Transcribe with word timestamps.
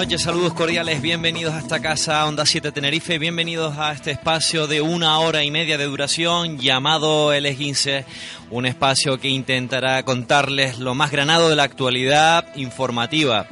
Noches, 0.00 0.22
saludos 0.22 0.54
cordiales, 0.54 1.02
bienvenidos 1.02 1.52
a 1.52 1.58
esta 1.58 1.78
casa 1.82 2.24
Onda 2.24 2.46
7 2.46 2.72
Tenerife, 2.72 3.18
bienvenidos 3.18 3.76
a 3.76 3.92
este 3.92 4.12
espacio 4.12 4.66
de 4.66 4.80
una 4.80 5.18
hora 5.18 5.44
y 5.44 5.50
media 5.50 5.76
de 5.76 5.84
duración 5.84 6.58
llamado 6.58 7.34
El 7.34 7.44
Esguince, 7.44 8.06
un 8.50 8.64
espacio 8.64 9.18
que 9.18 9.28
intentará 9.28 10.02
contarles 10.02 10.78
lo 10.78 10.94
más 10.94 11.10
granado 11.10 11.50
de 11.50 11.56
la 11.56 11.64
actualidad 11.64 12.46
informativa. 12.56 13.46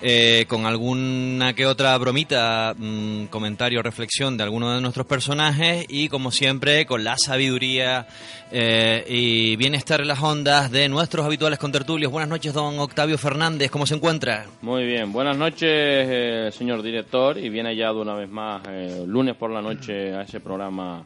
Eh, 0.00 0.44
con 0.46 0.64
alguna 0.64 1.54
que 1.54 1.66
otra 1.66 1.98
bromita, 1.98 2.72
mm, 2.78 3.24
comentario, 3.26 3.82
reflexión 3.82 4.36
de 4.36 4.44
alguno 4.44 4.72
de 4.72 4.80
nuestros 4.80 5.06
personajes 5.06 5.86
y 5.88 6.08
como 6.08 6.30
siempre 6.30 6.86
con 6.86 7.02
la 7.02 7.16
sabiduría 7.18 8.06
eh, 8.52 9.04
y 9.08 9.56
bienestar 9.56 10.00
en 10.00 10.06
las 10.06 10.22
ondas 10.22 10.70
de 10.70 10.88
nuestros 10.88 11.26
habituales 11.26 11.58
contertulios. 11.58 12.12
Buenas 12.12 12.28
noches, 12.28 12.54
don 12.54 12.78
Octavio 12.78 13.18
Fernández, 13.18 13.72
¿cómo 13.72 13.86
se 13.86 13.96
encuentra? 13.96 14.46
Muy 14.62 14.86
bien, 14.86 15.10
buenas 15.12 15.36
noches, 15.36 15.62
eh, 15.68 16.50
señor 16.52 16.80
director, 16.82 17.36
y 17.36 17.48
bien 17.48 17.66
hallado 17.66 18.00
una 18.00 18.14
vez 18.14 18.28
más 18.28 18.62
eh, 18.68 19.02
lunes 19.04 19.34
por 19.34 19.50
la 19.50 19.60
noche 19.60 20.14
a 20.14 20.22
ese 20.22 20.38
programa 20.38 21.04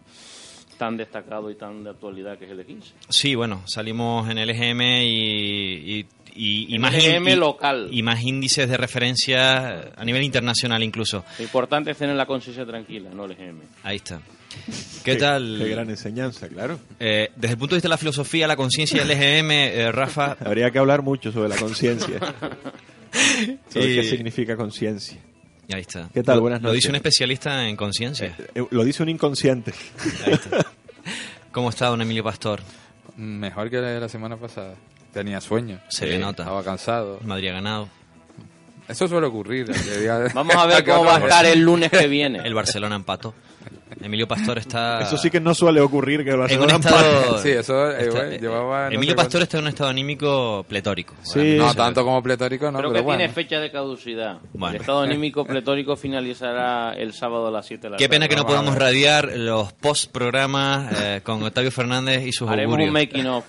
tan 0.83 0.97
destacado 0.97 1.49
y 1.49 1.55
tan 1.55 1.85
de 1.85 1.91
actualidad 1.91 2.37
que 2.37 2.45
es 2.47 2.51
el 2.51 2.57
de 2.57 2.65
15. 2.67 2.93
Sí, 3.09 3.37
bueno, 3.37 3.63
salimos 3.67 4.29
en 4.29 4.37
el 4.39 4.51
EGM 4.51 4.81
y, 5.05 5.07
y, 6.01 6.07
y- 6.35 6.67
y 6.71 6.75
El 6.75 6.81
más 6.81 6.93
EGM 6.95 7.29
y- 7.29 7.37
local. 7.37 7.89
y 7.93 8.03
más 8.03 8.21
índices 8.25 8.69
de 8.69 8.77
referencia 8.77 9.93
a 9.97 10.05
nivel 10.05 10.25
internacional 10.25 10.83
incluso. 10.83 11.25
Lo 11.39 11.45
importante 11.45 11.93
es 11.93 11.99
tener 11.99 12.17
la 12.17 12.27
conciencia 12.27 12.67
tranquila, 12.67 13.11
no 13.15 13.27
el 13.27 13.31
EGM. 13.31 13.61
Ahí 13.85 13.97
está. 13.99 14.21
¿Qué 15.05 15.15
tal? 15.15 15.61
Qué 15.63 15.69
gran 15.69 15.89
enseñanza, 15.89 16.49
claro. 16.49 16.81
Eh, 16.99 17.31
desde 17.37 17.53
el 17.53 17.59
punto 17.59 17.75
de 17.75 17.79
vista 17.79 17.87
de 17.89 17.91
la 17.91 17.97
filosofía, 17.99 18.49
la 18.49 18.57
conciencia 18.57 18.99
y 18.99 19.01
el 19.03 19.11
EGM, 19.13 19.51
eh, 19.53 19.93
Rafa, 19.93 20.37
Habría 20.45 20.69
que 20.73 20.81
hablar 20.81 21.03
mucho 21.03 21.31
sobre 21.31 21.49
la 21.49 21.57
conciencia. 21.59 22.19
sobre 23.73 23.95
qué 23.95 24.03
significa 24.03 24.57
conciencia. 24.57 25.17
Ahí 25.77 25.83
está. 25.83 26.09
¿Qué 26.13 26.23
tal? 26.23 26.37
Lo- 26.37 26.43
Buenas 26.43 26.63
Lo 26.63 26.69
noches. 26.69 26.83
dice 26.83 26.89
un 26.91 26.97
especialista 26.97 27.67
en 27.69 27.77
conciencia. 27.77 28.37
Eh, 28.55 28.65
Lo 28.71 28.85
dice 28.85 29.03
un 29.03 29.09
inconsciente. 29.09 29.73
Ahí 30.27 30.33
está. 30.35 30.67
¿Cómo 31.53 31.71
está 31.71 31.87
don 31.89 32.01
Emilio 32.01 32.25
Pastor? 32.25 32.61
Mejor 33.17 33.69
que 33.71 33.79
la 33.81 34.09
semana 34.09 34.37
pasada. 34.37 34.75
Tenía 35.13 35.41
sueño. 35.41 35.79
Se 35.89 36.07
le 36.07 36.19
nota. 36.19 36.45
Estaba 36.45 36.65
cansado. 36.65 37.21
Madrid 37.25 37.49
ha 37.49 37.53
ganado. 37.53 37.89
Eso 38.89 39.07
suele 39.07 39.27
ocurrir. 39.27 39.67
Vamos 40.35 40.57
a 40.57 40.67
ver 40.67 40.85
cómo 40.87 41.05
va 41.05 41.17
a 41.17 41.19
estar 41.21 41.45
el 41.45 41.61
lunes 41.61 41.91
que 41.91 42.07
viene. 42.07 42.41
El 42.45 42.55
Barcelona 42.55 42.97
empató. 42.97 43.35
Emilio 44.01 44.27
Pastor 44.29 44.59
está... 44.59 45.01
Eso 45.03 45.17
sí 45.17 45.31
que 45.31 45.41
no 45.41 45.55
suele 45.55 45.81
ocurrir 45.81 46.25
que 46.25 46.31
el 46.31 46.35
en 46.35 46.41
un 46.41 46.41
Barcelona 46.41 46.77
estado... 46.77 47.39
Sí, 47.43 47.49
eso 47.51 47.91
eh, 47.91 48.03
está- 48.09 48.19
bueno, 48.23 48.37
llevaba... 48.39 48.89
no 48.91 48.95
Emilio 48.97 49.15
Pastor 49.17 49.33
cuánto- 49.41 49.43
está 49.45 49.59
en 49.59 49.65
un 49.65 49.69
estado 49.69 49.91
anímico 49.91 50.65
pletórico. 50.69 51.15
Sí, 51.23 51.57
No 51.59 51.71
sí. 51.71 51.77
tanto 51.77 52.05
como 52.05 52.23
pletórico, 52.23 52.71
no, 52.71 52.79
Creo 52.79 52.91
pero 52.91 53.01
que 53.01 53.05
bueno. 53.05 53.19
tiene 53.19 53.33
fecha 53.33 53.59
de 53.61 53.71
caducidad. 53.71 54.39
Bueno. 54.53 54.75
El 54.77 54.81
estado 54.81 55.01
anímico 55.03 55.45
pletórico 55.45 55.97
finalizará 55.97 56.95
el 56.95 57.13
sábado 57.13 57.49
a 57.49 57.51
las 57.51 57.67
7 57.67 57.83
de 57.83 57.91
la 57.91 57.97
Qué 57.97 58.05
tarde. 58.05 58.17
pena 58.17 58.29
que 58.29 58.37
no 58.37 58.43
Vamos 58.45 58.55
a 58.55 58.61
podamos 58.63 58.79
radiar 58.81 59.33
los 59.37 59.73
post-programas 59.75 60.93
eh, 61.01 61.21
con 61.23 61.43
Octavio 61.43 61.71
Fernández 61.71 62.27
y 62.27 62.33
sus 62.33 62.49
Haremos 62.49 62.75
augurios. 62.79 62.89
un 62.89 62.95
making 62.95 63.27
of. 63.27 63.45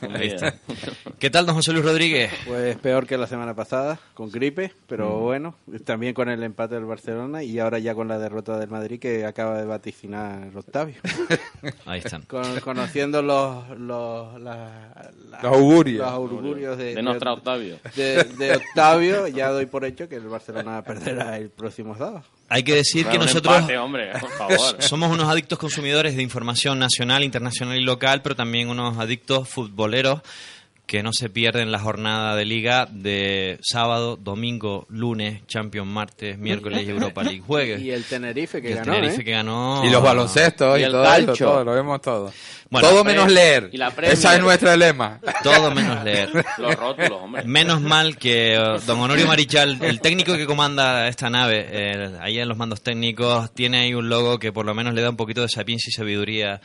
¿Qué 1.20 1.30
tal, 1.30 1.46
don 1.46 1.56
José 1.56 1.72
Luis 1.74 1.86
Rodríguez? 1.86 2.32
Pues 2.48 2.76
peor 2.78 3.06
que 3.08 3.18
la 3.18 3.28
semana 3.28 3.54
pasada, 3.54 4.00
con 4.14 4.30
gripe, 4.30 4.74
pero 4.88 5.18
Mm. 5.18 5.22
bueno, 5.22 5.56
también 5.86 6.14
con 6.14 6.30
el 6.30 6.42
empate 6.44 6.76
del 6.76 6.86
Barcelona 6.86 7.44
y 7.44 7.60
ahora 7.60 7.80
ya 7.80 7.94
con 7.96 8.08
la 8.08 8.18
derrota 8.18 8.58
del 8.58 8.70
Madrid 8.70 9.00
que 9.00 9.26
acaba 9.26 9.58
de 9.58 9.66
vaticinar 9.66 10.33
Octavio. 10.56 10.96
Ahí 11.86 12.00
están. 12.00 12.24
Con- 12.24 12.60
conociendo 12.62 13.22
los, 13.22 13.70
los, 13.80 14.40
la- 14.42 15.12
la- 15.30 15.42
Los 15.42 15.54
augurios. 15.54 16.00
los 16.06 16.12
augurios 16.14 16.78
de, 16.78 16.96
De 16.96 17.02
nuestra 17.04 17.34
Octavio. 17.34 17.78
de- 17.96 18.24
de 18.24 18.56
Octavio, 18.56 19.28
ya 19.28 19.50
doy 19.50 19.66
por 19.66 19.86
hecho 19.86 20.08
que 20.10 20.16
el 20.16 20.28
Barcelona 20.28 20.82
perderá 20.84 21.38
el 21.38 21.50
próximo 21.50 21.96
sábado. 21.98 22.24
Hay 22.50 22.64
que 22.64 22.76
decir 22.76 23.08
que 23.08 23.18
nosotros 23.18 23.56
empate, 23.56 23.78
hombre, 23.78 24.12
por 24.20 24.30
favor. 24.32 24.58
somos 24.82 25.12
unos 25.12 25.28
adictos 25.30 25.58
consumidores 25.58 26.16
de 26.16 26.22
información 26.22 26.78
nacional, 26.80 27.24
internacional 27.24 27.78
y 27.78 27.84
local, 27.84 28.22
pero 28.22 28.36
también 28.36 28.70
unos 28.70 28.98
adictos 28.98 29.50
futboleros 29.50 30.22
que 30.86 31.02
no 31.02 31.12
se 31.14 31.30
pierden 31.30 31.72
la 31.72 31.80
jornada 31.80 32.36
de 32.36 32.46
liga 32.46 32.88
de 32.92 33.58
sábado, 33.62 34.18
domingo, 34.18 34.86
lunes, 34.90 35.46
Champions, 35.48 35.88
martes, 35.88 36.38
miércoles 36.38 36.84
y 36.86 36.90
Europa 36.90 37.24
League. 37.24 37.42
Juegue. 37.46 37.80
Y 37.80 37.92
el 37.92 38.04
Tenerife 38.04 38.62
que 38.62 38.70
Y 38.70 38.72
el 38.74 38.78
ganó, 38.80 38.94
Tenerife 38.94 39.22
¿eh? 39.22 39.26
que 39.26 39.32
ganó. 39.32 39.82
Y 39.86 39.90
los 39.90 40.04
baloncestos 40.04 40.78
Y 40.78 40.82
y, 40.82 40.84
el 40.84 40.92
todo 40.92 41.14
eso, 41.16 41.34
todo, 41.34 41.64
lo 41.64 41.74
vemos 41.74 42.02
todo. 42.02 42.34
Bueno, 42.70 42.90
todo 42.90 43.04
menos 43.04 43.32
leer. 43.32 43.70
y 43.72 43.78
la. 43.78 43.90
Esa 44.02 44.36
es 44.36 44.42
nuestro 44.42 44.76
lema. 44.76 45.20
Todo 45.44 45.72
menos 45.72 46.04
leer. 46.04 46.32
Los 46.58 46.76
rótulos, 46.76 47.22
hombre. 47.22 47.44
Menos 47.44 47.82
mal 47.82 48.18
que 48.18 48.56
eh, 48.56 48.80
don 48.88 49.00
Honorio 49.00 49.28
Marichal, 49.28 49.78
el 49.82 50.02
técnico 50.02 50.36
que 50.36 50.48
comanda 50.48 51.08
esta 51.08 51.30
nave, 51.30 51.68
eh, 51.70 52.18
ahí 52.20 52.40
en 52.40 52.48
los 52.48 52.58
mandos 52.58 52.82
técnicos, 52.82 53.54
tiene 53.54 53.82
ahí 53.82 53.94
un 53.94 54.10
logo 54.10 54.40
que 54.40 54.52
por 54.52 54.66
lo 54.66 54.74
menos 54.74 54.96
le 54.96 55.04
da 55.04 55.12
un 55.12 55.18
poquito 55.18 55.42
de 55.42 55.50
sapiencia 55.50 55.90
y 55.90 55.94
sabiduría, 55.94 56.62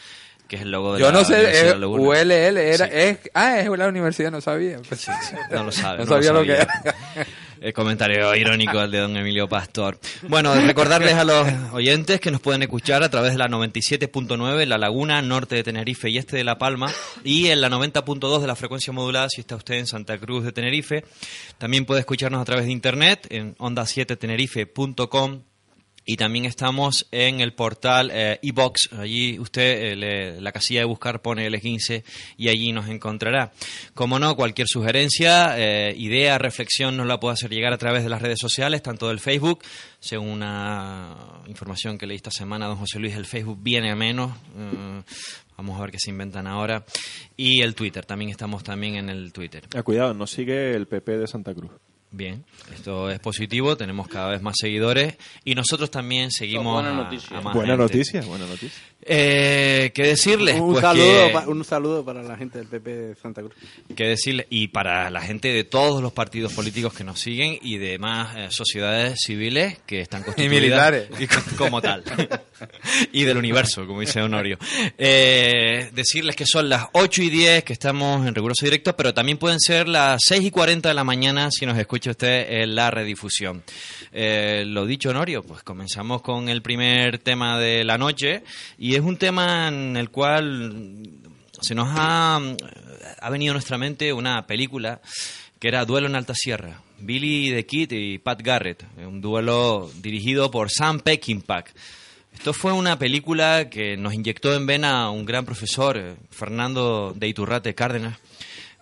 que 0.49 0.57
es 0.57 0.63
el 0.63 0.71
logo 0.71 0.95
de 0.95 1.01
Yo 1.01 1.07
la 1.07 1.13
no 1.13 1.25
sé, 1.25 1.77
Laguna. 1.79 2.03
ULL 2.03 2.31
era, 2.33 2.87
Sí. 2.87 2.93
es, 2.95 3.19
ah, 3.35 3.61
es 3.61 3.69
la 3.69 3.87
universidad, 3.89 4.31
no 4.31 4.41
sabía. 4.41 4.79
Pues 4.89 5.07
No 5.51 5.63
lo 5.65 5.71
sabe. 5.73 5.99
No 5.99 6.05
no 6.05 6.11
sabía 6.11 6.33
lo 6.33 6.39
sabía. 6.41 6.67
que 6.67 7.27
El 7.61 7.73
comentario 7.73 8.33
irónico 8.37 8.81
el 8.81 8.93
de 8.93 8.99
don 8.99 9.17
Emilio 9.17 9.49
Pastor. 9.49 9.99
Bueno, 10.29 10.55
recordarles 10.55 11.15
a 11.15 11.25
los 11.25 11.45
oyentes 11.73 12.21
que 12.21 12.31
nos 12.31 12.41
pueden 12.41 12.63
escuchar 12.63 13.03
a 13.03 13.09
través 13.11 13.33
de 13.33 13.39
la 13.39 13.49
97.9 13.49 14.63
en 14.63 14.69
La 14.69 14.79
Laguna, 14.79 15.21
norte 15.23 15.57
de 15.57 15.65
Tenerife 15.65 16.09
y 16.09 16.19
este 16.19 16.37
de 16.37 16.45
La 16.45 16.57
Palma, 16.57 16.89
y 17.25 17.49
en 17.49 17.61
la 17.61 17.69
90.2 17.69 18.41
de 18.41 18.47
la 18.47 18.55
frecuencia 18.55 18.93
modulada 18.93 19.29
si 19.29 19.41
está 19.41 19.57
usted 19.57 19.75
en 19.75 19.89
Santa 19.89 20.19
Cruz 20.19 20.45
de 20.45 20.53
Tenerife. 20.53 21.05
También 21.59 21.85
puede 21.85 21.99
escucharnos 21.99 22.41
a 22.41 22.45
través 22.45 22.65
de 22.67 22.71
internet 22.71 23.27
en 23.31 23.57
onda7tenerife.com 23.57 25.41
y 26.11 26.17
también 26.17 26.47
estamos 26.47 27.07
en 27.13 27.41
el 27.43 27.53
portal 27.53 28.11
eh, 28.15 28.39
iBox. 28.41 28.95
Allí 28.99 29.39
usted, 29.39 29.93
eh, 29.93 29.95
le- 29.97 30.41
la 30.41 30.53
casilla 30.53 30.81
de 30.81 30.87
buscar 30.87 31.21
pone 31.21 31.47
L15 31.47 32.03
y 32.39 32.49
allí 32.49 32.73
nos 32.73 32.89
encontrará. 32.89 33.53
Como 33.93 34.19
no, 34.19 34.35
cualquier 34.35 34.69
sugerencia, 34.69 35.57
eh, 35.59 35.95
idea, 35.99 36.39
reflexión 36.39 36.97
nos 36.97 37.07
la 37.07 37.21
puede 37.21 37.35
hacer 37.35 37.51
llegar 37.51 37.75
a 37.75 37.79
través 37.79 38.05
de 38.05 38.09
las 38.09 38.23
redes 38.23 38.39
sociales, 38.41 38.83
tanto 38.83 39.09
del 39.09 39.21
Facebook, 39.21 39.63
según 40.01 40.29
una 40.31 41.15
información 41.47 41.99
que 41.99 42.07
leí 42.07 42.17
esta 42.17 42.31
semana, 42.31 42.67
don 42.69 42.77
José 42.79 42.99
Luis, 42.99 43.15
el 43.15 43.27
Facebook 43.27 43.59
viene 43.61 43.91
a 43.91 43.95
menos. 43.95 44.33
eh, 44.57 45.03
vamos 45.59 45.77
a 45.79 45.83
ver 45.83 45.91
qué 45.91 45.99
se 45.99 46.09
inventan 46.11 46.47
ahora. 46.47 46.87
Y 47.37 47.61
el 47.61 47.75
Twitter, 47.75 48.07
también 48.07 48.31
estamos 48.31 48.65
también 48.65 48.95
en 48.97 49.11
el 49.11 49.31
Twitter. 49.33 49.65
Ah, 49.77 49.83
cuidado, 49.83 50.15
no 50.15 50.27
sigue 50.27 50.73
el 50.75 50.87
PP 50.87 51.19
de 51.19 51.27
Santa 51.27 51.53
Cruz. 51.53 51.71
Bien, 52.11 52.43
esto 52.75 53.11
es 53.11 53.21
positivo, 53.21 53.77
tenemos 53.77 54.09
cada 54.09 54.31
vez 54.31 54.41
más 54.41 54.55
seguidores 54.59 55.17
y 55.45 55.55
nosotros 55.55 55.91
también 55.91 56.31
seguimos 56.31 56.73
Buena 56.73 56.91
a- 56.91 57.05
noticia. 57.05 57.37
a 57.37 57.41
más 57.43 57.55
Buena 57.55 57.73
gente. 57.77 57.83
noticia, 57.83 58.23
buena 58.23 58.47
noticia. 58.47 58.83
Eh, 59.11 59.91
¿Qué 59.95 60.03
decirles? 60.03 60.61
Un, 60.61 60.73
Pues 60.73 60.83
saludo, 60.83 61.27
que, 61.27 61.33
pa- 61.33 61.49
un 61.49 61.65
saludo 61.65 62.05
para 62.05 62.23
la 62.23 62.37
gente 62.37 62.59
del 62.59 62.69
PP 62.69 62.91
de 62.91 63.15
Santa 63.17 63.41
Cruz. 63.43 63.55
que 63.97 64.05
decirles, 64.05 64.47
y 64.51 64.69
para 64.69 65.09
la 65.11 65.21
gente 65.23 65.49
de 65.49 65.65
todos 65.65 66.03
los 66.03 66.13
partidos 66.13 66.53
políticos 66.53 66.93
que 66.93 67.05
nos 67.05 67.19
siguen 67.19 67.59
y 67.63 67.79
de 67.79 67.99
más 67.99 68.37
eh, 68.37 68.47
sociedades 68.51 69.19
civiles 69.25 69.79
que 69.87 70.01
están 70.01 70.23
constituidas 70.25 70.61
militares. 70.61 71.09
y 71.19 71.27
co- 71.27 71.41
como 71.57 71.81
tal 71.81 72.05
y 73.13 73.25
del 73.25 73.37
universo, 73.39 73.87
como 73.87 74.01
dice 74.01 74.21
Honorio. 74.21 74.59
Eh, 74.99 75.89
decirles 75.95 76.37
que 76.37 76.45
son 76.47 76.69
las 76.69 76.85
8 76.93 77.23
y 77.23 77.31
10 77.31 77.65
que 77.65 77.73
estamos 77.73 78.27
en 78.27 78.35
riguroso 78.35 78.67
directo, 78.67 78.95
pero 78.95 79.15
también 79.15 79.39
pueden 79.39 79.59
ser 79.61 79.89
las 79.89 80.21
6 80.27 80.43
y 80.45 80.51
40 80.51 80.89
de 80.89 80.95
la 80.95 81.05
mañana 81.05 81.51
si 81.51 81.65
nos 81.65 81.79
escucha 81.79 82.11
usted 82.11 82.47
en 82.63 82.75
la 82.75 82.91
redifusión. 82.91 83.63
Eh, 84.13 84.65
lo 84.67 84.85
dicho, 84.87 85.11
Honorio, 85.11 85.43
pues 85.43 85.63
comenzamos 85.63 86.21
con 86.23 86.49
el 86.49 86.61
primer 86.63 87.19
tema 87.19 87.59
de 87.59 87.85
la 87.85 87.97
noche 87.97 88.43
y 88.79 88.98
es 88.99 89.05
un 89.05 89.17
tema 89.17 89.69
en 89.69 89.97
el 89.97 90.11
cual 90.11 90.97
se 91.61 91.75
nos 91.75 91.89
ha, 91.93 92.41
ha 93.21 93.31
venido 93.31 93.53
a 93.53 93.55
nuestra 93.55 93.79
mente 93.79 94.13
una 94.13 94.47
película 94.47 95.01
que 95.61 95.69
era 95.69 95.85
Duelo 95.85 96.09
en 96.09 96.17
Alta 96.17 96.35
Sierra. 96.35 96.83
Billy 96.99 97.53
the 97.53 97.65
Kid 97.65 97.93
y 97.93 98.19
Pat 98.19 98.43
Garrett, 98.43 98.85
un 98.97 99.21
duelo 99.21 99.89
dirigido 100.01 100.51
por 100.51 100.69
Sam 100.71 100.99
Peckinpah. 100.99 101.65
Esto 102.35 102.53
fue 102.53 102.73
una 102.73 102.99
película 102.99 103.71
que 103.71 103.97
nos 103.97 104.15
inyectó 104.15 104.53
en 104.55 104.67
vena 104.67 105.11
un 105.11 105.25
gran 105.25 105.45
profesor, 105.45 106.17
Fernando 106.31 107.13
de 107.15 107.29
Iturrate 107.29 107.77
Cárdenas, 107.77 108.19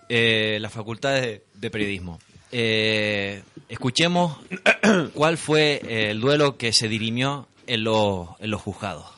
eh, 0.09 0.57
la 0.63 0.71
Facultad 0.71 1.13
de, 1.13 1.71
Periodismo. 1.71 2.19
Eh, 2.53 3.43
escuchemos 3.69 4.39
cuál 5.15 5.37
fue 5.37 6.11
el 6.11 6.21
duelo 6.21 6.57
que 6.57 6.73
se 6.73 6.89
dirimió 6.89 7.49
en 7.67 7.85
los, 7.85 8.29
en 8.41 8.51
los 8.51 8.63
juzgados. 8.63 9.16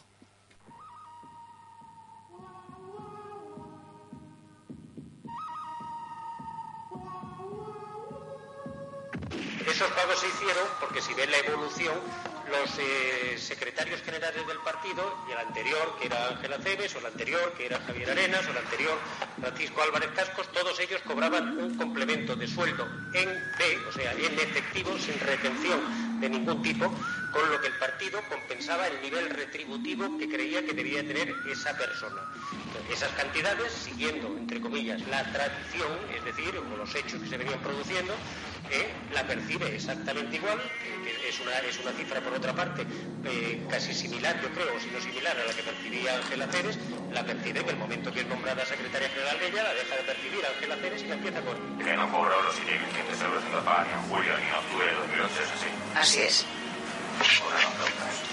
Esos 9.79 9.93
pagos 9.93 10.19
se 10.19 10.27
hicieron 10.27 10.67
porque 10.81 11.01
si 11.01 11.15
ven 11.15 11.31
la 11.31 11.39
evolución, 11.39 11.95
los 12.51 12.79
eh, 12.81 13.39
secretarios 13.39 14.03
generales 14.03 14.45
del 14.45 14.59
partido, 14.59 15.17
y 15.29 15.31
el 15.31 15.39
anterior, 15.39 15.97
que 16.01 16.07
era 16.07 16.31
Ángela 16.31 16.59
Cebes, 16.59 16.97
o 16.97 16.99
el 16.99 17.07
anterior, 17.07 17.53
que 17.57 17.67
era 17.67 17.79
Javier 17.87 18.11
Arenas, 18.11 18.45
o 18.49 18.51
el 18.51 18.57
anterior, 18.57 18.99
Francisco 19.41 19.81
Álvarez 19.81 20.11
Cascos, 20.17 20.51
todos 20.51 20.81
ellos 20.81 21.01
cobraban 21.07 21.57
un 21.57 21.77
complemento 21.77 22.35
de 22.35 22.49
sueldo 22.49 22.89
en 23.13 23.29
B, 23.29 23.79
o 23.89 23.93
sea, 23.93 24.15
en 24.15 24.37
efectivo, 24.41 24.99
sin 24.99 25.21
retención 25.21 26.08
de 26.21 26.29
ningún 26.29 26.63
tipo, 26.63 26.93
con 27.33 27.51
lo 27.51 27.61
que 27.61 27.69
el 27.69 27.75
partido 27.75 28.21
compensaba 28.29 28.87
el 28.87 29.01
nivel 29.03 29.31
retributivo 29.31 30.19
que 30.19 30.29
creía 30.29 30.65
que 30.65 30.73
debía 30.73 31.07
tener 31.07 31.35
esa 31.51 31.77
persona. 31.77 32.23
Esas 32.91 33.11
cantidades, 33.13 33.73
siguiendo, 33.73 34.29
entre 34.39 34.61
comillas, 34.61 35.01
la 35.09 35.23
tradición, 35.33 35.93
es 36.17 36.25
decir, 36.25 36.57
o 36.57 36.77
los 36.77 36.95
hechos 36.95 37.21
que 37.21 37.29
se 37.29 37.37
venían 37.37 37.61
produciendo, 37.61 38.15
eh, 38.71 38.89
la 39.15 39.27
percibe 39.27 39.75
exactamente 39.75 40.37
igual, 40.37 40.59
que 41.03 41.29
es 41.29 41.41
una, 41.41 41.57
es 41.61 41.79
una 41.81 41.93
cifra 41.93 42.21
por 42.21 42.35
otra 42.35 42.53
parte 42.53 42.85
eh, 43.25 43.63
casi 43.71 43.95
similar, 43.95 44.41
yo 44.43 44.49
creo, 44.51 44.77
o 44.77 44.81
si 44.81 44.91
no 44.91 45.01
similar 45.01 45.37
a 45.39 45.45
la 45.45 45.53
que 45.53 45.63
percibía 45.63 46.17
Ángela 46.17 46.47
Ceres, 46.49 46.79
la 47.13 47.25
percibe 47.25 47.61
en 47.61 47.69
el 47.69 47.77
momento 47.77 48.13
que 48.13 48.21
es 48.21 48.27
nombrada 48.27 48.65
secretaria 48.67 49.09
general 49.09 49.39
de 49.39 49.49
ella, 49.49 49.63
la 49.63 49.75
deja 49.75 49.97
de 49.97 50.03
percibir 50.03 50.41
Ángela 50.45 50.77
Ceres 50.77 51.03
y 51.03 51.07
la 51.07 51.15
empieza 51.15 51.41
con... 51.41 51.79
que 51.79 51.97
no 51.97 52.13
cobró 52.13 52.43
los 52.43 52.55
1.500 52.57 53.25
euros 53.25 53.45
en 53.45 53.53
total 53.53 53.87
ni 53.87 53.93
en 53.93 54.03
julio 54.09 54.33
ni 54.37 54.47
en 54.49 54.55
octubre 54.55 54.87
de 54.87 54.93
2011, 54.93 55.43
es 55.43 55.51
así. 55.53 55.67
Así 56.09 56.23
es. 56.23 56.47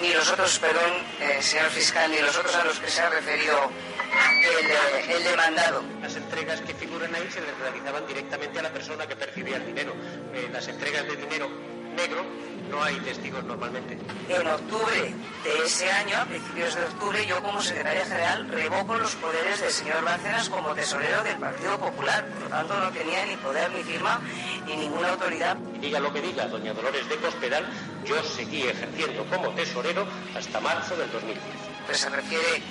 Ni 0.02 0.14
los 0.14 0.32
otros, 0.32 0.60
perdón, 0.60 0.94
eh, 1.20 1.42
señor 1.42 1.70
fiscal, 1.72 2.10
ni 2.10 2.20
los 2.20 2.38
otros 2.38 2.56
a 2.56 2.64
los 2.64 2.80
que 2.80 2.90
se 2.90 3.02
ha 3.02 3.10
referido 3.10 3.70
el, 3.70 4.66
eh, 4.66 5.18
el 5.18 5.24
demandado. 5.26 5.84
Las 6.02 6.16
entregas 6.16 6.62
que 6.62 6.74
figuran 6.74 7.14
ahí 7.14 7.30
se 7.30 7.42
les 7.42 7.58
realizaban 7.58 8.08
directamente 8.08 8.60
a 8.60 8.62
la 8.62 8.72
persona 8.72 9.06
que 9.06 9.18
percibía 9.18 9.58
el 9.58 9.66
dinero. 9.66 9.94
Eh, 10.34 10.48
las 10.54 10.70
entregas 10.70 11.06
de 11.06 11.18
dinero 11.18 11.50
negro 11.96 12.26
no 12.70 12.84
hay 12.84 12.96
testigos 13.00 13.44
normalmente. 13.44 13.98
En 14.28 14.48
octubre 14.48 15.14
de 15.44 15.66
ese 15.66 15.90
año, 15.92 16.18
a 16.18 16.26
principios 16.26 16.76
de 16.76 16.84
octubre, 16.84 17.26
yo 17.26 17.42
como 17.42 17.62
secretaria 17.62 18.06
general 18.06 18.48
revoco 18.50 18.96
los 18.98 19.16
poderes 19.16 19.62
del 19.62 19.72
señor 19.72 20.04
Bárcenas 20.04 20.50
como 20.50 20.74
tesorero 20.74 21.24
del 21.24 21.38
Partido 21.38 21.78
Popular. 21.78 22.26
Por 22.28 22.44
lo 22.44 22.50
tanto, 22.50 22.80
no 22.80 22.92
tenía 22.92 23.26
ni 23.26 23.36
poder 23.38 23.72
ni 23.72 23.84
firma 23.84 24.20
ni 24.66 24.76
ninguna 24.76 25.10
autoridad. 25.10 25.58
Y 25.76 25.80
diga 25.80 26.00
lo 26.00 26.12
que 26.12 26.22
diga 26.22 26.48
doña 26.48 26.74
Dolores 26.74 27.08
de 27.08 27.16
Cospedal, 27.18 27.66
yo 28.04 28.22
seguí 28.24 28.64
ejerciendo 28.64 29.26
como 29.26 29.50
tesorero 29.52 30.08
hasta 30.36 30.60
marzo 30.60 30.96
del 30.98 31.12
2010. 31.12 31.40
Pues 31.86 32.00
se 32.00 32.10
refiere 32.10 32.62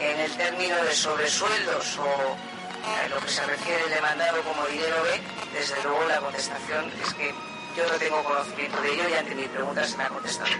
en 0.00 0.20
el 0.20 0.30
término 0.36 0.76
de 0.84 0.94
sobresueldos 0.94 1.98
o 1.98 2.36
a 2.84 3.08
lo 3.08 3.18
que 3.18 3.28
se 3.28 3.44
refiere 3.46 3.82
el 3.84 3.90
demandado 3.90 4.42
como 4.42 4.66
dinero 4.66 5.02
B, 5.04 5.20
desde 5.58 5.82
luego 5.82 6.06
la 6.06 6.20
contestación 6.20 6.92
es 7.02 7.14
que 7.14 7.34
yo 7.76 7.86
no 7.88 7.94
tengo 7.98 8.22
conocimiento 8.22 8.80
de 8.80 8.92
ello 8.92 9.08
y 9.08 9.12
ante 9.14 9.34
mi 9.34 9.48
pregunta 9.48 9.84
se 9.84 9.96
me 9.96 10.04
ha 10.04 10.08
contestado. 10.08 10.50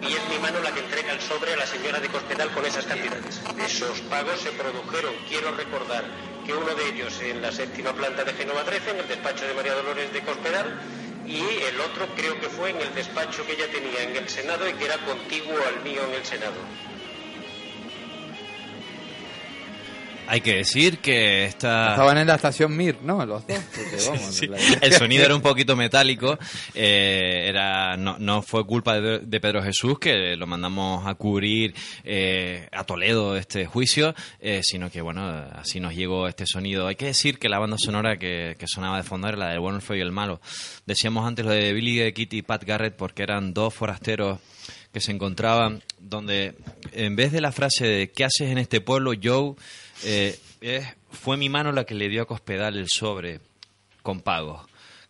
Y 0.00 0.06
es 0.06 0.28
mi 0.28 0.38
mano 0.38 0.60
la 0.60 0.72
que 0.72 0.80
entrega 0.80 1.12
el 1.12 1.20
sobre 1.20 1.52
a 1.52 1.56
la 1.56 1.66
señora 1.66 2.00
de 2.00 2.08
Cospedal 2.08 2.50
con 2.52 2.64
esas 2.66 2.84
cantidades. 2.86 3.40
Esos 3.64 4.00
pagos 4.02 4.40
se 4.40 4.50
produjeron, 4.50 5.14
quiero 5.28 5.52
recordar, 5.52 6.04
que 6.44 6.52
uno 6.52 6.74
de 6.74 6.88
ellos 6.88 7.20
en 7.20 7.40
la 7.40 7.52
séptima 7.52 7.92
planta 7.92 8.24
de 8.24 8.32
Genova 8.32 8.64
13, 8.64 8.90
en 8.90 8.98
el 8.98 9.08
despacho 9.08 9.46
de 9.46 9.54
María 9.54 9.74
Dolores 9.74 10.12
de 10.12 10.22
Cospedal, 10.22 10.80
y 11.24 11.40
el 11.40 11.80
otro 11.80 12.06
creo 12.16 12.38
que 12.40 12.48
fue 12.48 12.70
en 12.70 12.80
el 12.80 12.94
despacho 12.94 13.46
que 13.46 13.52
ella 13.52 13.70
tenía 13.70 14.02
en 14.02 14.16
el 14.16 14.28
Senado 14.28 14.68
y 14.68 14.72
que 14.74 14.86
era 14.86 14.98
contiguo 14.98 15.56
al 15.68 15.82
mío 15.84 16.02
en 16.08 16.14
el 16.14 16.24
Senado. 16.24 16.58
Hay 20.28 20.40
que 20.40 20.54
decir 20.56 20.98
que 20.98 21.44
esta... 21.44 21.90
Estaban 21.90 22.16
en 22.16 22.26
la 22.26 22.36
estación 22.36 22.74
Mir, 22.76 22.96
¿no? 23.02 23.26
Los 23.26 23.46
dos. 23.46 23.56
porque, 23.74 23.96
vamos, 24.08 24.34
Sí, 24.34 24.46
la- 24.46 24.56
el 24.80 24.92
sonido 24.94 25.24
era 25.24 25.34
un 25.34 25.42
poquito 25.42 25.76
metálico. 25.76 26.38
eh, 26.74 27.46
era 27.48 27.96
no, 27.96 28.16
no 28.18 28.40
fue 28.40 28.64
culpa 28.64 28.98
de, 29.00 29.18
de 29.18 29.40
Pedro 29.40 29.62
Jesús, 29.62 29.98
que 29.98 30.36
lo 30.36 30.46
mandamos 30.46 31.06
a 31.06 31.14
cubrir 31.16 31.74
eh, 32.04 32.68
a 32.72 32.84
Toledo 32.84 33.36
este 33.36 33.66
juicio, 33.66 34.14
eh, 34.40 34.60
sino 34.62 34.90
que, 34.90 35.02
bueno, 35.02 35.26
así 35.54 35.80
nos 35.80 35.94
llegó 35.94 36.26
este 36.28 36.46
sonido. 36.46 36.86
Hay 36.86 36.96
que 36.96 37.06
decir 37.06 37.38
que 37.38 37.48
la 37.50 37.58
banda 37.58 37.76
sonora 37.78 38.16
que, 38.16 38.56
que 38.58 38.66
sonaba 38.66 38.96
de 38.96 39.02
fondo 39.02 39.28
era 39.28 39.36
la 39.36 39.48
del 39.50 39.60
bueno, 39.60 39.76
el 39.76 39.82
feo 39.82 39.96
y 39.96 40.00
el 40.00 40.12
malo. 40.12 40.40
Decíamos 40.86 41.26
antes 41.26 41.44
lo 41.44 41.50
de 41.50 41.72
Billy 41.74 41.98
the 41.98 42.14
Kid 42.14 42.32
y 42.32 42.42
Pat 42.42 42.64
Garrett 42.64 42.96
porque 42.96 43.22
eran 43.22 43.52
dos 43.52 43.74
forasteros 43.74 44.38
que 44.92 45.00
se 45.00 45.10
encontraban 45.10 45.82
donde 45.98 46.54
en 46.92 47.16
vez 47.16 47.32
de 47.32 47.40
la 47.40 47.50
frase 47.50 47.86
de 47.86 48.10
¿qué 48.10 48.24
haces 48.24 48.50
en 48.50 48.58
este 48.58 48.80
pueblo, 48.82 49.12
Joe? 49.22 49.54
Eh, 50.04 50.38
fue 51.10 51.36
mi 51.36 51.48
mano 51.48 51.72
la 51.72 51.84
que 51.84 51.94
le 51.94 52.08
dio 52.08 52.22
a 52.22 52.26
Cospedal 52.26 52.76
el 52.76 52.88
sobre 52.88 53.40
con 54.02 54.20
pagos. 54.20 54.62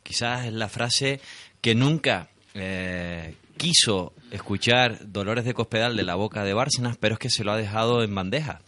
Quizás 0.03 0.47
es 0.47 0.53
la 0.53 0.69
frase 0.69 1.21
que 1.61 1.75
nunca 1.75 2.29
eh, 2.55 3.35
quiso 3.57 4.13
escuchar 4.31 5.13
Dolores 5.13 5.45
de 5.45 5.55
Cospedal 5.55 5.97
de 5.97 6.03
la 6.03 6.15
boca 6.15 6.43
de 6.45 6.55
Bárcenas, 6.55 6.97
pero 6.97 7.15
es 7.15 7.19
que 7.19 7.31
se 7.31 7.45
lo 7.45 7.53
ha 7.53 7.57
dejado 7.57 8.03
en 8.03 8.15
bandeja. 8.15 8.61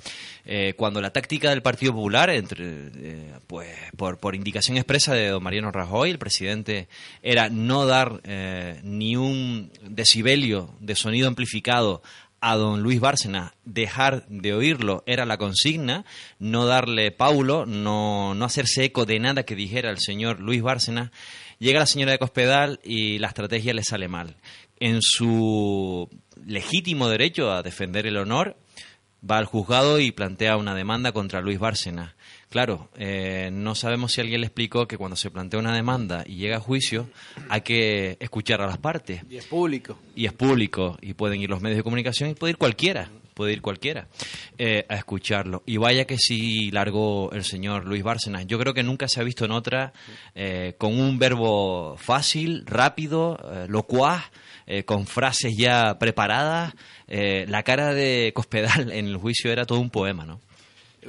Eh, 0.46 0.74
cuando 0.76 1.00
la 1.00 1.10
táctica 1.10 1.48
del 1.48 1.62
Partido 1.62 1.94
Popular, 1.94 2.30
pues 3.46 3.74
por, 3.96 4.34
indicación 4.34 4.76
expresa 4.76 5.14
de 5.14 5.28
don 5.28 5.42
Mariano 5.42 5.72
Rajoy, 5.72 6.10
el 6.10 6.18
presidente, 6.18 6.86
era 7.22 7.48
no 7.48 7.86
dar 7.86 8.20
ni 8.82 9.16
un 9.16 9.70
decibelio 9.82 10.70
de 10.80 10.94
sonido 10.94 11.28
amplificado 11.28 12.02
a 12.46 12.56
don 12.56 12.82
Luis 12.82 13.00
Bárcenas 13.00 13.52
dejar 13.64 14.26
de 14.28 14.52
oírlo 14.52 15.02
era 15.06 15.24
la 15.24 15.38
consigna, 15.38 16.04
no 16.38 16.66
darle 16.66 17.10
paulo, 17.10 17.64
no, 17.64 18.34
no 18.34 18.44
hacerse 18.44 18.84
eco 18.84 19.06
de 19.06 19.18
nada 19.18 19.44
que 19.44 19.54
dijera 19.54 19.88
el 19.88 19.98
señor 19.98 20.40
Luis 20.40 20.60
Bárcenas. 20.60 21.10
Llega 21.58 21.78
la 21.78 21.86
señora 21.86 22.12
de 22.12 22.18
Cospedal 22.18 22.80
y 22.84 23.18
la 23.18 23.28
estrategia 23.28 23.72
le 23.72 23.82
sale 23.82 24.08
mal. 24.08 24.36
En 24.78 25.00
su 25.00 26.06
legítimo 26.44 27.08
derecho 27.08 27.50
a 27.50 27.62
defender 27.62 28.06
el 28.06 28.18
honor, 28.18 28.58
va 29.28 29.38
al 29.38 29.46
juzgado 29.46 29.98
y 29.98 30.12
plantea 30.12 30.58
una 30.58 30.74
demanda 30.74 31.12
contra 31.12 31.40
Luis 31.40 31.58
Bárcenas. 31.58 32.13
Claro, 32.54 32.88
eh, 32.96 33.50
no 33.52 33.74
sabemos 33.74 34.12
si 34.12 34.20
alguien 34.20 34.40
le 34.40 34.46
explicó 34.46 34.86
que 34.86 34.96
cuando 34.96 35.16
se 35.16 35.28
plantea 35.28 35.58
una 35.58 35.74
demanda 35.74 36.22
y 36.24 36.36
llega 36.36 36.58
a 36.58 36.60
juicio 36.60 37.08
hay 37.48 37.62
que 37.62 38.16
escuchar 38.20 38.62
a 38.62 38.66
las 38.68 38.78
partes 38.78 39.22
Y 39.28 39.38
es 39.38 39.44
público. 39.46 39.98
y 40.14 40.26
es 40.26 40.32
público 40.32 40.96
y 41.02 41.14
pueden 41.14 41.40
ir 41.40 41.50
los 41.50 41.60
medios 41.60 41.78
de 41.78 41.82
comunicación 41.82 42.30
y 42.30 42.34
puede 42.34 42.52
ir 42.52 42.56
cualquiera, 42.56 43.10
puede 43.34 43.54
ir 43.54 43.60
cualquiera 43.60 44.06
eh, 44.56 44.86
a 44.88 44.94
escucharlo. 44.94 45.64
Y 45.66 45.78
vaya 45.78 46.04
que 46.04 46.16
sí 46.16 46.70
largó 46.70 47.32
el 47.32 47.42
señor 47.42 47.86
Luis 47.86 48.04
Bárcenas. 48.04 48.46
Yo 48.46 48.56
creo 48.60 48.72
que 48.72 48.84
nunca 48.84 49.08
se 49.08 49.20
ha 49.20 49.24
visto 49.24 49.44
en 49.46 49.50
otra 49.50 49.92
eh, 50.36 50.76
con 50.78 50.96
un 50.96 51.18
verbo 51.18 51.96
fácil, 51.98 52.64
rápido, 52.66 53.36
eh, 53.52 53.66
locuaz, 53.68 54.30
eh, 54.68 54.84
con 54.84 55.08
frases 55.08 55.56
ya 55.58 55.98
preparadas. 55.98 56.72
Eh, 57.08 57.46
la 57.48 57.64
cara 57.64 57.92
de 57.94 58.30
Cospedal 58.32 58.92
en 58.92 59.06
el 59.08 59.16
juicio 59.16 59.50
era 59.50 59.64
todo 59.66 59.80
un 59.80 59.90
poema, 59.90 60.24
¿no? 60.24 60.40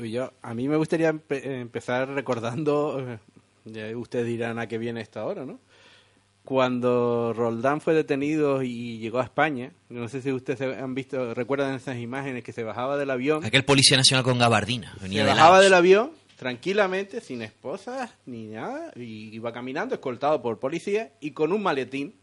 Yo, 0.03 0.31
a 0.41 0.53
mí 0.53 0.67
me 0.67 0.75
gustaría 0.77 1.11
empe- 1.13 1.43
empezar 1.45 2.09
recordando, 2.09 3.17
eh, 3.73 3.95
ustedes 3.95 4.25
dirán 4.27 4.59
a 4.59 4.67
qué 4.67 4.77
viene 4.77 5.01
esta 5.01 5.25
hora, 5.25 5.45
¿no? 5.45 5.59
Cuando 6.43 7.33
Roldán 7.33 7.81
fue 7.81 7.95
detenido 7.95 8.61
y 8.61 8.99
llegó 8.99 9.19
a 9.19 9.23
España, 9.23 9.71
no 9.89 10.07
sé 10.07 10.21
si 10.21 10.31
ustedes 10.31 10.61
han 10.79 10.93
visto, 10.93 11.33
recuerdan 11.33 11.73
esas 11.73 11.97
imágenes 11.97 12.43
que 12.43 12.53
se 12.53 12.63
bajaba 12.63 12.97
del 12.97 13.09
avión, 13.09 13.43
Aquel 13.43 13.65
policía 13.65 13.97
nacional 13.97 14.23
con 14.23 14.37
gabardina. 14.37 14.95
Venía 15.01 15.21
se 15.21 15.25
de 15.25 15.31
bajaba 15.31 15.59
del 15.59 15.73
avión 15.73 16.11
tranquilamente, 16.35 17.19
sin 17.21 17.41
esposas 17.41 18.11
ni 18.27 18.45
nada, 18.47 18.91
y 18.95 19.33
iba 19.33 19.51
caminando, 19.53 19.95
escoltado 19.95 20.41
por 20.43 20.59
policía 20.59 21.13
y 21.19 21.31
con 21.31 21.51
un 21.51 21.63
maletín 21.63 22.13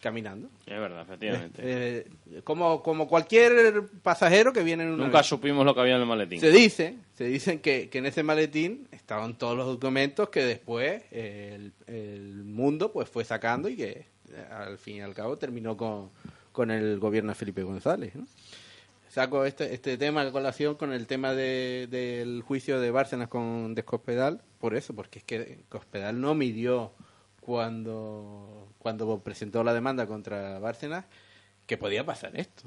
caminando. 0.00 0.48
Es 0.66 0.78
verdad, 0.78 1.02
efectivamente. 1.02 1.60
Eh, 1.64 2.06
como, 2.44 2.82
como 2.82 3.08
cualquier 3.08 3.84
pasajero 4.02 4.52
que 4.52 4.62
viene 4.62 4.84
en 4.84 4.90
un 4.90 4.98
Nunca 4.98 5.22
supimos 5.22 5.64
lo 5.64 5.74
que 5.74 5.80
había 5.80 5.96
en 5.96 6.02
el 6.02 6.06
maletín. 6.06 6.40
Se 6.40 6.50
dice, 6.50 6.96
se 7.14 7.24
dicen 7.24 7.58
que, 7.60 7.88
que 7.88 7.98
en 7.98 8.06
ese 8.06 8.22
maletín 8.22 8.86
estaban 8.92 9.36
todos 9.36 9.56
los 9.56 9.66
documentos 9.66 10.28
que 10.28 10.44
después 10.44 11.02
eh, 11.10 11.52
el, 11.56 11.72
el 11.94 12.44
mundo 12.44 12.92
pues 12.92 13.08
fue 13.08 13.24
sacando 13.24 13.68
y 13.68 13.76
que 13.76 14.06
eh, 14.32 14.46
al 14.50 14.78
fin 14.78 14.96
y 14.96 15.00
al 15.00 15.14
cabo 15.14 15.36
terminó 15.38 15.76
con, 15.76 16.10
con 16.52 16.70
el 16.70 16.98
gobierno 16.98 17.30
de 17.32 17.34
Felipe 17.34 17.62
González. 17.62 18.14
¿no? 18.14 18.26
saco 19.08 19.46
este, 19.46 19.72
este 19.74 19.96
tema 19.96 20.20
a 20.20 20.30
colación 20.30 20.74
con 20.74 20.92
el 20.92 21.06
tema 21.06 21.32
de- 21.34 21.88
del 21.90 22.42
juicio 22.42 22.78
de 22.78 22.90
Bárcenas 22.90 23.28
con 23.28 23.74
de 23.74 23.82
Cospedal, 23.82 24.42
por 24.60 24.74
eso, 24.76 24.94
porque 24.94 25.20
es 25.20 25.24
que 25.24 25.60
Cospedal 25.70 26.20
no 26.20 26.34
midió 26.34 26.92
cuando, 27.48 28.68
cuando 28.78 29.20
presentó 29.20 29.64
la 29.64 29.72
demanda 29.72 30.06
contra 30.06 30.58
Bárcenas 30.58 31.06
que 31.66 31.78
podía 31.78 32.04
pasar 32.04 32.38
esto. 32.38 32.64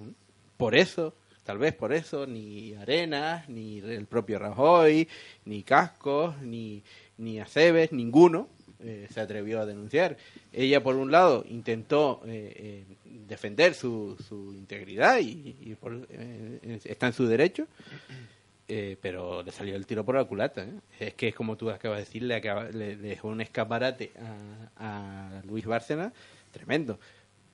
Por 0.57 0.73
eso, 0.73 1.13
tal 1.43 1.59
vez 1.59 1.75
por 1.75 1.93
eso, 1.93 2.25
ni 2.25 2.73
Arenas, 2.73 3.47
ni 3.47 3.77
el 3.77 4.07
propio 4.07 4.39
Rajoy, 4.39 5.07
ni 5.45 5.61
Cascos, 5.61 6.35
ni, 6.41 6.81
ni 7.19 7.39
Aceves, 7.39 7.91
ninguno 7.91 8.47
eh, 8.79 9.07
se 9.13 9.21
atrevió 9.21 9.61
a 9.61 9.67
denunciar. 9.67 10.17
Ella, 10.51 10.81
por 10.81 10.95
un 10.95 11.11
lado, 11.11 11.45
intentó 11.47 12.23
eh, 12.25 12.51
eh, 12.55 12.83
defender 13.27 13.75
su, 13.75 14.17
su 14.27 14.55
integridad 14.55 15.19
y, 15.19 15.55
y 15.61 15.75
por- 15.79 16.07
eh, 16.09 16.79
está 16.85 17.05
en 17.05 17.13
su 17.13 17.27
derecho, 17.27 17.67
eh, 18.74 18.98
pero 19.01 19.44
le 19.44 19.51
salió 19.51 19.75
el 19.75 19.86
tiro 19.86 20.06
por 20.06 20.16
la 20.16 20.24
culata. 20.24 20.63
¿eh? 20.63 20.72
Es 21.00 21.13
que 21.16 21.28
es 21.28 21.36
como 21.36 21.58
tú 21.58 21.70
acabas 21.70 21.98
de 22.00 22.06
decir, 22.06 22.24
le, 22.24 22.96
dejó 22.96 23.28
un 23.28 23.42
escaparate 23.42 24.12
a, 24.78 25.40
a 25.40 25.42
Luis 25.46 25.66
Bárcenas 25.66 26.13
tremendo. 26.51 26.98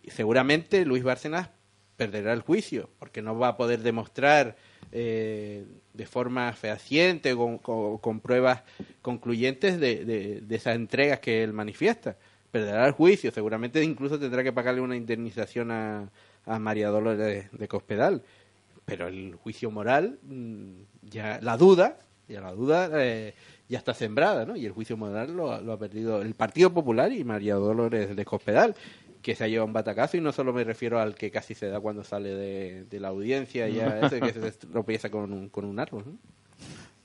Y 0.03 0.11
seguramente 0.11 0.85
Luis 0.85 1.03
Bárcenas 1.03 1.49
perderá 1.95 2.33
el 2.33 2.41
juicio, 2.41 2.91
porque 2.99 3.23
no 3.23 3.37
va 3.39 3.47
a 3.49 3.57
poder 3.57 3.79
demostrar 3.79 4.55
eh, 4.91 5.65
de 5.93 6.05
forma 6.05 6.53
fehaciente, 6.53 7.35
con, 7.35 7.57
con- 7.57 8.19
pruebas 8.19 8.61
concluyentes 9.01 9.79
de, 9.79 10.05
de- 10.05 10.55
esas 10.55 10.75
entregas 10.75 11.19
que 11.19 11.43
él 11.43 11.51
manifiesta. 11.51 12.15
Perderá 12.51 12.85
el 12.85 12.91
juicio, 12.93 13.31
seguramente 13.31 13.83
incluso 13.83 14.19
tendrá 14.19 14.43
que 14.43 14.53
pagarle 14.53 14.81
una 14.81 14.95
indemnización 14.95 15.71
a, 15.71 16.09
María 16.59 16.89
Dolores 16.89 17.51
de 17.51 17.67
Cospedal. 17.67 18.21
Pero 18.87 19.07
el 19.09 19.35
juicio 19.35 19.69
moral, 19.69 20.17
mm, 20.23 20.71
ya 21.03 21.39
la 21.41 21.57
duda, 21.57 21.97
ya 22.29 22.39
la 22.41 22.53
duda 22.53 22.89
eh, 22.93 23.33
ya 23.67 23.77
está 23.77 23.93
sembrada, 23.93 24.45
¿no? 24.45 24.55
Y 24.55 24.65
el 24.65 24.71
juicio 24.71 24.95
moral 24.95 25.35
lo, 25.35 25.51
ha- 25.51 25.59
lo 25.61 25.73
ha 25.73 25.77
perdido 25.77 26.21
el 26.21 26.33
Partido 26.35 26.73
Popular 26.73 27.11
y 27.11 27.23
María 27.25 27.55
Dolores 27.55 28.15
de 28.15 28.25
Cospedal, 28.25 28.75
que 29.21 29.35
se 29.35 29.43
ha 29.43 29.47
llevado 29.49 29.67
un 29.67 29.73
batacazo 29.73 30.15
y 30.15 30.21
no 30.21 30.31
solo 30.31 30.53
me 30.53 30.63
refiero 30.63 31.01
al 31.01 31.15
que 31.15 31.29
casi 31.31 31.53
se 31.53 31.67
da 31.67 31.81
cuando 31.81 32.05
sale 32.05 32.29
de, 32.33 32.85
de 32.85 32.99
la 33.01 33.09
audiencia, 33.09 33.67
ya 33.67 33.99
ese 34.07 34.21
que 34.21 34.31
se 34.31 34.51
tropieza 34.53 35.09
con 35.09 35.33
un, 35.33 35.49
con 35.49 35.65
un 35.65 35.79
árbol, 35.79 36.03
¿no? 36.05 36.17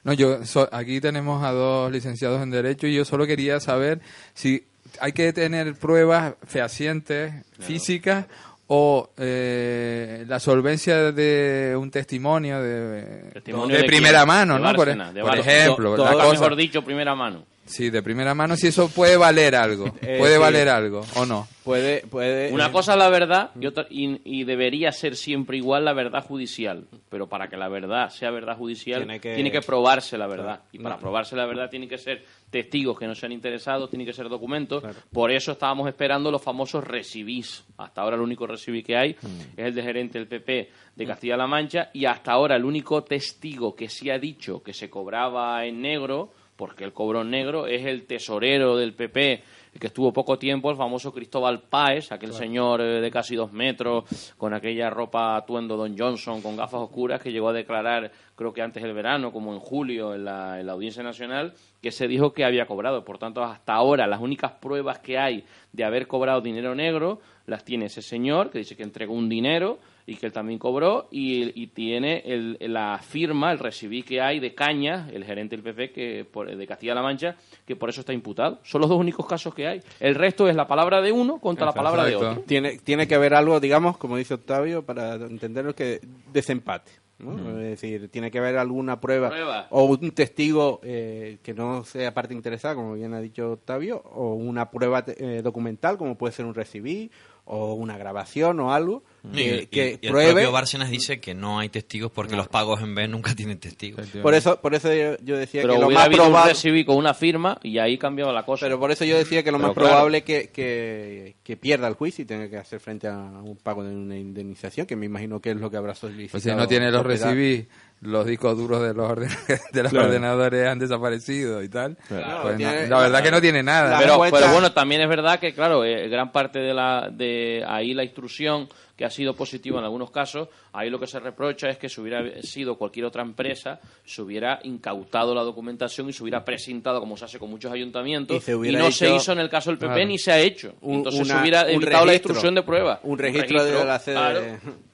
No, 0.05 0.13
yo 0.13 0.45
so- 0.47 0.69
aquí 0.73 1.01
tenemos 1.01 1.43
a 1.45 1.51
dos 1.51 1.91
licenciados 1.91 2.41
en 2.43 2.51
Derecho 2.51 2.87
y 2.87 2.95
yo 2.95 3.05
solo 3.05 3.27
quería 3.27 3.59
saber 3.59 4.01
si 4.35 4.65
hay 5.01 5.13
que 5.13 5.33
tener 5.33 5.75
pruebas 5.75 6.35
fehacientes, 6.45 7.33
físicas, 7.59 8.27
o 8.75 9.11
eh, 9.19 10.25
la 10.27 10.41
solvencia 10.41 11.13
de 11.13 11.77
un 11.79 11.91
testimonio 11.91 12.63
de, 12.63 13.31
Testimonio 13.35 13.77
de 13.77 13.83
de 13.83 13.87
primera 13.87 14.21
quién? 14.21 14.29
mano, 14.29 14.55
De 14.55 14.61
¿no? 14.61 14.69
Por, 14.73 14.87
Bárcenas, 14.87 15.13
de 15.13 15.21
por 15.21 15.29
Bárcenas. 15.31 15.57
ejemplo, 15.63 15.95
To- 15.97 16.05
la 16.05 16.11
todo, 16.13 16.21
cosa- 16.21 16.33
mejor 16.33 16.57
dicho, 16.57 16.83
primera 16.83 17.15
mano. 17.15 17.45
Sí, 17.65 17.91
de 17.91 18.03
primera 18.03 18.35
mano, 18.35 18.57
si 18.57 18.67
eso 18.67 18.89
puede 18.91 19.17
valer 19.17 19.55
algo. 19.55 19.87
Eh, 20.03 20.19
puede 20.19 20.35
sí. 20.35 20.41
valer 20.41 20.69
algo, 20.69 21.03
¿o 21.17 21.25
no? 21.25 21.47
Puede, 21.65 22.01
puede. 22.09 22.53
Una 22.53 22.67
eh, 22.67 22.73
cosa 22.73 22.93
es 22.93 22.99
la 22.99 23.09
verdad 23.09 23.51
y, 23.59 23.67
otra, 23.67 23.87
y, 23.89 24.21
y 24.25 24.43
debería 24.45 24.91
ser 24.91 25.15
siempre 25.15 25.57
igual 25.59 25.85
la 25.85 25.93
verdad 25.93 26.25
judicial. 26.25 26.87
Pero 27.09 27.29
para 27.29 27.49
que 27.49 27.57
la 27.57 27.69
verdad 27.69 28.11
sea 28.11 28.31
verdad 28.33 28.57
judicial, 28.57 29.05
Tiene 29.05 29.21
tiene 29.21 29.51
que- 29.53 29.61
probarse 29.61 30.19
la 30.19 30.27
verdad. 30.27 30.57
Claro. 30.57 30.63
Y 30.73 30.79
para 30.81 30.97
No. 30.97 31.01
probarse 31.01 31.37
la 31.37 31.47
verdad 31.47 31.71
tienen 31.71 31.89
que 31.89 31.99
ser 31.99 32.25
testigos 32.51 32.99
que 32.99 33.07
no 33.07 33.15
sean 33.15 33.31
interesados, 33.33 33.89
tienen 33.89 34.07
que 34.07 34.13
ser 34.13 34.29
documentos. 34.29 34.83
Por 35.13 35.31
eso 35.31 35.53
estábamos 35.53 35.87
esperando 35.89 36.33
los 36.33 36.43
famosos 36.43 36.83
recibís. 36.85 37.65
Hasta 37.79 38.01
ahora 38.03 38.17
el 38.17 38.23
único 38.23 38.45
recibí 38.47 38.83
que 38.83 38.97
hay 38.97 39.11
es 39.57 39.67
el 39.67 39.75
de 39.75 39.83
gerente 39.83 40.19
del 40.19 40.27
PP 40.27 40.71
de 40.97 41.07
Castilla-La 41.07 41.47
Mancha 41.47 41.91
y 41.95 42.05
hasta 42.07 42.33
ahora 42.33 42.57
el 42.57 42.65
único 42.65 43.05
testigo 43.05 43.75
que 43.77 43.89
sí 43.89 44.11
ha 44.11 44.19
dicho 44.19 44.63
que 44.65 44.73
se 44.75 44.91
cobraba 44.91 45.65
en 45.65 45.81
negro, 45.81 46.33
porque 46.57 46.85
él 46.85 46.93
cobró 46.93 47.23
en 47.23 47.31
negro, 47.31 47.67
es 47.67 47.85
el 47.87 48.07
tesorero 48.07 48.77
del 48.77 48.95
PP 48.95 49.43
el 49.73 49.81
que 49.81 49.87
estuvo 49.87 50.13
poco 50.13 50.39
tiempo, 50.39 50.71
el 50.71 50.77
famoso 50.77 51.13
Cristóbal 51.13 51.63
Páez, 51.63 52.13
aquel 52.13 52.35
señor 52.35 52.83
eh, 52.83 53.01
de 53.01 53.11
casi 53.11 53.35
dos 53.35 53.53
metros, 53.53 54.05
con 54.37 54.53
aquella 54.53 54.91
ropa 54.91 55.37
atuendo 55.37 55.77
Don 55.79 55.97
Johnson, 55.97 56.43
con 56.43 56.57
gafas 56.57 56.83
oscuras, 56.83 57.23
que 57.23 57.33
llegó 57.33 57.49
a 57.49 57.55
declarar, 57.55 58.13
creo 58.35 58.53
que 58.53 58.61
antes 58.61 58.83
del 58.83 58.93
verano, 58.93 59.33
como 59.33 59.55
en 59.55 59.61
julio, 59.61 60.15
en 60.15 60.27
la, 60.27 60.61
en 60.61 60.67
la 60.67 60.73
Audiencia 60.73 61.03
Nacional, 61.03 61.55
que 61.81 61.91
se 61.91 62.07
dijo 62.07 62.35
que 62.35 62.45
había 62.45 62.67
cobrado. 62.67 63.03
Por 63.03 63.17
tanto, 63.17 63.43
hasta 63.43 63.73
ahora, 63.73 64.07
las 64.07 64.21
únicas 64.21 64.53
pruebas 64.53 64.99
que 64.99 65.19
hay 65.19 65.45
de 65.73 65.85
haber 65.85 66.07
cobrado 66.07 66.43
dinero 66.43 66.75
negro 66.75 67.21
las 67.47 67.65
tiene 67.65 67.87
ese 67.87 68.03
señor, 68.03 68.51
que 68.51 68.59
dice 68.59 68.77
que 68.77 68.83
entregó 68.83 69.15
un 69.15 69.31
dinero 69.31 69.79
y 70.07 70.17
que 70.17 70.27
él 70.27 70.33
también 70.33 70.59
cobró, 70.59 71.09
y, 71.11 71.61
y 71.61 71.69
tiene 71.69 72.23
el- 72.27 72.57
la 72.61 72.99
firma, 73.03 73.53
el 73.53 73.59
recibí 73.59 74.03
que 74.03 74.21
hay 74.21 74.41
de 74.41 74.55
Cañas, 74.55 75.11
el 75.13 75.25
gerente 75.25 75.57
del 75.57 75.63
PP 75.65 75.93
que 75.93 76.25
por- 76.25 76.55
de 76.55 76.67
Castilla-La 76.67 77.03
Mancha, 77.03 77.37
que 77.67 77.77
por 77.77 77.89
eso 77.91 78.01
está 78.01 78.13
imputado. 78.13 78.59
Son 78.65 78.81
los 78.81 78.91
dos 78.91 78.99
únicos 78.99 79.27
casos 79.27 79.55
que 79.55 79.67
hay. 79.67 79.81
El 80.01 80.15
resto 80.15 80.49
es 80.49 80.57
la 80.57 80.67
palabra 80.67 81.01
de 81.01 81.13
uno 81.13 81.39
contra 81.39 81.67
la 81.67 81.73
palabra 81.73 82.05
de 82.05 82.17
otro. 82.17 82.43
tiene, 82.47 82.79
tiene 82.79 83.07
que 83.07 83.15
haber 83.15 83.35
algo, 83.35 83.61
digamos, 83.61 83.97
como 83.97 84.17
dice 84.17 84.35
Octavio, 84.35 84.83
para 84.85 85.15
entenderlo 85.15 85.75
que 85.75 86.01
desempate. 86.33 86.91
¿no? 87.19 87.61
Es 87.61 87.81
decir, 87.81 88.09
tiene 88.09 88.33
que 88.33 88.39
haber 88.39 88.57
alguna 88.59 89.01
prueba, 89.01 89.29
Prueba. 89.29 89.69
o 89.71 89.85
un 89.85 90.11
testigo 90.11 90.81
eh, 90.83 91.39
que 91.45 91.55
no 91.55 91.85
sea 91.85 92.13
parte 92.13 92.35
interesada, 92.35 92.75
como 92.75 92.95
bien 92.95 93.15
ha 93.15 93.21
dicho 93.21 93.53
Octavio, 93.53 94.03
o 94.13 94.35
una 94.35 94.73
prueba 94.73 95.05
te- 95.05 95.39
eh, 95.39 95.41
documental, 95.43 95.97
como 95.99 96.17
puede 96.19 96.33
ser 96.33 96.47
un 96.47 96.55
recibí, 96.55 97.13
o 97.45 97.75
una 97.75 97.97
grabación 97.97 98.59
o 98.59 98.73
algo, 98.75 99.05
que, 99.33 99.63
Y- 99.63 99.67
que 99.67 99.99
y- 100.03 100.05
y 100.05 100.07
el 100.09 100.13
propio 100.13 100.51
Bárcenas 100.51 100.91
dice 100.91 101.21
que 101.21 101.33
no 101.35 101.61
hay 101.61 101.69
testigos 101.69 102.11
porque 102.11 102.35
los 102.35 102.49
pagos 102.49 102.81
en 102.83 102.95
B 102.95 103.07
nunca 103.07 103.35
tienen 103.37 103.59
testigos. 103.59 104.07
Por 104.23 104.35
eso, 104.35 104.61
por 104.61 104.75
eso 104.75 104.93
yo, 104.93 105.17
yo 105.23 105.37
decía 105.39 105.63
Pero 105.63 105.75
que 105.75 105.81
lo 105.81 105.91
más 105.91 106.09
un 106.09 106.15
probable... 106.15 106.53
recibí 106.53 106.85
con 106.85 106.97
una 106.97 107.15
firma 107.15 107.59
y 107.63 107.79
ahí 107.79 107.99
cambiaba 107.99 108.33
la 108.33 108.45
cosa. 108.45 108.67
Pero 108.67 108.81
por 108.81 108.91
eso 108.91 109.05
yo 109.05 109.17
decía 109.17 109.43
que 109.45 109.53
lo 109.53 109.59
Pero 109.59 109.69
más 109.69 109.75
claro. 109.77 109.89
probable 109.91 110.23
que, 110.25 110.51
que, 110.51 111.37
que 111.45 111.57
pierda 111.57 111.87
el 111.89 111.95
juicio 111.95 112.23
y 112.23 112.27
tenga 112.27 112.49
que 112.51 112.57
hacer 112.57 112.81
frente 112.81 113.07
a 113.07 113.17
un 113.17 113.57
pago 113.57 113.85
de 113.85 113.95
una 113.95 114.17
indemnización, 114.19 114.87
que 114.87 114.97
me 114.97 115.07
imagino 115.07 115.41
que 115.41 115.51
es 115.53 115.57
lo 115.57 115.71
que 115.71 115.77
habrá 115.77 115.95
solicitado. 115.95 116.31
Pues 116.33 116.43
si 116.43 116.51
no 116.51 116.67
tiene 116.67 116.91
los 116.91 117.05
recibí, 117.07 117.67
los 118.03 118.27
discos 118.27 118.57
duros 118.57 118.83
de 118.83 118.93
los, 118.95 119.09
orden- 119.11 119.29
de 119.73 119.83
los 119.83 119.91
Claro. 119.93 120.07
ordenadores 120.09 120.67
han 120.69 120.79
desaparecido 120.79 121.63
y 121.63 121.69
tal. 121.69 121.97
Claro, 122.09 122.43
Pues 122.43 122.57
tiene- 122.57 122.87
no, 122.89 122.97
la 122.97 123.03
verdad 123.03 123.23
que 123.23 123.31
no 123.31 123.41
tiene 123.41 123.63
nada. 123.63 123.99
pero, 123.99 124.19
bueno, 124.53 124.73
también 124.73 125.01
es 125.03 125.09
verdad 125.09 125.39
que, 125.39 125.55
claro, 125.55 125.85
eh, 125.85 126.09
gran 126.09 126.31
parte 126.33 126.59
de 126.59 126.75
la 126.75 127.09
de 127.11 127.65
ahí 127.67 127.95
la 127.95 128.05
instrucción 128.05 128.69
que 128.97 129.05
ha 129.07 129.11
sido 129.11 129.35
positiva 129.35 129.79
en 129.79 129.85
algunos 129.85 130.11
casos, 130.11 130.49
ahí 130.73 130.91
lo 130.91 131.01
que 131.01 131.07
se 131.07 131.19
reprocha 131.19 131.69
es 131.71 131.79
que 131.79 131.89
si 131.89 132.01
hubiera 132.01 132.23
sido 132.43 132.77
cualquier 132.77 133.07
otra 133.07 133.23
empresa, 133.23 133.81
se 134.05 134.21
hubiera 134.21 134.61
incautado 134.65 135.35
la 135.35 135.43
documentación 135.43 136.09
y 136.09 136.13
se 136.13 136.23
hubiera 136.23 136.45
presentado, 136.45 137.01
como 137.01 137.17
se 137.17 137.25
hace 137.25 137.39
con 137.39 137.49
muchos 137.51 137.73
ayuntamientos, 137.73 138.37
Y 138.37 138.41
se 138.41 138.51
y, 138.53 138.55
hubiera 138.55 138.79
no 138.81 138.91
se 138.93 139.15
hizo 139.15 139.33
en 139.33 139.39
el 139.39 139.49
caso 139.49 139.71
del 139.71 139.79
PP 139.79 139.93
Claro. 139.95 140.09
ni 140.09 140.19
se 140.19 140.31
ha 140.31 140.39
hecho. 140.41 140.75
Entonces 140.83 141.27
se 141.27 141.37
hubiera 141.37 141.71
evitado 141.71 142.05
la 142.05 142.15
instrucción 142.15 142.55
de 142.55 142.63
prueba. 142.63 143.01
Un 143.05 143.19
registro, 143.19 143.65
de 143.65 143.85
la. 143.85 144.01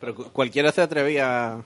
Pero 0.00 0.15
cu- 0.15 0.31
cualquiera 0.33 0.71
se 0.73 0.81
atrevía. 0.83 1.59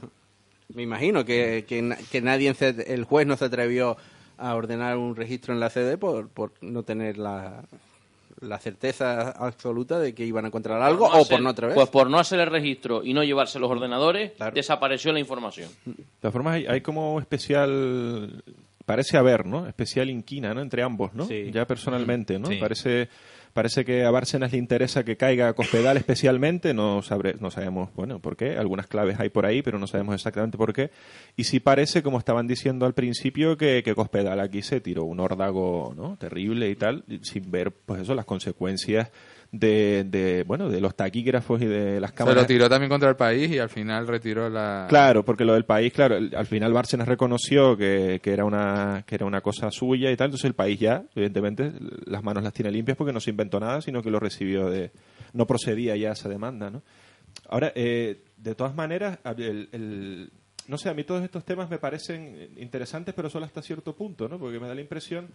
Me 0.75 0.83
imagino 0.83 1.25
que, 1.25 1.65
que, 1.69 1.83
na- 1.83 1.97
que 2.11 2.21
nadie, 2.21 2.53
se- 2.55 2.93
el 2.95 3.05
juez 3.05 3.27
no 3.27 3.37
se 3.37 3.45
atrevió 3.47 3.97
a 4.39 4.55
ordenar 4.55 4.97
un 4.97 5.15
registro 5.17 5.53
en 5.55 5.61
la 5.61 5.71
sede 5.71 5.99
por, 5.99 6.29
por 6.29 6.53
no 6.63 6.83
tener 6.83 7.19
la, 7.19 7.63
la 8.41 8.59
certeza 8.59 9.31
absoluta 9.31 9.99
de 10.01 10.15
que 10.15 10.25
iban 10.25 10.45
a 10.45 10.49
encontrar 10.49 10.81
algo 10.83 11.09
no 11.09 11.15
o 11.15 11.21
hacer- 11.23 11.37
por 11.37 11.43
no 11.43 11.51
atrever. 11.51 11.75
Pues 11.75 11.89
por 11.91 12.11
no 12.11 12.19
hacer 12.19 12.41
el 12.41 12.51
registro 12.51 13.05
y 13.05 13.13
no 13.15 13.23
llevarse 13.23 13.59
los 13.59 13.71
ordenadores, 13.71 14.33
Claro. 14.33 14.55
desapareció 14.55 15.13
la 15.13 15.21
información. 15.21 15.69
De 15.85 15.95
todas 16.21 16.33
formas, 16.33 16.55
hay, 16.57 16.67
hay 16.67 16.81
como 16.81 17.21
especial, 17.21 18.43
parece 18.85 19.17
haber, 19.17 19.47
¿no? 19.47 19.67
Especial 19.69 20.11
inquina, 20.11 20.55
¿no? 20.55 20.61
Entre 20.61 20.83
ambos, 20.83 21.13
¿no? 21.15 21.27
Sí. 21.27 21.51
Ya 21.53 21.67
personalmente, 21.67 22.39
¿no? 22.39 22.49
Sí. 22.49 22.57
Parece, 22.57 23.09
parece 23.53 23.85
que 23.85 24.05
a 24.05 24.11
Bárcenas 24.11 24.53
le 24.53 24.59
interesa 24.59 25.05
que 25.05 25.17
caiga 25.17 25.49
a 25.49 25.53
Cospedal 25.53 25.97
especialmente, 25.97 26.75
no, 26.75 27.03
sabré, 27.03 27.35
no 27.41 27.51
sabemos, 27.51 27.91
bueno, 27.95 28.21
por 28.21 28.37
qué, 28.37 28.57
algunas 28.57 28.87
claves 28.87 29.19
hay 29.21 29.29
por 29.29 29.47
ahí, 29.47 29.63
pero 29.63 29.79
no 29.79 29.87
sabemos 29.87 30.15
exactamente 30.15 30.59
por 30.59 30.73
qué. 30.73 30.91
Y 31.37 31.45
sí 31.45 31.61
parece, 31.61 32.03
como 32.03 32.19
estaban 32.19 32.47
diciendo 32.47 32.87
al 32.87 32.95
principio, 32.95 33.57
que, 33.57 33.83
que 33.83 33.95
Cospedal 33.95 34.41
aquí 34.41 34.63
se 34.63 34.81
tiró 34.81 35.05
un 35.05 35.21
órdago, 35.21 35.95
¿no? 35.97 36.17
Terrible 36.17 36.71
y 36.71 36.77
tal, 36.77 37.05
sin 37.23 37.51
ver, 37.51 37.73
pues 37.73 38.03
eso, 38.03 38.15
las 38.15 38.25
consecuencias 38.25 39.11
de, 39.53 40.05
de, 40.09 40.45
bueno, 40.45 40.69
de 40.71 40.81
los 40.81 40.97
taquígrafos 40.97 41.61
y 41.61 41.67
de 41.67 42.01
las 42.01 42.11
Se 42.11 42.17
cámaras. 42.17 42.43
lo 42.43 42.47
tiró 42.47 42.69
también 42.71 42.89
contra 42.89 43.11
el 43.11 43.17
país 43.17 43.51
y 43.51 43.59
al 43.59 43.69
final 43.69 44.07
retiró 44.09 44.49
la... 44.49 44.87
Claro, 44.89 45.25
porque 45.25 45.45
lo 45.45 45.53
del 45.53 45.67
país, 45.67 45.93
claro, 45.93 46.17
al 46.17 46.47
final 46.47 46.73
Bárcenas 46.73 47.07
reconoció 47.07 47.77
que, 47.77 48.19
que 48.23 48.33
era 48.33 48.45
una 48.47 49.05
que 49.07 49.15
era 49.15 49.27
una 49.27 49.43
cosa 49.43 49.71
suya 49.71 50.11
y 50.11 50.17
tal, 50.17 50.27
entonces 50.29 50.47
el 50.47 50.55
país 50.55 50.81
ya, 50.81 51.05
evidentemente, 51.15 51.71
las 52.07 52.23
manos 52.25 52.43
las 52.43 52.55
tiene 52.55 52.71
limpias 52.71 52.97
porque 52.97 53.13
no 53.13 53.21
se 53.21 53.29
inventó 53.31 53.61
nada, 53.61 53.83
sino 53.83 54.03
que 54.03 54.11
lo 54.11 54.19
recibió 54.19 54.71
de 54.71 54.91
no 55.35 55.47
procedía 55.47 55.97
ya 55.97 56.13
esa 56.13 56.29
demanda, 56.31 56.71
¿no? 56.71 56.83
Ahora, 57.49 57.73
eh, 57.75 58.25
de 58.39 58.55
todas 58.55 58.75
maneras, 58.75 59.19
el- 59.37 60.31
no 60.69 60.79
sé, 60.79 60.89
a 60.89 60.95
mí 60.95 61.05
todos 61.05 61.23
estos 61.25 61.45
temas 61.45 61.69
me 61.69 61.79
parecen 61.79 62.49
interesantes, 62.57 63.13
pero 63.15 63.29
solo 63.29 63.45
hasta 63.45 63.61
cierto 63.63 63.95
punto, 63.95 64.29
¿no? 64.29 64.39
Porque 64.39 64.59
me 64.61 64.69
da 64.69 64.75
la 64.75 64.81
impresión 64.81 65.29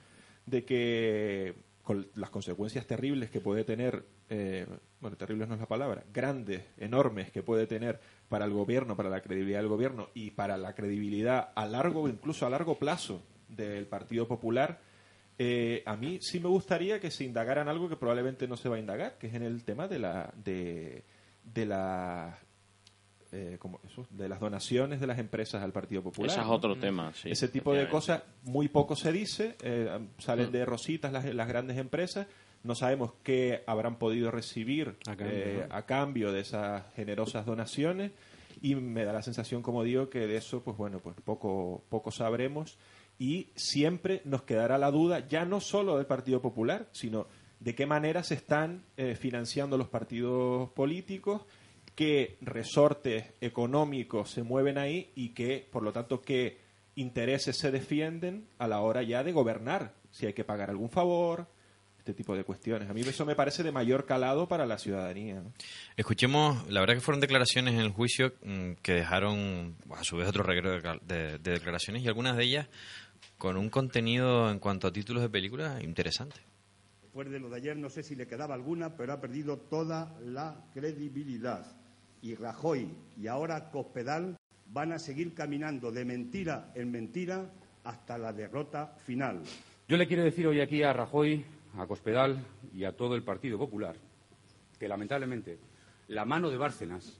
de 0.45 0.63
que 0.63 1.53
con 1.87 2.05
las 2.15 2.29
consecuencias 2.29 2.85
terribles 2.85 3.29
que 3.29 3.39
puede 3.39 3.63
tener, 3.63 4.03
eh, 4.27 4.67
bueno, 4.99 5.15
terribles 5.15 5.47
no 5.47 5.53
es 5.53 5.61
la 5.61 5.69
palabra, 5.69 6.03
grandes, 6.13 6.61
enormes 6.77 7.31
que 7.31 7.43
puede 7.43 7.65
tener 7.65 8.01
para 8.27 8.43
el 8.43 8.51
gobierno, 8.51 8.97
para 8.97 9.09
la 9.09 9.21
credibilidad 9.21 9.59
del 9.59 9.69
gobierno 9.69 10.09
y 10.13 10.31
para 10.31 10.57
la 10.57 10.75
credibilidad 10.75 11.53
a 11.55 11.65
largo, 11.65 12.09
incluso 12.09 12.45
a 12.45 12.49
largo 12.49 12.77
plazo 12.77 13.23
del 13.47 13.85
Partido 13.85 14.27
Popular, 14.27 14.81
eh, 15.39 15.81
a 15.85 15.95
mí 15.95 16.19
sí 16.21 16.41
me 16.41 16.49
gustaría 16.49 16.99
que 16.99 17.09
se 17.09 17.23
indagara 17.23 17.61
en 17.61 17.69
algo 17.69 17.87
que 17.87 17.95
probablemente 17.95 18.49
no 18.49 18.57
se 18.57 18.67
va 18.67 18.75
a 18.75 18.79
indagar, 18.79 19.17
que 19.17 19.27
es 19.27 19.33
en 19.35 19.43
el 19.43 19.63
tema 19.63 19.87
de 19.87 19.99
la 19.99 20.33
de, 20.35 21.05
de 21.45 21.65
la 21.65 22.37
eh, 23.31 23.57
como 23.59 23.79
eso, 23.85 24.07
de 24.09 24.29
las 24.29 24.39
donaciones 24.39 24.99
de 24.99 25.07
las 25.07 25.19
empresas 25.19 25.61
al 25.63 25.71
Partido 25.71 26.01
Popular. 26.03 26.31
Ese 26.31 26.39
es 26.39 26.45
¿no? 26.45 26.53
otro 26.53 26.75
tema, 26.77 27.13
sí. 27.13 27.29
Ese 27.29 27.47
tipo 27.47 27.73
de 27.73 27.89
cosas 27.89 28.23
muy 28.43 28.67
poco 28.67 28.95
se 28.95 29.11
dice, 29.11 29.55
eh, 29.61 29.99
salen 30.17 30.49
Mm. 30.49 30.51
de 30.51 30.65
rositas 30.65 31.11
las, 31.11 31.25
las 31.33 31.47
grandes 31.47 31.77
empresas, 31.77 32.27
no 32.63 32.75
sabemos 32.75 33.13
qué 33.23 33.63
habrán 33.67 33.97
podido 33.97 34.31
recibir 34.31 34.97
A 35.07 35.15
cambio, 35.15 35.37
eh, 35.37 35.67
a 35.69 35.85
cambio 35.85 36.31
de 36.31 36.41
esas 36.41 36.83
generosas 36.95 37.45
donaciones 37.45 38.11
y 38.61 38.75
me 38.75 39.05
da 39.05 39.13
la 39.13 39.21
sensación, 39.21 39.61
como 39.61 39.83
digo, 39.83 40.09
que 40.09 40.25
de 40.27 40.37
eso, 40.37 40.63
pues 40.63 40.75
bueno, 40.77 40.99
pues 40.99 41.15
poco, 41.23 41.83
poco 41.89 42.11
sabremos 42.11 42.77
y 43.19 43.49
siempre 43.55 44.21
nos 44.25 44.43
quedará 44.43 44.77
la 44.77 44.91
duda, 44.91 45.27
ya 45.27 45.45
no 45.45 45.59
solo 45.59 45.97
del 45.97 46.05
Partido 46.05 46.41
Popular, 46.41 46.87
sino 46.91 47.27
de 47.59 47.73
qué 47.75 47.85
manera 47.85 48.23
se 48.23 48.35
están 48.35 48.83
eh, 48.97 49.15
financiando 49.15 49.77
los 49.77 49.87
partidos 49.89 50.69
políticos, 50.71 51.41
qué 51.97 52.37
resortes 52.41 53.25
económicos 53.41 54.29
se 54.29 54.43
mueven 54.43 54.77
ahí 54.77 55.11
y 55.15 55.29
que, 55.33 55.67
por 55.71 55.81
lo 55.81 55.91
tanto, 55.91 56.21
qué 56.21 56.59
intereses 56.93 57.57
se 57.57 57.71
defienden 57.71 58.47
a 58.59 58.67
la 58.67 58.81
hora 58.81 59.01
ya 59.01 59.23
de 59.23 59.31
gobernar, 59.31 59.95
si 60.11 60.27
hay 60.27 60.33
que 60.33 60.43
pagar 60.43 60.69
algún 60.69 60.91
favor, 60.91 61.47
este 61.97 62.13
tipo 62.13 62.35
de 62.35 62.43
cuestiones. 62.43 62.87
A 62.87 62.93
mí 62.93 63.01
eso 63.01 63.25
me 63.25 63.33
parece 63.35 63.63
de 63.63 63.71
mayor 63.71 64.05
calado 64.05 64.47
para 64.47 64.67
la 64.67 64.77
ciudadanía. 64.77 65.41
¿no? 65.41 65.51
Escuchemos, 65.97 66.69
la 66.69 66.81
verdad 66.81 66.93
que 66.93 67.01
fueron 67.01 67.19
declaraciones 67.19 67.73
en 67.73 67.79
el 67.79 67.89
juicio 67.89 68.31
mm, 68.43 68.73
que 68.83 68.93
dejaron 68.93 69.75
a 69.89 70.03
su 70.03 70.17
vez 70.17 70.27
otro 70.29 70.43
reguero 70.43 70.71
de, 70.71 70.81
cal- 70.83 71.01
de- 71.03 71.39
de 71.39 71.51
declaraciones 71.51 72.03
y 72.03 72.07
algunas 72.07 72.37
de 72.37 72.43
ellas 72.43 72.67
con 73.39 73.57
un 73.57 73.69
contenido 73.69 74.51
en 74.51 74.59
cuanto 74.59 74.87
a 74.87 74.93
títulos 74.93 75.23
de 75.23 75.29
películas 75.29 75.83
interesante. 75.83 76.39
Después 77.01 77.29
de 77.31 77.39
lo 77.39 77.49
de 77.49 77.57
ayer 77.57 77.75
no 77.75 77.89
sé 77.89 78.03
si 78.03 78.15
le 78.15 78.27
quedaba 78.27 78.53
alguna, 78.53 78.95
pero 78.95 79.13
ha 79.13 79.19
perdido 79.19 79.57
toda 79.57 80.15
la 80.23 80.63
credibilidad. 80.75 81.65
Y 82.27 82.35
Rajoy 82.35 82.89
y 83.17 83.27
ahora 83.27 83.71
Cospedal 83.71 84.35
van 84.65 84.91
a 84.91 84.99
seguir 84.99 85.33
caminando 85.33 85.93
de 85.93 86.03
mentira 86.03 86.73
en 86.75 86.91
mentira 86.91 87.49
hasta 87.85 88.17
la 88.17 88.33
derrota 88.33 88.87
final. 89.05 89.43
Yo 89.87 89.95
le 89.95 90.07
quiero 90.09 90.25
decir 90.25 90.45
hoy 90.45 90.59
aquí 90.59 90.83
a 90.83 90.91
Rajoy, 90.91 91.45
a 91.77 91.87
Cospedal 91.87 92.37
y 92.73 92.83
a 92.83 92.91
todo 92.97 93.15
el 93.15 93.23
Partido 93.23 93.57
Popular 93.57 93.95
que 94.77 94.89
lamentablemente 94.89 95.57
la 96.09 96.25
mano 96.25 96.49
de 96.49 96.57
Bárcenas 96.57 97.17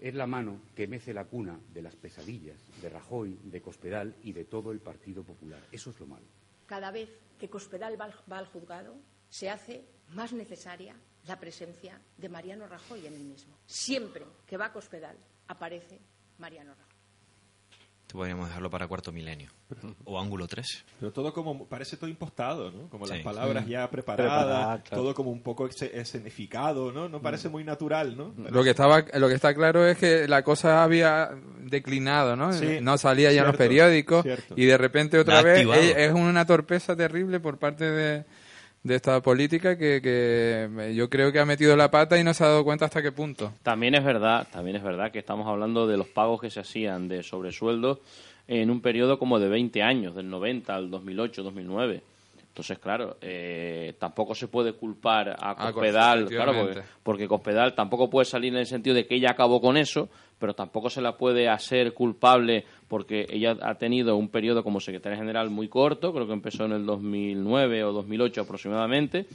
es 0.00 0.14
la 0.14 0.26
mano 0.26 0.62
que 0.74 0.86
mece 0.86 1.12
la 1.12 1.26
cuna 1.26 1.60
de 1.74 1.82
las 1.82 1.94
pesadillas 1.94 2.56
de 2.80 2.88
Rajoy, 2.88 3.38
de 3.44 3.60
Cospedal 3.60 4.14
y 4.22 4.32
de 4.32 4.46
todo 4.46 4.72
el 4.72 4.80
Partido 4.80 5.22
Popular. 5.22 5.60
Eso 5.70 5.90
es 5.90 6.00
lo 6.00 6.06
malo. 6.06 6.24
Cada 6.64 6.90
vez 6.90 7.10
que 7.38 7.50
Cospedal 7.50 8.00
va 8.00 8.06
al, 8.06 8.14
va 8.32 8.38
al 8.38 8.46
juzgado, 8.46 8.94
se 9.28 9.50
hace 9.50 9.84
más 10.14 10.32
necesaria 10.32 10.96
la 11.26 11.38
presencia 11.38 12.00
de 12.16 12.28
Mariano 12.28 12.66
Rajoy 12.66 13.06
en 13.06 13.14
el 13.14 13.24
mismo. 13.24 13.56
Siempre 13.66 14.24
que 14.46 14.56
va 14.56 14.66
a 14.66 14.72
Cospedal, 14.72 15.16
aparece 15.48 15.98
Mariano 16.38 16.70
Rajoy. 16.74 16.86
Esto 18.02 18.18
podríamos 18.18 18.46
dejarlo 18.46 18.70
para 18.70 18.86
cuarto 18.86 19.10
milenio. 19.10 19.50
O 20.04 20.20
ángulo 20.20 20.46
3. 20.46 20.84
Pero 21.00 21.12
todo 21.12 21.32
como, 21.34 21.66
parece 21.66 21.96
todo 21.96 22.08
impostado, 22.08 22.70
¿no? 22.70 22.88
Como 22.88 23.04
las 23.04 23.18
Sí. 23.18 23.24
palabras 23.24 23.64
Sí. 23.64 23.70
ya 23.72 23.90
preparadas, 23.90 24.32
Preparadas, 24.44 24.82
claro. 24.84 25.02
todo 25.02 25.14
como 25.16 25.32
un 25.32 25.42
poco 25.42 25.66
escenificado, 25.66 26.92
¿no? 26.92 27.08
No 27.08 27.20
parece 27.20 27.48
muy 27.48 27.64
natural, 27.64 28.16
¿no? 28.16 28.32
Lo 28.36 28.62
que 28.62 28.70
estaba, 28.70 29.04
lo 29.14 29.26
que 29.28 29.34
está 29.34 29.52
claro 29.54 29.84
es 29.84 29.98
que 29.98 30.28
la 30.28 30.44
cosa 30.44 30.84
había 30.84 31.30
declinado, 31.58 32.36
¿no? 32.36 32.52
Sí, 32.52 32.78
no 32.80 32.96
salía 32.96 33.32
ya 33.32 33.40
en 33.40 33.46
los 33.48 33.56
cierto, 33.56 33.58
periódicos 33.58 34.22
cierto. 34.22 34.54
y 34.56 34.64
de 34.66 34.78
repente 34.78 35.16
La 35.16 35.22
otra 35.22 35.38
ha 35.40 35.42
vez 35.42 35.54
activado. 35.56 35.80
es 35.82 36.12
una 36.12 36.46
torpeza 36.46 36.94
terrible 36.94 37.40
por 37.40 37.58
parte 37.58 37.90
de, 37.90 38.24
de 38.86 38.94
esta 38.94 39.20
política 39.20 39.76
que, 39.76 40.00
que 40.00 40.94
yo 40.94 41.10
creo 41.10 41.32
que 41.32 41.40
ha 41.40 41.44
metido 41.44 41.76
la 41.76 41.90
pata 41.90 42.18
y 42.18 42.24
no 42.24 42.32
se 42.32 42.44
ha 42.44 42.48
dado 42.48 42.64
cuenta 42.64 42.84
hasta 42.84 43.02
qué 43.02 43.12
punto. 43.12 43.52
También 43.62 43.94
es 43.94 44.04
verdad, 44.04 44.46
también 44.52 44.76
es 44.76 44.82
verdad 44.82 45.10
que 45.10 45.18
estamos 45.18 45.46
hablando 45.48 45.86
de 45.86 45.96
los 45.96 46.06
pagos 46.08 46.40
que 46.40 46.50
se 46.50 46.60
hacían 46.60 47.08
de 47.08 47.22
sobresueldos 47.22 47.98
en 48.46 48.70
un 48.70 48.80
periodo 48.80 49.18
como 49.18 49.40
de 49.40 49.48
20 49.48 49.82
años, 49.82 50.14
del 50.14 50.30
90 50.30 50.74
al 50.74 50.90
2008, 50.90 51.42
2009. 51.42 52.02
Entonces, 52.48 52.78
claro, 52.78 53.18
eh, 53.20 53.94
tampoco 53.98 54.34
se 54.34 54.48
puede 54.48 54.72
culpar 54.72 55.28
a 55.30 55.50
Ah, 55.50 55.72
Cospedal, 55.72 56.26
claro, 56.26 56.70
porque 57.02 57.28
Cospedal 57.28 57.74
tampoco 57.74 58.08
puede 58.08 58.24
salir 58.24 58.52
en 58.54 58.60
el 58.60 58.66
sentido 58.66 58.94
de 58.94 59.06
que 59.06 59.16
ella 59.16 59.32
acabó 59.32 59.60
con 59.60 59.76
eso, 59.76 60.08
pero 60.38 60.54
tampoco 60.54 60.88
se 60.88 61.02
la 61.02 61.16
puede 61.18 61.48
hacer 61.50 61.92
culpable 61.92 62.64
porque 62.88 63.26
ella 63.30 63.56
ha 63.62 63.74
tenido 63.76 64.16
un 64.16 64.28
periodo 64.28 64.62
como 64.62 64.80
secretaria 64.80 65.18
general 65.18 65.50
muy 65.50 65.68
corto, 65.68 66.12
creo 66.12 66.26
que 66.26 66.32
empezó 66.32 66.64
en 66.66 66.72
el 66.72 66.86
2009 66.86 67.84
o 67.84 67.92
2008 67.92 68.42
aproximadamente. 68.42 69.26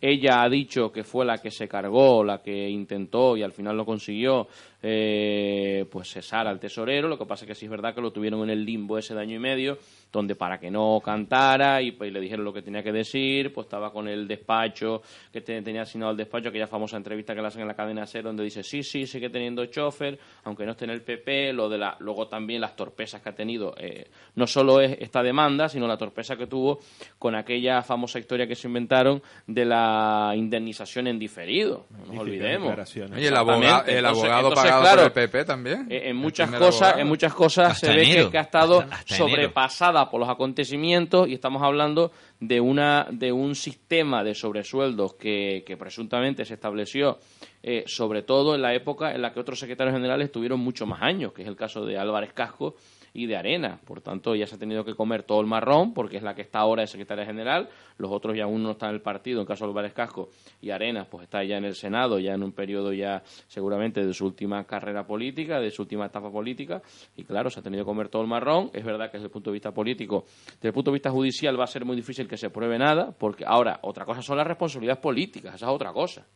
Ella 0.00 0.42
ha 0.42 0.48
dicho 0.50 0.92
que 0.92 1.02
fue 1.04 1.24
la 1.24 1.38
que 1.38 1.50
se 1.50 1.66
cargó, 1.68 2.24
la 2.24 2.42
que 2.42 2.68
intentó 2.68 3.36
y 3.36 3.42
al 3.42 3.52
final 3.52 3.76
lo 3.76 3.86
consiguió, 3.86 4.48
eh, 4.82 5.86
pues 5.90 6.08
cesar 6.10 6.46
al 6.46 6.60
tesorero. 6.60 7.08
Lo 7.08 7.16
que 7.18 7.24
pasa 7.24 7.44
es 7.44 7.48
que 7.48 7.54
sí 7.54 7.64
es 7.64 7.70
verdad 7.70 7.94
que 7.94 8.02
lo 8.02 8.12
tuvieron 8.12 8.42
en 8.42 8.50
el 8.50 8.64
limbo 8.64 8.98
ese 8.98 9.14
año 9.14 9.36
y 9.36 9.38
medio, 9.38 9.78
donde 10.12 10.34
para 10.34 10.58
que 10.58 10.70
no 10.70 11.00
cantara 11.02 11.80
y, 11.80 11.92
pues, 11.92 12.12
le 12.12 12.20
dijeron 12.20 12.44
lo 12.44 12.52
que 12.52 12.60
tenía 12.62 12.82
que 12.82 12.92
decir, 12.92 13.52
pues 13.52 13.64
estaba 13.66 13.92
con 13.92 14.06
el 14.08 14.28
despacho, 14.28 15.00
que 15.32 15.40
te- 15.40 15.62
tenía 15.62 15.82
asignado 15.82 16.10
el 16.12 16.18
despacho, 16.18 16.50
aquella 16.50 16.66
famosa 16.66 16.96
entrevista 16.98 17.34
que 17.34 17.40
le 17.40 17.46
hacen 17.46 17.62
en 17.62 17.68
la 17.68 17.74
cadena 17.74 18.06
SER, 18.06 18.24
donde 18.24 18.44
dice, 18.44 18.62
sí, 18.62 18.82
sí, 18.82 19.06
sigue 19.06 19.30
teniendo 19.30 19.64
chofer, 19.66 20.18
aunque 20.44 20.66
no 20.66 20.72
esté 20.72 20.84
en 20.84 20.90
el 20.90 21.02
PP, 21.02 21.52
lo 21.54 21.68
de 21.70 21.78
la, 21.78 21.96
luego 22.00 22.28
también 22.28 22.60
las 22.60 22.76
torpezas 22.76 22.93
que 22.94 23.28
ha 23.28 23.34
tenido, 23.34 23.74
eh, 23.78 24.08
no 24.36 24.46
solo 24.46 24.80
es 24.80 24.96
esta 25.00 25.22
demanda, 25.22 25.68
sino 25.68 25.86
la 25.86 25.96
torpeza 25.98 26.36
que 26.36 26.46
tuvo 26.46 26.78
con 27.18 27.34
aquella 27.34 27.82
famosa 27.82 28.18
historia 28.18 28.46
que 28.46 28.54
se 28.54 28.68
inventaron 28.68 29.22
de 29.46 29.64
la 29.64 30.32
indemnización 30.36 31.06
en 31.08 31.18
diferido, 31.18 31.86
no 31.90 32.06
nos 32.12 32.18
olvidemos. 32.20 32.68
declaraciones. 32.68 33.18
Oye, 33.18 33.28
el 33.28 33.36
abogado, 33.36 33.86
el 33.86 34.06
abogado 34.06 34.48
entonces, 34.48 34.64
pagado 34.64 34.82
claro, 34.82 34.96
por 34.96 35.06
el 35.06 35.12
PP 35.30 35.44
también. 35.44 35.86
eh, 35.90 36.02
en 36.06 36.16
muchas 36.16 36.50
cosas 36.50 36.98
en 36.98 37.06
muchas 37.08 37.34
cosas 37.34 37.72
Hasta 37.72 37.86
se 37.88 37.94
ve 37.96 38.04
enero. 38.04 38.24
que, 38.26 38.32
que 38.32 38.38
ha 38.38 38.42
estado 38.42 38.80
Hasta- 38.80 38.94
hasta 38.96 39.16
enero. 39.16 39.28
sobrepasada 39.30 40.10
por 40.10 40.20
los 40.20 40.28
acontecimientos 40.28 41.28
y 41.28 41.34
estamos 41.34 41.62
hablando 41.62 42.12
de 42.40 42.60
una 42.60 43.06
de 43.10 43.32
un 43.32 43.54
sistema 43.54 44.22
de 44.24 44.34
sobresueldos 44.34 45.14
que, 45.14 45.62
que 45.66 45.76
presuntamente 45.76 46.44
se 46.44 46.54
estableció 46.54 47.18
eh, 47.66 47.84
sobre 47.86 48.22
todo 48.22 48.54
en 48.54 48.60
la 48.60 48.74
época 48.74 49.14
en 49.14 49.22
la 49.22 49.32
que 49.32 49.40
otros 49.40 49.58
secretarios 49.58 49.94
generales 49.94 50.30
tuvieron 50.30 50.60
mucho 50.60 50.84
más 50.84 51.00
años 51.00 51.32
que 51.32 51.40
es 51.40 51.48
el 51.48 51.56
caso 51.56 51.86
de 51.86 51.96
Álvarez 51.96 52.34
Casco 52.34 52.76
y 53.14 53.26
de 53.26 53.36
Arena. 53.36 53.80
Por 53.86 54.02
tanto, 54.02 54.34
ella 54.34 54.46
se 54.46 54.56
ha 54.56 54.58
tenido 54.58 54.84
que 54.84 54.94
comer 54.94 55.22
todo 55.22 55.40
el 55.40 55.46
marrón, 55.46 55.94
porque 55.94 56.16
es 56.16 56.22
la 56.22 56.34
que 56.34 56.42
está 56.42 56.58
ahora 56.58 56.82
de 56.82 56.88
secretaria 56.88 57.24
general. 57.24 57.70
Los 57.96 58.10
otros 58.10 58.36
ya 58.36 58.44
aún 58.44 58.62
no 58.62 58.72
están 58.72 58.90
en 58.90 58.96
el 58.96 59.00
partido, 59.00 59.40
en 59.40 59.46
caso 59.46 59.64
de 59.64 59.70
Álvarez 59.70 59.92
Casco 59.94 60.30
y 60.60 60.70
Arenas, 60.70 61.06
pues 61.08 61.22
está 61.22 61.42
ya 61.44 61.56
en 61.56 61.64
el 61.64 61.76
Senado, 61.76 62.18
ya 62.18 62.34
en 62.34 62.42
un 62.42 62.52
periodo 62.52 62.92
ya 62.92 63.22
seguramente 63.46 64.04
de 64.04 64.12
su 64.12 64.26
última 64.26 64.64
carrera 64.64 65.06
política, 65.06 65.60
de 65.60 65.70
su 65.70 65.82
última 65.82 66.06
etapa 66.06 66.30
política. 66.30 66.82
Y 67.16 67.22
claro, 67.22 67.50
se 67.50 67.60
ha 67.60 67.62
tenido 67.62 67.84
que 67.84 67.88
comer 67.88 68.08
todo 68.08 68.22
el 68.22 68.28
marrón. 68.28 68.70
Es 68.74 68.84
verdad 68.84 69.06
que 69.06 69.18
desde 69.18 69.26
el 69.26 69.32
punto 69.32 69.50
de 69.50 69.54
vista 69.54 69.72
político, 69.72 70.24
desde 70.56 70.68
el 70.68 70.74
punto 70.74 70.90
de 70.90 70.96
vista 70.96 71.10
judicial 71.10 71.58
va 71.58 71.64
a 71.64 71.68
ser 71.68 71.84
muy 71.84 71.94
difícil 71.94 72.26
que 72.26 72.36
se 72.36 72.50
pruebe 72.50 72.78
nada, 72.78 73.14
porque 73.16 73.44
ahora, 73.46 73.78
otra 73.82 74.04
cosa 74.04 74.22
son 74.22 74.36
las 74.36 74.46
responsabilidades 74.46 75.00
políticas, 75.00 75.54
esa 75.54 75.66
es 75.66 75.72
otra 75.72 75.92
cosa. 75.92 76.26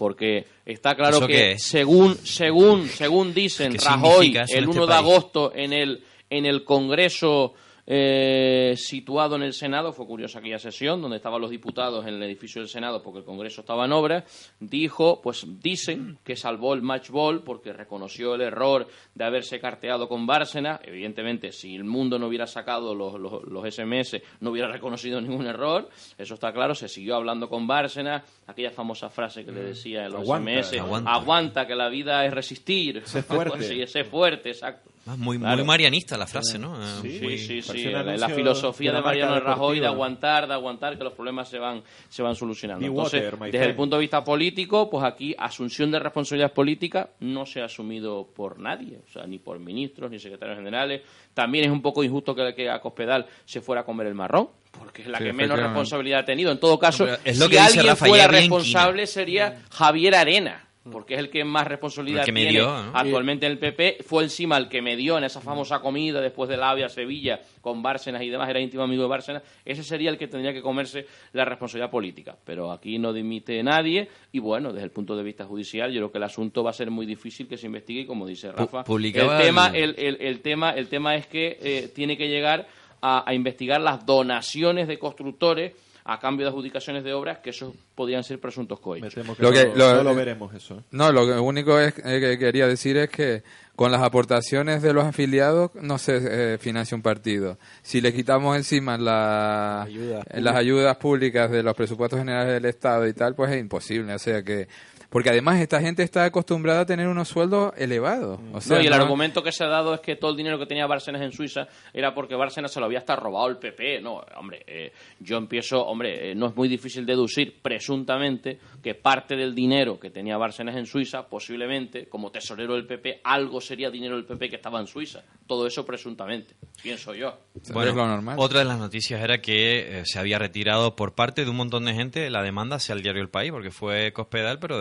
Porque 0.00 0.46
está 0.64 0.94
claro 0.94 1.18
¿Eso 1.18 1.26
qué 1.26 1.32
que 1.34 1.52
es? 1.52 1.62
según 1.62 2.16
según 2.24 2.88
según 2.88 3.34
dicen 3.34 3.72
¿Qué 3.72 3.84
Rajoy 3.84 4.28
el 4.28 4.44
este 4.44 4.66
1 4.66 4.72
de 4.72 4.86
país? 4.86 4.98
agosto 4.98 5.52
en 5.54 5.74
el 5.74 6.02
en 6.30 6.46
el 6.46 6.64
Congreso 6.64 7.52
eh, 7.86 8.74
situado 8.76 9.36
en 9.36 9.42
el 9.42 9.52
Senado, 9.52 9.92
fue 9.92 10.06
curiosa 10.06 10.38
aquella 10.38 10.58
sesión 10.58 11.00
donde 11.02 11.16
estaban 11.16 11.40
los 11.40 11.50
diputados 11.50 12.06
en 12.06 12.14
el 12.14 12.22
edificio 12.22 12.60
del 12.60 12.68
Senado 12.68 13.02
porque 13.02 13.20
el 13.20 13.24
Congreso 13.24 13.62
estaba 13.62 13.84
en 13.84 13.92
obra, 13.92 14.24
dijo, 14.58 15.20
pues 15.22 15.46
dicen 15.60 16.18
que 16.24 16.36
salvó 16.36 16.74
el 16.74 16.82
match 16.82 17.10
ball 17.10 17.42
porque 17.42 17.72
reconoció 17.72 18.34
el 18.34 18.42
error 18.42 18.86
de 19.14 19.24
haberse 19.24 19.60
carteado 19.60 20.08
con 20.08 20.26
Bárcena. 20.26 20.80
Evidentemente, 20.82 21.52
si 21.52 21.74
el 21.74 21.84
mundo 21.84 22.18
no 22.18 22.26
hubiera 22.28 22.46
sacado 22.46 22.94
los, 22.94 23.18
los, 23.18 23.44
los 23.44 23.74
SMS, 23.74 24.20
no 24.40 24.50
hubiera 24.50 24.68
reconocido 24.68 25.20
ningún 25.20 25.46
error, 25.46 25.88
eso 26.18 26.34
está 26.34 26.52
claro, 26.52 26.74
se 26.74 26.88
siguió 26.88 27.16
hablando 27.16 27.48
con 27.48 27.66
Bárcena, 27.66 28.24
aquella 28.46 28.70
famosa 28.70 29.10
frase 29.10 29.44
que 29.44 29.52
le 29.52 29.62
decía 29.62 30.06
en 30.06 30.12
los 30.12 30.22
Aguanta, 30.22 30.62
SMS, 30.62 30.78
aguanta. 30.78 31.12
aguanta, 31.12 31.66
que 31.66 31.74
la 31.74 31.88
vida 31.88 32.24
es 32.24 32.32
resistir. 32.32 33.02
Sé 33.04 33.22
fuerte. 33.22 33.60
Sí, 33.70 33.86
sé 33.86 34.04
fuerte, 34.04 34.50
exacto. 34.50 34.90
Ah, 35.06 35.16
Muy, 35.16 35.38
Claro. 35.38 35.56
muy 35.56 35.64
marianista 35.66 36.16
la 36.18 36.26
frase, 36.26 36.58
¿no? 36.58 36.76
Sí, 37.00 37.20
muy- 37.22 37.38
sí, 37.38 37.62
La, 37.90 38.28
filosofía 38.28 38.90
de 38.90 38.98
de 38.98 39.02
Mariano 39.02 39.40
Rajoy 39.40 39.80
de 39.80 39.86
aguantar, 39.86 40.46
de 40.46 40.52
aguantar, 40.54 40.98
que 40.98 41.04
los 41.04 41.14
problemas 41.14 41.48
se 41.48 41.58
van, 41.58 41.82
se 42.08 42.22
van 42.22 42.36
solucionando. 42.36 42.84
Entonces, 42.86 43.32
water, 43.32 43.50
desde 43.50 43.66
el 43.66 43.74
punto 43.74 43.96
de 43.96 44.00
vista 44.00 44.22
político, 44.22 44.90
pues 44.90 45.02
aquí 45.04 45.34
asunción 45.38 45.90
de 45.90 45.98
responsabilidad 45.98 46.52
política 46.52 47.10
no 47.20 47.46
se 47.46 47.62
ha 47.62 47.64
asumido 47.64 48.28
por 48.36 48.58
nadie, 48.60 48.98
o 49.08 49.10
sea, 49.12 49.26
ni 49.26 49.38
por 49.38 49.58
ministros, 49.58 50.10
ni 50.10 50.18
secretarios 50.18 50.58
generales. 50.58 51.00
También 51.32 51.64
es 51.64 51.70
un 51.70 51.80
poco 51.80 52.04
injusto 52.04 52.34
que, 52.34 52.54
que 52.54 52.68
a 52.68 52.78
Cospedal 52.80 53.26
se 53.46 53.62
fuera 53.62 53.80
a 53.80 53.84
comer 53.84 54.06
el 54.06 54.14
marrón, 54.14 54.50
porque 54.78 55.02
es 55.02 55.08
la 55.08 55.18
Sí, 55.18 55.24
que 55.24 55.32
menos 55.32 55.58
responsabilidad 55.58 56.20
ha 56.20 56.24
tenido. 56.26 56.52
En 56.52 56.60
todo 56.60 56.78
caso, 56.78 57.06
No, 57.06 57.14
es 57.24 57.38
lo 57.38 57.46
si 57.46 57.50
que 57.52 57.58
alguien 57.58 57.96
fuera 57.96 58.28
responsable 58.28 59.06
sería 59.06 59.62
Javier 59.70 60.14
Arena. 60.14 60.66
Porque 60.90 61.12
es 61.12 61.20
el 61.20 61.28
que 61.28 61.44
más 61.44 61.66
responsabilidad 61.66 62.24
que 62.24 62.32
tiene 62.32 62.58
¿no? 62.66 62.90
actualmente 62.94 63.44
en 63.44 63.52
el 63.52 63.58
PP. 63.58 63.98
Fue 64.02 64.22
encima 64.22 64.56
el 64.56 64.66
que 64.68 64.80
me 64.80 64.96
dio 64.96 65.18
en 65.18 65.24
esa 65.24 65.40
famosa 65.42 65.80
comida 65.80 66.22
después 66.22 66.48
del 66.48 66.62
AVE 66.62 66.84
a 66.84 66.88
Sevilla 66.88 67.38
con 67.60 67.82
Bárcenas 67.82 68.22
y 68.22 68.30
demás, 68.30 68.48
era 68.48 68.60
íntimo 68.60 68.82
amigo 68.82 69.02
de 69.02 69.08
Bárcenas. 69.10 69.42
Ese 69.62 69.82
sería 69.84 70.08
el 70.08 70.16
que 70.16 70.26
tendría 70.26 70.54
que 70.54 70.62
comerse 70.62 71.06
la 71.34 71.44
responsabilidad 71.44 71.90
política. 71.90 72.34
Pero 72.46 72.72
aquí 72.72 72.98
no 72.98 73.12
dimite 73.12 73.62
nadie 73.62 74.08
y 74.32 74.38
bueno, 74.38 74.72
desde 74.72 74.84
el 74.86 74.90
punto 74.90 75.14
de 75.14 75.22
vista 75.22 75.44
judicial, 75.44 75.92
yo 75.92 76.00
creo 76.00 76.12
que 76.12 76.18
el 76.18 76.24
asunto 76.24 76.64
va 76.64 76.70
a 76.70 76.72
ser 76.72 76.90
muy 76.90 77.04
difícil 77.04 77.46
que 77.46 77.58
se 77.58 77.66
investigue 77.66 78.00
y 78.00 78.06
como 78.06 78.26
dice 78.26 78.50
Rafa, 78.50 78.82
publicaba 78.84 79.36
el 79.38 79.44
tema, 79.46 79.68
el- 79.74 79.94
el, 79.98 79.98
el- 79.98 80.16
el 80.22 80.40
tema, 80.40 80.70
el 80.70 80.88
tema 80.88 81.14
es 81.14 81.26
que 81.26 81.58
eh, 81.60 81.90
tiene 81.94 82.16
que 82.16 82.28
llegar 82.28 82.66
a, 83.02 83.28
a 83.28 83.34
investigar 83.34 83.82
las 83.82 84.06
donaciones 84.06 84.88
de 84.88 84.98
constructores 84.98 85.72
a 86.12 86.18
cambio 86.18 86.44
de 86.46 86.50
adjudicaciones 86.50 87.04
de 87.04 87.12
obras, 87.12 87.38
que 87.38 87.50
esos 87.50 87.72
podrían 87.94 88.24
ser 88.24 88.40
presuntos 88.40 88.80
que 88.80 89.42
Lo 89.42 89.52
que- 89.52 89.66
no, 89.66 89.74
lo- 89.76 89.94
no 89.96 90.02
lo 90.02 90.14
veremos 90.16 90.52
eso. 90.54 90.78
¿eh? 90.78 90.82
No, 90.90 91.12
lo 91.12 91.40
único 91.42 91.78
es, 91.78 91.94
eh, 92.04 92.18
que 92.20 92.36
quería 92.36 92.66
decir 92.66 92.96
es 92.96 93.08
que 93.10 93.44
con 93.76 93.92
las 93.92 94.02
aportaciones 94.02 94.82
de 94.82 94.92
los 94.92 95.04
afiliados 95.04 95.70
no 95.76 95.98
se 95.98 96.54
eh, 96.54 96.58
financia 96.58 96.96
un 96.96 97.02
partido. 97.02 97.58
Si 97.82 98.00
le 98.00 98.12
quitamos 98.12 98.56
encima 98.56 98.98
la- 98.98 99.82
Ayudas 99.82 100.24
las 100.34 100.56
ayudas 100.56 100.96
públicas 100.96 101.48
de 101.50 101.62
los 101.62 101.74
presupuestos 101.74 102.18
generales 102.18 102.54
del 102.54 102.64
Estado 102.64 103.06
y 103.06 103.12
tal, 103.12 103.36
pues 103.36 103.52
es 103.52 103.60
imposible. 103.60 104.12
O 104.12 104.18
sea 104.18 104.42
que 104.42 104.66
porque 105.10 105.28
además 105.30 105.60
esta 105.60 105.80
gente 105.80 106.02
está 106.02 106.24
acostumbrada 106.24 106.80
a 106.80 106.86
tener 106.86 107.06
unos 107.08 107.28
sueldos 107.28 107.72
elevados. 107.76 108.40
O 108.52 108.60
sea, 108.60 108.76
no, 108.78 108.82
y 108.82 108.86
el 108.86 108.90
no- 108.90 109.02
argumento 109.02 109.42
que 109.42 109.52
se 109.52 109.64
ha 109.64 109.68
dado 109.68 109.92
es 109.94 110.00
que 110.00 110.16
todo 110.16 110.30
el 110.30 110.36
dinero 110.38 110.58
que 110.58 110.66
tenía 110.66 110.86
Bárcenas 110.86 111.20
en 111.22 111.32
Suiza 111.32 111.66
era 111.92 112.14
porque 112.14 112.34
Bárcenas 112.34 112.72
se 112.72 112.80
lo 112.80 112.86
había 112.86 112.98
hasta 113.00 113.16
robado 113.16 113.48
el 113.48 113.58
PP. 113.58 114.00
No, 114.00 114.22
hombre, 114.36 114.62
eh, 114.66 114.92
yo 115.18 115.36
empiezo, 115.36 115.84
hombre, 115.84 116.30
eh, 116.30 116.34
no 116.34 116.46
es 116.46 116.56
muy 116.56 116.68
difícil 116.68 117.04
deducir 117.04 117.60
presuntamente 117.60 118.58
que 118.82 118.94
parte 118.94 119.34
del 119.36 119.54
dinero 119.54 119.98
que 119.98 120.10
tenía 120.10 120.36
Bárcenas 120.36 120.76
en 120.76 120.86
Suiza, 120.86 121.26
posiblemente, 121.28 122.06
como 122.08 122.30
tesorero 122.30 122.74
del 122.74 122.86
PP, 122.86 123.20
algo 123.24 123.60
sería 123.60 123.90
dinero 123.90 124.14
del 124.16 124.24
PP 124.24 124.48
que 124.48 124.56
estaba 124.56 124.80
en 124.80 124.86
Suiza. 124.86 125.22
Todo 125.46 125.66
eso 125.66 125.84
presuntamente, 125.84 126.54
pienso 126.82 127.14
yo. 127.14 127.36
Bueno, 127.72 127.90
es 127.90 127.96
lo 127.96 128.06
normal. 128.06 128.36
otra 128.38 128.60
de 128.60 128.64
las 128.64 128.78
noticias 128.78 129.20
era 129.20 129.40
que 129.40 130.00
eh, 130.00 130.02
se 130.04 130.18
había 130.20 130.38
retirado 130.38 130.94
por 130.94 131.14
parte 131.14 131.44
de 131.44 131.50
un 131.50 131.56
montón 131.56 131.84
de 131.84 131.94
gente 131.94 132.30
la 132.30 132.42
demanda 132.42 132.76
hacia 132.76 132.94
el 132.94 133.02
diario 133.02 133.20
El 133.22 133.28
País, 133.28 133.50
porque 133.50 133.70
fue 133.72 134.12
Cospedal, 134.12 134.58
pero 134.60 134.78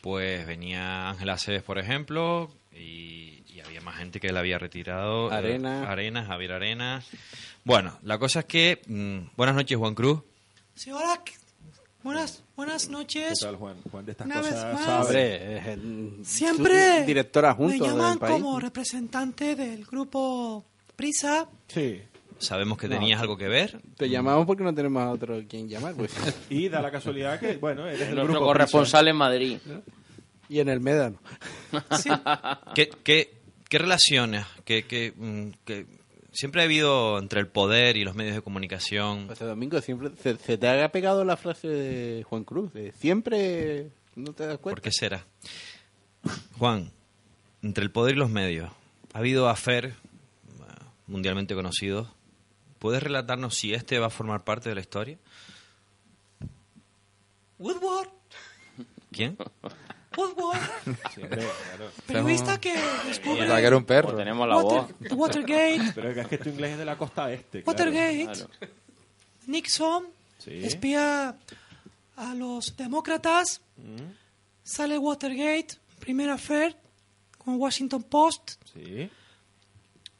pues 0.00 0.46
venía 0.46 1.08
Ángela 1.10 1.38
Cebes, 1.38 1.62
por 1.62 1.78
ejemplo, 1.78 2.50
y, 2.72 3.42
y 3.48 3.60
había 3.64 3.80
más 3.80 3.96
gente 3.96 4.20
que 4.20 4.32
la 4.32 4.40
había 4.40 4.58
retirado. 4.58 5.30
eh, 5.32 5.34
Arena. 5.34 5.90
Arena, 5.90 6.24
Javier 6.24 6.52
Arena. 6.52 7.02
Bueno, 7.64 7.98
la 8.02 8.18
cosa 8.18 8.40
es 8.40 8.44
que... 8.46 8.82
mm, 8.86 9.36
buenas 9.36 9.54
noches, 9.56 9.78
Juan 9.78 9.94
Cruz. 9.94 10.20
Sí, 10.74 10.90
hola. 10.90 11.20
¿qué- 11.24 11.32
Buenas, 12.02 12.42
buenas 12.54 12.84
¿Qué 12.86 12.92
noches. 12.92 13.38
tal, 13.40 13.56
Juan? 13.56 13.76
Juan 13.90 14.04
de 14.04 14.12
estas 14.12 14.26
Una 14.26 14.42
vez 14.42 14.50
cosas 14.52 14.74
más. 14.74 14.84
sabe. 14.84 15.56
Es 15.56 15.66
el 15.68 16.18
Siempre 16.22 16.98
su- 17.00 17.06
director 17.06 17.46
adjunto 17.46 17.82
me 17.84 17.90
llaman 17.90 18.10
del 18.10 18.18
país. 18.18 18.32
como 18.34 18.60
representante 18.60 19.56
del 19.56 19.86
grupo 19.86 20.66
Prisa. 20.96 21.48
Sí. 21.68 22.02
Sabemos 22.44 22.78
que 22.78 22.88
No. 22.88 22.94
tenías 22.96 23.20
algo 23.20 23.36
que 23.36 23.48
ver. 23.48 23.80
Te 23.96 24.08
llamamos 24.08 24.46
porque 24.46 24.62
no 24.64 24.74
tenemos 24.74 25.02
a 25.02 25.10
otro 25.10 25.40
quien 25.48 25.68
llamar, 25.68 25.94
pues. 25.94 26.14
Y 26.50 26.68
da 26.68 26.80
la 26.82 26.90
casualidad 26.90 27.38
que, 27.40 27.56
bueno, 27.56 27.86
eres 27.86 28.02
el 28.08 28.14
Nuestro 28.14 28.24
grupo 28.34 28.46
corresponsal 28.46 29.08
en 29.08 29.16
Madrid. 29.16 29.58
y 30.48 30.60
en 30.60 30.68
el 30.68 30.80
Médano. 30.80 31.18
Sí. 31.98 32.10
¿Qué, 32.74 32.90
qué, 33.02 33.34
qué 33.68 33.78
relaciones? 33.78 34.44
¿Qué, 34.64 34.84
qué, 34.84 35.12
mm, 35.16 35.48
qué- 35.64 35.86
siempre 36.32 36.60
ha 36.62 36.64
habido 36.64 37.18
entre 37.18 37.40
el 37.40 37.46
poder 37.48 37.96
y 37.96 38.04
los 38.04 38.14
medios 38.14 38.34
de 38.34 38.42
comunicación? 38.42 39.26
José 39.28 39.44
Domingo, 39.44 39.80
siempre 39.80 40.10
se, 40.22 40.36
se 40.36 40.58
te 40.58 40.68
ha 40.68 40.88
pegado 40.92 41.24
la 41.24 41.36
frase 41.36 41.68
de 41.68 42.22
Juan 42.24 42.44
Cruz, 42.44 42.72
de 42.72 42.92
siempre 42.92 43.90
no 44.16 44.32
te 44.32 44.44
das 44.46 44.54
¿Por 44.58 44.60
cuenta. 44.62 44.82
qué 44.82 44.90
será? 44.92 45.24
Juan, 46.58 46.90
entre 47.62 47.84
el 47.84 47.90
poder 47.90 48.14
y 48.14 48.18
los 48.18 48.30
medios, 48.30 48.70
ha 49.12 49.18
habido 49.18 49.48
afer 49.48 49.86
eh, 49.86 49.92
mundialmente 51.06 51.54
conocidos. 51.54 52.08
¿Puedes 52.84 53.02
relatarnos 53.02 53.54
si 53.56 53.72
este 53.72 53.98
va 53.98 54.08
a 54.08 54.10
formar 54.10 54.44
parte 54.44 54.68
de 54.68 54.74
la 54.74 54.82
historia? 54.82 55.16
Woodward. 57.58 58.08
¿Quién? 59.10 59.38
Woodward. 60.14 60.60
Sí, 61.14 61.22
hombre, 61.22 61.38
claro. 61.38 61.90
Periodista 62.06 62.60
que 62.60 62.74
descubre 63.06 63.46
que 63.46 63.64
era 63.66 63.76
un 63.78 63.86
perro. 63.86 64.14
Tenemos 64.14 64.46
la 64.46 64.56
voz. 64.56 64.90
Water- 65.00 65.14
Watergate. 65.14 65.92
Pero 65.94 66.10
es 66.10 66.28
que 66.28 66.36
tu 66.36 66.50
inglés 66.50 66.72
es 66.72 66.78
de 66.78 66.84
la 66.84 66.98
costa 66.98 67.32
este. 67.32 67.62
claro. 67.62 67.78
Watergate. 67.78 68.24
Claro. 68.26 68.50
Nixon. 69.46 70.06
Sí. 70.40 70.50
Espía 70.62 71.38
a 72.16 72.34
los 72.34 72.76
demócratas. 72.76 73.62
Mm, 73.78 74.12
Sale 74.62 74.98
Watergate. 74.98 75.68
Primera 76.00 76.34
affair 76.34 76.76
con 77.38 77.56
Washington 77.56 78.02
Post. 78.02 78.56
Sí. 78.74 79.08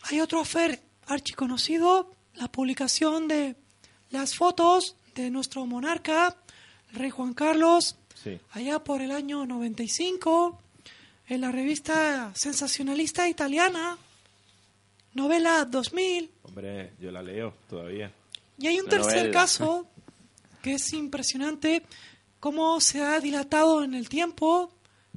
Hay 0.04 0.20
otro 0.22 0.40
affair 0.40 0.80
archiconocido, 1.08 2.10
la 2.36 2.48
publicación 2.48 3.28
de 3.28 3.56
las 4.10 4.34
fotos 4.36 4.96
de 5.14 5.30
nuestro 5.30 5.66
monarca, 5.66 6.36
el 6.92 6.96
rey 6.98 7.10
Juan 7.10 7.34
Carlos, 7.34 7.96
Sí. 8.22 8.38
allá 8.52 8.78
por 8.82 9.02
el 9.02 9.10
año 9.10 9.44
95, 9.44 10.60
en 11.28 11.40
la 11.40 11.50
revista 11.52 12.32
sensacionalista 12.34 13.28
italiana, 13.28 13.98
novela 15.14 15.64
2000. 15.64 16.30
Hombre, 16.42 16.92
yo 17.00 17.10
la 17.10 17.22
leo 17.22 17.54
todavía. 17.68 18.12
Y 18.58 18.66
hay 18.66 18.78
un 18.78 18.84
La 18.86 18.90
tercer 18.92 19.16
novela. 19.16 19.32
caso 19.32 19.86
que 20.62 20.74
es 20.74 20.92
impresionante, 20.92 21.82
cómo 22.40 22.80
se 22.80 23.02
ha 23.02 23.20
dilatado 23.20 23.84
en 23.84 23.94
el 23.94 24.08
tiempo, 24.08 24.72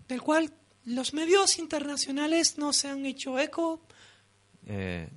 del 0.08 0.21
cual 0.21 0.51
los 0.86 1.13
medios 1.13 1.60
internacionales 1.60 2.58
no 2.58 2.73
se 2.73 2.88
han 2.89 3.06
hecho 3.06 3.38
eco. 3.39 3.82
Eh, 4.65 5.08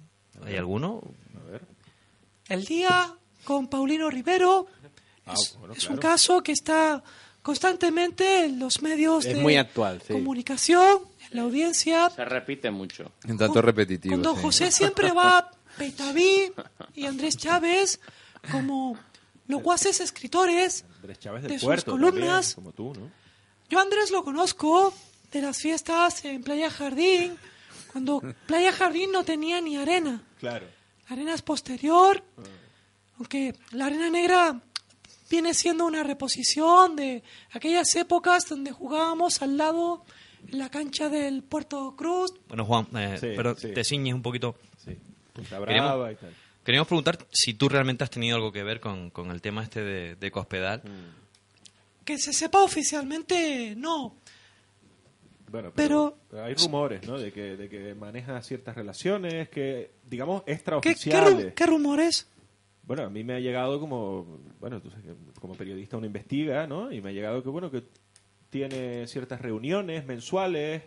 ¿Hay 0.45 0.57
alguno? 0.57 1.03
El 2.51 2.65
día 2.67 3.15
con 3.45 3.69
Paulino 3.69 4.11
Rivero 4.11 4.67
Ah, 5.27 5.35
es, 5.35 5.57
bueno, 5.59 5.75
es 5.75 5.81
claro. 5.81 5.95
un 5.95 6.01
caso 6.01 6.43
que 6.43 6.53
está 6.53 7.03
constantemente 7.43 8.45
en 8.47 8.59
los 8.59 8.83
medios 8.83 9.25
Es 9.25 9.37
de 9.37 9.41
muy 9.41 9.57
actual, 9.57 10.03
sí. 10.07 10.13
comunicación, 10.13 10.99
en 11.31 11.37
la 11.37 11.43
audiencia. 11.43 12.11
Se 12.11 12.25
repite 12.25 12.71
mucho. 12.71 13.13
Un 13.29 13.39
tanto 13.39 13.63
repetitivo. 13.63 14.15
Con 14.15 14.23
don 14.23 14.37
sí. 14.37 14.43
José 14.43 14.71
siempre 14.73 15.13
va 15.13 15.51
Peitaví 15.79 16.53
y 16.95 17.07
Andrés 17.07 17.37
Chávez 17.37 18.01
como 18.51 18.99
locuaces 19.47 20.01
escritores. 20.01 20.85
Andrés 20.97 21.19
Chávez 21.21 21.43
de 21.45 21.51
sus 21.55 21.63
Puerto. 21.65 21.93
columnas. 21.93 22.55
también, 22.57 22.75
como 22.75 22.93
tú, 22.95 23.01
¿no? 23.01 23.11
Yo 23.69 23.79
a 23.79 23.83
Andrés 23.83 24.11
lo 24.11 24.25
conozco 24.25 24.93
de 25.31 25.43
las 25.43 25.59
fiestas 25.59 26.25
en 26.25 26.43
Playa 26.43 26.71
Jardín, 26.71 27.37
cuando 27.93 28.21
Playa 28.47 28.73
Jardín 28.73 29.13
no 29.13 29.23
tenía 29.23 29.61
ni 29.61 29.77
arena. 29.77 30.23
Claro. 30.41 30.67
La 31.11 31.17
arena 31.17 31.35
es 31.35 31.43
posterior, 31.43 32.23
aunque 33.19 33.53
la 33.73 33.87
arena 33.87 34.09
negra 34.11 34.61
viene 35.29 35.55
siendo 35.55 35.85
una 35.85 36.05
reposición 36.05 36.95
de 36.95 37.25
aquellas 37.51 37.93
épocas 37.97 38.49
donde 38.49 38.71
jugábamos 38.71 39.43
al 39.43 39.57
lado 39.57 40.05
en 40.47 40.59
la 40.61 40.71
cancha 40.71 41.09
del 41.09 41.43
Puerto 41.43 41.97
Cruz. 41.97 42.33
Bueno, 42.47 42.65
Juan, 42.65 42.87
eh, 42.97 43.19
Sí, 43.21 43.27
pero 43.37 43.57
sí. 43.57 43.73
te 43.75 43.83
ciñes 43.83 44.15
un 44.15 44.23
poquito. 44.23 44.55
Sí. 44.85 44.97
Queremos- 45.35 46.13
y 46.13 46.15
tal. 46.17 46.35
Queríamos 46.65 46.87
preguntar 46.87 47.19
si 47.33 47.55
tú 47.55 47.69
realmente 47.69 48.05
has 48.05 48.11
tenido 48.11 48.37
algo 48.37 48.53
que 48.53 48.63
ver 48.63 48.79
con, 48.79 49.11
con 49.11 49.33
el 49.33 49.41
tema 49.43 49.65
este 49.65 49.83
de, 49.83 50.15
de 50.15 50.31
Cospedal. 50.31 50.81
Que 52.05 52.19
se 52.19 52.33
sepa 52.33 52.63
oficialmente, 52.63 53.75
no. 53.77 54.15
Bueno, 55.51 55.73
Pero- 55.75 56.17
hay 56.45 56.55
rumores, 56.55 57.07
¿no? 57.09 57.19
De 57.19 57.33
que, 57.33 57.57
de 57.57 57.69
que 57.69 57.95
maneja 57.95 58.41
ciertas 58.43 58.77
relaciones 58.77 59.49
que, 59.49 59.91
digamos, 60.09 60.43
¿Qué, 60.43 60.47
qué, 60.47 60.53
extraoficiales. 60.53 61.55
qué 61.55 61.67
rumores? 61.67 62.31
Bueno, 62.85 63.05
a 63.05 63.11
mí 63.11 63.25
me 63.25 63.35
ha 63.35 63.41
llegado 63.41 63.81
como, 63.81 64.39
bueno, 64.61 64.81
tú 64.81 64.91
sabes 64.91 65.07
que 65.07 65.15
como 65.41 65.55
periodista 65.55 65.97
uno 65.97 66.07
investiga, 66.07 66.67
¿no? 66.67 66.93
Y 66.93 67.01
me 67.01 67.11
ha 67.11 67.13
llegado 67.13 67.43
que, 67.43 67.49
bueno, 67.49 67.71
que 67.71 67.83
tiene 68.49 69.07
ciertas 69.07 69.41
reuniones 69.41 70.07
mensuales 70.07 70.83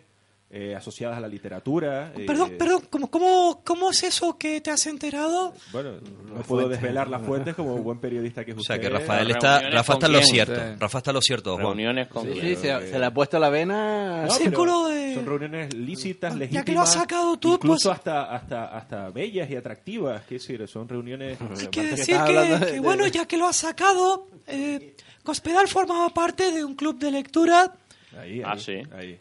eh, 0.50 0.74
asociadas 0.76 1.16
a 1.18 1.20
la 1.20 1.26
literatura. 1.28 2.12
eh, 2.16 2.24
Perdón, 2.26 2.52
perdón, 2.58 2.82
¿cómo, 2.88 3.10
cómo, 3.10 3.62
¿cómo 3.64 3.90
es 3.90 4.02
eso 4.04 4.38
que 4.38 4.60
te 4.60 4.70
has 4.70 4.86
enterado? 4.86 5.52
Bueno, 5.72 5.94
no 6.32 6.42
puedo 6.42 6.68
desvelar 6.68 7.08
las 7.08 7.22
fuentes 7.26 7.54
como 7.56 7.76
buen 7.78 7.98
periodista 7.98 8.44
que 8.44 8.52
es 8.52 8.56
O 8.56 8.60
usted. 8.60 8.74
sea 8.74 8.80
que 8.80 8.88
Rafael 8.88 9.30
está, 9.30 9.60
Rafa 9.70 9.94
está 9.94 10.06
en 10.06 10.12
lo 10.12 10.18
quién? 10.20 10.30
cierto. 10.30 10.54
Sí. 10.54 10.76
Rafa 10.78 10.98
está 10.98 11.10
en 11.10 11.14
lo 11.14 11.22
cierto, 11.22 11.52
Juan. 11.54 11.66
Reuniones 11.66 12.06
con... 12.08 12.24
Sí, 12.32 12.40
sí, 12.40 12.56
se, 12.56 12.90
se 12.90 12.98
le 12.98 13.04
ha 13.06 13.12
puesto 13.12 13.38
la 13.40 13.48
vena. 13.48 14.24
No, 14.26 14.30
Círculo 14.30 14.86
de- 14.88 15.14
Son 15.16 15.26
reuniones 15.26 15.74
lícitas, 15.74 16.32
Ya 16.34 16.38
legítimas. 16.38 16.64
que 16.66 16.72
lo 16.72 16.80
has 16.82 16.92
sacado 16.92 17.36
tú, 17.36 17.54
incluso 17.54 17.88
pues- 17.88 17.98
hasta, 17.98 18.22
hasta, 18.34 18.64
hasta 18.76 19.10
bellas 19.10 19.50
y 19.50 19.56
atractivas. 19.56 20.22
¿Qué 20.26 20.34
decir? 20.36 20.68
Son 20.68 20.88
reuniones. 20.88 21.36
Hay 21.50 21.56
que 21.66 21.68
que 21.70 21.82
decir 21.88 22.14
que, 22.14 22.20
hablando 22.20 22.58
de- 22.66 22.72
que, 22.74 22.80
bueno, 22.80 23.06
ya 23.08 23.26
que 23.26 23.36
lo 23.36 23.46
has 23.48 23.56
sacado, 23.56 24.28
eh, 24.46 24.94
Cospedal 25.24 25.66
formaba 25.66 26.10
parte 26.10 26.52
de 26.52 26.62
un 26.64 26.74
club 26.74 26.98
de 26.98 27.10
lectura 27.10 27.72
Ahí, 28.16 28.34
ahí, 28.34 28.42
Ah, 28.44 28.56
sí. 28.56 28.74
ahí. 28.96 29.18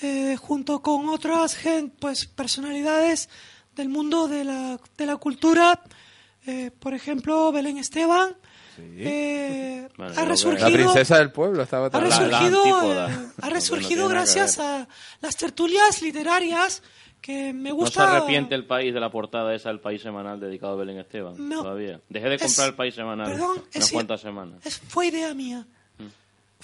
Eh, 0.00 0.36
junto 0.40 0.80
con 0.80 1.08
otras 1.08 1.54
gen- 1.56 1.90
pues 1.90 2.26
personalidades 2.26 3.28
del 3.76 3.88
mundo 3.88 4.28
de 4.28 4.44
la, 4.44 4.78
de 4.96 5.06
la 5.06 5.16
cultura, 5.16 5.82
eh, 6.46 6.70
por 6.78 6.94
ejemplo 6.94 7.52
Belén 7.52 7.78
Esteban, 7.78 8.34
eh, 8.78 9.88
Bueno, 9.96 10.14
ha 10.16 10.24
resurgido, 10.24 10.68
La 10.68 10.74
princesa 10.74 11.18
del 11.18 11.30
pueblo 11.30 11.62
estaba 11.62 11.86
ha 11.86 11.90
también. 11.90 12.10
La- 12.10 12.26
la 12.28 12.40
resurgido, 12.40 13.06
eh, 13.08 13.28
ha 13.42 13.50
resurgido 13.50 14.08
gracias 14.08 14.58
a 14.58 14.88
las 15.20 15.36
tertulias 15.36 16.00
literarias 16.02 16.82
que 17.20 17.52
me 17.52 17.68
¿No 17.70 17.76
se 17.76 17.82
gusta. 17.82 18.16
arrepiente 18.16 18.54
el 18.56 18.66
país 18.66 18.92
de 18.92 18.98
la 18.98 19.10
portada 19.10 19.54
esa 19.54 19.68
del 19.68 19.78
país 19.80 20.02
semanal 20.02 20.40
dedicado 20.40 20.72
a 20.72 20.76
Belén 20.76 20.98
Esteban? 20.98 21.34
No. 21.38 21.62
Todavía. 21.62 22.00
Dejé 22.08 22.28
de 22.30 22.34
Es- 22.36 22.42
comprar 22.42 22.68
el 22.70 22.74
país 22.74 22.94
semanal 22.94 23.30
perdón, 23.30 23.58
unas 23.58 23.76
es- 23.86 23.92
cuantas 23.92 24.20
semanas. 24.22 24.58
Es- 24.66 24.80
fue 24.88 25.06
idea 25.08 25.32
mía. 25.34 25.66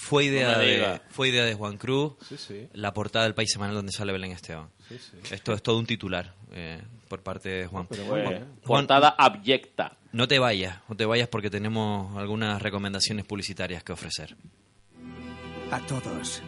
Fue 0.00 0.24
idea, 0.26 0.52
No 0.52 0.58
de, 0.60 1.00
fue 1.10 1.28
idea 1.28 1.44
de 1.44 1.54
Juan 1.54 1.76
Cruz, 1.76 2.12
Sí, 2.28 2.36
sí. 2.38 2.68
la 2.72 2.94
portada 2.94 3.24
del 3.24 3.34
País 3.34 3.50
Semanal 3.52 3.74
donde 3.74 3.90
sale 3.92 4.12
Belén 4.12 4.30
Esteban. 4.30 4.68
Esto 5.30 5.52
es 5.52 5.62
todo 5.62 5.76
un 5.78 5.86
titular 5.86 6.34
eh, 6.52 6.80
por 7.08 7.20
parte 7.22 7.48
de 7.48 7.66
Juan. 7.66 7.86
Pero 7.88 8.04
bien. 8.14 8.24
Juan- 8.64 8.86
portada 8.86 9.08
abyecta. 9.18 9.96
No 10.12 10.26
te 10.28 10.38
vayas, 10.38 10.78
no 10.88 10.96
te 10.96 11.04
vayas 11.04 11.28
porque 11.28 11.50
tenemos 11.50 12.16
algunas 12.16 12.62
recomendaciones 12.62 13.24
publicitarias 13.26 13.82
que 13.82 13.92
ofrecer. 13.92 14.36
A 15.72 15.80
todos. 15.80 16.42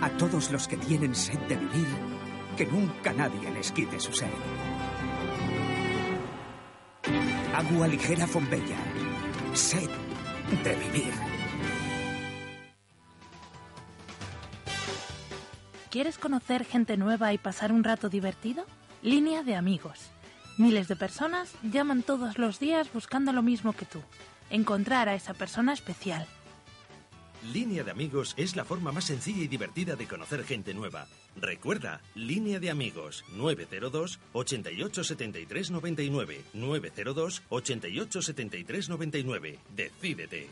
A 0.00 0.08
todos 0.10 0.50
los 0.52 0.68
que 0.68 0.76
tienen 0.76 1.14
sed 1.16 1.38
de 1.48 1.56
vivir, 1.56 1.86
que 2.56 2.64
nunca 2.66 3.12
nadie 3.12 3.50
les 3.50 3.72
quite 3.72 3.98
su 3.98 4.12
sed. 4.12 4.28
Agua 7.54 7.88
ligera 7.88 8.26
Fombella. 8.26 8.76
Sed 9.54 9.90
de 10.62 10.74
vivir. 10.76 11.12
¿Quieres 15.90 16.18
conocer 16.18 16.66
gente 16.66 16.98
nueva 16.98 17.32
y 17.32 17.38
pasar 17.38 17.72
un 17.72 17.82
rato 17.82 18.10
divertido? 18.10 18.66
Línea 19.02 19.42
de 19.42 19.54
amigos. 19.54 20.10
Miles 20.58 20.86
de 20.86 20.96
personas 20.96 21.54
llaman 21.62 22.02
todos 22.02 22.36
los 22.36 22.58
días 22.60 22.92
buscando 22.92 23.32
lo 23.32 23.42
mismo 23.42 23.72
que 23.72 23.86
tú. 23.86 24.02
Encontrar 24.50 25.08
a 25.08 25.14
esa 25.14 25.32
persona 25.32 25.72
especial. 25.72 26.26
Línea 27.54 27.84
de 27.84 27.90
amigos 27.90 28.34
es 28.36 28.54
la 28.54 28.66
forma 28.66 28.92
más 28.92 29.04
sencilla 29.04 29.44
y 29.44 29.48
divertida 29.48 29.96
de 29.96 30.06
conocer 30.06 30.44
gente 30.44 30.74
nueva. 30.74 31.06
Recuerda, 31.36 32.02
línea 32.14 32.58
de 32.58 32.68
amigos 32.68 33.24
902 33.36 34.18
88 34.34 35.04
73 35.04 35.70
99 35.70 36.44
902 36.52 37.42
88 37.48 38.22
73 38.22 38.88
99. 38.90 39.58
Decídete. 39.74 40.48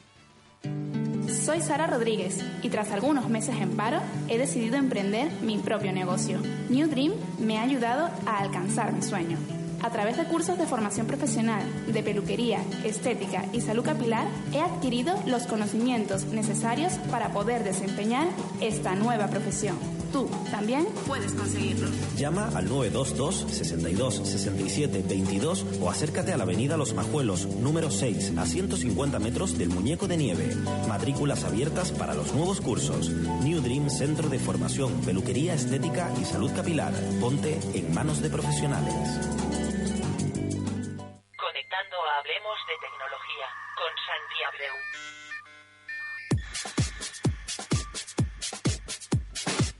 Soy 1.28 1.60
Sara 1.60 1.86
Rodríguez 1.86 2.38
y 2.62 2.68
tras 2.68 2.90
algunos 2.92 3.28
meses 3.28 3.56
en 3.60 3.70
paro 3.76 4.00
he 4.28 4.38
decidido 4.38 4.76
emprender 4.76 5.30
mi 5.42 5.58
propio 5.58 5.92
negocio. 5.92 6.40
New 6.68 6.88
Dream 6.88 7.12
me 7.38 7.58
ha 7.58 7.62
ayudado 7.62 8.10
a 8.26 8.38
alcanzar 8.38 8.92
mi 8.92 9.02
sueño. 9.02 9.36
A 9.82 9.90
través 9.90 10.16
de 10.16 10.24
cursos 10.24 10.58
de 10.58 10.66
formación 10.66 11.06
profesional, 11.06 11.62
de 11.86 12.02
peluquería, 12.02 12.60
estética 12.84 13.44
y 13.52 13.60
salud 13.60 13.84
capilar, 13.84 14.26
he 14.52 14.60
adquirido 14.60 15.14
los 15.26 15.46
conocimientos 15.46 16.24
necesarios 16.26 16.94
para 17.10 17.28
poder 17.28 17.62
desempeñar 17.62 18.26
esta 18.60 18.94
nueva 18.94 19.28
profesión. 19.28 19.76
Tú 20.16 20.30
también 20.50 20.86
puedes 21.06 21.32
conseguirlo. 21.32 21.88
Llama 22.16 22.48
al 22.54 22.70
922 22.70 23.48
62 23.50 24.14
67 24.14 25.04
22 25.06 25.66
o 25.82 25.90
acércate 25.90 26.32
a 26.32 26.38
la 26.38 26.44
avenida 26.44 26.78
Los 26.78 26.94
Majuelos, 26.94 27.44
número 27.60 27.90
6, 27.90 28.32
a 28.38 28.46
150 28.46 29.18
metros 29.18 29.58
del 29.58 29.68
Muñeco 29.68 30.08
de 30.08 30.16
Nieve. 30.16 30.56
Matrículas 30.88 31.44
abiertas 31.44 31.90
para 31.92 32.14
los 32.14 32.32
nuevos 32.32 32.62
cursos. 32.62 33.10
New 33.10 33.60
Dream 33.60 33.90
Centro 33.90 34.30
de 34.30 34.38
Formación, 34.38 34.90
Peluquería 35.04 35.52
Estética 35.52 36.10
y 36.18 36.24
Salud 36.24 36.50
Capilar. 36.56 36.94
Ponte 37.20 37.58
en 37.74 37.92
manos 37.92 38.22
de 38.22 38.30
profesionales. 38.30 38.94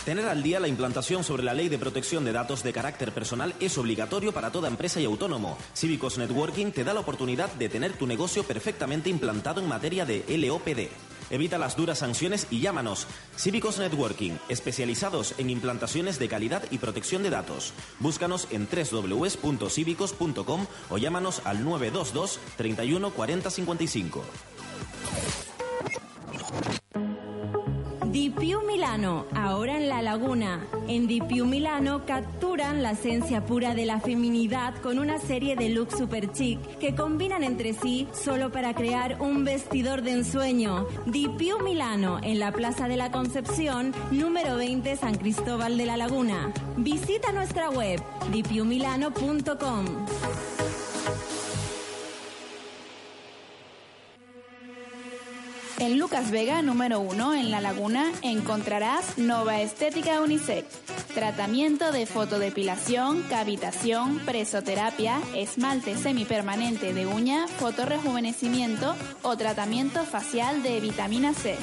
Tener 0.05 0.25
al 0.25 0.41
día 0.41 0.59
la 0.59 0.67
implantación 0.67 1.23
sobre 1.23 1.43
la 1.43 1.53
ley 1.53 1.69
de 1.69 1.77
protección 1.77 2.25
de 2.25 2.31
datos 2.31 2.63
de 2.63 2.73
carácter 2.73 3.11
personal 3.11 3.53
es 3.59 3.77
obligatorio 3.77 4.33
para 4.33 4.51
toda 4.51 4.67
empresa 4.67 4.99
y 4.99 5.05
autónomo. 5.05 5.59
Cívicos 5.75 6.17
Networking 6.17 6.71
te 6.71 6.83
da 6.83 6.95
la 6.95 7.01
oportunidad 7.01 7.53
de 7.53 7.69
tener 7.69 7.93
tu 7.93 8.07
negocio 8.07 8.43
perfectamente 8.43 9.11
implantado 9.11 9.61
en 9.61 9.67
materia 9.67 10.03
de 10.03 10.25
LOPD. 10.27 10.89
Evita 11.29 11.59
las 11.59 11.77
duras 11.77 11.99
sanciones 11.99 12.47
y 12.49 12.61
llámanos. 12.61 13.05
Cívicos 13.37 13.77
Networking, 13.77 14.31
especializados 14.49 15.35
en 15.37 15.51
implantaciones 15.51 16.17
de 16.17 16.27
calidad 16.27 16.63
y 16.71 16.79
protección 16.79 17.21
de 17.21 17.29
datos. 17.29 17.71
Búscanos 17.99 18.47
en 18.49 18.67
www.cívicos.com 18.67 20.65
o 20.89 20.97
llámanos 20.97 21.43
al 21.45 21.63
922 21.63 22.39
31 22.57 23.11
40 23.11 23.51
55. 23.51 24.23
Dipiu 28.11 28.61
Milano, 28.67 29.25
ahora 29.33 29.77
en 29.77 29.87
La 29.87 30.01
Laguna. 30.01 30.67
En 30.89 31.07
Dipiu 31.07 31.45
Milano 31.45 32.05
capturan 32.05 32.83
la 32.83 32.91
esencia 32.91 33.45
pura 33.45 33.73
de 33.73 33.85
la 33.85 34.01
feminidad 34.01 34.75
con 34.81 34.99
una 34.99 35.17
serie 35.17 35.55
de 35.55 35.69
looks 35.69 35.97
super 35.97 36.29
chic 36.33 36.59
que 36.79 36.93
combinan 36.93 37.41
entre 37.41 37.71
sí 37.71 38.09
solo 38.11 38.51
para 38.51 38.73
crear 38.73 39.21
un 39.21 39.45
vestidor 39.45 40.01
de 40.01 40.11
ensueño. 40.11 40.87
Dipiu 41.05 41.59
Milano, 41.59 42.19
en 42.21 42.39
la 42.39 42.51
Plaza 42.51 42.89
de 42.89 42.97
la 42.97 43.11
Concepción, 43.11 43.93
número 44.11 44.57
20, 44.57 44.93
San 44.97 45.15
Cristóbal 45.15 45.77
de 45.77 45.85
la 45.85 45.95
Laguna. 45.95 46.51
Visita 46.75 47.31
nuestra 47.31 47.69
web, 47.69 48.01
dipiumilano.com. 48.33 49.85
En 55.81 55.97
Lucas 55.97 56.29
Vega, 56.29 56.61
número 56.61 56.99
1, 56.99 57.33
en 57.33 57.49
La 57.49 57.59
Laguna, 57.59 58.11
encontrarás 58.21 59.17
Nova 59.17 59.61
Estética 59.61 60.21
Unisex. 60.21 60.67
Tratamiento 61.15 61.91
de 61.91 62.05
fotodepilación, 62.05 63.23
cavitación, 63.23 64.19
presoterapia, 64.19 65.19
esmalte 65.35 65.97
semipermanente 65.97 66.93
de 66.93 67.07
uña, 67.07 67.47
fotorrejuvenecimiento 67.47 68.95
o 69.23 69.35
tratamiento 69.37 70.05
facial 70.05 70.61
de 70.61 70.79
vitamina 70.81 71.33
C. 71.33 71.57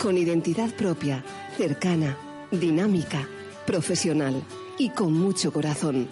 Con 0.00 0.18
identidad 0.18 0.74
propia, 0.74 1.24
cercana, 1.56 2.18
dinámica, 2.50 3.28
profesional 3.66 4.42
y 4.78 4.90
con 4.90 5.12
mucho 5.12 5.52
corazón. 5.52 6.08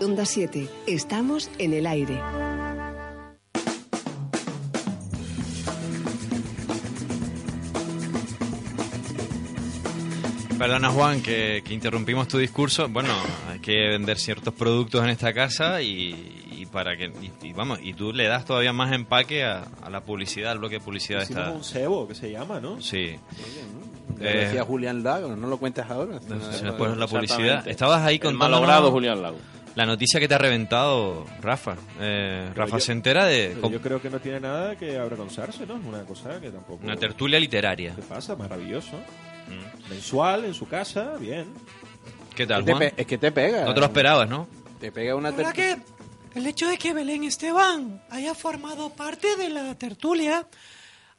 Onda 0.00 0.24
7, 0.24 0.68
estamos 0.86 1.50
en 1.58 1.72
el 1.74 1.86
aire. 1.86 2.47
Perdona 10.58 10.90
Juan 10.90 11.22
que, 11.22 11.62
que 11.64 11.72
interrumpimos 11.74 12.26
tu 12.28 12.38
discurso. 12.38 12.88
Bueno, 12.88 13.14
hay 13.50 13.58
que 13.60 13.88
vender 13.88 14.18
ciertos 14.18 14.52
productos 14.54 15.02
en 15.04 15.10
esta 15.10 15.32
casa 15.32 15.80
y, 15.82 16.44
y 16.50 16.66
para 16.66 16.96
que 16.96 17.06
y, 17.06 17.46
y 17.48 17.52
vamos 17.52 17.78
y 17.82 17.94
tú 17.94 18.12
le 18.12 18.26
das 18.26 18.44
todavía 18.44 18.72
más 18.72 18.92
empaque 18.92 19.44
a, 19.44 19.64
a 19.82 19.90
la 19.90 20.00
publicidad, 20.02 20.52
al 20.52 20.58
bloque 20.58 20.76
de 20.78 20.84
publicidad 20.84 21.22
Hicimos 21.22 21.42
esta. 21.44 21.54
un 21.56 21.64
cebo 21.64 22.08
que 22.08 22.14
se 22.14 22.30
llama, 22.30 22.60
¿no? 22.60 22.80
Sí. 22.80 23.16
Ya 24.18 24.30
Eh, 24.30 24.36
decía 24.46 24.64
Julián 24.64 25.04
Lago, 25.04 25.36
no 25.36 25.46
lo 25.46 25.58
cuentes 25.58 25.84
ahora. 25.88 26.18
Se 26.52 26.64
nos 26.64 26.74
pone 26.74 26.96
la 26.96 27.06
publicidad. 27.06 27.66
Estabas 27.68 28.02
ahí 28.02 28.18
con 28.18 28.34
malogrado 28.36 28.90
Julián 28.90 29.22
Lago. 29.22 29.38
La 29.76 29.86
noticia 29.86 30.18
que 30.18 30.26
te 30.26 30.34
ha 30.34 30.38
reventado, 30.38 31.24
Rafa. 31.40 31.76
Eh, 32.00 32.50
Rafa 32.52 32.78
yo- 32.78 32.80
se 32.80 32.90
entera 32.90 33.26
de 33.26 33.52
pero 33.54 33.70
yo 33.70 33.80
creo 33.80 34.02
que 34.02 34.10
no 34.10 34.18
tiene 34.18 34.40
nada 34.40 34.74
que 34.74 34.98
avergonzarse, 34.98 35.66
¿no? 35.66 35.76
Es 35.76 35.84
una 35.84 36.02
cosa 36.02 36.40
que 36.40 36.50
tampoco... 36.50 36.82
una 36.84 36.96
tertulia 36.96 37.38
literaria. 37.38 37.94
¿Qué 37.94 38.02
pasa? 38.02 38.34
Maravilloso. 38.34 38.96
Mm. 39.48 39.90
Mensual, 39.90 40.44
en 40.44 40.54
su 40.54 40.66
casa, 40.68 41.14
bien. 41.18 41.46
¿Qué 42.34 42.46
tal, 42.46 42.60
Es 42.60 42.66
que 42.66 42.72
te 42.72 42.76
Juan? 42.78 42.90
pe- 42.94 43.02
es 43.02 43.06
que 43.06 43.18
te 43.18 43.32
pega. 43.32 43.64
No 43.64 43.74
te 43.74 43.80
lo 43.80 43.86
esperabas, 43.86 44.28
¿no? 44.28 44.46
Te 44.80 44.92
pega 44.92 45.16
una 45.16 45.30
verdad 45.30 45.52
que 45.52 45.76
el 46.34 46.46
hecho 46.46 46.68
de 46.68 46.78
que 46.78 46.92
Belén 46.92 47.24
Esteban 47.24 48.00
haya 48.10 48.34
formado 48.34 48.90
parte 48.90 49.34
de 49.36 49.48
la 49.48 49.74
tertulia, 49.76 50.46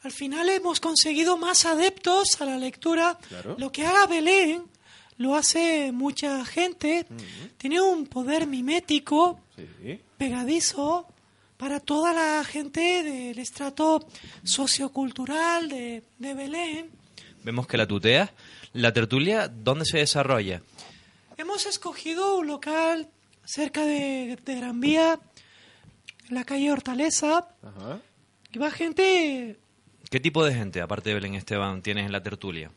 al 0.04 0.12
final 0.14 0.48
hemos 0.50 0.80
conseguido 0.80 1.38
más 1.38 1.66
adeptos 1.66 2.40
a 2.42 2.46
la 2.46 2.58
lectura. 2.58 3.18
Claro. 3.28 3.56
Lo 3.58 3.70
que 3.72 3.86
haga 3.86 4.06
Belén 4.08 4.64
lo 5.18 5.36
hace 5.36 5.92
mucha 5.92 6.46
gente. 6.46 7.06
Tiene 7.58 7.82
un 7.82 8.06
poder 8.06 8.48
mimético 8.48 9.40
Sí. 9.58 10.00
pegadizo 10.18 11.06
para 11.58 11.82
toda 11.82 12.14
la 12.14 12.46
gente 12.46 13.04
del 13.04 13.38
estrato 13.40 14.08
sociocultural 14.46 15.68
de, 15.68 16.04
de 16.18 16.34
Belén. 16.34 16.90
Vemos 17.44 17.68
que 17.68 17.78
la 17.78 17.88
tutea. 17.88 18.34
La 18.74 18.94
tertulia, 18.94 19.48
¿dónde 19.48 19.86
se 19.86 19.98
desarrolla? 20.00 20.62
Hemos 21.38 21.66
escogido 21.66 22.38
un 22.38 22.48
local 22.48 23.10
cerca 23.46 23.86
de, 23.86 24.38
de 24.46 24.56
Gran 24.56 24.80
Vía, 24.80 25.20
en 26.28 26.36
la 26.36 26.44
calle 26.44 26.72
Hortaleza, 26.72 27.48
Ajá. 27.64 28.00
y 28.52 28.58
va 28.60 28.70
gente, 28.72 29.58
¿Qué 30.12 30.20
tipo 30.20 30.44
de 30.46 30.54
gente, 30.54 30.82
aparte 30.82 31.10
de 31.10 31.16
Belén 31.16 31.36
Esteban, 31.36 31.82
tienes 31.82 32.06
en 32.06 32.12
la 32.12 32.22
tertulia? 32.22 32.72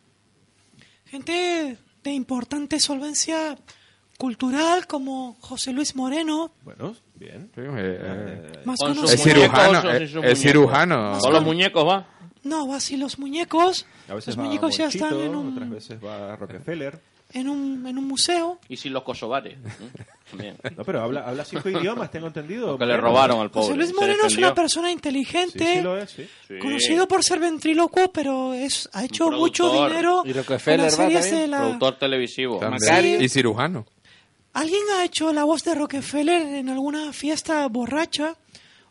gente 1.07 1.77
de 2.03 2.11
importante 2.13 2.81
solvencia 2.81 3.57
cultural 4.19 4.87
como 4.87 5.35
José 5.41 5.73
Luis 5.73 5.95
Moreno, 5.97 6.53
Bueno, 6.63 6.95
bien. 7.15 7.51
Más 8.65 8.79
Con 8.79 8.95
sus 8.95 9.01
conocido. 9.01 9.15
Es 9.15 9.23
cirujano, 9.23 9.83
muñecos, 9.83 10.25
es- 10.25 10.33
es 10.33 10.41
cirujano. 10.41 11.19
Con 11.21 11.33
los 11.33 11.45
muñecos 11.45 11.87
va. 11.87 12.09
No, 12.45 12.67
va 12.69 12.77
así 12.77 12.97
los 12.97 13.19
muñecos, 13.19 13.87
A 14.09 14.15
veces 14.15 14.29
los 14.37 14.39
va 14.39 14.49
muñecos 14.49 14.77
ya 14.77 14.85
Monchito, 14.85 15.05
están 15.07 15.21
en 15.21 15.35
otras 15.35 15.63
un, 15.65 15.71
veces 15.71 16.05
va 16.05 16.37
Rockefeller. 16.37 17.01
en 17.33 17.49
un, 17.49 17.87
en 17.87 17.99
un 17.99 18.05
museo. 18.09 18.59
Y 18.69 18.77
sin 18.77 18.93
los 18.93 19.03
kosovares. 19.03 19.55
¿eh? 19.55 19.59
No, 20.77 20.85
pero 20.85 21.03
habla, 21.03 21.21
habla 21.29 21.45
cinco 21.45 21.69
idiomas, 21.69 22.11
tengo 22.11 22.27
entendido. 22.29 22.79
Que 22.79 22.87
le 22.87 22.97
robaron 22.97 23.41
al 23.41 23.51
pobre. 23.51 23.67
José 23.67 23.77
Luis 23.77 23.95
Moreno 23.95 24.25
es 24.27 24.37
una 24.39 24.55
persona 24.55 24.89
Sí, 24.89 24.95
inteligente, 24.95 25.75
sí 25.77 25.81
lo 25.83 25.99
es, 25.99 26.11
sí. 26.11 26.27
Sí. 26.49 26.59
conocido 26.59 27.07
por 27.07 27.23
ser 27.23 27.39
ventrílocuo, 27.39 28.11
pero 28.13 28.55
es, 28.55 28.89
ha 28.95 29.05
hecho 29.05 29.31
mucho 29.31 29.65
productor. 29.65 29.91
dinero 29.91 30.23
Y 30.25 30.33
Rockefeller 30.33 30.81
las 30.81 30.99
va 30.99 31.05
series 31.05 31.21
también. 31.23 31.41
de 31.43 31.49
la... 31.49 31.59
Productor 31.59 31.99
televisivo. 31.99 32.61
Y 33.21 33.29
cirujano. 33.29 33.85
¿Alguien 34.55 34.83
ha 34.99 35.05
hecho 35.05 35.33
la 35.33 35.45
voz 35.45 35.65
de 35.65 35.75
Rockefeller 35.75 36.43
en 36.55 36.69
alguna 36.71 37.13
fiesta 37.13 37.67
borracha? 37.69 38.35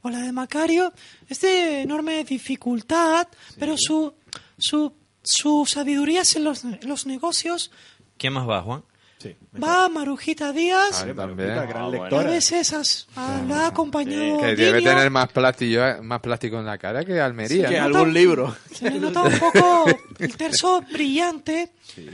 ¿O 0.04 0.10
la 0.10 0.20
de 0.20 0.32
Macario? 0.32 0.94
Es 1.30 1.42
de 1.42 1.82
enorme 1.82 2.24
dificultad, 2.24 3.28
pero 3.60 3.76
su, 3.78 4.14
su, 4.58 4.94
su 5.24 5.66
sabiduría 5.68 6.24
en 6.36 6.44
los, 6.44 6.64
en 6.64 6.80
los 6.84 7.06
negocios 7.06 7.72
¿Quién 8.18 8.34
más 8.34 8.48
va, 8.48 8.62
Juan? 8.62 8.84
Sí. 9.18 9.36
va 9.64 9.86
a 9.86 9.90
Marujita 9.90 10.52
Díaz. 10.52 11.04
Ah, 11.04 11.14
también. 11.14 11.50
Marujita, 11.50 11.66
gran 11.68 11.84
Ah, 11.84 11.88
bueno. 11.90 12.04
A 12.04 12.08
lectora. 12.10 12.30
veces 12.32 12.74
has- 12.74 13.08
a- 13.16 13.42
la 13.48 13.60
ha 13.62 13.68
acompañado 13.68 14.40
Que 14.40 14.56
debe 14.56 14.82
tener 14.82 15.10
más 15.12 15.32
plástico, 15.32 15.80
más 16.02 16.20
plástico 16.22 16.58
en 16.60 16.66
la 16.66 16.78
cara 16.80 17.06
que 17.06 17.20
Almería. 17.22 17.70
que 17.70 17.78
¿no? 17.78 17.84
algún 17.86 18.00
nota- 18.08 18.12
libro. 18.20 18.56
Se 18.74 18.90
le 18.90 19.00
nota 19.00 19.22
un 19.22 19.38
poco 19.40 19.86
el 20.18 20.36
terzo 20.38 20.82
brillante. 20.92 21.72
Sí. 21.94 22.08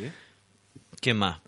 ¿Quién 1.00 1.15
más? 1.17 1.39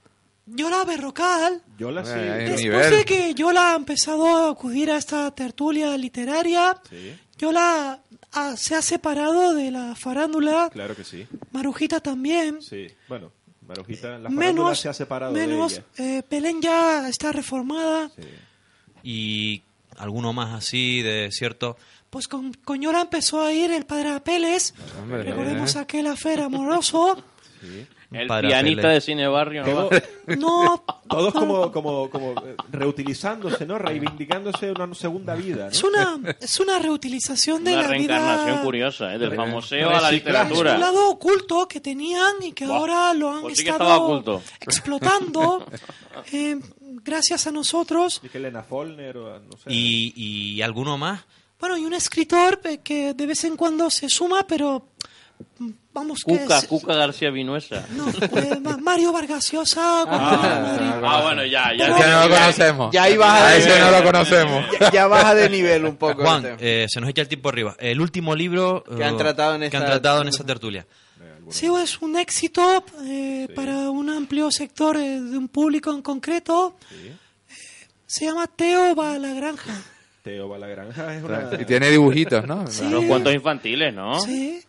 Yola 0.56 0.84
Berrocal. 0.86 1.62
Yola 1.78 2.04
sí. 2.06 2.12
Ay, 2.14 2.20
ay, 2.30 2.40
Después 2.46 2.62
nivel. 2.62 2.92
de 2.92 3.06
que 3.06 3.34
Yola 3.34 3.74
ha 3.74 3.76
empezado 3.76 4.26
a 4.28 4.50
acudir 4.52 4.92
a 4.92 4.98
esta 4.98 5.30
tertulia 5.32 5.96
literaria, 5.98 6.76
Sí, 6.90 7.16
Yola 7.38 8.00
ah, 8.34 8.54
se 8.58 8.76
ha 8.76 8.82
separado 8.82 9.54
de 9.54 9.72
la 9.72 9.96
farándula. 9.96 10.70
claro 10.72 10.96
que 10.96 11.04
sí. 11.04 11.28
Marujita 11.52 12.00
también. 12.00 12.62
Sí. 12.62 12.88
Bueno, 13.08 13.32
Marujita, 13.68 14.08
la 14.18 14.30
farándula 14.30 14.46
Menos, 14.46 14.80
se 14.80 14.90
ha 14.90 14.94
separado 14.94 15.34
menos 15.34 15.74
de 15.74 15.78
ella. 16.04 16.18
eh, 16.20 16.24
Belén 16.30 16.62
ya 16.62 17.08
está 17.08 17.32
reformada. 17.32 18.10
Sí. 18.16 18.24
¿Y 19.04 19.62
alguno 19.98 20.34
más 20.34 20.54
así 20.56 21.02
de 21.02 21.30
cierto? 21.32 21.78
Pues 22.10 22.28
con, 22.28 22.54
con 22.54 22.82
Yola 22.82 23.02
empezó 23.02 23.42
a 23.42 23.54
ir 23.54 23.72
el 23.72 23.86
padre 23.86 24.10
Apeles. 24.10 24.74
Recordemos 25.08 25.76
eh. 25.76 25.80
aquel 25.80 26.08
afer 26.08 26.42
amoroso. 26.42 27.24
El 28.12 28.28
Para 28.28 28.48
pianista 28.48 28.82
Pele. 28.84 28.94
de 28.96 29.02
cine 29.02 29.28
barrio. 29.28 29.64
¿no? 29.66 29.72
Todo- 29.88 29.90
No, 30.38 30.84
todos 31.10 31.34
como, 31.34 31.72
como, 31.72 32.10
como 32.10 32.32
eh, 32.46 32.56
reutilizándose, 32.72 33.66
¿no? 33.66 33.78
Reivindicándose 33.80 34.72
una 34.72 34.94
segunda 34.94 35.34
vida, 35.36 35.66
¿no? 35.66 35.72
es 35.72 35.84
una, 35.84 36.20
es 36.40 36.60
una 36.60 36.78
reutilización 36.80 37.64
de 37.64 37.74
Una 37.74 37.82
la 37.84 37.88
reencarnación 37.88 38.52
vida. 38.56 38.64
curiosa, 38.64 39.14
¿eh? 39.16 39.18
del 39.20 39.36
famoseo 39.36 39.90
a 39.90 40.02
la 40.02 40.10
reciclaje. 40.12 40.54
Es 40.54 40.60
un 40.60 40.66
literatura. 40.66 40.78
lado 40.78 41.10
oculto 41.10 41.68
que 41.68 41.82
tenían 41.82 42.34
y 42.42 42.52
que 42.54 42.66
Buah, 42.68 42.78
ahora 42.78 43.14
lo 43.14 43.32
han 43.32 43.42
pues 43.42 43.60
estado 43.60 44.04
oculto. 44.04 44.42
explotando 44.62 45.66
eh, 46.32 46.60
gracias 47.04 47.48
a 47.48 47.52
nosotros. 47.52 48.22
Y 48.24 48.30
que 48.30 48.38
Elena 48.38 48.64
Follner 48.64 49.18
o 49.18 49.40
no 49.40 49.52
sé. 49.58 49.64
¿Y, 49.72 50.14
y 50.58 50.62
alguno 50.62 50.98
más? 50.98 51.22
Bueno, 51.60 51.78
y 51.78 51.86
un 51.86 51.94
escritor 51.94 52.60
eh, 52.64 52.80
que 52.84 53.14
de 53.14 53.26
vez 53.26 53.44
en 53.44 53.56
cuando 53.58 53.90
se 53.90 54.10
suma, 54.10 54.46
pero 54.48 54.90
vamos 55.94 56.24
que 56.26 56.38
Cuca, 56.38 56.58
es- 56.60 56.68
Cuca 56.68 56.94
García 56.96 57.30
Vinuesa. 57.32 57.86
no, 57.92 58.10
eh, 58.10 58.60
Ma- 58.62 58.78
Mario 58.78 59.12
Vargas 59.12 59.52
Llosa, 59.52 60.02
a 60.02 60.06
Madrid. 60.06 60.90
Ah, 61.04 61.22
bueno, 61.24 61.46
ya, 61.46 61.74
ya. 61.78 61.88
Ese 61.98 62.10
no 62.10 62.28
lo 62.28 62.36
conocemos. 62.36 62.94
Ya 62.94 63.04
ahí 63.04 63.18
vas 63.18 63.42
a 63.42 63.48
A 63.48 63.56
ese 63.56 63.68
nivel. 63.70 63.82
no 63.82 63.92
lo 64.00 64.04
conocemos. 64.06 64.66
Ya, 64.80 64.92
ya 64.92 65.08
baja 65.08 65.36
de 65.36 65.50
nivel 65.50 65.86
un 65.86 65.96
poco. 65.98 66.22
Juan, 66.24 66.38
el 66.38 66.42
tema. 66.44 66.58
eh, 66.62 66.86
se 66.90 67.02
nos 67.02 67.10
echa 67.10 67.22
el 67.22 67.28
tiempo 67.28 67.50
arriba. 67.50 67.76
El 67.80 68.00
último 68.02 68.36
libro 68.36 68.84
Que 68.84 69.04
han 69.04 69.16
eh, 69.16 69.18
tratado 69.18 69.56
en 69.56 69.70
que 69.70 69.78
han 69.78 69.84
esta- 69.84 69.86
tratado 69.94 70.22
en 70.22 70.28
esa 70.30 70.44
tertulia. 70.46 70.86
Sí, 71.50 71.68
es 71.82 72.00
un 72.02 72.16
éxito 72.18 72.84
eh, 73.06 73.48
para 73.56 73.90
un 73.90 74.10
amplio 74.12 74.52
sector 74.52 74.98
eh, 74.98 75.20
de 75.20 75.36
un 75.38 75.48
público 75.48 75.92
en 75.92 76.02
concreto. 76.04 76.76
Se 78.06 78.26
llama 78.26 78.46
Teo 78.48 78.96
va 78.96 79.14
a 79.14 79.20
la 79.20 79.34
granja. 79.34 79.74
Teo 80.24 80.48
Balagranja 80.50 81.16
es 81.16 81.24
una... 81.24 81.50
Y 81.60 81.66
tiene 81.66 81.90
dibujitos, 81.90 82.46
¿no? 82.46 82.68
Sí. 82.68 82.84
Unos 82.84 83.06
cuentos 83.06 83.34
infantiles, 83.34 83.94
¿no? 83.94 84.20
Sí, 84.20 84.62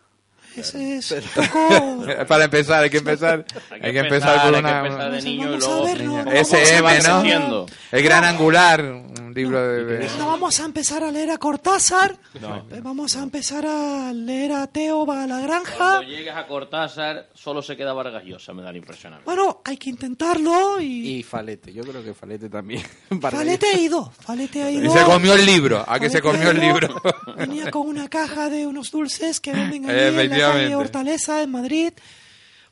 ese 0.55 0.97
es 0.97 1.11
un 1.11 1.21
poco... 1.35 2.05
Para 2.27 2.45
empezar, 2.45 2.83
hay 2.83 2.89
que 2.89 2.97
empezar, 2.97 3.45
hay 3.69 3.91
que 3.93 3.99
empezar 3.99 4.41
que 4.51 4.59
una... 4.59 4.79
empezar 4.85 5.11
de 5.11 5.21
niño 5.21 5.49
luego... 5.57 5.87
no, 6.03 6.23
no 6.25 6.31
SM, 6.31 6.99
¿no? 7.03 7.65
El 7.91 8.03
gran 8.03 8.23
angular, 8.23 8.81
un 8.83 9.33
libro 9.33 9.61
de... 9.65 9.85
de- 9.85 10.09
No 10.17 10.27
vamos 10.27 10.59
a 10.59 10.65
empezar 10.65 11.03
a 11.03 11.11
leer 11.11 11.31
a 11.31 11.37
Cortázar, 11.37 12.15
eh, 12.35 12.79
vamos 12.81 13.15
a 13.15 13.23
empezar 13.23 13.65
a 13.65 14.11
leer 14.13 14.51
a 14.53 14.67
Teo 14.67 15.05
va 15.05 15.23
a 15.23 15.27
la 15.27 15.39
granja. 15.39 15.75
Cuando 15.77 16.03
llegas 16.03 16.37
a 16.37 16.47
Cortázar, 16.47 17.29
solo 17.33 17.61
se 17.61 17.75
queda 17.77 17.93
Vargas 17.93 18.23
Llosa, 18.23 18.53
me 18.53 18.61
da 18.61 18.71
la 18.71 18.77
impresión. 18.77 19.15
Bueno, 19.25 19.61
hay 19.65 19.77
que 19.77 19.89
intentarlo 19.89 20.79
y... 20.81 21.17
Y 21.19 21.23
Falete, 21.23 21.71
yo 21.73 21.83
creo 21.83 22.03
que 22.03 22.13
Falete 22.13 22.49
también. 22.49 22.83
Falete 23.21 23.67
ha 23.67 23.79
ido, 23.79 24.11
Falete 24.19 24.63
ha 24.63 24.69
ido. 24.71 24.85
Y 24.93 24.97
se 24.97 25.03
comió 25.05 25.33
el 25.33 25.45
libro, 25.45 25.83
¿a 25.87 25.99
que 25.99 26.09
se 26.09 26.21
comió 26.21 26.51
el 26.51 26.59
libro? 26.59 27.01
Venía 27.37 27.71
con 27.71 27.87
una 27.87 28.09
caja 28.09 28.49
de 28.49 28.65
unos 28.67 28.91
dulces 28.91 29.39
que 29.39 29.51
venden 29.53 29.85
allí. 29.89 30.40
Calle 30.41 30.75
Hortaleza, 30.75 31.41
en 31.41 31.51
Madrid. 31.51 31.93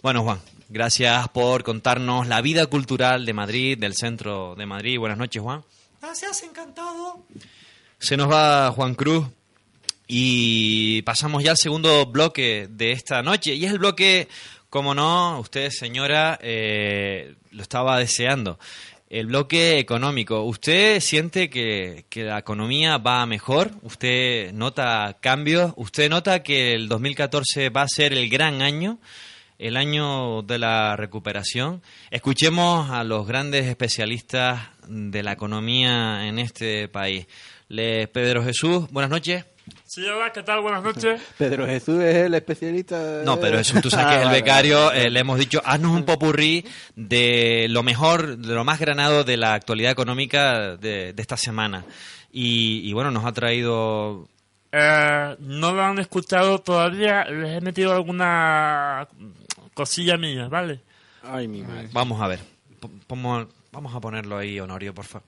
Bueno, 0.02 0.24
Juan, 0.24 0.40
gracias 0.70 1.28
por 1.30 1.64
contarnos 1.64 2.28
la 2.28 2.42
vida 2.42 2.66
cultural 2.68 3.26
de 3.26 3.34
Madrid, 3.34 3.78
del 3.78 3.96
centro 3.96 4.56
de 4.56 4.66
Madrid. 4.66 4.98
Buenas 4.98 5.18
noches, 5.18 5.42
Juan. 5.42 5.64
Gracias, 6.02 6.44
encantado. 6.44 7.24
Se 8.00 8.16
nos 8.16 8.32
va 8.32 8.72
Juan 8.72 8.96
Cruz 8.96 9.28
y 10.08 11.02
pasamos 11.04 11.44
ya 11.44 11.52
al 11.52 11.58
segundo 11.58 12.06
bloque 12.06 12.68
de 12.70 12.92
esta 12.92 13.22
noche. 13.22 13.54
Y 13.54 13.66
es 13.66 13.72
el 13.72 13.80
bloque, 13.80 14.28
como 14.70 14.96
no, 14.96 15.40
usted, 15.40 15.70
señora, 15.70 16.40
eh, 16.42 17.36
lo 17.52 17.62
estaba 17.62 18.00
deseando. 18.00 18.58
El 19.10 19.26
bloque 19.26 19.80
económico. 19.80 20.44
¿Usted 20.44 21.00
siente 21.00 21.50
que, 21.50 22.06
que 22.10 22.26
la 22.26 22.38
economía 22.38 23.00
va 23.00 23.26
mejor? 23.26 23.72
¿Usted 23.82 24.54
nota 24.54 25.18
cambios? 25.20 25.74
¿Usted 25.78 26.12
nota 26.12 26.44
que 26.44 26.76
el 26.76 26.88
2014 26.88 27.70
va 27.70 27.82
a 27.82 27.88
ser 27.88 28.14
el 28.14 28.30
gran 28.30 28.62
año? 28.62 29.00
el 29.58 29.76
año 29.76 30.42
de 30.42 30.58
la 30.58 30.96
recuperación. 30.96 31.82
Escuchemos 32.12 32.90
a 32.92 33.04
los 33.04 33.28
grandes 33.28 33.66
especialistas 33.66 34.70
de 34.88 35.22
la 35.22 35.34
economía 35.34 36.28
en 36.28 36.40
este 36.40 36.88
país. 36.88 37.28
Le, 37.68 38.08
Pedro 38.08 38.42
Jesús, 38.42 38.90
buenas 38.90 39.12
noches. 39.12 39.44
Sí, 39.86 40.06
hola, 40.06 40.32
¿qué 40.32 40.44
tal? 40.44 40.62
Buenas 40.62 40.84
noches. 40.84 41.22
Pedro 41.38 41.66
Jesús 41.66 42.02
es 42.02 42.16
el 42.16 42.34
especialista. 42.34 43.22
No, 43.26 43.40
pero 43.40 43.60
eso 43.60 43.80
tú 43.82 43.90
sabes 43.90 44.08
que 44.08 44.16
es 44.22 44.22
el 44.28 44.32
becario. 44.32 44.92
eh, 44.92 45.10
le 45.10 45.20
hemos 45.20 45.38
dicho, 45.40 45.62
haznos 45.66 45.92
un 45.92 46.04
popurrí 46.06 46.66
de 46.96 47.68
lo 47.70 47.84
mejor, 47.84 48.38
de 48.38 48.54
lo 48.54 48.64
más 48.64 48.80
granado 48.80 49.24
de 49.24 49.38
la 49.38 49.54
actualidad 49.54 49.92
económica 49.92 50.76
de, 50.78 51.14
de 51.14 51.22
esta 51.22 51.38
semana. 51.38 51.86
Y, 52.32 52.88
y 52.90 52.94
bueno, 52.94 53.10
nos 53.12 53.26
ha 53.26 53.32
traído 53.32 54.28
Eh, 54.72 55.36
no 55.40 55.74
lo 55.74 55.82
han 55.84 55.98
escuchado 56.00 56.60
todavía, 56.60 57.24
les 57.26 57.58
he 57.58 57.62
metido 57.62 57.92
alguna 57.94 59.08
cosilla 59.74 60.16
mía, 60.18 60.48
¿vale? 60.48 60.80
Ay, 61.24 61.48
mi 61.48 61.62
madre. 61.64 61.90
Vamos 61.92 62.22
a 62.22 62.28
ver. 62.28 62.40
P- 62.80 62.88
vamos 63.08 63.96
a 63.96 64.00
ponerlo 64.00 64.38
ahí, 64.38 64.60
Honorio, 64.60 64.94
por 64.94 65.06
favor. 65.06 65.28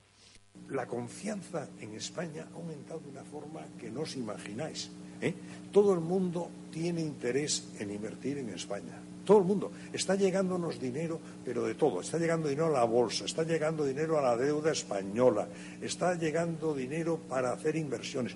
La 0.72 0.88
confianza 0.88 1.68
en 1.80 1.96
España 1.96 2.48
ha 2.52 2.58
aumentado 2.58 3.02
de 3.02 3.10
una 3.10 3.24
forma 3.24 3.62
que 3.78 3.92
no 3.92 4.02
os 4.02 4.16
imagináis. 4.16 4.90
¿eh? 5.20 5.34
Todo 5.72 5.94
el 5.94 6.00
mundo 6.00 6.50
tiene 6.72 7.02
interés 7.02 7.68
en 7.80 7.92
invertir 7.92 8.38
en 8.38 8.50
España. 8.50 9.00
Todo 9.26 9.40
el 9.40 9.44
mundo. 9.44 9.72
Está 9.92 10.16
llegándonos 10.16 10.80
dinero, 10.80 11.20
pero 11.44 11.66
de 11.66 11.76
todo. 11.76 12.00
Está 12.00 12.18
llegando 12.18 12.48
dinero 12.48 12.68
a 12.68 12.80
la 12.80 12.84
bolsa, 12.86 13.26
está 13.26 13.44
llegando 13.44 13.86
dinero 13.86 14.18
a 14.18 14.22
la 14.22 14.38
deuda 14.38 14.72
española, 14.72 15.48
está 15.82 16.16
llegando 16.16 16.74
dinero 16.74 17.20
para 17.30 17.52
hacer 17.52 17.76
inversiones. 17.76 18.36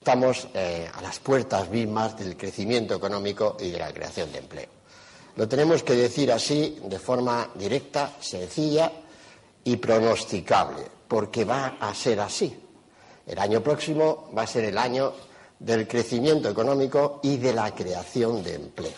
Estamos 0.00 0.48
eh, 0.54 0.90
a 0.94 1.02
las 1.02 1.18
puertas 1.18 1.68
mismas 1.68 2.16
del 2.16 2.34
crecimiento 2.34 2.94
económico 2.94 3.58
y 3.60 3.68
de 3.68 3.78
la 3.78 3.92
creación 3.92 4.32
de 4.32 4.38
empleo. 4.38 4.68
Lo 5.36 5.46
tenemos 5.46 5.82
que 5.82 5.92
decir 5.92 6.32
así, 6.32 6.78
de 6.84 6.98
forma 6.98 7.50
directa, 7.54 8.16
sencilla 8.18 8.90
y 9.62 9.76
pronosticable, 9.76 10.86
porque 11.06 11.44
va 11.44 11.76
a 11.78 11.94
ser 11.94 12.18
así. 12.20 12.58
El 13.26 13.38
año 13.38 13.62
próximo 13.62 14.30
va 14.34 14.44
a 14.44 14.46
ser 14.46 14.64
el 14.64 14.78
año 14.78 15.12
del 15.58 15.86
crecimiento 15.86 16.48
económico 16.48 17.20
y 17.22 17.36
de 17.36 17.52
la 17.52 17.74
creación 17.74 18.42
de 18.42 18.54
empleo. 18.54 18.94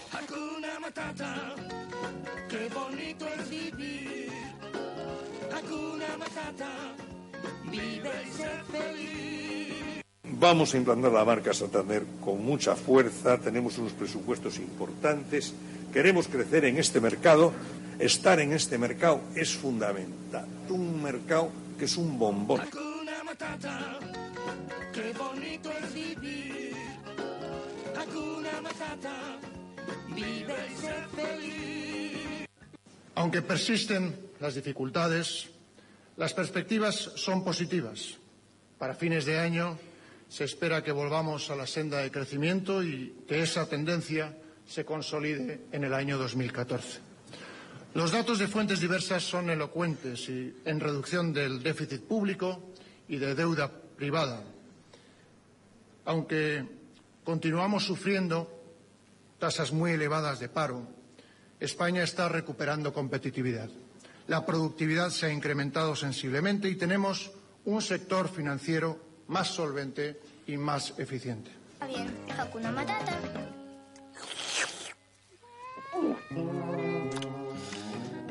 Vamos 10.43 10.75
a 10.75 10.77
implantar 10.77 11.13
la 11.13 11.25
marca 11.25 11.55
Santander 11.55 12.03
con 12.21 12.45
mucha 12.45 12.75
fuerza, 12.75 13.39
tenemos 13.39 13.79
unos 13.79 13.93
presupuestos 13.93 14.59
importantes, 14.59 15.55
queremos 15.93 16.27
crecer 16.27 16.65
en 16.65 16.79
este 16.79 17.01
mercado, 17.01 17.53
estar 18.01 18.41
en 18.41 18.53
este 18.53 18.77
mercado 18.77 19.21
es 19.37 19.55
fundamental, 19.55 20.49
un 20.69 21.01
mercado 21.01 21.53
que 21.79 21.85
es 21.85 21.97
un 21.97 22.19
bombón. 22.19 22.61
Hakuna 22.61 23.23
Matata, 23.23 24.01
qué 24.93 25.13
bonito 25.17 25.71
es 25.81 25.95
vivir. 25.95 26.75
Hakuna 27.97 28.61
Matata, 28.63 29.39
vive 30.09 30.57
y 30.73 30.75
sé 30.75 30.95
feliz. 31.15 32.49
Aunque 33.15 33.43
persisten 33.43 34.17
las 34.41 34.57
dificultades, 34.57 35.51
las 36.17 36.35
perspectivas 36.35 37.13
son 37.15 37.45
positivas. 37.45 38.19
Para 38.77 38.97
fines 38.97 39.25
de 39.25 39.39
año 39.39 39.79
se 40.33 40.45
espera 40.45 40.83
que 40.83 40.93
volvamos 40.93 41.51
a 41.51 41.57
la 41.57 41.67
senda 41.67 41.99
de 41.99 42.11
crecimiento 42.11 42.83
y 42.83 43.25
que 43.29 43.43
esa 43.43 43.69
tendencia 43.69 44.35
se 44.67 44.83
consolide 44.83 45.67
en 45.73 45.85
el 45.85 45.93
año 45.93 46.17
2014. 46.17 47.01
Los 47.93 48.13
datos 48.13 48.39
de 48.39 48.49
fuentes 48.49 48.81
diversas 48.81 49.25
son 49.25 49.51
elocuentes 49.51 50.27
y 50.31 50.57
en 50.65 50.81
reducción 50.81 51.35
del 51.35 51.63
déficit 51.63 52.01
público 52.05 52.73
y 53.09 53.19
de 53.19 53.35
deuda 53.35 53.71
privada. 53.71 54.43
Aunque 56.07 56.65
continuamos 57.25 57.85
sufriendo 57.85 58.49
tasas 59.39 59.71
muy 59.71 59.91
elevadas 59.91 60.41
de 60.41 60.49
paro, 60.49 60.89
España 61.61 62.05
está 62.05 62.31
recuperando 62.31 62.95
competitividad. 62.95 63.69
La 64.29 64.47
productividad 64.47 65.11
se 65.11 65.27
ha 65.27 65.31
incrementado 65.31 65.95
sensiblemente 65.95 66.71
y 66.71 66.77
tenemos 66.77 67.33
un 67.67 67.83
sector 67.83 68.31
financiero 68.31 69.12
más 69.33 69.49
solvente 69.49 70.21
y 70.47 70.57
más 70.59 70.93
eficiente. 70.99 71.51
Bien, 71.89 72.15
Hakuna 72.39 72.71
Matata. 72.71 73.19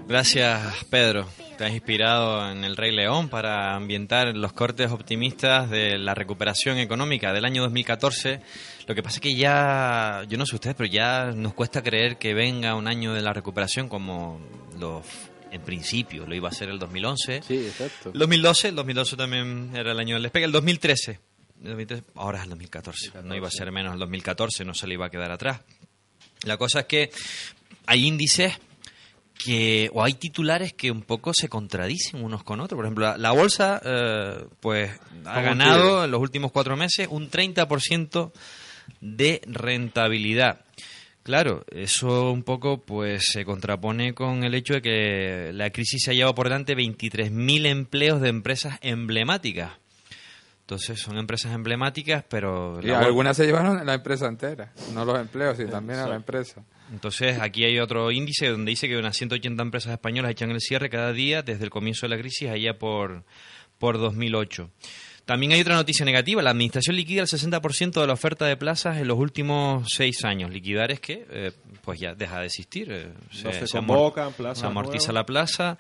Gracias, 0.08 0.86
Pedro. 0.89 1.28
Te 1.58 1.66
has 1.66 1.72
inspirado 1.72 2.52
en 2.52 2.64
El 2.64 2.78
Rey 2.78 2.91
León 2.91 3.30
para 3.30 3.76
ambientar 3.76 4.36
los 4.36 4.54
cortes 4.54 4.91
optimistas 4.91 5.70
de 5.70 5.97
la 5.97 6.14
recuperación 6.14 6.78
económica 6.78 7.34
del 7.34 7.45
año 7.45 7.64
2014. 7.64 8.41
Lo 8.88 8.95
que 8.95 9.04
pasa 9.04 9.16
es 9.16 9.22
que 9.22 9.36
ya, 9.36 10.24
yo 10.28 10.38
no 10.38 10.45
sé 10.45 10.56
ustedes, 10.56 10.76
pero 10.76 10.89
ya 10.89 11.32
nos 11.32 11.54
cuesta 11.54 11.82
creer 11.82 12.18
que 12.18 12.34
venga 12.34 12.76
un 12.76 12.88
año 12.88 13.14
de 13.14 13.22
la 13.22 13.34
recuperación 13.34 13.89
como 13.89 14.39
los 14.80 15.06
en 15.52 15.62
principio 15.62 16.26
lo 16.26 16.34
iba 16.34 16.49
a 16.49 16.52
ser 16.52 16.70
el 16.70 16.80
2011. 16.80 17.41
Sí, 17.43 17.58
exacto. 17.58 18.12
El 18.14 18.20
2012, 18.20 18.70
el 18.70 18.76
2012 18.76 19.16
también 19.18 19.72
era 19.76 19.91
el 19.91 19.99
año 19.99 20.16
del 20.16 20.24
despegue. 20.24 20.45
El 20.45 20.52
2013, 20.52 21.20
el 21.64 21.70
2013, 21.70 22.04
ahora 22.16 22.38
es 22.39 22.43
el 22.45 22.49
2014. 22.52 23.12
No 23.24 23.36
iba 23.36 23.47
a 23.47 23.52
ser 23.52 23.72
menos 23.72 23.93
el 23.93 23.99
2014, 23.99 24.66
no 24.66 24.74
se 24.74 24.88
le 24.88 24.93
iba 24.95 25.06
a 25.06 25.10
quedar 25.10 25.32
atrás. 25.32 25.62
La 26.43 26.58
cosa 26.58 26.82
es 26.82 26.86
que 26.86 27.12
hay 27.86 28.06
índices 28.08 28.54
que 29.43 29.89
o 29.93 30.04
hay 30.04 30.14
titulares 30.14 30.74
que 30.74 30.91
un 30.91 31.02
poco 31.02 31.34
se 31.34 31.49
contradicen 31.49 32.24
unos 32.24 32.43
con 32.43 32.60
otros. 32.60 32.78
Por 32.78 32.86
ejemplo, 32.86 33.06
la, 33.06 33.18
la 33.18 33.32
bolsa 33.32 33.82
eh, 33.84 34.45
pues 34.60 34.91
ha 35.26 35.34
¿Cómo 35.34 35.45
ganado 35.45 35.89
quiere? 35.89 36.06
en 36.06 36.12
los 36.12 36.22
últimos 36.22 36.52
cuatro 36.52 36.76
meses 36.78 37.08
un 37.10 37.30
30% 37.30 38.32
de 39.02 39.41
rentabilidad. 39.47 40.62
Claro, 41.24 41.63
eso 41.69 42.32
un 42.32 42.43
poco 42.43 42.82
pues 42.82 43.26
se 43.32 43.45
contrapone 43.45 44.13
con 44.13 44.43
el 44.43 44.55
hecho 44.55 44.74
de 44.76 44.82
que 44.82 45.51
la 45.53 45.69
crisis 45.69 46.03
se 46.03 46.11
ha 46.11 46.13
llevado 46.13 46.34
por 46.34 46.47
delante 46.47 46.76
23.000 46.76 47.65
empleos 47.67 48.22
de 48.22 48.30
empresas 48.30 48.80
emblemáticas. 48.82 49.74
Entonces 50.61 50.99
son 50.99 51.17
empresas 51.17 51.53
emblemáticas, 51.53 52.24
pero... 52.28 52.80
Y 52.82 52.89
algunas 52.91 53.36
se 53.38 53.45
llevaron 53.45 53.86
la 53.86 53.93
empresa 53.93 54.28
entera, 54.28 54.72
no 54.93 55.03
los 55.05 55.19
empleos, 55.19 55.57
sino 55.57 55.69
también 55.69 55.99
a 55.99 56.07
la 56.07 56.15
empresa. 56.15 56.63
Entonces, 56.91 57.39
aquí 57.39 57.63
hay 57.63 57.80
otro 57.80 58.11
índice 58.11 58.47
donde 58.47 58.72
dice 58.72 58.88
que 58.88 58.97
unas 58.97 59.15
180 59.15 59.61
empresas 59.61 59.93
españolas 59.93 60.32
echan 60.32 60.51
el 60.51 60.59
cierre 60.59 60.89
cada 60.89 61.13
día 61.13 61.41
desde 61.41 61.63
el 61.63 61.69
comienzo 61.69 62.05
de 62.05 62.15
la 62.15 62.22
crisis 62.22 62.49
allá 62.49 62.78
por, 62.78 63.24
por 63.80 63.97
2008. 63.97 64.69
También 65.26 65.51
hay 65.53 65.61
otra 65.61 65.76
noticia 65.76 66.05
negativa. 66.05 66.41
La 66.41 66.49
administración 66.49 66.95
liquida 66.95 67.22
el 67.22 67.28
60% 67.28 68.01
de 68.01 68.07
la 68.07 68.13
oferta 68.13 68.45
de 68.45 68.57
plazas 68.57 68.97
en 68.97 69.07
los 69.07 69.17
últimos 69.17 69.88
seis 69.95 70.26
años. 70.26 70.49
Liquidar 70.51 70.91
es 70.91 70.99
que 70.99 71.26
eh, 71.30 71.51
pues 71.84 71.99
ya 71.99 72.13
deja 72.13 72.39
de 72.39 72.47
existir. 72.47 72.91
eh, 72.91 73.07
No 73.43 73.51
se 73.53 73.78
amor- 73.78 73.97
convocan 73.97 74.34
plazas 74.34 74.59
Se 74.59 74.65
amortiza 74.65 75.07
nuevas. 75.11 75.13
la 75.15 75.26
plaza 75.26 75.78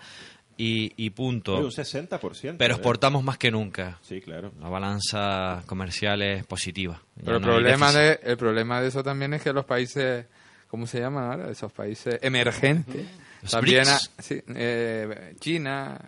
y, 0.57 0.93
y 0.95 1.09
punto. 1.09 1.55
Oye, 1.57 1.65
un 1.65 1.71
60%, 1.71 2.55
Pero 2.57 2.73
¿eh? 2.73 2.77
exportamos 2.77 3.23
más 3.23 3.37
que 3.37 3.49
nunca. 3.51 3.97
Sí, 4.03 4.21
claro. 4.21 4.51
La 4.61 4.69
balanza 4.69 5.63
comercial 5.65 6.21
es 6.21 6.45
positiva. 6.45 7.01
Pero 7.23 7.37
el, 7.37 7.41
no 7.41 7.47
problema 7.47 7.91
de, 7.91 8.19
el 8.23 8.37
problema 8.37 8.79
de 8.81 8.89
eso 8.89 9.03
también 9.03 9.33
es 9.33 9.41
que 9.41 9.51
los 9.53 9.65
países, 9.65 10.25
¿cómo 10.67 10.85
se 10.87 10.99
llaman 10.99 11.31
ahora? 11.31 11.51
Esos 11.51 11.71
países 11.71 12.19
emergentes. 12.21 13.05
Los 13.41 13.51
también 13.51 13.83
BRICS. 13.85 14.11
ha- 14.17 14.21
sí, 14.21 14.41
eh, 14.55 15.33
China, 15.39 15.99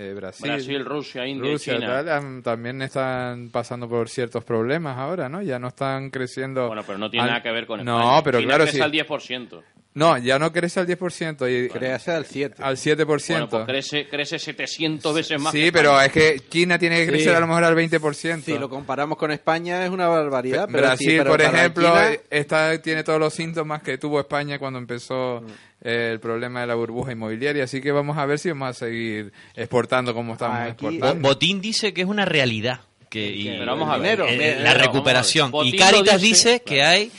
eh, 0.00 0.14
Brasil, 0.14 0.48
Brasil, 0.50 0.84
Rusia, 0.84 1.26
India 1.26 1.52
Rusia, 1.52 1.74
China. 1.74 1.86
tal, 1.86 2.08
han- 2.08 2.42
también 2.42 2.80
están 2.82 3.50
pasando 3.50 3.88
por 3.88 4.08
ciertos 4.08 4.44
problemas 4.44 4.96
ahora, 4.96 5.28
¿no? 5.28 5.42
Ya 5.42 5.58
no 5.58 5.68
están 5.68 6.10
creciendo. 6.10 6.66
Bueno, 6.68 6.82
pero 6.86 6.98
no 6.98 7.10
tiene 7.10 7.24
al- 7.24 7.30
nada 7.30 7.42
que 7.42 7.50
ver 7.50 7.66
con 7.66 7.84
No, 7.84 7.98
España. 8.00 8.22
pero 8.24 8.40
China 8.40 8.54
claro, 8.56 8.66
sí. 8.70 8.80
al 8.80 8.90
10%. 8.92 9.62
No, 9.92 10.16
ya 10.18 10.38
no 10.38 10.52
crece 10.52 10.78
al 10.78 10.86
10%. 10.86 11.48
Y 11.48 11.68
crece 11.68 12.12
al 12.12 12.24
7%. 12.24 12.54
Al 12.60 12.76
7%. 12.76 13.26
Bueno, 13.28 13.48
pues 13.48 13.64
crece, 13.66 14.08
crece 14.08 14.38
700 14.38 15.12
veces 15.14 15.40
más. 15.40 15.52
sí, 15.52 15.62
que 15.62 15.72
pero 15.72 16.00
es 16.00 16.12
que 16.12 16.40
China 16.48 16.78
tiene 16.78 16.98
que 16.98 17.06
crecer 17.08 17.30
Sí. 17.32 17.36
a 17.36 17.40
lo 17.40 17.48
mejor 17.48 17.64
al 17.64 17.74
20%. 17.74 18.44
Si 18.44 18.58
lo 18.58 18.68
comparamos 18.70 19.18
con 19.18 19.32
España 19.32 19.84
es 19.84 19.90
una 19.90 20.06
barbaridad. 20.06 20.68
pero 20.70 20.86
Brasil, 20.86 21.10
sí, 21.10 21.16
pero 21.18 21.30
por 21.30 21.40
ejemplo, 21.42 21.88
China- 21.88 22.12
está, 22.30 22.80
tiene 22.80 23.02
todos 23.02 23.18
los 23.18 23.34
síntomas 23.34 23.82
que 23.82 23.98
tuvo 23.98 24.20
España 24.20 24.58
cuando 24.60 24.78
Mm. 24.78 24.82
empezó 24.82 25.42
eh, 25.82 26.10
el 26.12 26.20
problema 26.20 26.60
de 26.60 26.66
la 26.68 26.74
burbuja 26.74 27.10
inmobiliaria. 27.12 27.64
Así 27.64 27.80
que 27.80 27.90
vamos 27.90 28.16
a 28.18 28.26
ver 28.26 28.38
si 28.38 28.50
vamos 28.50 28.68
a 28.68 28.74
seguir 28.74 29.32
exportando 29.56 30.12
como 30.14 30.34
estamos 30.34 30.58
Bo- 30.60 30.66
exportando. 30.66 31.28
Botín 31.28 31.60
dice 31.60 31.92
que 31.94 32.02
es 32.02 32.06
una 32.06 32.24
realidad. 32.26 32.80
Que, 33.08 33.26
y- 33.28 33.46
Pero 33.48 33.66
vamos 33.72 33.88
a 33.92 33.96
ver. 33.96 34.20
eh, 34.20 34.58
la 34.62 34.74
recuperación. 34.74 35.50
Y 35.64 35.76
Caritas 35.76 36.20
dice, 36.20 36.50
dice 36.50 36.62
que 36.62 36.82
hay 36.84 37.10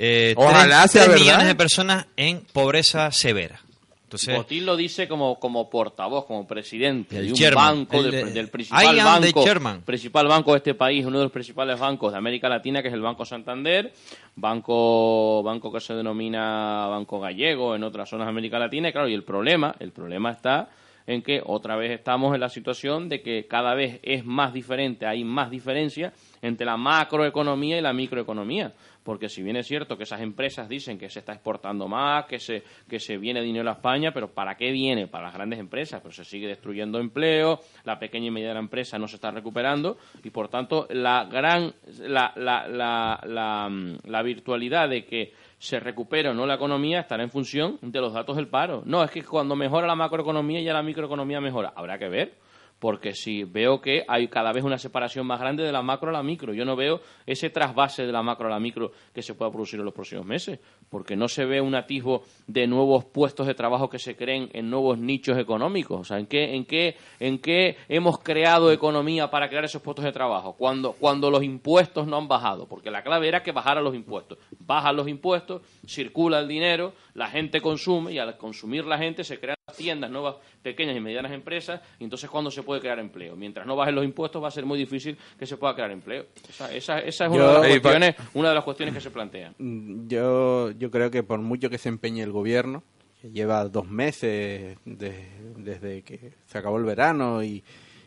eh, 0.00 0.32
Ojalá 0.36 0.80
tres- 0.82 0.92
sea 0.92 1.04
tres 1.04 1.08
verdad. 1.14 1.24
millones 1.24 1.46
de 1.48 1.54
personas 1.56 2.06
en 2.16 2.40
pobreza 2.52 3.10
severa. 3.12 3.60
Entonces, 4.04 4.34
Botín 4.38 4.64
lo 4.64 4.74
dice 4.74 5.06
como, 5.06 5.38
como 5.38 5.68
portavoz, 5.68 6.24
como 6.24 6.46
presidente 6.46 7.18
El 7.18 7.26
de 7.26 7.32
un 7.32 7.38
chairman, 7.38 7.78
banco, 7.80 7.96
el 7.98 8.10
del, 8.10 8.24
de- 8.24 8.32
del 8.32 8.46
I 8.46 8.48
principal 8.48 8.96
banco, 8.96 9.44
principal 9.84 10.26
banco 10.28 10.52
de 10.52 10.56
este 10.56 10.72
país, 10.74 11.04
uno 11.04 11.18
de 11.18 11.24
los 11.24 11.32
principales 11.32 11.78
bancos 11.78 12.12
de 12.12 12.16
América 12.18 12.48
Latina, 12.48 12.80
que 12.80 12.88
es 12.88 12.94
el 12.94 13.02
Banco 13.02 13.26
Santander, 13.26 13.92
banco, 14.34 15.42
banco 15.42 15.70
que 15.70 15.80
se 15.80 15.92
denomina 15.94 16.86
Banco 16.86 17.20
Gallego 17.20 17.74
en 17.76 17.82
otras 17.84 18.08
zonas 18.08 18.26
de 18.26 18.30
América 18.30 18.58
Latina, 18.58 18.88
y 18.88 18.92
claro, 18.92 19.08
y 19.08 19.14
el 19.14 19.24
problema, 19.24 19.74
el 19.78 19.92
problema 19.92 20.30
está 20.30 20.70
en 21.06 21.22
que 21.22 21.42
otra 21.44 21.76
vez 21.76 21.90
estamos 21.90 22.34
en 22.34 22.40
la 22.40 22.48
situación 22.48 23.08
de 23.08 23.22
que 23.22 23.46
cada 23.46 23.74
vez 23.74 23.98
es 24.02 24.24
más 24.24 24.52
diferente, 24.52 25.06
hay 25.06 25.24
más 25.24 25.50
diferencia 25.50 26.12
entre 26.42 26.66
la 26.66 26.76
macroeconomía 26.76 27.78
y 27.78 27.80
la 27.80 27.92
microeconomía. 27.92 28.72
Porque 29.08 29.30
si 29.30 29.42
bien 29.42 29.56
es 29.56 29.66
cierto 29.66 29.96
que 29.96 30.02
esas 30.02 30.20
empresas 30.20 30.68
dicen 30.68 30.98
que 30.98 31.08
se 31.08 31.20
está 31.20 31.32
exportando 31.32 31.88
más, 31.88 32.26
que 32.26 32.38
se, 32.38 32.62
que 32.86 33.00
se 33.00 33.16
viene 33.16 33.40
dinero 33.40 33.70
a 33.70 33.72
España, 33.72 34.12
pero 34.12 34.34
¿para 34.34 34.54
qué 34.54 34.70
viene? 34.70 35.06
Para 35.06 35.28
las 35.28 35.32
grandes 35.32 35.58
empresas, 35.58 36.02
pero 36.02 36.12
se 36.12 36.26
sigue 36.26 36.46
destruyendo 36.46 36.98
empleo, 36.98 37.58
la 37.84 37.98
pequeña 37.98 38.26
y 38.26 38.30
mediana 38.30 38.60
empresa 38.60 38.98
no 38.98 39.08
se 39.08 39.14
está 39.14 39.30
recuperando 39.30 39.96
y 40.22 40.28
por 40.28 40.48
tanto 40.48 40.86
la 40.90 41.24
gran, 41.24 41.72
la, 42.00 42.34
la, 42.36 42.68
la, 42.68 43.68
mm, 43.70 44.10
la 44.10 44.22
virtualidad 44.22 44.90
de 44.90 45.06
que 45.06 45.32
se 45.56 45.80
recupere 45.80 46.28
o 46.28 46.34
no 46.34 46.44
la 46.44 46.56
economía 46.56 47.00
estará 47.00 47.22
en 47.22 47.30
función 47.30 47.78
de 47.80 48.00
los 48.02 48.12
datos 48.12 48.36
del 48.36 48.48
paro. 48.48 48.82
No, 48.84 49.02
es 49.02 49.10
que 49.10 49.22
cuando 49.22 49.56
mejora 49.56 49.86
la 49.86 49.96
macroeconomía 49.96 50.60
ya 50.60 50.74
la 50.74 50.82
microeconomía 50.82 51.40
mejora. 51.40 51.72
Habrá 51.74 51.98
que 51.98 52.10
ver, 52.10 52.34
porque 52.78 53.14
si 53.14 53.44
veo 53.44 53.80
que 53.80 54.04
hay 54.06 54.28
cada 54.28 54.52
vez 54.52 54.64
una 54.64 54.78
separación 54.78 55.26
más 55.26 55.40
grande 55.40 55.64
de 55.64 55.72
la 55.72 55.82
macro 55.82 56.10
a 56.10 56.12
la 56.12 56.22
micro, 56.22 56.54
yo 56.54 56.64
no 56.64 56.76
veo 56.76 57.00
ese 57.26 57.50
trasvase 57.50 58.06
de 58.06 58.12
la 58.12 58.22
macro 58.22 58.46
a 58.46 58.50
la 58.50 58.60
micro 58.60 58.92
que 59.12 59.22
se 59.22 59.34
pueda 59.34 59.50
producir 59.50 59.78
en 59.78 59.84
los 59.84 59.94
próximos 59.94 60.24
meses, 60.24 60.60
porque 60.90 61.16
no 61.16 61.28
se 61.28 61.44
ve 61.44 61.60
un 61.60 61.74
atisbo 61.74 62.24
de 62.46 62.66
nuevos 62.66 63.04
puestos 63.04 63.46
de 63.46 63.54
trabajo 63.54 63.90
que 63.90 63.98
se 63.98 64.16
creen 64.16 64.48
en 64.52 64.70
nuevos 64.70 64.98
nichos 64.98 65.36
económicos. 65.38 66.00
O 66.00 66.04
sea, 66.04 66.18
¿en 66.18 66.26
qué, 66.26 66.54
en 66.54 66.64
qué, 66.64 66.96
en 67.20 67.38
qué 67.38 67.76
hemos 67.88 68.18
creado 68.20 68.72
economía 68.72 69.30
para 69.30 69.48
crear 69.48 69.64
esos 69.64 69.82
puestos 69.82 70.04
de 70.04 70.12
trabajo? 70.12 70.54
Cuando, 70.54 70.92
cuando 70.92 71.30
los 71.30 71.42
impuestos 71.42 72.06
no 72.06 72.16
han 72.16 72.28
bajado, 72.28 72.66
porque 72.66 72.90
la 72.90 73.02
clave 73.02 73.28
era 73.28 73.42
que 73.42 73.52
bajaran 73.52 73.84
los 73.84 73.94
impuestos. 73.94 74.38
Bajan 74.58 74.96
los 74.96 75.08
impuestos, 75.08 75.62
circula 75.86 76.38
el 76.40 76.48
dinero, 76.48 76.92
la 77.14 77.28
gente 77.28 77.60
consume 77.60 78.12
y 78.12 78.18
al 78.18 78.36
consumir 78.36 78.84
la 78.84 78.98
gente 78.98 79.24
se 79.24 79.38
crean 79.38 79.56
tiendas, 79.76 80.10
nuevas 80.10 80.36
pequeñas 80.62 80.96
y 80.96 81.00
medianas 81.00 81.30
empresas, 81.32 81.80
y 82.00 82.04
entonces 82.04 82.28
cuando 82.30 82.50
se 82.50 82.62
puede 82.62 82.80
crear 82.80 82.98
empleo. 82.98 83.36
Mientras 83.36 83.66
no 83.66 83.76
bajen 83.76 83.94
los 83.94 84.04
impuestos 84.04 84.42
va 84.42 84.48
a 84.48 84.50
ser 84.50 84.64
muy 84.64 84.78
difícil 84.78 85.16
que 85.38 85.46
se 85.46 85.56
pueda 85.56 85.74
crear 85.74 85.90
empleo. 85.90 86.26
Esa, 86.48 86.72
esa, 86.74 86.98
esa 87.00 87.24
es 87.26 87.30
una, 87.30 87.38
Yo- 87.38 87.46
de 87.46 87.54
las 87.54 87.62
pa- 87.62 87.68
cuestiones, 87.82 88.14
una 88.34 88.48
de 88.48 88.54
las 88.54 88.64
cuestiones 88.64 88.94
que 88.94 89.00
se 89.00 89.10
plantean. 89.10 89.54
Mm, 89.58 90.08
Yo, 90.08 90.70
yo 90.78 90.90
creo 90.90 91.10
que 91.10 91.22
por 91.22 91.40
mucho 91.40 91.68
que 91.70 91.78
se 91.78 91.88
empeñe 91.88 92.22
el 92.22 92.32
gobierno, 92.32 92.82
que 93.20 93.30
lleva 93.30 93.64
dos 93.68 93.88
meses 93.88 94.78
de- 94.84 95.26
desde 95.56 96.02
que 96.02 96.32
se 96.46 96.58
acabó 96.58 96.78
el 96.78 96.84
verano 96.84 97.42
y, 97.42 97.62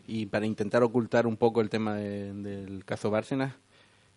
y 0.06 0.26
para 0.26 0.46
intentar 0.46 0.82
ocultar 0.82 1.26
un 1.26 1.36
poco 1.36 1.60
el 1.60 1.68
tema 1.70 1.94
de- 1.96 2.32
del 2.32 2.84
caso 2.84 3.10
Bárcenas, 3.10 3.54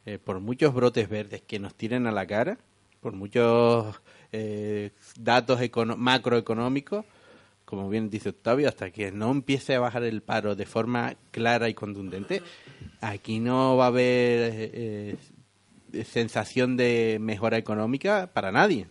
eh, 0.06 0.20
por 0.24 0.40
muchos 0.40 0.74
brotes 0.74 1.10
verdes 1.10 1.42
que 1.42 1.60
nos 1.60 1.76
tiren 1.76 2.08
a 2.08 2.12
la 2.12 2.26
cara, 2.26 2.58
por 3.02 3.14
muchos 3.14 4.00
eh, 4.32 4.92
datos 5.20 5.60
macroeconómicos, 5.98 7.06
como 7.66 7.90
bien 7.90 8.10
dice 8.10 8.30
Octavio, 8.30 8.68
hasta 8.70 8.92
que 8.92 9.12
no 9.12 9.32
empiece 9.32 9.76
a 9.76 9.80
bajar 9.80 10.04
el 10.04 10.22
paro 10.22 10.56
de 10.56 10.66
forma 10.66 11.16
clara 11.32 11.68
y 11.70 11.74
contundente, 11.74 12.42
aquí 13.02 13.40
no 13.40 13.76
va 13.78 13.86
a 13.86 13.88
haber 13.88 14.52
eh, 14.56 15.16
sensación 16.06 16.78
de 16.78 17.18
mejora 17.20 17.58
económica 17.58 18.30
para 18.34 18.52
nadie. 18.52 18.88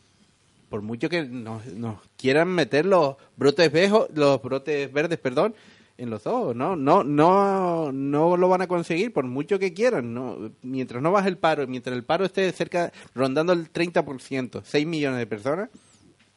Por 0.68 0.82
mucho 0.82 1.08
que 1.08 1.24
nos, 1.24 1.66
nos 1.66 2.00
quieran 2.16 2.48
meter 2.48 2.86
los 2.86 3.16
brotes 3.36 3.70
vejos, 3.70 4.08
los 4.14 4.42
brotes 4.42 4.92
verdes, 4.92 5.18
perdón, 5.18 5.54
en 5.96 6.10
los 6.10 6.26
ojos, 6.26 6.56
no, 6.56 6.74
no, 6.74 7.04
no, 7.04 7.92
no 7.92 8.36
lo 8.36 8.48
van 8.48 8.62
a 8.62 8.66
conseguir 8.66 9.12
por 9.12 9.24
mucho 9.24 9.58
que 9.58 9.72
quieran, 9.72 10.12
no, 10.12 10.50
mientras 10.62 11.00
no 11.00 11.12
baje 11.12 11.28
el 11.28 11.38
paro, 11.38 11.66
mientras 11.68 11.96
el 11.96 12.02
paro 12.02 12.24
esté 12.24 12.50
cerca, 12.50 12.92
rondando 13.14 13.52
el 13.52 13.72
30%, 13.72 14.62
6 14.64 14.86
millones 14.86 15.20
de 15.20 15.26
personas, 15.26 15.70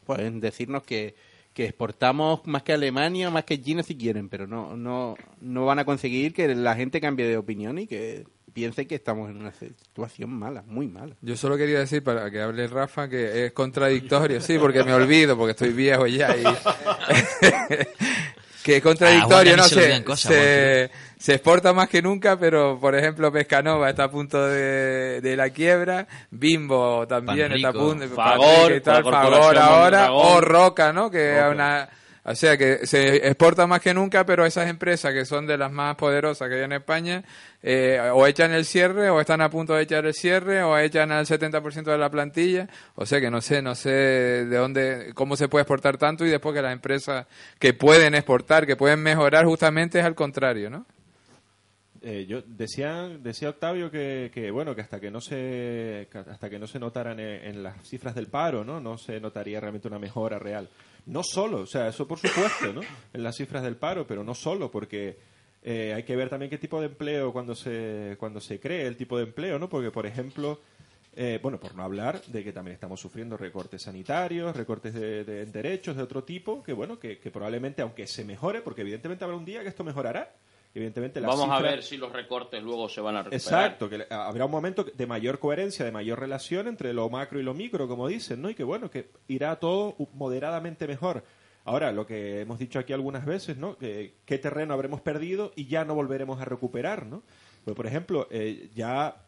pueden 0.05 0.39
decirnos 0.39 0.84
que, 0.84 1.16
que 1.53 1.66
exportamos 1.66 2.45
más 2.45 2.62
que 2.62 2.74
Alemania, 2.74 3.32
más 3.32 3.45
que 3.45 3.60
China 3.60 3.82
si 3.82 3.97
quieren, 3.97 4.30
pero 4.30 4.45
no, 4.45 4.78
no, 4.78 5.16
no 5.41 5.66
van 5.66 5.80
a 5.80 5.86
conseguir 5.86 6.34
que 6.34 6.53
la 6.53 6.76
gente 6.76 7.01
cambie 7.01 7.26
de 7.26 7.38
opinión 7.38 7.80
y 7.80 7.88
que 7.88 8.28
piense 8.58 8.88
que 8.88 8.95
estamos 8.95 9.30
en 9.30 9.38
una 9.38 9.51
situación 9.51 10.32
mala, 10.32 10.64
muy 10.66 10.88
mala. 10.88 11.14
Yo 11.22 11.38
solo 11.38 11.58
quería 11.58 11.78
decir, 11.78 12.03
para 12.03 12.32
que 12.32 12.41
hable 12.41 12.66
Rafa, 12.66 13.08
que 13.08 13.45
es 13.45 13.51
contradictorio, 13.51 14.41
sí, 14.41 14.58
porque 14.58 14.84
me 14.84 14.95
olvido, 14.95 15.38
porque 15.38 15.51
estoy 15.51 15.74
viejo 15.74 16.08
ya. 16.08 16.36
Y... 16.36 16.43
que 18.64 18.78
es 18.78 18.82
contradictorio, 18.82 19.53
Ah, 19.53 19.58
bueno, 19.58 19.58
¿no? 19.58 19.64
se 19.70 19.76
me 19.76 19.95
Se, 19.97 20.03
cosas, 20.03 20.34
se, 20.34 20.89
se 21.20 21.34
exporta 21.36 21.72
más 21.72 21.88
que 21.88 22.01
nunca, 22.01 22.39
pero 22.39 22.80
por 22.80 22.95
ejemplo 22.95 23.32
Pescanova 23.32 23.91
está 23.91 24.05
a 24.05 24.10
punto 24.10 24.43
de, 24.47 25.22
de 25.22 25.38
la 25.38 25.51
quiebra, 25.51 26.08
Bimbo 26.32 27.05
también 27.08 27.51
está 27.51 27.68
a 27.70 27.74
Panrico. 27.74 27.91
punto, 27.91 28.16
Panrico 28.16 28.72
y 28.76 28.82
tal, 28.82 29.03
corporación 29.03 29.58
ahora, 29.60 30.12
o 30.14 30.41
Roca, 30.41 30.91
¿no? 30.91 31.12
Que 31.12 31.38
es 31.38 31.43
una... 31.45 31.88
O 32.30 32.36
sea 32.36 32.57
que 32.57 32.86
se 32.86 33.25
exporta 33.25 33.67
más 33.67 33.80
que 33.80 33.93
nunca, 33.93 34.25
pero 34.25 34.45
esas 34.45 34.69
empresas 34.69 35.13
que 35.13 35.23
son 35.23 35.47
de 35.47 35.57
las 35.57 35.71
más 35.71 35.95
poderosas 35.95 36.49
que 36.49 36.55
hay 36.55 36.63
en 36.63 36.73
España, 36.73 37.23
eh, 37.63 38.01
o 38.13 38.28
echan 38.28 38.51
el 38.51 38.65
cierre, 38.65 39.09
o 39.09 39.21
están 39.21 39.39
a 39.39 39.49
punto 39.49 39.73
de 39.73 39.84
echar 39.84 40.05
el 40.05 40.13
cierre, 40.13 40.61
o 40.61 40.78
echan 40.78 41.13
al 41.13 41.25
70% 41.25 41.86
de 41.86 41.97
la 41.97 42.09
plantilla. 42.09 42.67
O 42.95 43.05
sea 43.05 43.21
que 43.21 43.32
no 43.32 43.39
sé, 43.39 43.61
no 43.61 43.75
sé 43.75 43.91
de 43.91 44.57
dónde, 44.57 45.13
cómo 45.13 45.38
se 45.38 45.47
puede 45.47 45.61
exportar 45.61 45.97
tanto 45.97 46.25
y 46.25 46.30
después 46.30 46.53
que 46.53 46.61
las 46.61 46.73
empresas 46.73 47.28
que 47.59 47.73
pueden 47.73 48.13
exportar, 48.13 48.67
que 48.67 48.75
pueden 48.75 49.01
mejorar, 49.01 49.45
justamente 49.45 49.99
es 49.99 50.05
al 50.05 50.15
contrario, 50.15 50.69
¿no? 50.69 50.86
Eh, 52.01 52.25
yo 52.28 52.41
decía 52.45 53.09
decía 53.19 53.49
Octavio 53.49 53.89
que, 53.89 54.32
que, 54.34 54.51
bueno 54.51 54.75
que 54.75 54.82
hasta 54.82 54.99
que 54.99 55.09
no 55.09 55.19
se 55.19 56.07
hasta 56.13 56.49
que 56.49 56.59
no 56.59 56.67
se 56.67 56.78
notaran 56.78 57.19
en, 57.19 57.43
en 57.43 57.63
las 57.63 57.88
cifras 57.88 58.13
del 58.13 58.28
paro 58.28 58.63
no 58.63 58.80
no 58.80 58.99
se 58.99 59.19
notaría 59.19 59.59
realmente 59.59 59.88
una 59.88 59.97
mejora 59.97 60.38
real 60.38 60.69
no 61.08 61.24
solo 61.24 61.62
o 61.62 61.66
sea 61.66 61.88
eso 61.88 62.08
por 62.08 62.20
supuesto 62.20 62.72
no 62.74 62.82
en 63.14 63.24
las 63.24 63.36
cifras 63.36 63.64
del 63.64 63.76
paro 63.76 64.05
pero 64.05 64.24
no 64.24 64.34
solo 64.34 64.70
porque 64.72 65.18
eh, 65.64 65.93
hay 65.95 66.03
que 66.03 66.16
ver 66.16 66.30
también 66.30 66.49
qué 66.49 66.58
tipo 66.58 66.80
de 66.80 66.88
empleo 66.88 67.34
cuando 67.34 67.55
se 67.55 68.16
cuando 68.20 68.39
se 68.39 68.60
cree 68.60 68.86
el 68.86 68.95
tipo 68.95 69.18
de 69.18 69.24
empleo 69.24 69.58
no 69.60 69.70
porque 69.70 69.91
por 69.91 70.05
ejemplo 70.05 70.62
eh, 71.20 71.39
bueno, 71.41 71.60
por 71.60 71.74
no 71.74 71.82
hablar 71.82 72.22
de 72.28 72.43
que 72.43 72.53
también 72.53 72.76
estamos 72.76 73.01
sufriendo 73.01 73.38
recortes 73.38 73.82
sanitarios, 73.82 74.55
recortes 74.55 74.93
de, 74.93 75.24
de 75.24 75.47
derechos 75.47 75.97
de 75.97 76.03
otro 76.03 76.24
tipo, 76.24 76.62
que 76.62 76.74
bueno, 76.74 76.99
que, 76.99 77.18
que 77.18 77.32
probablemente, 77.32 77.82
aunque 77.82 78.05
se 78.05 78.24
mejore, 78.24 78.62
porque 78.62 78.82
evidentemente 78.82 79.24
habrá 79.24 79.36
un 79.36 79.43
día 79.43 79.64
que 79.64 79.70
esto 79.70 79.84
mejorará, 79.84 80.36
evidentemente 80.74 81.20
Vamos 81.20 81.49
a 81.49 81.59
ver 81.61 81.84
si 81.84 81.97
los 81.97 82.11
recortes 82.11 82.61
luego 82.63 82.88
se 82.89 83.01
van 83.01 83.15
a 83.15 83.24
recuperar. 83.24 83.39
Exacto, 83.65 83.89
que 83.89 83.97
le- 83.99 84.07
habrá 84.09 84.45
un 84.45 84.51
momento 84.51 84.84
de 84.84 85.07
mayor 85.07 85.39
coherencia, 85.39 85.84
de 85.86 85.91
mayor 85.91 86.20
relación 86.20 86.68
entre 86.68 86.93
lo 86.93 87.09
macro 87.09 87.39
y 87.39 87.43
lo 87.43 87.53
micro, 87.53 87.88
como 87.88 88.07
dicen, 88.07 88.41
¿no? 88.41 88.49
Y 88.49 88.55
que 88.55 88.63
bueno, 88.63 88.89
que 88.91 89.09
irá 89.28 89.55
todo 89.57 89.95
moderadamente 90.13 90.88
mejor. 90.88 91.24
Ahora, 91.65 91.91
lo 91.91 92.05
que 92.05 92.41
hemos 92.41 92.59
dicho 92.59 92.80
aquí 92.80 92.93
algunas 92.93 93.26
veces, 93.26 93.57
¿no? 93.57 93.78
Que, 93.78 94.13
¿Qué 94.26 94.38
terreno 94.38 94.74
habremos 94.74 95.01
perdido 95.01 95.51
y 95.55 95.68
ya 95.68 95.84
no 95.84 95.95
volveremos 95.95 96.39
a 96.41 96.45
recuperar, 96.45 97.05
¿no? 97.05 97.24
Pues, 97.65 97.76
por 97.76 97.86
ejemplo, 97.88 98.28
eh, 98.32 98.70
ya 98.74 99.24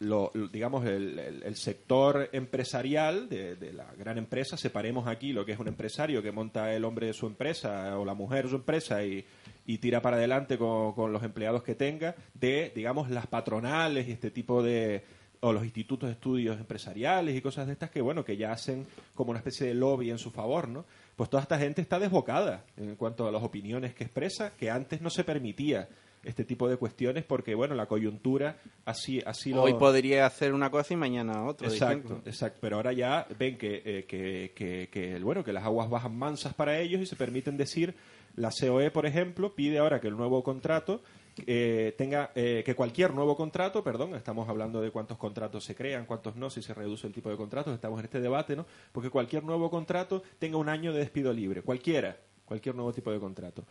lo, 0.00 0.32
lo- 0.34 0.48
digamos 0.48 0.84
el, 0.86 1.18
el- 1.20 1.42
el 1.44 1.54
sector 1.56 2.28
empresarial 2.32 3.28
de, 3.28 3.54
de 3.54 3.72
la 3.72 3.86
gran 3.96 4.18
empresa 4.18 4.56
separemos 4.56 5.06
aquí 5.06 5.32
lo 5.32 5.44
que 5.46 5.52
es 5.52 5.58
un 5.58 5.68
empresario 5.68 6.20
que 6.20 6.32
monta 6.32 6.74
el 6.74 6.84
hombre 6.84 7.06
de 7.06 7.12
su 7.12 7.26
empresa 7.28 7.96
o 7.98 8.04
la 8.04 8.14
mujer 8.14 8.44
de 8.44 8.50
su 8.50 8.56
empresa 8.56 9.04
y, 9.04 9.24
y 9.66 9.78
tira 9.78 10.02
para 10.02 10.16
adelante 10.16 10.58
con, 10.58 10.92
con 10.92 11.12
los 11.12 11.22
empleados 11.22 11.62
que 11.62 11.74
tenga 11.74 12.14
de 12.34 12.72
digamos 12.74 13.10
las 13.10 13.26
patronales 13.26 14.08
y 14.08 14.12
este 14.12 14.30
tipo 14.30 14.62
de 14.62 15.04
o 15.40 15.52
los 15.52 15.64
institutos 15.64 16.08
de 16.08 16.14
estudios 16.14 16.58
empresariales 16.58 17.36
y 17.36 17.40
cosas 17.40 17.66
de 17.66 17.74
estas 17.74 17.90
que 17.90 18.00
bueno 18.00 18.24
que 18.24 18.36
ya 18.36 18.52
hacen 18.52 18.86
como 19.14 19.30
una 19.30 19.40
especie 19.40 19.66
de 19.66 19.74
lobby 19.74 20.10
en 20.10 20.18
su 20.18 20.30
favor 20.30 20.68
no 20.68 20.84
pues 21.16 21.30
toda 21.30 21.42
esta 21.42 21.58
gente 21.58 21.82
está 21.82 21.98
desbocada 21.98 22.64
en 22.76 22.96
cuanto 22.96 23.26
a 23.26 23.32
las 23.32 23.42
opiniones 23.42 23.94
que 23.94 24.04
expresa 24.04 24.52
que 24.58 24.70
antes 24.70 25.00
no 25.00 25.10
se 25.10 25.24
permitía 25.24 25.88
este 26.24 26.44
tipo 26.44 26.68
de 26.68 26.76
cuestiones 26.76 27.24
porque 27.24 27.54
bueno 27.54 27.74
la 27.74 27.86
coyuntura 27.86 28.56
así 28.84 29.22
así 29.24 29.50
lo 29.50 29.62
Hoy 29.62 29.74
podría 29.74 30.26
hacer 30.26 30.54
una 30.54 30.70
cosa 30.70 30.94
y 30.94 30.96
mañana 30.96 31.44
otra. 31.44 31.68
Exacto, 31.68 32.22
exacto. 32.24 32.58
Pero 32.60 32.76
ahora 32.76 32.92
ya 32.92 33.26
ven 33.38 33.58
que, 33.58 33.82
eh, 33.84 34.04
que, 34.06 34.52
que, 34.54 34.88
que, 34.90 35.18
bueno, 35.18 35.44
que 35.44 35.52
las 35.52 35.64
aguas 35.64 35.90
bajan 35.90 36.16
mansas 36.16 36.54
para 36.54 36.78
ellos 36.78 37.00
y 37.00 37.06
se 37.06 37.16
permiten 37.16 37.56
decir, 37.56 37.94
la 38.36 38.50
COE, 38.50 38.90
por 38.90 39.06
ejemplo, 39.06 39.54
pide 39.54 39.78
ahora 39.78 40.00
que 40.00 40.08
el 40.08 40.16
nuevo 40.16 40.42
contrato 40.42 41.02
eh, 41.46 41.94
tenga, 41.98 42.30
eh, 42.34 42.62
que 42.64 42.74
cualquier 42.74 43.12
nuevo 43.12 43.36
contrato, 43.36 43.82
perdón, 43.82 44.14
estamos 44.14 44.48
hablando 44.48 44.80
de 44.80 44.90
cuántos 44.90 45.18
contratos 45.18 45.64
se 45.64 45.74
crean, 45.74 46.06
cuántos 46.06 46.36
no, 46.36 46.50
si 46.50 46.62
se 46.62 46.74
reduce 46.74 47.06
el 47.06 47.12
tipo 47.12 47.30
de 47.30 47.36
contratos, 47.36 47.74
estamos 47.74 47.98
en 47.98 48.04
este 48.06 48.20
debate, 48.20 48.56
¿no? 48.56 48.66
Porque 48.92 49.10
cualquier 49.10 49.44
nuevo 49.44 49.70
contrato 49.70 50.22
tenga 50.38 50.56
un 50.56 50.68
año 50.68 50.92
de 50.92 51.00
despido 51.00 51.32
libre, 51.32 51.62
cualquiera, 51.62 52.16
cualquier 52.44 52.74
nuevo 52.74 52.92
tipo 52.92 53.10
de 53.10 53.18
contrato. 53.18 53.64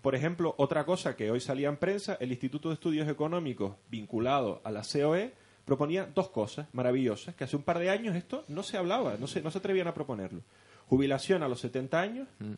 Por 0.00 0.14
ejemplo, 0.14 0.54
otra 0.58 0.84
cosa 0.84 1.16
que 1.16 1.30
hoy 1.30 1.40
salía 1.40 1.68
en 1.68 1.76
prensa, 1.76 2.16
el 2.20 2.30
Instituto 2.30 2.68
de 2.68 2.74
Estudios 2.74 3.08
Económicos 3.08 3.74
vinculado 3.90 4.60
a 4.62 4.70
la 4.70 4.82
COE 4.82 5.32
proponía 5.64 6.06
dos 6.06 6.30
cosas 6.30 6.68
maravillosas, 6.72 7.34
que 7.34 7.44
hace 7.44 7.56
un 7.56 7.62
par 7.62 7.80
de 7.80 7.90
años 7.90 8.14
esto 8.14 8.44
no 8.48 8.62
se 8.62 8.76
hablaba, 8.76 9.16
no 9.18 9.26
se, 9.26 9.42
no 9.42 9.50
se 9.50 9.58
atrevían 9.58 9.88
a 9.88 9.94
proponerlo. 9.94 10.42
jubilación 10.86 11.42
a 11.42 11.48
los 11.48 11.60
70 11.60 12.00
años, 12.00 12.28
Mm. 12.38 12.54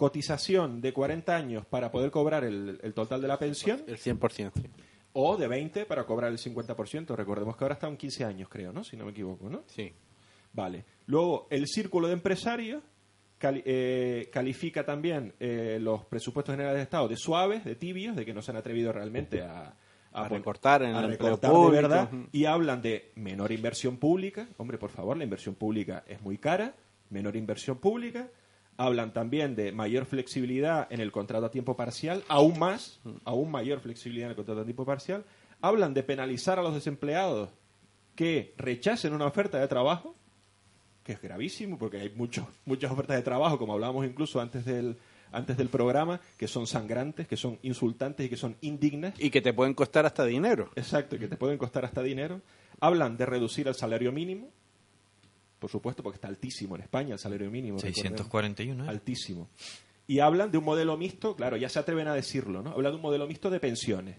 Cotización 0.00 0.80
de 0.80 0.94
40 0.94 1.36
años 1.36 1.66
para 1.66 1.90
poder 1.92 2.10
cobrar 2.10 2.42
el, 2.44 2.80
el 2.82 2.94
total 2.94 3.20
de 3.20 3.28
la 3.28 3.38
pensión, 3.38 3.82
El 3.86 3.98
100%. 3.98 4.50
sí. 4.54 4.66
o 5.12 5.36
de 5.36 5.46
20 5.46 5.84
para 5.84 6.04
cobrar 6.06 6.32
el 6.32 6.38
50%. 6.38 7.14
Recordemos 7.14 7.54
que 7.54 7.64
ahora 7.64 7.74
está 7.74 7.86
en 7.86 7.98
15 7.98 8.24
años, 8.24 8.48
creo, 8.48 8.72
¿no? 8.72 8.82
Si 8.82 8.96
no 8.96 9.04
me 9.04 9.10
equivoco, 9.10 9.50
¿no? 9.50 9.62
Sí. 9.66 9.92
Vale. 10.54 10.84
Luego, 11.06 11.46
el 11.50 11.66
círculo 11.66 12.06
de 12.08 12.14
empresarios 12.14 12.82
cali- 13.38 13.62
eh, 13.66 14.30
califica 14.32 14.86
también 14.86 15.34
eh, 15.38 15.78
los 15.80 16.06
presupuestos 16.06 16.54
generales 16.54 16.78
de 16.78 16.84
Estado 16.84 17.06
de 17.06 17.16
suaves, 17.16 17.62
de 17.64 17.74
tibios, 17.74 18.16
de 18.16 18.24
que 18.24 18.32
no 18.32 18.40
se 18.40 18.52
han 18.52 18.56
atrevido 18.56 18.92
realmente 18.92 19.42
a, 19.42 19.74
A 20.12 20.28
recortar 20.28 20.82
en 20.82 20.94
a 20.94 21.00
el 21.00 21.12
empleo 21.12 21.36
recortar 21.36 21.50
público. 21.50 21.72
verdad. 21.82 22.08
Y 22.32 22.46
hablan 22.46 22.80
de 22.80 23.12
menor 23.16 23.52
inversión 23.52 23.98
pública. 23.98 24.48
Hombre, 24.56 24.78
por 24.78 24.90
favor, 24.90 25.16
la 25.16 25.24
inversión 25.24 25.54
pública 25.56 26.04
es 26.08 26.20
muy 26.22 26.38
cara. 26.38 26.74
Menor 27.10 27.36
inversión 27.36 27.76
pública. 27.78 28.28
Hablan 28.80 29.12
también 29.12 29.56
de 29.56 29.72
mayor 29.72 30.06
flexibilidad 30.06 30.90
en 30.90 31.00
el 31.00 31.12
contrato 31.12 31.44
a 31.44 31.50
tiempo 31.50 31.76
parcial, 31.76 32.24
aún 32.28 32.58
más, 32.58 32.98
aún 33.24 33.50
mayor 33.50 33.80
flexibilidad 33.80 34.28
en 34.28 34.30
el 34.30 34.36
contrato 34.36 34.62
a 34.62 34.64
tiempo 34.64 34.86
parcial. 34.86 35.22
Hablan 35.60 35.92
de 35.92 36.02
penalizar 36.02 36.58
a 36.58 36.62
los 36.62 36.72
desempleados 36.72 37.50
que 38.14 38.54
rechacen 38.56 39.12
una 39.12 39.26
oferta 39.26 39.60
de 39.60 39.68
trabajo, 39.68 40.14
que 41.04 41.12
es 41.12 41.20
gravísimo 41.20 41.76
porque 41.76 41.98
hay 41.98 42.08
muchos 42.08 42.46
muchas 42.64 42.90
ofertas 42.90 43.18
de 43.18 43.22
trabajo, 43.22 43.58
como 43.58 43.74
hablábamos 43.74 44.06
incluso 44.06 44.40
antes 44.40 44.64
del 44.64 44.96
antes 45.30 45.58
del 45.58 45.68
programa, 45.68 46.18
que 46.38 46.48
son 46.48 46.66
sangrantes, 46.66 47.28
que 47.28 47.36
son 47.36 47.58
insultantes 47.60 48.24
y 48.24 48.28
que 48.30 48.38
son 48.38 48.56
indignas. 48.62 49.12
Y 49.18 49.28
que 49.28 49.42
te 49.42 49.52
pueden 49.52 49.74
costar 49.74 50.06
hasta 50.06 50.24
dinero. 50.24 50.70
Exacto, 50.74 51.16
y 51.16 51.18
que 51.18 51.28
te 51.28 51.36
pueden 51.36 51.58
costar 51.58 51.84
hasta 51.84 52.02
dinero. 52.02 52.40
Hablan 52.80 53.18
de 53.18 53.26
reducir 53.26 53.68
el 53.68 53.74
salario 53.74 54.10
mínimo, 54.10 54.48
por 55.60 55.70
supuesto, 55.70 56.02
porque 56.02 56.16
está 56.16 56.26
altísimo 56.26 56.74
en 56.74 56.82
España 56.82 57.12
el 57.12 57.18
salario 57.18 57.50
mínimo. 57.50 57.76
recordemos. 57.76 58.02
641, 58.02 58.84
¿eh? 58.84 58.88
Altísimo. 58.88 59.48
Y 60.08 60.18
hablan 60.18 60.50
de 60.50 60.58
un 60.58 60.64
modelo 60.64 60.96
mixto, 60.96 61.36
claro, 61.36 61.56
ya 61.56 61.68
se 61.68 61.78
atreven 61.78 62.08
a 62.08 62.14
decirlo, 62.14 62.62
¿no? 62.62 62.70
Hablan 62.70 62.92
de 62.92 62.96
un 62.96 63.02
modelo 63.02 63.28
mixto 63.28 63.50
de 63.50 63.60
pensiones. 63.60 64.16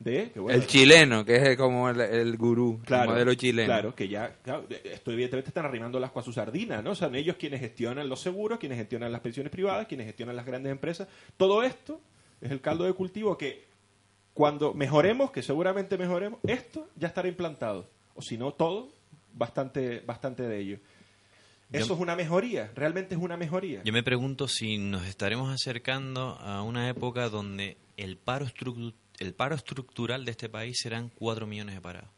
De, 0.00 0.32
que 0.32 0.40
bueno, 0.40 0.58
El 0.58 0.66
chileno, 0.66 1.24
que 1.24 1.36
es 1.36 1.56
como 1.56 1.88
el, 1.88 2.00
el 2.00 2.36
gurú, 2.36 2.80
Claro, 2.84 3.04
el 3.04 3.10
modelo 3.10 3.34
chileno. 3.34 3.66
Claro, 3.66 3.94
que 3.94 4.08
ya, 4.08 4.34
claro, 4.42 4.66
esto 4.82 5.12
evidentemente 5.12 5.50
están 5.50 5.64
arrimando 5.64 6.00
las 6.00 6.10
a 6.16 6.22
su 6.22 6.32
sardina, 6.32 6.82
¿no? 6.82 6.90
O 6.90 6.94
sea, 6.96 7.06
son 7.06 7.14
ellos 7.14 7.36
quienes 7.36 7.60
gestionan 7.60 8.08
los 8.08 8.20
seguros, 8.20 8.58
quienes 8.58 8.78
gestionan 8.78 9.12
las 9.12 9.20
pensiones 9.20 9.52
privadas, 9.52 9.86
quienes 9.86 10.06
gestionan 10.06 10.34
las 10.34 10.44
grandes 10.44 10.72
empresas. 10.72 11.06
Todo 11.36 11.62
esto 11.62 12.00
es 12.40 12.50
el 12.50 12.60
caldo 12.60 12.84
de 12.84 12.94
cultivo 12.94 13.38
que 13.38 13.64
cuando 14.34 14.74
mejoremos, 14.74 15.30
que 15.30 15.42
seguramente 15.42 15.96
mejoremos, 15.98 16.40
esto 16.42 16.88
ya 16.96 17.08
estará 17.08 17.28
implantado. 17.28 17.86
O 18.14 18.22
si 18.22 18.36
no, 18.36 18.52
todo, 18.52 18.88
bastante, 19.34 20.00
bastante 20.00 20.42
de 20.44 20.58
ello. 20.58 20.78
Eso 21.72 21.86
Yo- 21.88 21.94
es 21.94 22.00
una 22.00 22.14
mejoría, 22.16 22.70
realmente 22.74 23.14
es 23.14 23.20
una 23.20 23.36
mejoría. 23.36 23.80
Yo 23.84 23.92
me 23.92 24.02
pregunto 24.02 24.46
si 24.46 24.76
nos 24.78 25.06
estaremos 25.06 25.50
acercando 25.52 26.38
a 26.40 26.62
una 26.62 26.88
época 26.88 27.28
donde 27.30 27.78
el 27.96 28.16
paro, 28.18 28.44
estru- 28.46 28.92
el 29.18 29.32
paro 29.34 29.54
estructural 29.54 30.24
de 30.26 30.32
este 30.32 30.48
país 30.50 30.78
serán 30.80 31.10
4 31.14 31.46
millones 31.46 31.74
de 31.76 31.80
parados. 31.80 32.10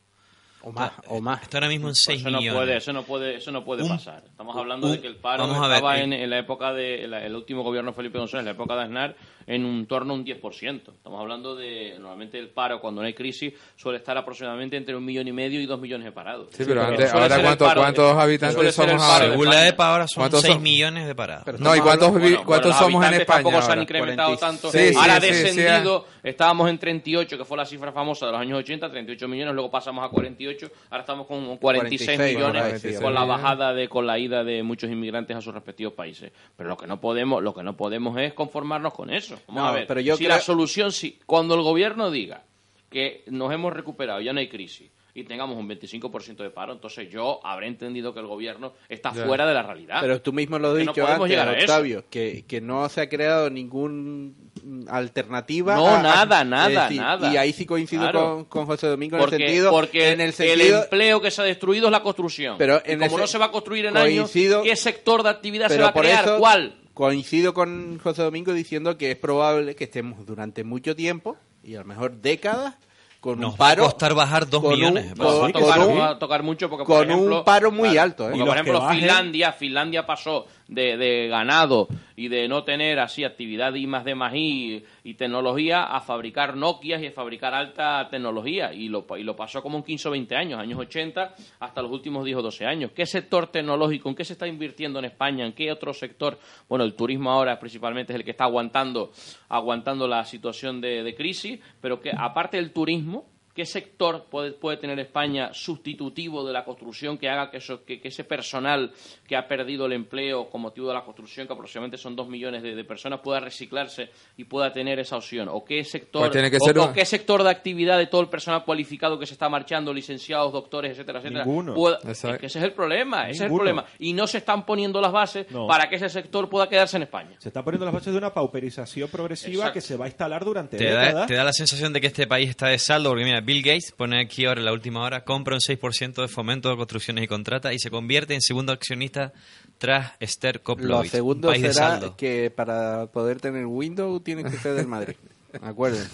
O 0.66 0.72
más, 0.72 0.92
o 1.08 1.20
más. 1.20 1.42
Está 1.42 1.58
ahora 1.58 1.68
mismo 1.68 1.88
en 1.88 1.94
6 1.94 2.20
eso 2.22 2.30
no 2.30 2.38
millones. 2.38 2.58
puede, 2.58 2.76
eso 2.78 2.92
no 2.94 3.02
puede, 3.04 3.34
eso 3.36 3.52
no 3.52 3.64
puede 3.64 3.82
Un- 3.82 3.90
pasar. 3.90 4.24
Estamos 4.26 4.56
hablando 4.56 4.86
un- 4.86 4.94
de 4.94 5.00
que 5.02 5.06
el 5.06 5.16
paro 5.16 5.44
estaba 5.44 6.00
en, 6.00 6.12
en 6.14 6.30
la 6.30 6.38
época 6.38 6.72
de 6.72 7.06
la- 7.06 7.24
el 7.24 7.36
último 7.36 7.62
gobierno 7.62 7.90
de 7.90 7.96
Felipe 7.96 8.18
González, 8.18 8.40
en 8.40 8.46
la 8.46 8.50
época 8.52 8.74
de 8.74 8.82
Aznar, 8.84 9.14
en 9.46 9.64
un 9.64 9.86
torno 9.86 10.14
a 10.14 10.16
un 10.16 10.24
10%. 10.24 10.92
Estamos 10.94 11.20
hablando 11.20 11.54
de 11.54 11.94
normalmente 11.98 12.38
el 12.38 12.48
paro 12.48 12.80
cuando 12.80 13.00
no 13.02 13.06
hay 13.06 13.14
crisis 13.14 13.52
suele 13.76 13.98
estar 13.98 14.16
aproximadamente 14.16 14.76
entre 14.76 14.96
un 14.96 15.04
millón 15.04 15.28
y 15.28 15.32
medio 15.32 15.60
y 15.60 15.66
dos 15.66 15.80
millones 15.80 16.04
de 16.06 16.12
parados. 16.12 16.48
Sí, 16.52 16.64
pero 16.66 16.82
antes- 16.82 17.12
ahora 17.12 17.36
el 17.36 17.42
¿cuántos- 17.42 17.68
paro- 17.68 17.80
cuántos 17.80 18.16
habitantes 18.16 18.74
somos 18.74 19.02
ahora? 19.02 19.24
de 19.26 19.30
Según 19.32 19.46
la. 19.50 19.68
EPA 19.68 19.90
ahora 19.92 20.08
son 20.08 20.20
¿Cuántos 20.22 20.40
6 20.42 20.54
son? 20.54 20.62
millones 20.62 21.06
de 21.06 21.14
parados. 21.14 21.60
No, 21.60 21.74
¿y 21.76 21.80
cuántos, 21.80 22.12
Bueno, 22.12 22.42
cuántos 22.44 22.76
somos 22.76 23.04
en 23.06 23.14
España 23.14 23.42
tampoco 23.42 23.56
se 23.60 23.64
han 23.66 23.70
ahora? 23.70 23.82
incrementado 23.82 24.36
46. 24.36 24.40
tanto. 24.40 24.70
Sí, 24.78 24.88
sí, 24.92 24.98
Ahora 24.98 25.16
ha 25.16 25.20
sí, 25.20 25.26
sí, 25.26 25.32
descendido, 25.32 26.06
estábamos 26.22 26.70
en 26.70 26.78
38, 26.78 27.38
que 27.38 27.44
fue 27.44 27.56
la 27.56 27.64
cifra 27.66 27.92
famosa 27.92 28.26
de 28.26 28.32
los 28.32 28.40
años 28.40 28.58
80, 28.58 28.90
38 28.90 29.28
millones, 29.28 29.54
luego 29.54 29.70
pasamos 29.70 30.04
a 30.04 30.08
48, 30.08 30.70
ahora 30.90 31.00
estamos 31.02 31.26
con 31.26 31.56
46, 31.58 32.16
46 32.16 32.36
millones 32.36 33.00
con 33.00 33.14
la 33.14 33.24
bajada 33.24 33.72
de 33.74 33.88
con 33.88 34.06
la 34.06 34.18
ida 34.18 34.44
de 34.44 34.62
muchos 34.62 34.90
inmigrantes 34.90 35.36
a 35.36 35.40
sus 35.40 35.52
respectivos 35.54 35.94
países. 35.94 36.32
Pero 36.56 36.68
lo 36.68 36.76
que 36.76 36.86
no 36.86 37.00
podemos, 37.00 37.42
lo 37.42 37.54
que 37.54 37.62
no 37.62 37.76
podemos 37.76 38.16
es 38.18 38.32
conformarnos 38.34 38.92
con 38.94 39.10
eso. 39.10 39.33
Vamos 39.46 39.62
No, 39.62 39.68
a 39.68 39.72
ver, 39.72 39.86
pero 39.86 40.00
yo 40.00 40.16
si 40.16 40.24
creo- 40.24 40.36
la 40.36 40.42
solución 40.42 40.92
si 40.92 41.18
cuando 41.26 41.54
el 41.54 41.62
gobierno 41.62 42.10
diga 42.10 42.42
que 42.90 43.24
nos 43.26 43.52
hemos 43.52 43.72
recuperado, 43.72 44.20
ya 44.20 44.32
no 44.32 44.40
hay 44.40 44.48
crisis 44.48 44.90
y 45.16 45.22
tengamos 45.22 45.56
un 45.56 45.68
25% 45.68 46.42
de 46.42 46.50
paro, 46.50 46.72
entonces 46.72 47.08
yo 47.08 47.38
habré 47.46 47.68
entendido 47.68 48.12
que 48.12 48.18
el 48.18 48.26
gobierno 48.26 48.72
está 48.88 49.12
Ya. 49.14 49.24
fuera 49.24 49.46
de 49.46 49.54
la 49.54 49.62
realidad. 49.62 49.98
Pero 50.00 50.20
tú 50.20 50.32
mismo 50.32 50.58
lo 50.58 50.68
has 50.68 50.74
no 50.74 50.78
dicho 50.80 50.92
podemos 50.94 51.12
antes, 51.24 51.30
llegar 51.30 51.48
a 51.48 51.52
eso. 51.56 51.62
Octavio, 51.72 52.04
que, 52.10 52.44
que 52.48 52.60
no 52.60 52.88
se 52.88 53.00
ha 53.02 53.08
creado 53.08 53.48
ningún 53.48 54.34
mm, 54.64 54.88
alternativa. 54.88 55.76
No, 55.76 55.86
a- 55.96 56.02
nada, 56.02 56.42
nada, 56.44 56.82
decir, 56.84 57.00
nada. 57.00 57.32
Y 57.32 57.36
ahí 57.36 57.52
sí 57.52 57.64
coincido 57.64 58.02
Claro. 58.02 58.20
con, 58.20 58.44
con 58.46 58.66
José 58.66 58.88
Domingo 58.88 59.16
porque, 59.18 59.36
en 59.36 59.42
el 59.42 59.48
sentido... 59.48 59.70
porque 59.70 60.08
en 60.12 60.20
el 60.20 60.32
sentido 60.32 60.78
el 60.78 60.82
empleo 60.84 61.20
que 61.20 61.30
se 61.30 61.42
ha 61.42 61.44
destruido 61.44 61.86
es 61.86 61.92
la 61.92 62.02
construcción. 62.02 62.56
Pero 62.58 62.82
y 62.84 62.90
en 62.92 62.98
como 62.98 63.06
ese- 63.12 63.20
no 63.20 63.26
se 63.28 63.38
va 63.38 63.44
a 63.46 63.50
construir 63.52 63.86
en 63.86 63.94
coincido- 63.94 64.56
años, 64.58 64.68
¿qué 64.68 64.76
sector 64.76 65.22
de 65.22 65.28
actividad 65.30 65.68
se 65.68 65.78
va 65.78 65.88
a 65.88 65.92
crear? 65.92 66.24
eso 66.24 66.38
¿Cuál? 66.38 66.74
Coincido 66.94 67.52
con 67.54 67.98
José 67.98 68.22
Domingo 68.22 68.52
diciendo 68.52 68.96
que 68.96 69.10
es 69.10 69.16
probable 69.16 69.74
que 69.74 69.84
estemos 69.84 70.24
durante 70.24 70.62
mucho 70.64 70.94
tiempo, 70.94 71.36
y 71.62 71.74
a 71.74 71.80
lo 71.80 71.84
mejor 71.86 72.12
décadas, 72.20 72.76
con 73.20 73.40
Nos 73.40 73.54
un 73.54 73.60
va 73.60 73.66
a 73.66 73.70
paro... 73.70 73.84
costar 73.84 74.14
bajar 74.14 74.48
2 74.48 74.60
con 74.62 74.72
un- 74.72 74.78
millones. 74.78 75.08
de 75.10 75.16
con- 75.16 75.50
tocar, 75.50 75.80
un- 75.80 75.98
va 75.98 76.10
a 76.10 76.18
tocar 76.18 76.42
mucho 76.42 76.68
porque, 76.70 76.84
por 76.84 76.96
con 76.98 77.06
un 77.06 77.12
ejemplo, 77.12 77.44
paro 77.44 77.72
muy 77.72 77.88
claro, 77.90 78.02
alto, 78.02 78.24
¿eh? 78.26 78.30
porque, 78.32 78.44
por 78.44 78.54
ejemplo, 78.58 78.88
Finlandia, 78.90 79.52
Finlandia 79.52 80.06
pasó 80.06 80.46
de, 80.68 80.96
de 80.96 81.28
ganado 81.28 81.88
y 82.16 82.28
de 82.28 82.48
no 82.48 82.64
tener 82.64 82.98
así 82.98 83.24
actividad 83.24 83.74
I 83.74 83.86
más 83.86 84.04
de 84.04 84.14
más 84.14 84.32
y 84.34 85.14
tecnología 85.16 85.84
a 85.84 86.00
fabricar 86.00 86.56
Nokias 86.56 87.02
y 87.02 87.06
a 87.06 87.12
fabricar 87.12 87.54
alta 87.54 88.08
tecnología 88.10 88.72
y 88.72 88.88
lo, 88.88 89.06
y 89.16 89.22
lo 89.22 89.36
pasó 89.36 89.62
como 89.62 89.78
en 89.78 89.84
15 89.84 90.08
o 90.08 90.10
20 90.12 90.36
años, 90.36 90.60
años 90.60 90.78
80 90.78 91.34
hasta 91.60 91.82
los 91.82 91.90
últimos 91.90 92.24
10 92.24 92.38
o 92.38 92.42
12 92.42 92.66
años. 92.66 92.90
¿Qué 92.92 93.06
sector 93.06 93.48
tecnológico, 93.48 94.08
en 94.08 94.14
qué 94.14 94.24
se 94.24 94.32
está 94.32 94.46
invirtiendo 94.46 94.98
en 94.98 95.06
España? 95.06 95.44
¿En 95.44 95.52
qué 95.52 95.70
otro 95.70 95.92
sector? 95.92 96.38
Bueno, 96.68 96.84
el 96.84 96.94
turismo 96.94 97.30
ahora 97.30 97.58
principalmente 97.58 98.12
es 98.12 98.18
el 98.18 98.24
que 98.24 98.30
está 98.32 98.44
aguantando, 98.44 99.12
aguantando 99.48 100.08
la 100.08 100.24
situación 100.24 100.80
de, 100.80 101.02
de 101.02 101.14
crisis, 101.14 101.60
pero 101.80 102.00
que 102.00 102.10
aparte 102.16 102.56
del 102.56 102.72
turismo, 102.72 103.26
¿Qué 103.54 103.64
sector 103.64 104.24
puede, 104.28 104.52
puede 104.52 104.78
tener 104.78 104.98
España 104.98 105.50
sustitutivo 105.52 106.44
de 106.44 106.52
la 106.52 106.64
construcción 106.64 107.16
que 107.18 107.28
haga 107.28 107.50
que, 107.50 107.58
eso, 107.58 107.84
que, 107.84 108.00
que 108.00 108.08
ese 108.08 108.24
personal 108.24 108.90
que 109.28 109.36
ha 109.36 109.46
perdido 109.46 109.86
el 109.86 109.92
empleo 109.92 110.50
con 110.50 110.60
motivo 110.62 110.88
de 110.88 110.94
la 110.94 111.04
construcción, 111.04 111.46
que 111.46 111.52
aproximadamente 111.52 111.96
son 111.96 112.16
dos 112.16 112.28
millones 112.28 112.62
de, 112.64 112.74
de 112.74 112.84
personas, 112.84 113.20
pueda 113.20 113.38
reciclarse 113.40 114.10
y 114.36 114.44
pueda 114.44 114.72
tener 114.72 114.98
esa 114.98 115.16
opción? 115.16 115.48
¿O 115.50 115.64
qué 115.64 115.84
sector, 115.84 116.22
Pues 116.22 116.32
tiene 116.32 116.50
que 116.50 116.56
o- 116.56 116.66
ser 116.66 116.78
o 116.78 116.86
un- 116.86 116.92
qué 116.92 117.04
sector 117.04 117.44
de 117.44 117.50
actividad 117.50 117.96
de 117.98 118.06
todo 118.08 118.22
el 118.22 118.28
personal 118.28 118.64
cualificado 118.64 119.18
que 119.18 119.26
se 119.26 119.34
está 119.34 119.48
marchando, 119.48 119.92
licenciados, 119.94 120.52
doctores, 120.52 120.90
etcétera, 120.92 121.20
etcétera? 121.20 121.44
Ninguno. 121.44 121.74
pueda- 121.74 121.98
es 122.04 122.20
que 122.40 122.46
ese 122.46 122.58
es 122.58 122.64
el 122.64 122.72
problema, 122.72 123.28
ese 123.28 123.44
es 123.44 123.50
el 123.50 123.56
problema. 123.56 123.84
Y 124.00 124.12
no 124.14 124.26
se 124.26 124.38
están 124.38 124.66
poniendo 124.66 125.00
las 125.00 125.12
bases 125.12 125.48
No. 125.52 125.66
para 125.68 125.88
que 125.88 125.94
ese 125.96 126.08
sector 126.08 126.48
pueda 126.48 126.68
quedarse 126.68 126.96
en 126.96 127.04
España. 127.04 127.36
Se 127.38 127.50
está 127.50 127.62
poniendo 127.62 127.84
las 127.84 127.94
bases 127.94 128.12
de 128.12 128.18
una 128.18 128.34
pauperización 128.34 129.08
progresiva 129.08 129.54
Exacto. 129.66 129.74
que 129.74 129.80
se 129.80 129.96
va 129.96 130.06
a 130.06 130.08
instalar 130.08 130.44
durante 130.44 130.76
Te 130.76 130.86
da, 130.90 131.00
décadas. 131.02 131.26
te 131.28 131.34
da 131.34 131.44
la 131.44 131.52
sensación 131.52 131.92
de 131.92 132.00
que 132.00 132.08
este 132.08 132.26
país 132.26 132.50
está 132.50 132.66
de 132.68 132.78
saldo, 132.78 133.10
porque 133.10 133.24
mira, 133.24 133.40
Bill 133.44 133.62
Gates 133.62 133.92
pone 133.96 134.20
aquí 134.20 134.44
ahora 134.46 134.60
en 134.60 134.64
la 134.66 134.72
última 134.72 135.02
hora, 135.02 135.24
compra 135.24 135.54
un 135.54 135.60
6% 135.60 136.14
de 136.22 136.28
fomento 136.28 136.70
de 136.70 136.76
construcciones 136.76 137.24
y 137.24 137.26
contratas 137.26 137.72
y 137.74 137.78
se 137.78 137.90
convierte 137.90 138.34
en 138.34 138.40
segundo 138.40 138.72
accionista 138.72 139.32
tras 139.78 140.12
Esther 140.20 140.56
Lo 140.56 140.62
Coploid. 140.62 141.10
segundo 141.10 141.50
de 141.50 141.58
será 141.60 141.72
saldo. 141.72 142.16
que 142.16 142.50
para 142.54 143.06
poder 143.06 143.40
tener 143.40 143.66
Windows 143.66 144.22
tienes 144.24 144.50
que 144.50 144.58
ser 144.58 144.74
del 144.74 144.86
Madrid. 144.86 145.16
Acuérdense. 145.62 146.08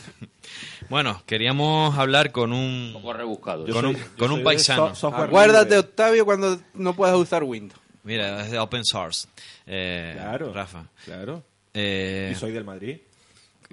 Bueno, 0.89 1.23
queríamos 1.27 1.97
hablar 1.97 2.31
con 2.33 2.53
un, 2.53 2.91
poco 2.93 3.13
rebuscado. 3.13 3.67
con 3.67 3.87
un, 3.87 3.95
soy- 3.95 4.03
yo 4.03 4.09
con 4.19 4.29
soy 4.29 4.35
un 4.35 4.39
de 4.41 4.45
paisano. 4.45 4.95
so- 4.95 5.09
Acuérdate, 5.15 5.65
libre. 5.77 5.79
Octavio, 5.79 6.25
cuando 6.25 6.61
no 6.75 6.95
puedas 6.95 7.17
usar 7.17 7.43
Windows. 7.45 7.81
Mira, 8.03 8.45
es 8.45 8.51
de 8.51 8.59
open 8.59 8.85
source. 8.85 9.29
Eh, 9.67 10.13
Claro. 10.17 10.53
Rafa. 10.53 10.85
Claro. 11.05 11.43
Eh, 11.73 12.31
Y 12.33 12.35
soy 12.35 12.53
del 12.53 12.65
Madrid. 12.65 12.99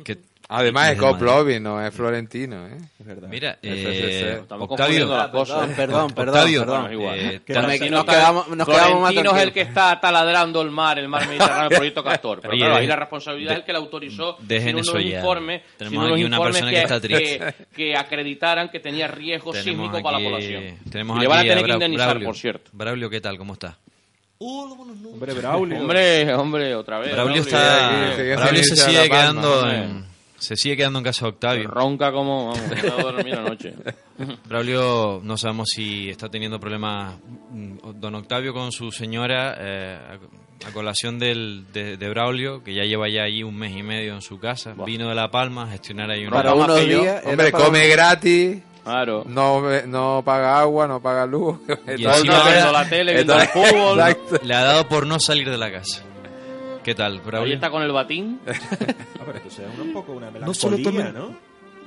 que- 0.03 0.19
Además 0.49 0.91
es. 0.91 0.97
Coplovin, 0.97 1.61
no 1.61 1.85
es 1.85 1.93
florentino, 1.93 2.67
¿eh? 2.67 2.77
Es 2.99 3.05
verdad. 3.05 3.27
Mira, 3.27 3.57
eh, 3.61 4.37
Estamos 4.41 4.69
Octavio, 4.69 4.77
confundiendo 5.05 5.17
las 5.17 5.27
cosas. 5.27 5.67
Perdón, 5.75 5.75
perdón, 5.75 6.13
perdón, 6.13 6.29
Octavio, 6.35 6.59
perdón. 6.61 6.93
Igual. 6.93 7.19
eh, 7.19 7.41
Que 7.45 7.53
nos 7.53 8.05
quedamos- 8.05 8.47
nos 8.49 8.67
quedamos 8.67 9.01
más 9.01 9.11
Florentino 9.11 9.35
es 9.35 9.43
el 9.43 9.51
que 9.51 9.61
está 9.61 9.99
taladrando 9.99 10.61
el 10.61 10.71
mar, 10.71 10.99
el 10.99 11.09
mar 11.09 11.27
Mediterráneo, 11.27 11.69
el 11.69 11.75
proyecto 11.77 12.01
Castor. 12.03 12.39
Pero 12.41 12.53
claro, 12.53 12.75
ahí 12.77 12.87
la 12.87 12.95
responsabilidad 12.95 13.49
de- 13.49 13.53
es 13.55 13.59
el 13.59 13.65
que 13.65 13.71
le 13.73 13.77
autorizó 13.77 14.37
dejen 14.39 14.69
sin 14.69 14.79
eso 14.79 14.91
unos 14.93 15.03
ya. 15.03 15.17
informes, 15.17 15.61
Tenemos 15.77 15.89
sin 15.91 15.99
unos 15.99 16.11
aquí 16.13 16.23
una 16.23 16.35
informes 16.37 16.55
persona 16.61 16.71
que 16.71 16.81
está 16.81 16.99
triste. 17.01 17.39
que, 17.39 17.75
que 17.75 17.97
acreditaran 17.97 18.69
que 18.69 18.79
tenía 18.79 19.07
riesgo 19.09 19.51
tenemos 19.51 19.65
sísmico 19.85 20.01
para 20.01 20.17
la 20.19 20.23
población. 20.29 20.63
Tenemos 20.89 21.17
y 21.17 21.19
le 21.21 21.27
van 21.27 21.39
a 21.39 21.41
tener 21.41 21.65
que 21.65 21.71
indemnizar, 21.73 22.07
Braulio. 22.07 22.27
por 22.29 22.37
cierto. 22.37 22.69
Braulio, 22.71 23.09
¿qué 23.09 23.19
tal? 23.19 23.37
¿Cómo 23.37 23.51
está? 23.53 23.77
Hombre, 24.39 25.33
Braulio. 25.33 25.79
Hombre, 25.81 26.33
hombre, 26.35 26.75
otra 26.75 26.99
vez. 26.99 27.11
Braulio, 27.11 27.41
está, 27.41 28.13
Braulio 28.37 28.63
se 28.63 28.75
sigue 28.77 28.97
La 28.97 29.09
quedando 29.09 29.69
en, 29.69 30.05
se 30.37 30.55
sigue 30.55 30.77
quedando 30.77 30.99
en 30.99 31.05
casa 31.05 31.25
de 31.25 31.29
Octavio. 31.29 31.67
Ronca 31.69 32.11
como... 32.11 32.47
Vamos, 32.53 32.69
no 32.69 32.95
puedo 32.95 33.11
dormir 33.11 33.35
anoche. 33.35 33.73
Braulio, 34.45 35.19
no 35.23 35.37
sabemos 35.37 35.69
si 35.73 36.09
está 36.09 36.29
teniendo 36.29 36.59
problemas 36.59 37.15
mm, 37.51 37.77
don 37.95 38.15
Octavio 38.15 38.53
con 38.53 38.71
su 38.71 38.91
señora. 38.91 39.55
eh, 39.59 39.97
a 40.67 40.71
colación 40.71 41.19
del, 41.19 41.65
de, 41.71 41.97
de 41.97 42.09
Braulio, 42.09 42.63
que 42.63 42.73
ya 42.73 42.83
lleva 42.83 43.07
ya 43.07 43.21
allí 43.23 43.43
un 43.43 43.55
mes 43.55 43.75
y 43.77 43.83
medio 43.83 44.15
en 44.15 44.23
su 44.23 44.39
casa, 44.39 44.73
vino 44.87 45.07
de 45.07 45.13
La 45.13 45.29
Palma 45.29 45.65
a 45.65 45.67
gestionar 45.67 46.09
ahí 46.09 46.25
una... 46.25 46.35
Para 46.35 46.55
unos 46.55 46.83
días, 46.83 47.21
Hombre, 47.25 47.51
para- 47.51 47.63
come 47.65 47.87
gratis. 47.87 48.57
Claro. 48.83 49.23
No, 49.27 49.61
no 49.85 50.23
paga 50.25 50.59
agua, 50.59 50.87
no 50.87 50.99
paga 50.99 51.27
luz. 51.27 51.59
Y 51.95 52.03
encima 52.05 52.43
viendo 52.49 52.71
la 52.71 52.89
tele, 52.89 53.13
viendo 53.13 53.39
el 53.39 53.47
fútbol. 53.49 53.99
Exacto. 53.99 54.39
Le 54.43 54.53
ha 54.55 54.63
dado 54.63 54.87
por 54.87 55.05
no 55.05 55.19
salir 55.19 55.47
de 55.49 55.57
la 55.59 55.71
casa. 55.71 56.03
¿Qué 56.87 56.95
tal, 56.95 57.15
Ahí 57.15 57.19
Braulio? 57.19 57.53
está 57.55 57.69
con 57.69 57.83
el 57.83 57.91
batín. 57.91 58.39
Pero 58.45 59.33
esto 59.35 59.49
sea 59.49 59.67
un 59.83 59.91
poco 59.91 60.13
una 60.13 60.31
No 60.31 60.53
solo 60.53 60.77
tomen, 60.77 61.13
¿no? 61.13 61.35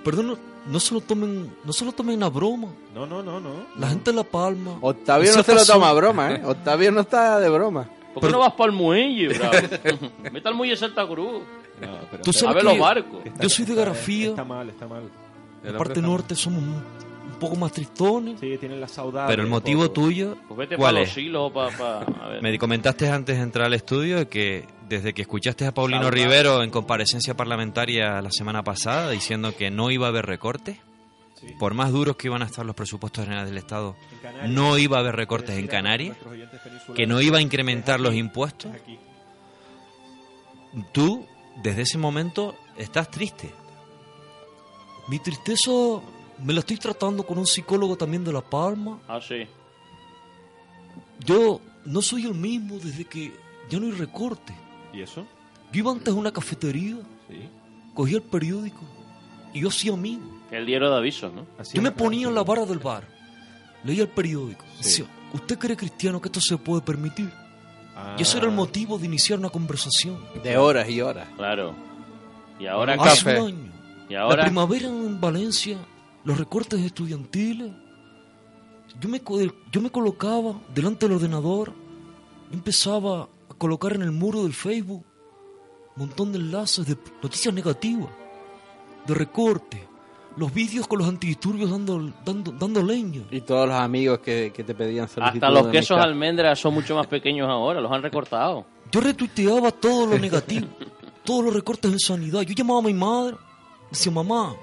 perdón, 0.05 0.27
no, 0.27 0.39
no 0.67 0.79
se 0.79 0.93
lo 0.93 1.01
tomen, 1.01 1.51
no 1.65 1.73
se 1.73 1.87
lo 1.87 1.93
tomen 1.93 2.23
a 2.23 2.29
broma. 2.29 2.69
No, 2.95 3.07
no, 3.07 3.23
no, 3.23 3.41
no. 3.41 3.51
La 3.79 3.89
gente 3.89 4.11
de 4.11 4.17
La 4.19 4.25
Palma. 4.25 4.77
Octavio 4.83 5.35
no 5.35 5.43
se 5.43 5.55
lo 5.55 5.65
toma 5.65 5.89
a 5.89 5.95
broma, 5.95 6.33
¿eh? 6.35 6.43
Octavio 6.45 6.93
no 6.93 7.01
está 7.01 7.41
de 7.41 7.49
broma. 7.49 7.89
¿Por 8.13 8.25
qué 8.27 8.31
no 8.31 8.41
vas 8.41 8.53
para 8.53 8.71
el 8.71 8.77
muelle, 8.77 9.29
bravo? 9.39 9.53
Vete 10.33 10.49
al 10.49 10.55
muelle 10.55 10.77
Santa 10.77 11.07
Cruz. 11.07 11.45
No, 11.81 11.89
pero 12.11 12.23
Tú 12.23 12.29
a 12.29 12.33
sabes 12.35 12.57
ver 12.57 12.65
los 12.65 12.79
barcos. 12.79 13.21
yo 13.41 13.49
soy 13.49 13.65
de 13.65 13.75
Garafía. 13.75 14.29
Está 14.29 14.45
mal, 14.45 14.69
está 14.69 14.87
mal. 14.87 15.05
La 15.63 15.79
parte 15.79 16.03
norte 16.03 16.35
somos 16.35 16.63
un, 16.63 16.69
un 16.75 17.39
poco 17.41 17.57
más 17.57 17.73
tristones. 17.73 18.39
Sí, 18.39 18.55
tienen 18.59 18.79
la 18.83 18.89
saudade. 18.89 19.29
Pero 19.29 19.45
el 19.45 19.49
motivo 19.49 19.81
poco. 19.85 19.93
tuyo, 19.95 20.37
Pues 20.47 20.59
vete 20.59 20.77
¿cuál 20.77 20.97
para 20.97 21.07
los 21.07 21.17
hilos, 21.17 21.51
pa, 21.53 21.69
pa- 21.71 22.03
a 22.23 22.29
ver. 22.29 22.43
Me 22.43 22.59
comentaste 22.59 23.09
antes 23.09 23.35
de 23.39 23.43
entrar 23.43 23.65
al 23.65 23.73
estudio 23.75 24.29
que 24.29 24.67
desde 24.91 25.15
que 25.15 25.23
escuchaste 25.23 25.65
a 25.67 25.73
Paulino. 25.73 26.11
Rivero 26.11 26.65
en 26.65 26.71
comparecencia 26.71 27.37
parlamentaria 27.37 28.21
la 28.21 28.33
semana 28.33 28.65
pasada 28.65 29.11
diciendo 29.11 29.55
que 29.57 29.71
no 29.71 29.93
iba 29.93 30.07
a 30.07 30.09
haber 30.09 30.27
recortes, 30.27 30.79
por 31.61 31.75
más 31.75 31.93
duros 31.93 32.17
que 32.17 32.27
iban 32.27 32.43
a 32.43 32.47
estar 32.47 32.67
los 32.67 32.75
presupuestos 32.75 33.25
generales 33.25 33.51
del 33.51 33.59
Estado, 33.59 33.97
Canarias, 34.21 34.51
no 34.51 34.77
iba 34.77 34.97
a 34.97 35.01
haber 35.01 35.15
recortes 35.15 35.57
en 35.57 35.69
Canarias, 35.69 36.17
que 36.97 37.07
no 37.07 37.21
iba 37.21 37.39
a 37.39 37.41
incrementar 37.41 38.01
los 38.01 38.15
impuestos. 38.15 38.73
Tú, 40.93 41.25
desde 41.63 41.83
ese 41.83 41.97
momento, 41.97 42.57
estás 42.77 43.11
triste. 43.13 43.55
Mi 45.07 45.21
tristeza 45.21 45.71
me 46.43 46.53
la 46.53 46.61
estoy 46.61 46.79
tratando 46.79 47.25
con 47.25 47.39
un 47.39 47.47
psicólogo 47.47 47.97
también 47.97 48.25
de 48.25 48.33
La 48.33 48.43
Palma. 48.43 48.99
Ah, 49.07 49.21
sí. 49.21 49.47
Yo 51.21 51.61
no 51.85 52.03
soy 52.03 52.27
el 52.27 52.35
mismo 52.35 52.77
desde 52.79 53.05
que 53.05 53.33
ya 53.69 53.79
no 53.79 53.87
hay 53.87 53.93
recorte. 53.93 54.53
¿Y 54.93 55.03
eso? 55.03 55.27
Yo 55.73 55.79
iba 55.79 55.93
antes 55.93 56.13
a 56.13 56.17
una 56.17 56.33
cafetería, 56.33 56.97
Sí. 57.29 57.49
cogía 57.95 58.17
el 58.17 58.23
periódico 58.23 58.81
y 59.55 59.61
yo 59.61 59.69
hacía 59.69 59.93
amigo. 59.93 60.23
El 60.51 60.67
diario 60.67 60.91
de 60.91 60.97
avisos, 60.97 61.33
¿no? 61.33 61.47
Así 61.59 61.77
Yo 61.77 61.83
me 61.83 61.93
ponía 61.93 62.27
en 62.27 62.35
la 62.35 62.43
barra 62.43 62.67
del 62.67 62.79
bar, 62.81 63.05
leía 63.85 64.03
el 64.03 64.09
periódico. 64.09 64.65
Sí. 64.81 65.03
Decía, 65.03 65.07
¿usted 65.33 65.59
cree 65.59 65.77
cristiano 65.77 66.21
que 66.21 66.29
esto 66.29 66.41
se 66.41 66.57
puede 66.59 66.83
permitir? 66.83 67.31
Ah, 67.97 68.17
Y 68.19 68.23
ese 68.23 68.39
era 68.39 68.47
el 68.49 68.53
motivo 68.55 68.99
de 68.99 69.07
iniciar 69.07 69.39
una 69.39 69.51
conversación. 69.51 70.19
De 70.43 70.57
horas 70.57 70.89
y 70.89 71.01
horas. 71.01 71.29
Claro. 71.37 71.75
Y 72.59 72.67
ahora? 72.67 72.95
Hace 72.95 73.25
café. 73.25 73.41
un 73.41 73.47
año. 73.49 73.73
Y 74.09 74.15
La 74.15 74.23
ahora 74.23 74.43
primavera 74.45 74.89
en 74.89 75.21
Valencia, 75.21 75.79
los 76.25 76.37
recortes 76.37 76.81
estudiantiles. 76.81 77.71
Yo 79.01 79.09
me, 79.09 79.23
yo 79.71 79.81
me 79.81 79.91
colocaba 79.91 80.55
delante 80.75 81.07
del 81.07 81.17
ordenador, 81.17 81.73
empezaba 82.53 83.29
colocar 83.61 83.93
en 83.93 84.01
el 84.01 84.11
muro 84.11 84.43
del 84.45 84.55
Facebook 84.55 85.05
un 85.97 86.07
montón 86.07 86.33
de 86.33 86.39
enlaces 86.39 86.87
de 86.87 86.97
noticias 87.23 87.53
negativas, 87.53 88.09
de 89.07 89.15
recorte, 89.15 89.87
los 90.37 90.53
vídeos 90.53 90.87
con 90.87 91.01
los 91.01 91.09
antidisturbios 91.09 91.71
dando, 91.71 92.11
dando, 92.25 92.53
dando 92.53 92.83
leña. 92.83 93.23
Y 93.31 93.43
todos 93.43 93.69
los 93.69 93.77
amigos 93.77 94.21
que, 94.21 94.51
que 94.55 94.65
te 94.65 94.75
pedían 94.75 95.09
solicitud 95.09 95.45
hasta 95.45 95.51
los 95.51 95.67
de 95.67 95.73
quesos 95.73 95.99
almendras 95.99 96.59
son 96.59 96.73
mucho 96.73 96.95
más 96.95 97.07
pequeños 97.07 97.49
ahora, 97.51 97.83
los 97.83 97.93
han 97.93 98.03
recortado. 98.03 98.65
Yo 98.91 99.01
retuiteaba 99.03 99.71
todo 99.73 100.07
lo 100.07 100.19
negativo, 100.19 100.67
todos 101.25 101.45
los 101.45 101.53
recortes 101.53 101.93
en 101.93 101.99
sanidad. 101.99 102.41
Yo 102.41 102.55
llamaba 102.55 102.81
a 102.81 102.85
mi 102.85 102.95
madre, 102.95 103.37
decía, 103.91 104.11
mamá, 104.11 104.57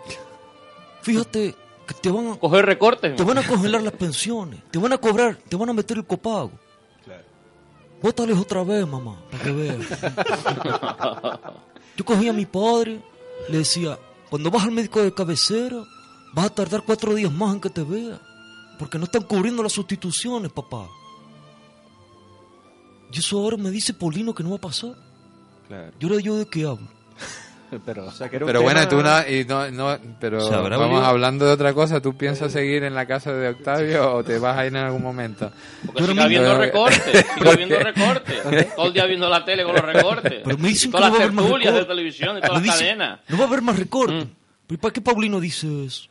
fíjate 1.04 1.54
que 1.86 1.94
te 2.02 2.10
van 2.10 2.32
a, 2.32 2.36
Coger 2.38 2.66
recortes. 2.66 3.16
te 3.16 3.24
van 3.24 3.38
a 3.38 3.48
congelar 3.48 3.84
las 3.84 3.94
pensiones, 3.94 4.64
te 4.72 4.80
van 4.80 4.94
a 4.94 4.98
cobrar, 4.98 5.36
te 5.36 5.56
van 5.56 5.70
a 5.70 5.74
meter 5.74 5.98
el 5.98 6.06
copago. 6.06 6.52
Bótales 8.02 8.38
otra 8.38 8.64
vez, 8.64 8.88
mamá, 8.88 9.18
para 9.32 9.44
que 9.44 9.52
veas. 9.52 9.78
Yo 11.98 12.06
cogía 12.06 12.30
a 12.30 12.34
mi 12.34 12.46
padre, 12.46 13.02
le 13.50 13.60
decía, 13.60 13.98
cuando 14.30 14.52
vas 14.52 14.64
al 14.64 14.72
médico 14.72 15.02
de 15.02 15.14
cabecera, 15.14 15.84
vas 16.34 16.46
a 16.46 16.50
tardar 16.50 16.84
cuatro 16.86 17.16
días 17.16 17.32
más 17.32 17.56
en 17.56 17.62
que 17.62 17.70
te 17.70 17.84
vea, 17.84 18.22
porque 18.78 19.00
no 19.00 19.06
están 19.06 19.24
cubriendo 19.24 19.64
las 19.64 19.74
sustituciones, 19.74 20.52
papá. 20.52 20.88
Y 23.12 23.20
eso 23.20 23.40
ahora 23.40 23.58
me 23.58 23.72
dice 23.72 23.94
Polino 23.94 24.36
que 24.36 24.44
no 24.44 24.52
va 24.52 24.58
a 24.58 24.62
pasar. 24.62 24.96
Claro. 25.68 25.92
¿Y 26.00 26.06
ahora 26.06 26.22
yo 26.22 26.36
de 26.38 26.46
qué 26.46 26.66
hablo? 26.66 26.88
Pero, 27.86 28.06
O 28.06 28.12
sea, 28.12 28.30
que 28.30 28.38
era 28.38 28.46
un 28.46 28.48
Pero 28.48 28.62
bueno, 28.62 28.88
tú 28.88 29.02
no, 29.02 29.28
y 29.28 29.44
no, 29.46 29.70
no- 29.72 29.98
pero 30.20 30.50
vamos 30.70 31.04
hablando 31.04 31.46
de 31.46 31.52
otra 31.52 31.74
cosa. 31.74 32.02
¿Tú 32.02 32.16
piensas 32.18 32.52
seguir 32.52 32.84
en 32.84 32.96
la 32.96 33.06
casa 33.06 33.34
de 33.34 33.50
Octavio 33.50 34.14
o 34.16 34.24
te 34.24 34.40
vas 34.40 34.58
a 34.58 34.66
ir 34.66 34.70
en 34.76 34.78
algún 34.84 35.02
momento? 35.04 35.52
Porque 35.86 36.14
viendo 36.14 36.28
Pero- 36.50 36.58
recortes, 36.60 37.04
siga 37.04 37.44
¿Por 37.44 37.58
viendo 37.58 37.78
qué? 37.78 37.84
recortes. 37.84 38.76
Todo 38.76 38.88
el 38.88 38.94
día 38.94 39.06
viendo 39.06 39.30
la 39.30 39.44
tele 39.44 39.64
con 39.64 39.76
los 39.76 39.84
recortes. 39.84 40.42
Pero 40.44 40.58
me 40.58 40.70
dicen 40.70 40.92
que 40.92 40.98
todas 40.98 41.12
no 41.12 41.20
las 41.20 41.28
tertulias 41.36 41.74
de 41.74 41.86
televisión, 41.86 42.36
de 42.36 42.42
Me 42.42 42.48
todas 42.48 42.66
las 42.66 42.78
cadenas. 42.78 43.20
No 43.28 43.38
va 43.38 43.44
a 43.44 43.48
haber 43.48 43.62
más 43.62 43.78
recortes. 43.80 44.26
Mm. 44.26 44.30
¿Pero 44.68 44.82
para 44.82 44.94
qué 44.94 45.02
Paulino 45.02 45.40
dice 45.40 45.86
eso? 45.86 46.10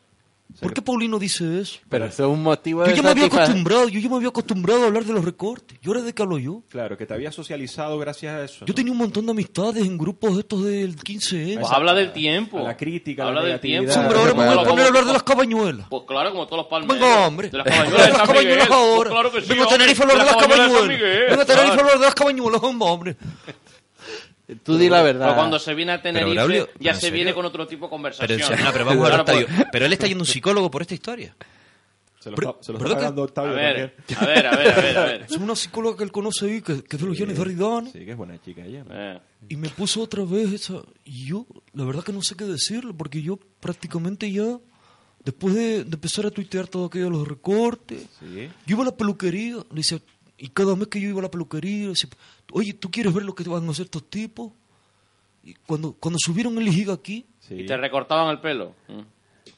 ¿Por 0.60 0.72
qué 0.72 0.80
Paulino 0.80 1.18
dice 1.18 1.60
eso? 1.60 1.80
pero 1.90 2.06
eso 2.06 2.24
es 2.24 2.30
un 2.32 2.42
motivo 2.42 2.82
Yo 2.84 2.90
de 2.90 2.96
ya 2.96 3.02
me 3.02 3.10
había 3.10 3.26
acostumbrado, 3.26 3.88
yo 3.88 4.00
ya 4.00 4.08
me 4.08 4.16
había 4.16 4.28
acostumbrado 4.28 4.84
a 4.84 4.86
hablar 4.86 5.04
de 5.04 5.12
los 5.12 5.22
recortes. 5.24 5.78
¿Y 5.82 5.86
ahora 5.88 6.00
de 6.00 6.14
qué 6.14 6.22
hablo 6.22 6.38
yo? 6.38 6.62
Claro, 6.70 6.96
que 6.96 7.04
te 7.04 7.12
había 7.12 7.30
socializado 7.30 7.98
gracias 7.98 8.34
a 8.34 8.44
eso. 8.44 8.64
Yo 8.64 8.74
tenía 8.74 8.90
un 8.92 8.96
montón 8.98 9.26
de 9.26 9.32
amistades 9.32 9.84
en 9.84 9.98
grupos 9.98 10.38
estos 10.38 10.64
del 10.64 10.96
15M. 10.96 11.60
Pues 11.60 11.72
habla 11.72 11.92
del 11.92 12.12
tiempo. 12.12 12.58
a 12.60 12.62
la 12.62 12.76
crítica, 12.76 13.22
a 13.22 13.26
la 13.26 13.40
habla 13.40 13.50
del 13.50 13.60
tiempo. 13.60 13.92
Sí, 13.92 13.98
hombre, 13.98 14.18
ahora 14.18 14.32
me 14.34 14.46
voy 14.46 14.58
a 14.64 14.68
poner 14.68 14.84
a 14.84 14.88
hablar 14.88 15.04
de 15.04 15.12
las 15.12 15.22
cabañuelas. 15.24 15.86
Pues 15.90 16.02
claro, 16.06 16.30
como 16.30 16.46
todos 16.46 16.58
los 16.58 16.66
palmeros. 16.68 17.00
Venga, 17.00 17.26
hombre. 17.26 17.50
De 17.50 17.58
las 17.58 17.64
Venga, 17.66 17.76
cabañuelas 17.76 18.06
de 18.06 18.08
las 18.12 18.16
San 18.18 18.26
cabañuelas 18.26 18.68
Miguel. 18.68 18.72
ahora. 18.72 19.10
Pues 19.10 19.20
claro 19.20 19.32
que 19.32 19.40
sí, 19.42 19.48
Venga 19.50 19.64
a. 19.64 19.68
Tenerife 19.68 20.02
a 20.02 20.06
hablar 20.06 20.18
de 20.18 20.24
las 20.32 20.36
cabañuelas. 20.46 20.88
Venga 21.28 21.42
a 21.42 21.46
Tenerife 21.46 21.76
a 21.76 21.80
hablar 21.80 21.98
de 21.98 22.04
las 22.06 22.14
cabañuelas, 22.14 22.60
hombre. 22.62 23.16
Tú 24.62 24.78
di 24.78 24.88
la 24.88 25.02
verdad. 25.02 25.26
Pero 25.26 25.36
cuando 25.36 25.58
se 25.58 25.74
viene 25.74 25.92
a 25.92 25.98
Braulio, 25.98 26.68
ya 26.78 26.90
¿en 26.92 26.94
se 26.96 27.00
serio? 27.02 27.14
viene 27.14 27.34
con 27.34 27.44
otro 27.46 27.66
tipo 27.66 27.86
de 27.86 27.88
Pero, 27.88 27.90
conversación. 27.90 28.40
serio, 28.40 28.64
no, 28.64 28.72
pero 28.72 28.84
vamos 28.84 29.04
a 29.04 29.08
Claro, 29.08 29.22
Octavio. 29.22 29.46
pues- 29.48 29.66
Pero 29.72 29.86
él 29.86 29.92
está 29.92 30.06
yendo 30.06 30.22
a 30.22 30.24
un 30.24 30.26
psicólogo 30.26 30.70
por 30.70 30.82
esta 30.82 30.94
historia. 30.94 31.34
Se 32.20 32.30
lo 32.30 32.36
Pero- 32.36 32.58
se 32.60 32.72
lo 32.72 32.78
¿verdad 32.78 32.92
está 32.92 32.98
que- 32.98 33.02
pagando 33.04 33.22
Octavio 33.22 33.52
A 33.52 33.54
ver, 33.54 33.66
a 34.18 34.26
ver, 34.26 34.46
a 34.46 34.56
ver, 34.56 34.68
a 34.68 34.80
ver, 34.80 34.98
a 34.98 35.04
ver. 35.04 35.22
Es 35.28 35.36
una 35.36 35.54
psicóloga 35.56 35.96
que 35.96 36.04
él 36.04 36.12
conoce 36.12 36.46
ahí, 36.46 36.60
que, 36.62 36.82
que 36.82 36.96
es 36.96 37.02
de 37.02 37.08
los 37.08 37.16
Llanes 37.18 37.36
de 37.36 37.42
Aridane. 37.42 37.90
Sí, 37.92 38.04
que 38.04 38.10
es 38.12 38.16
buena 38.16 38.40
chica 38.40 38.64
ella. 38.64 38.84
¿no? 38.84 38.90
Eh, 38.92 39.20
Y 39.48 39.56
me 39.56 39.68
puso 39.68 40.02
otra 40.02 40.24
vez 40.24 40.52
esa. 40.52 40.80
Y 41.04 41.26
yo, 41.26 41.46
la 41.72 41.84
verdad 41.84 42.02
que 42.04 42.12
no 42.12 42.22
sé 42.22 42.34
qué 42.36 42.44
decirle, 42.44 42.92
porque 42.96 43.22
yo 43.22 43.38
prácticamente 43.60 44.30
ya, 44.32 44.58
después 45.24 45.54
de, 45.54 45.84
de 45.84 45.94
empezar 45.94 46.26
a 46.26 46.30
tuitear 46.30 46.66
todo 46.68 46.86
aquello 46.86 47.10
los 47.10 47.26
recortes, 47.28 48.02
Sí. 48.20 48.48
yo 48.66 48.74
iba 48.76 48.82
a 48.82 48.86
la 48.86 48.96
peluquería, 48.96 49.56
le 49.56 49.64
decía, 49.76 49.98
y 50.38 50.48
cada 50.48 50.74
mes 50.76 50.88
que 50.88 51.00
yo 51.00 51.08
iba 51.08 51.20
a 51.20 51.22
la 51.22 51.30
peluquería, 51.30 51.82
le 51.84 51.88
decía, 51.90 52.10
oye, 52.52 52.74
¿tú 52.74 52.90
quieres 52.90 53.12
ver 53.14 53.24
lo 53.24 53.34
que 53.34 53.44
van 53.48 53.66
a 53.68 53.70
hacer 53.70 53.84
estos 53.86 54.08
tipos? 54.10 54.52
Y 55.44 55.54
cuando, 55.66 55.92
cuando 55.92 56.18
subieron 56.18 56.56
el 56.58 56.64
liga 56.64 56.92
aquí, 56.94 57.26
Sí. 57.40 57.54
Y 57.60 57.66
te 57.66 57.76
recortaban 57.76 58.28
el 58.30 58.40
pelo. 58.40 58.72
Mm. 58.88 59.00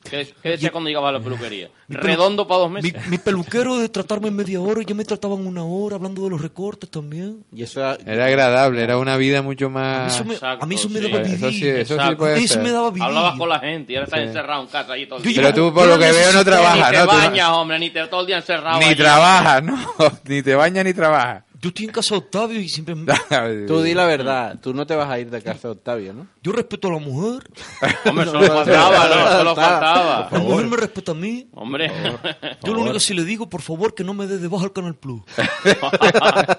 ¿Qué, 0.05 0.33
qué 0.43 0.51
decía 0.51 0.71
cuando 0.71 0.89
llegabas 0.91 1.09
a 1.09 1.13
la 1.19 1.21
peluquería? 1.25 1.71
Redondo 1.89 2.47
para 2.47 2.61
dos 2.61 2.71
meses. 2.71 3.07
mi 3.09 3.17
peluquero 3.17 3.79
de 3.79 3.89
tratarme 3.89 4.29
en 4.29 4.37
media 4.37 4.61
hora, 4.61 4.83
ya 4.87 4.95
me 4.95 5.05
trataban 5.07 5.47
una 5.47 5.65
hora 5.65 5.97
hablando 5.97 6.23
de 6.23 6.29
los 6.31 6.41
recortes 6.43 6.91
también. 6.91 7.45
Y 7.51 7.63
eso 7.63 7.81
Era 8.07 8.27
agradable, 8.27 8.83
era 8.83 8.99
una 8.99 9.17
vida 9.17 9.41
mucho 9.41 9.71
más... 9.71 10.15
Eso 10.15 10.25
me, 10.27 10.35
Exacto, 10.35 10.65
a 10.65 10.69
mí 10.69 10.75
eso 10.75 10.91
me 10.91 11.01
sí. 11.01 11.11
daba 11.11 11.23
Eso 11.23 11.51
sí, 11.51 11.67
eso 11.67 11.97
sí 12.09 12.15
puede 12.17 12.39
Eso 12.45 12.55
ser. 12.55 12.63
me 12.63 12.71
daba 12.71 12.91
vivir. 12.91 13.03
Hablabas 13.05 13.39
con 13.39 13.49
la 13.49 13.59
gente 13.61 13.93
y 13.95 13.97
ahora 13.97 14.05
estás 14.05 14.21
Sí. 14.21 14.27
encerrado 14.27 14.63
en 14.63 14.69
casa 14.69 14.93
allí 14.93 15.07
todo 15.07 15.19
el 15.19 15.25
día. 15.25 15.33
Pero 15.43 15.55
tú, 15.55 15.75
por 15.75 15.87
lo 15.89 15.99
que 15.99 16.13
veo, 16.13 16.33
no 16.35 16.45
trabajas, 16.45 16.91
ni 16.91 16.97
te 16.99 17.05
¿no? 17.05 17.07
Bañas, 17.07 17.49
hombre, 17.49 17.79
ni 17.79 17.91
te 17.91 18.07
todo 18.09 18.21
el 18.21 18.27
día 18.27 18.37
encerrado. 18.37 18.79
ni 18.81 18.85
allí. 18.85 18.97
trabajas, 18.97 19.63
¿no? 19.65 19.79
ni 20.25 20.43
te 20.43 20.55
bañas 20.55 20.85
ni 20.85 20.93
trabajas. 20.93 21.45
Yo 21.61 21.71
estoy 21.71 21.87
en 21.87 21.91
casa 21.91 22.15
de 22.15 22.19
Octavio 22.19 22.61
y 22.61 22.69
siempre... 22.69 22.95
Tú 23.67 23.83
di 23.83 23.93
la 23.93 24.07
verdad. 24.07 24.59
Tú 24.63 24.73
no 24.73 24.87
te 24.87 24.95
vas 24.95 25.11
a 25.11 25.19
ir 25.19 25.29
de 25.29 25.43
casa 25.43 25.67
de 25.69 25.73
Octavio, 25.73 26.13
¿no? 26.13 26.29
Yo 26.41 26.53
respeto 26.53 26.87
a 26.87 26.93
la 26.93 26.99
mujer, 26.99 27.43
Hombre, 28.05 28.27
solo 28.27 28.47
faltaba, 28.47 29.09
¿no? 29.09 29.39
Solo 29.39 29.55
faltaba. 29.57 30.29
la 30.31 30.39
mujer 30.39 30.67
me 30.67 30.77
respeta 30.77 31.13
a 31.13 31.15
mí. 31.17 31.49
Hombre. 31.53 31.91
Yo 32.65 32.73
lo 32.75 32.81
único 32.81 32.95
que 32.95 33.01
sí 33.01 33.13
le 33.13 33.25
digo, 33.25 33.49
por 33.49 33.61
favor, 33.63 33.93
que 33.93 34.05
no 34.05 34.15
me 34.15 34.29
dé 34.29 34.39
de 34.39 34.47
baja 34.47 34.67
al 34.67 34.73
Canal 34.73 34.95
Plus. 34.95 35.23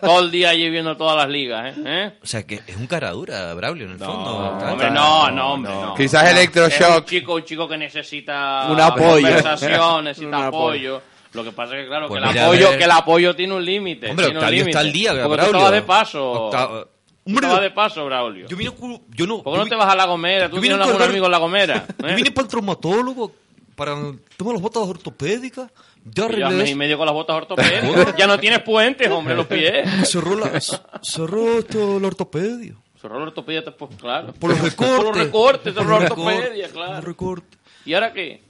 todo 0.02 0.20
el 0.20 0.32
día 0.32 0.50
allí 0.50 0.70
viendo 0.70 0.98
todas 0.98 1.16
las 1.16 1.30
ligas, 1.30 1.78
¿eh? 1.78 1.82
¿Eh? 1.86 2.18
O 2.22 2.28
sea, 2.28 2.46
que 2.46 2.62
es 2.68 2.76
un 2.76 2.88
cara 2.88 3.12
dura, 3.12 3.54
Braulio, 3.54 3.86
en 3.86 3.92
el 3.92 4.00
fondo. 4.00 4.38
Hombre, 4.70 4.92
no, 4.92 5.32
no, 5.32 5.54
hombre, 5.54 5.72
no. 5.72 5.94
Quizás 5.96 6.24
un 6.24 6.30
electroshock. 6.38 7.06
chico, 7.06 7.36
un 7.36 7.44
chico 7.46 7.68
que 7.68 7.78
necesita 7.78 8.68
Un 8.70 8.80
apoyo. 8.82 9.22
conversación, 9.28 10.04
necesita 10.04 10.38
Un 10.38 10.44
apoyo. 10.44 11.02
Lo 11.34 11.44
que 11.44 11.52
pasa 11.52 11.76
es 11.78 11.84
que, 11.84 11.88
claro, 11.88 12.08
Pues 12.08 12.22
que, 12.24 12.30
el 12.30 12.38
apoyo, 12.46 12.70
ver. 12.70 12.78
que 12.80 12.84
el 12.86 12.92
apoyo 12.92 13.36
tiene 13.36 13.54
un 13.54 13.64
límite. 13.66 14.10
Hombre, 14.10 14.28
Octavio 14.28 14.66
está 14.66 14.80
al 14.80 14.92
día, 14.92 15.12
Porque 15.12 15.24
tú 15.24 15.30
Braulio. 15.30 15.46
estabas 15.58 15.72
de 15.74 15.82
paso. 15.84 16.32
Octa- 16.50 16.68
Tú 16.70 17.32
Hombre, 17.32 17.46
estabas 17.46 17.62
de 17.62 17.70
paso, 17.72 18.06
Braulio. 18.06 18.48
yo 18.48 18.58
vine, 18.58 18.72
yo 19.10 19.28
no, 19.28 19.44
¿Por 19.44 19.54
qué 19.54 19.60
no 19.60 19.66
te 19.68 19.76
vas 19.76 19.94
a 19.94 19.96
La 19.96 20.06
Gomera? 20.08 20.50
¿Tú 20.50 20.56
yo 20.56 20.62
tienes 20.62 20.80
a 20.80 20.84
algún 20.86 21.02
amigo 21.04 21.26
en 21.26 21.32
La 21.32 21.38
Gomera? 21.38 21.86
yo 22.00 22.08
¿Eh? 22.08 22.16
vine 22.16 22.32
para 22.32 22.46
el 22.46 22.50
traumatólogo, 22.50 23.32
para 23.76 23.94
el 23.94 24.16
de 24.16 24.54
las 24.54 24.62
botas 24.62 24.82
ortopédicas. 24.84 25.70
Ya 26.06 26.28
Llevas 26.28 26.50
arreglé 26.54 26.70
y 26.72 26.76
medio 26.76 26.98
con 26.98 27.06
las 27.06 27.14
botas 27.14 27.36
ortopédicas. 27.42 28.16
ya 28.18 28.26
no 28.26 28.40
tienes 28.40 28.64
puentes, 28.64 29.12
hombre, 29.12 29.36
los 29.36 29.46
pies. 29.46 29.88
Cerró, 30.10 30.36
la, 30.40 30.60
cerró 31.04 31.60
esto, 31.60 32.00
la 32.00 32.08
ortopedia. 32.08 32.74
Cerró 33.00 33.20
la 33.20 33.26
ortopedia, 33.26 33.64
pues 33.78 33.96
claro. 33.98 34.34
Por 34.34 34.50
los 34.50 34.60
recortes. 34.62 34.96
Por 34.96 35.06
los 35.06 35.18
recortes, 35.18 35.74
cerró 35.76 36.00
la 36.00 36.10
Por 36.10 36.20
ortopedia, 36.20 36.70
claro. 36.70 36.96
los 36.96 37.04
recortes. 37.04 37.60
¿Y 37.86 37.94
ahora 37.94 38.12
qué? 38.12 38.42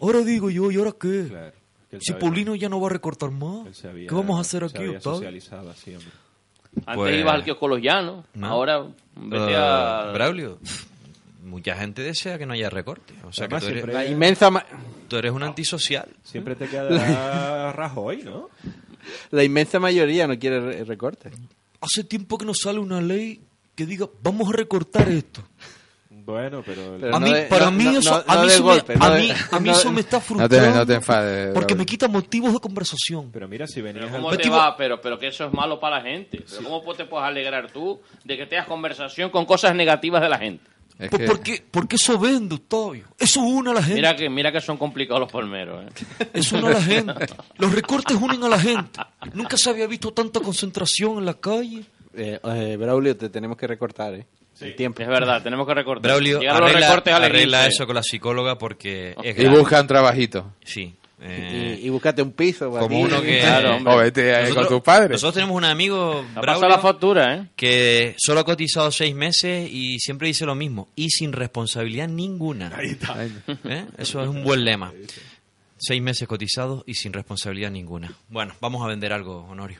Ahora 0.00 0.20
digo 0.20 0.50
yo, 0.50 0.70
¿y 0.70 0.76
ahora 0.76 0.92
qué? 1.00 1.52
Si 2.00 2.12
Paulino 2.14 2.54
ya 2.54 2.68
no 2.68 2.80
va 2.80 2.88
a 2.88 2.90
recortar 2.90 3.30
más, 3.30 3.84
había- 3.84 4.08
¿qué 4.08 4.14
vamos 4.14 4.38
a 4.38 4.40
hacer 4.42 4.64
aquí, 4.64 4.86
Octavio? 4.86 5.28
Antes 5.28 6.94
Pues- 6.94 7.18
ibas 7.20 7.34
al 7.34 7.44
kiosco 7.44 7.68
Los 7.68 7.80
Llanos, 7.80 8.24
No. 8.34 8.46
ahora 8.46 8.84
vete 9.16 9.56
a... 9.56 10.10
Braulio, 10.12 10.58
mucha 11.44 11.74
gente 11.76 12.02
desea 12.02 12.38
que 12.38 12.46
no 12.46 12.52
haya 12.52 12.68
recorte. 12.70 13.14
O 13.24 13.32
sea, 13.32 13.46
Además, 13.46 13.62
que 13.64 13.68
tú 13.68 13.72
eres, 13.72 13.84
siempre- 13.84 13.94
La 13.94 14.06
inmensa 14.06 14.50
ma- 14.50 14.64
tú 15.08 15.16
eres 15.16 15.32
un 15.32 15.42
antisocial. 15.42 16.08
Siempre 16.22 16.54
te 16.56 16.68
queda 16.68 17.72
Rajoy, 17.72 18.22
¿no? 18.22 18.50
La 19.30 19.42
inmensa 19.42 19.80
mayoría 19.80 20.26
no 20.26 20.38
quiere 20.38 20.60
re- 20.60 20.84
recortes. 20.84 21.32
Hace 21.80 22.04
tiempo 22.04 22.36
que 22.36 22.44
no 22.44 22.52
sale 22.54 22.78
una 22.78 23.00
ley 23.00 23.40
que 23.74 23.86
diga, 23.86 24.06
vamos 24.22 24.48
a 24.50 24.52
recortar 24.52 25.08
esto. 25.08 25.42
Bueno, 26.28 26.62
pero... 26.64 26.96
Pero 27.00 27.16
a 27.16 27.20
no 27.20 27.26
mí, 27.26 27.32
de- 27.32 27.42
para 27.46 27.64
no- 27.66 27.70
mí 27.72 27.84
no- 27.84 27.98
eso, 28.00 28.10
no- 28.10 28.24
a 28.32 28.34
no 28.36 28.40
mí 28.42 28.48
de 28.48 28.54
eso 28.54 28.64
me- 28.64 28.70
golpe, 28.72 28.96
no 28.96 29.04
a 29.04 29.10
de- 29.10 29.20
mí, 29.22 29.30
a 29.50 29.60
mí 29.60 29.68
no- 29.70 29.74
eso 29.76 29.92
me 29.92 30.00
está 30.00 30.16
No 30.18 30.20
te- 30.20 30.26
frustrando. 30.26 30.76
no 30.78 30.86
te 30.86 30.94
enfades, 30.94 31.54
Porque 31.54 31.74
me 31.74 31.86
quita 31.86 32.06
motivos 32.08 32.52
de 32.52 32.58
conversación. 32.60 33.30
Pero 33.32 33.48
mira, 33.48 33.66
si 33.66 33.80
venías 33.80 34.10
¿Cómo 34.10 34.28
al... 34.30 34.36
te 34.36 34.50
va? 34.50 34.76
Pero, 34.76 35.00
pero 35.00 35.18
que 35.18 35.28
eso 35.28 35.46
es 35.46 35.52
malo 35.54 35.80
para 35.80 35.96
la 35.96 36.02
gente. 36.02 36.44
Pero 36.48 36.62
¿Cómo 36.68 36.94
te 36.94 37.06
puedes 37.06 37.26
alegrar 37.26 37.70
tú 37.72 38.00
de 38.24 38.36
que 38.36 38.46
tengas 38.46 38.66
conversación 38.66 39.30
con 39.30 39.46
cosas 39.46 39.74
negativas 39.74 40.20
de 40.20 40.28
la 40.28 40.38
gente? 40.38 40.64
Es 40.98 41.08
Por- 41.10 41.20
que- 41.20 41.26
porque, 41.26 41.64
porque 41.70 41.96
eso 41.96 42.18
vende, 42.18 42.56
Octavio. 42.56 43.04
Eso 43.18 43.40
une 43.40 43.70
a 43.70 43.74
la 43.74 43.80
gente. 43.82 43.94
Mira 43.94 44.14
que, 44.16 44.28
mira 44.28 44.52
que 44.52 44.60
son 44.60 44.76
complicados 44.76 45.20
los 45.20 45.32
palmeros. 45.32 45.84
¿eh? 45.86 46.28
Eso 46.34 46.58
une 46.58 46.66
a 46.66 46.70
la 46.72 46.82
gente. 46.82 47.26
Los 47.56 47.72
recortes 47.72 48.16
unen 48.20 48.42
a 48.44 48.48
la 48.48 48.58
gente. 48.58 49.00
Nunca 49.32 49.56
se 49.56 49.70
había 49.70 49.86
visto 49.86 50.12
tanta 50.12 50.40
concentración 50.40 51.18
en 51.18 51.24
la 51.26 51.34
calle. 51.34 51.84
Eh, 52.14 52.38
eh, 52.42 52.76
Braulio, 52.76 53.16
te 53.16 53.28
tenemos 53.30 53.56
que 53.56 53.66
recortar, 53.68 54.12
¿eh? 54.14 54.26
El 54.60 54.74
tiempo. 54.76 55.02
Es 55.02 55.08
verdad, 55.08 55.42
tenemos 55.42 55.66
que 55.66 55.74
recortar. 55.74 56.02
Braulio, 56.10 56.40
Llegar 56.40 56.56
a 56.56 56.60
los 56.60 56.70
arregla, 56.70 56.86
recortes 56.88 57.14
arregla 57.14 57.66
eso 57.66 57.86
con 57.86 57.94
la 57.94 58.02
psicóloga 58.02 58.58
porque 58.58 59.14
es 59.22 59.38
Y 59.38 59.42
grave. 59.42 59.58
busca 59.58 59.80
un 59.80 59.86
trabajito. 59.86 60.52
Sí. 60.64 60.94
eh, 61.20 61.78
Y, 61.82 61.86
y 61.86 61.90
búscate 61.90 62.22
un 62.22 62.32
piso. 62.32 62.70
para 62.72 62.82
como 62.86 62.96
ti. 62.96 63.02
uno 63.12 63.22
que... 63.22 63.38
Claro. 63.40 63.78
O 63.86 63.96
vete 63.98 64.34
ahí 64.34 64.44
con 64.46 64.54
Nosotros- 64.56 64.68
tus 64.68 64.82
padres. 64.82 65.10
Nosotros 65.12 65.34
tenemos 65.34 65.56
un 65.56 65.64
amigo, 65.64 66.24
Braulio, 66.40 66.68
la 66.68 66.78
factura, 66.78 67.34
¿eh? 67.36 67.46
que 67.56 68.14
solo 68.18 68.40
ha 68.40 68.44
cotizado 68.44 68.90
seis 68.90 69.14
meses 69.14 69.68
y 69.72 69.98
siempre 70.00 70.28
dice 70.28 70.44
lo 70.46 70.54
mismo. 70.54 70.88
Y 70.96 71.10
sin 71.10 71.32
responsabilidad 71.32 72.08
ninguna. 72.08 72.72
¿Eh? 72.80 73.84
Eso 73.98 74.22
es 74.22 74.28
un 74.28 74.42
buen 74.44 74.64
lema. 74.64 74.92
Seis 75.80 76.02
meses 76.02 76.26
cotizados 76.26 76.82
y 76.86 76.94
sin 76.94 77.12
responsabilidad 77.12 77.70
ninguna. 77.70 78.12
Bueno, 78.28 78.54
vamos 78.60 78.84
a 78.84 78.88
vender 78.88 79.12
algo, 79.12 79.46
Honorio. 79.48 79.78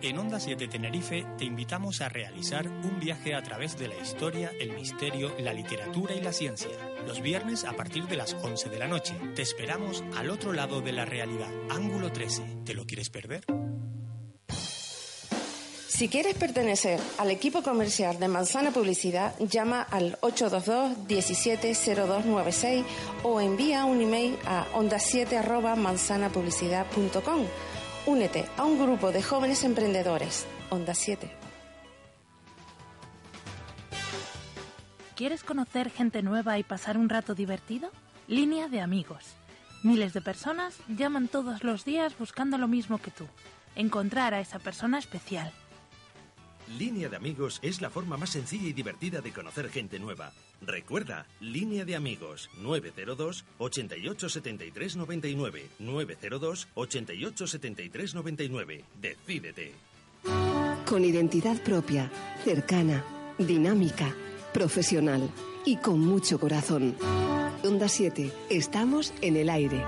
En 0.00 0.16
Onda 0.16 0.38
7 0.38 0.68
Tenerife 0.68 1.26
te 1.36 1.44
invitamos 1.44 2.02
a 2.02 2.08
realizar 2.08 2.68
un 2.68 3.00
viaje 3.00 3.34
a 3.34 3.42
través 3.42 3.76
de 3.76 3.88
la 3.88 3.96
historia, 3.96 4.52
el 4.60 4.72
misterio, 4.72 5.34
la 5.40 5.52
literatura 5.52 6.14
y 6.14 6.20
la 6.20 6.32
ciencia. 6.32 6.70
Los 7.04 7.20
viernes 7.20 7.64
a 7.64 7.72
partir 7.72 8.06
de 8.06 8.16
las 8.16 8.34
11 8.34 8.68
de 8.68 8.78
la 8.78 8.86
noche. 8.86 9.16
Te 9.34 9.42
esperamos 9.42 10.04
al 10.16 10.30
otro 10.30 10.52
lado 10.52 10.80
de 10.80 10.92
la 10.92 11.04
realidad. 11.04 11.50
Ángulo 11.68 12.12
13. 12.12 12.58
¿Te 12.64 12.74
lo 12.74 12.86
quieres 12.86 13.10
perder? 13.10 13.44
Si 15.88 16.08
quieres 16.08 16.36
pertenecer 16.36 17.00
al 17.18 17.32
equipo 17.32 17.64
comercial 17.64 18.20
de 18.20 18.28
Manzana 18.28 18.70
Publicidad, 18.70 19.36
llama 19.40 19.82
al 19.82 20.16
822-170296 20.20 22.84
o 23.24 23.40
envía 23.40 23.84
un 23.84 24.00
email 24.00 24.38
a 24.46 24.64
onda7.manzanapublicidad.com. 24.76 27.46
Únete 28.08 28.46
a 28.56 28.64
un 28.64 28.78
grupo 28.78 29.12
de 29.12 29.22
jóvenes 29.22 29.64
emprendedores. 29.64 30.46
Onda 30.70 30.94
7. 30.94 31.30
¿Quieres 35.14 35.44
conocer 35.44 35.90
gente 35.90 36.22
nueva 36.22 36.58
y 36.58 36.62
pasar 36.62 36.96
un 36.96 37.10
rato 37.10 37.34
divertido? 37.34 37.90
Línea 38.26 38.68
de 38.68 38.80
amigos. 38.80 39.34
Miles 39.82 40.14
de 40.14 40.22
personas 40.22 40.78
llaman 40.88 41.28
todos 41.28 41.62
los 41.64 41.84
días 41.84 42.16
buscando 42.18 42.56
lo 42.56 42.66
mismo 42.66 42.96
que 42.96 43.10
tú. 43.10 43.26
Encontrar 43.76 44.32
a 44.32 44.40
esa 44.40 44.58
persona 44.58 44.98
especial. 44.98 45.52
Línea 46.76 47.08
de 47.08 47.16
amigos 47.16 47.60
es 47.62 47.80
la 47.80 47.88
forma 47.88 48.16
más 48.16 48.30
sencilla 48.30 48.68
y 48.68 48.72
divertida 48.72 49.20
de 49.20 49.32
conocer 49.32 49.70
gente 49.70 49.98
nueva. 49.98 50.32
Recuerda, 50.60 51.26
Línea 51.40 51.84
de 51.84 51.96
amigos 51.96 52.50
902 52.60 53.44
88 53.58 54.28
73 54.28 54.96
99 54.96 55.66
902 55.78 56.68
88 56.74 57.46
73 57.46 58.14
99. 58.14 58.84
Decídete. 59.00 59.72
Con 60.86 61.04
identidad 61.04 61.62
propia, 61.62 62.10
cercana, 62.44 63.04
dinámica, 63.38 64.14
profesional 64.52 65.30
y 65.64 65.76
con 65.76 66.00
mucho 66.00 66.38
corazón. 66.38 66.96
Onda 67.64 67.88
7, 67.88 68.32
estamos 68.50 69.12
en 69.22 69.36
el 69.36 69.48
aire. 69.50 69.84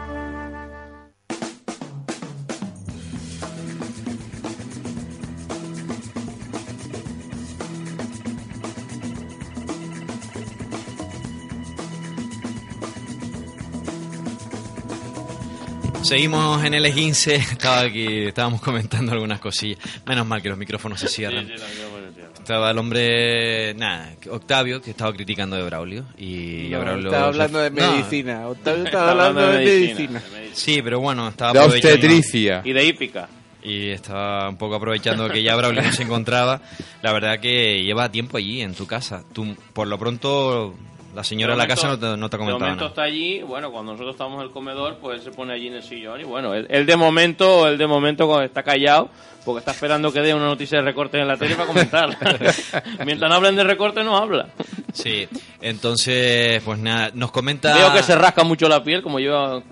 Seguimos 16.10 16.64
en 16.64 16.74
el 16.74 16.84
E15. 16.86 17.32
Estaba 17.52 17.82
aquí, 17.82 18.24
estábamos 18.26 18.60
comentando 18.60 19.12
algunas 19.12 19.38
cosillas. 19.38 19.78
Menos 20.04 20.26
mal 20.26 20.42
que 20.42 20.48
los 20.48 20.58
micrófonos 20.58 20.98
se 20.98 21.06
cierran. 21.06 21.46
Sí, 21.46 21.52
sí. 21.56 22.20
Estaba 22.36 22.72
el 22.72 22.78
hombre, 22.78 23.74
nada, 23.74 24.12
Octavio, 24.28 24.82
que 24.82 24.90
estaba 24.90 25.12
criticando 25.12 25.54
de 25.54 25.62
Braulio. 25.62 26.06
Y 26.18 26.66
No, 26.68 26.80
Braulio 26.80 27.06
estaba 27.10 27.26
hablando 27.28 27.58
de 27.60 27.70
No, 27.70 27.92
medicina. 27.92 28.48
Octavio 28.48 28.84
estaba 28.86 29.10
hablando 29.12 29.40
de 29.52 29.58
medicina. 29.64 30.20
Sí, 30.52 30.80
pero 30.82 30.98
bueno, 30.98 31.28
estaba 31.28 31.52
De 31.52 31.60
aprovechando- 31.60 31.94
obstetricia. 31.94 32.62
Y 32.64 32.72
de 32.72 32.84
hípica. 32.84 33.28
Y 33.62 33.90
estaba 33.90 34.48
un 34.48 34.56
poco 34.56 34.74
aprovechando 34.74 35.28
que 35.28 35.44
ya 35.44 35.54
Braulio 35.54 35.80
no 35.80 35.92
se 35.92 36.02
encontraba. 36.02 36.60
La 37.02 37.12
verdad 37.12 37.38
que 37.38 37.84
lleva 37.84 38.10
tiempo 38.10 38.36
allí, 38.36 38.62
en 38.62 38.74
tu 38.74 38.84
casa. 38.88 39.22
Tú, 39.32 39.56
por 39.72 39.86
lo 39.86 39.96
pronto, 39.96 40.74
la 41.14 41.24
señora 41.24 41.54
de 41.54 41.58
la 41.58 41.66
casa 41.66 41.88
no 41.88 41.98
te, 41.98 42.16
no 42.16 42.28
te 42.30 42.36
ha 42.36 42.38
De 42.38 42.44
comentado 42.44 42.58
momento 42.60 42.76
nada. 42.76 42.88
está 42.88 43.02
allí, 43.02 43.42
bueno, 43.42 43.70
cuando 43.72 43.92
nosotros 43.92 44.14
estamos 44.14 44.38
en 44.38 44.46
el 44.46 44.50
comedor, 44.50 44.96
pues 45.00 45.18
él 45.18 45.24
se 45.24 45.30
pone 45.30 45.52
allí 45.54 45.66
en 45.68 45.74
el 45.74 45.82
sillón 45.82 46.20
y 46.20 46.24
bueno, 46.24 46.54
él, 46.54 46.66
él 46.70 46.86
de 46.86 46.96
momento, 46.96 47.66
él 47.66 47.76
de 47.78 47.86
momento 47.86 48.40
está 48.42 48.62
callado, 48.62 49.08
porque 49.44 49.58
está 49.60 49.72
esperando 49.72 50.12
que 50.12 50.20
dé 50.20 50.32
una 50.34 50.46
noticia 50.46 50.78
de 50.78 50.84
recortes 50.84 51.20
en 51.20 51.26
la 51.28 51.36
tele 51.36 51.54
para 51.56 51.66
comentar. 51.66 52.16
Mientras 53.04 53.28
no 53.28 53.34
hablen 53.36 53.56
de 53.56 53.64
recortes 53.64 54.04
no 54.04 54.16
habla. 54.16 54.48
Sí, 54.92 55.26
entonces, 55.60 56.62
pues 56.64 56.78
nada, 56.78 57.10
nos 57.14 57.30
comenta... 57.32 57.74
Veo 57.74 57.92
que 57.92 58.02
se 58.02 58.14
rasca 58.14 58.44
mucho 58.44 58.68
la 58.68 58.82
piel, 58.84 59.02
como 59.02 59.18
lleva 59.18 59.62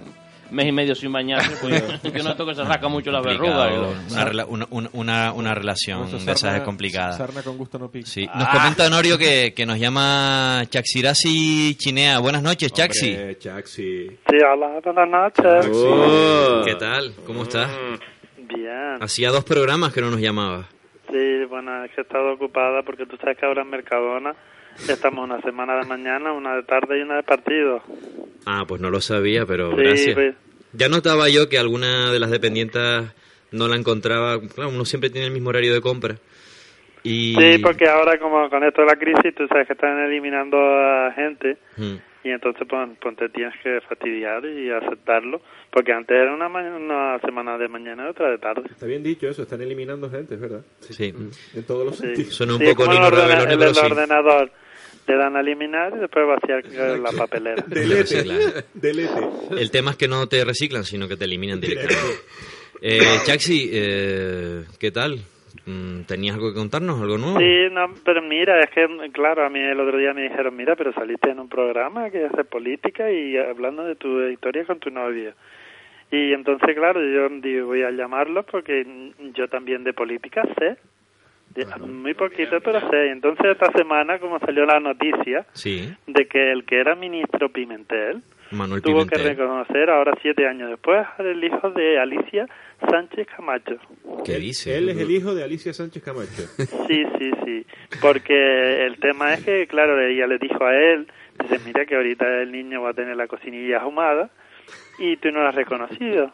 mes 0.51 0.66
y 0.66 0.72
medio 0.72 0.94
sin 0.94 1.12
bañarse, 1.12 1.57
pues 1.61 2.01
yo 2.14 2.22
noto 2.22 2.46
que 2.46 2.55
se 2.55 2.64
rasca 2.64 2.88
mucho 2.88 3.11
la 3.11 3.20
verruga. 3.20 3.68
y 3.70 3.76
lo- 3.76 3.90
Una, 4.11 4.24
rela- 4.26 4.46
una, 4.49 4.66
una, 4.92 5.32
una, 5.32 5.55
relación 5.55 6.11
de 6.11 6.32
esas 6.32 6.57
es 6.57 6.62
complicada. 6.62 7.12
Sarna 7.12 7.42
con 7.42 7.57
gusto 7.59 7.78
no 7.78 7.90
pica. 7.90 8.07
Sí. 8.07 8.26
Ah. 8.30 8.38
Nos 8.38 8.49
comenta 8.49 8.86
Honorio 8.86 9.18
que, 9.18 9.53
que 9.55 9.66
nos 9.66 9.78
llama 9.78 10.62
Chaxirasi 10.68 11.74
Chinea. 11.76 12.18
Buenas 12.18 12.42
noches, 12.42 12.72
Chaxi. 12.72 13.11
Hombre, 13.12 13.38
Chaxi. 13.38 14.07
Sí, 14.09 14.36
hola, 14.53 14.80
buenas 14.84 15.09
noches. 15.09 15.66
Oh, 15.74 16.62
¿Qué 16.64 16.74
tal? 16.76 17.14
¿Cómo 17.26 17.42
estás? 17.44 17.70
Bien. 18.36 18.96
Hacía 19.01 19.30
dos 19.30 19.44
programas 19.44 19.92
que 19.92 20.01
no 20.01 20.11
nos 20.11 20.20
llamaba. 20.20 20.66
Sí, 21.11 21.44
bueno, 21.49 21.84
es 21.84 21.90
que 21.92 22.01
he 22.01 22.05
estado 22.05 22.32
ocupada 22.34 22.82
porque 22.82 23.07
tú 23.07 23.16
sabes 23.16 23.38
que 23.38 23.46
ahora 23.46 23.62
en 23.62 23.70
Mercadona 23.70 24.34
estamos 24.89 25.24
una 25.24 25.41
semana 25.43 25.76
de 25.79 25.87
mañana, 25.87 26.33
una 26.33 26.57
de 26.57 26.62
tarde 26.62 26.99
y 26.99 27.03
una 27.03 27.16
de 27.16 27.22
partido. 27.22 27.83
Ah, 28.47 28.64
pues 28.66 28.81
no 28.81 28.91
lo 28.91 29.01
sabía, 29.01 29.45
pero 29.47 29.70
Sí, 29.72 29.76
gracias. 29.76 30.14
pues. 30.14 30.35
Ya 30.72 30.89
notaba 30.89 31.29
yo 31.29 31.49
que 31.49 31.59
alguna 31.59 32.11
de 32.12 32.20
las 32.20 32.31
dependientes 32.31 32.83
no 33.53 33.68
la 33.68 33.76
encontraba. 33.76 34.39
Claro, 34.55 34.70
uno 34.70 34.85
siempre 34.85 35.11
tiene 35.11 35.26
el 35.26 35.33
mismo 35.33 35.49
horario 35.49 35.72
de 35.74 35.81
compra. 35.81 36.16
Y... 37.03 37.35
Sí, 37.39 37.59
porque 37.62 37.89
ahora 37.89 38.18
como 38.18 38.51
con 38.51 38.62
esto 38.64 38.83
de 38.83 38.87
la 38.89 38.97
crisis, 38.97 39.35
tú 39.35 39.47
sabes 39.49 39.66
que 39.66 39.72
están 39.72 39.99
eliminando 40.01 40.59
a 40.59 41.12
gente 41.12 41.57
Mm. 41.76 41.95
y 42.24 42.31
entonces 42.31 42.66
pues, 42.68 42.89
pues 43.01 43.16
te 43.16 43.29
tienes 43.31 43.55
que 43.62 43.81
fastidiar 43.89 44.45
y 44.45 44.68
aceptarlo, 44.70 45.41
porque 45.70 45.93
antes 45.93 46.16
era 46.16 46.35
una, 46.35 46.49
una 46.49 47.18
semana 47.20 47.57
de 47.57 47.68
mañana 47.68 48.05
y 48.07 48.11
otra 48.11 48.29
de 48.31 48.39
tarde. 48.39 48.62
Está 48.70 48.85
bien 48.87 49.03
dicho 49.03 49.29
eso, 49.29 49.43
están 49.43 49.62
eliminando 49.62 50.11
gente, 50.11 50.35
es 50.35 50.41
verdad. 50.41 50.61
Sí. 50.81 51.14
En 51.55 51.62
todos 51.66 51.87
los 51.87 51.97
Sí. 51.97 52.07
sentidos. 52.07 52.35
Suena 52.35 52.55
un 52.55 52.59
Sí, 52.59 52.64
poco 52.66 52.85
como 52.87 53.07
el, 53.07 53.12
Ravelone, 53.12 53.55
el 53.64 53.74
sí. 53.74 53.87
ordenador 53.87 54.51
le 55.09 55.16
dan 55.16 55.36
a 55.36 55.40
eliminar 55.40 55.92
y 55.96 56.00
después 56.00 56.26
vaciar 56.26 56.62
eh, 56.66 56.98
la 56.98 57.11
papelera. 57.12 57.64
Claro. 57.68 58.62
Delete. 58.74 59.20
El 59.50 59.70
tema 59.70 59.92
es 59.92 59.96
que 59.96 60.09
no 60.09 60.26
te 60.26 60.44
reciclan, 60.44 60.84
sino 60.84 61.09
que 61.09 61.16
te 61.16 61.24
eliminan 61.24 61.61
directamente. 61.61 62.22
Eh, 62.80 63.00
Chaxi, 63.24 63.70
eh, 63.72 64.64
¿qué 64.78 64.90
tal? 64.90 65.18
mm, 65.66 66.02
¿tenías 66.02 66.36
algo 66.36 66.50
que 66.50 66.59
contarnos? 66.59 67.00
¿Algo 67.00 67.18
nuevo? 67.18 67.38
Sí, 67.38 67.72
no, 67.72 67.94
pero 68.04 68.22
mira, 68.22 68.61
es 68.61 68.70
que, 68.70 68.86
claro, 69.12 69.44
a 69.44 69.50
mí 69.50 69.61
el 69.61 69.80
otro 69.80 69.98
día 69.98 70.12
me 70.14 70.22
dijeron, 70.22 70.56
mira, 70.56 70.76
pero 70.76 70.92
saliste 70.92 71.30
en 71.30 71.40
un 71.40 71.48
programa 71.48 72.11
que 72.11 72.26
hace 72.26 72.44
política 72.44 73.11
y 73.11 73.36
hablando 73.36 73.84
de 73.84 73.96
tu 73.96 74.20
historia 74.28 74.64
con 74.64 74.78
tu 74.78 74.90
novio. 74.90 75.32
Y 76.11 76.32
entonces, 76.32 76.74
claro, 76.74 77.00
yo 77.00 77.28
digo, 77.40 77.66
voy 77.66 77.82
a 77.82 77.90
llamarlo 77.90 78.42
porque 78.44 79.12
yo 79.34 79.48
también 79.48 79.84
de 79.84 79.92
política 79.92 80.42
sé. 80.59 80.76
Muy 81.86 82.14
poquito, 82.14 82.61
pero 82.61 82.80
sé. 82.90 83.11
Entonces 83.11 83.46
esta 83.53 83.70
semana, 83.72 84.18
como 84.18 84.38
salió 84.38 84.64
la 84.64 84.78
noticia 84.80 85.46
Sí, 85.53 85.92
de 86.07 86.26
que 86.26 86.53
el 86.53 86.64
que 86.64 86.78
era 86.80 86.94
ministro 86.94 87.51
Pimentel 87.51 88.22
Manuel 88.51 88.80
tuvo 88.80 89.07
que 89.07 89.18
reconocer 89.18 89.90
ahora 89.90 90.14
siete 90.22 90.46
años 90.46 90.70
después 90.70 91.07
el 91.18 91.42
hijo 91.44 91.70
de 91.70 91.99
Alicia 91.99 92.46
Sánchez 92.88 93.26
Camacho. 93.36 93.76
¿Qué 94.24 94.38
dice? 94.38 94.78
Él 94.78 94.88
es 94.88 94.99
el 94.99 95.11
hijo 95.11 95.34
de 95.34 95.44
Alicia 95.44 95.72
Sánchez 95.72 96.03
Camacho. 96.03 96.42
Sí, 96.88 97.05
sí, 97.18 97.30
sí. 97.44 97.66
Porque 98.01 98.86
el 98.86 98.99
tema 98.99 99.34
es 99.34 99.44
que, 99.44 99.66
claro, 99.66 100.01
ella 100.01 100.26
le 100.26 100.38
dijo 100.38 100.64
a 100.64 100.74
él, 100.74 101.07
dice, 101.38 101.59
mira 101.66 101.84
que 101.84 101.96
ahorita 101.96 102.24
el 102.40 102.51
niño 102.51 102.80
va 102.80 102.90
a 102.90 102.94
tener 102.94 103.14
la 103.14 103.26
cocinilla 103.26 103.80
ahumada 103.80 104.30
y 104.99 105.16
tú 105.16 105.30
no 105.30 105.42
lo 105.42 105.49
has 105.49 105.55
reconocido. 105.55 106.32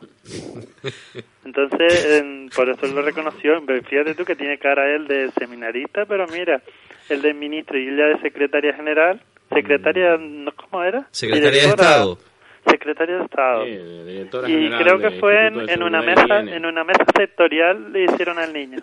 Entonces, 1.45 2.07
em, 2.21 2.49
por 2.49 2.69
eso 2.69 2.87
lo 2.87 3.03
reconoció. 3.03 3.63
Pero 3.67 3.83
Fíjate 3.83 4.15
tú 4.15 4.25
que 4.25 4.37
tiene 4.37 4.59
cara 4.59 4.95
él 4.95 5.07
de 5.07 5.31
seminarista, 5.39 6.07
pero 6.07 6.27
mira, 6.29 6.63
el 7.09 7.23
de 7.23 7.35
ministro 7.35 7.79
y 7.79 7.89
ella 7.89 8.07
de 8.07 8.21
secretaria 8.21 8.73
general. 8.75 9.21
Secretaria, 9.53 10.17
¿no, 10.19 10.53
¿cómo 10.53 10.83
era? 10.83 11.07
Secretaria 11.11 11.63
de 11.63 11.69
Estado. 11.69 12.19
Secretaria 12.67 13.17
de 13.19 13.25
Estado. 13.25 13.65
directora 14.07 14.49
y 14.49 14.53
general 14.55 14.83
creo 14.83 14.99
que 14.99 15.21
fue 15.21 15.47
en, 15.49 15.69
en 15.69 15.83
una 15.83 16.01
mesa 16.01 16.41
en 16.41 16.65
una 16.65 16.83
mesa 16.83 17.05
sectorial 17.15 17.93
le 17.93 18.05
hicieron 18.05 18.39
al 18.39 18.55
niño. 18.55 18.79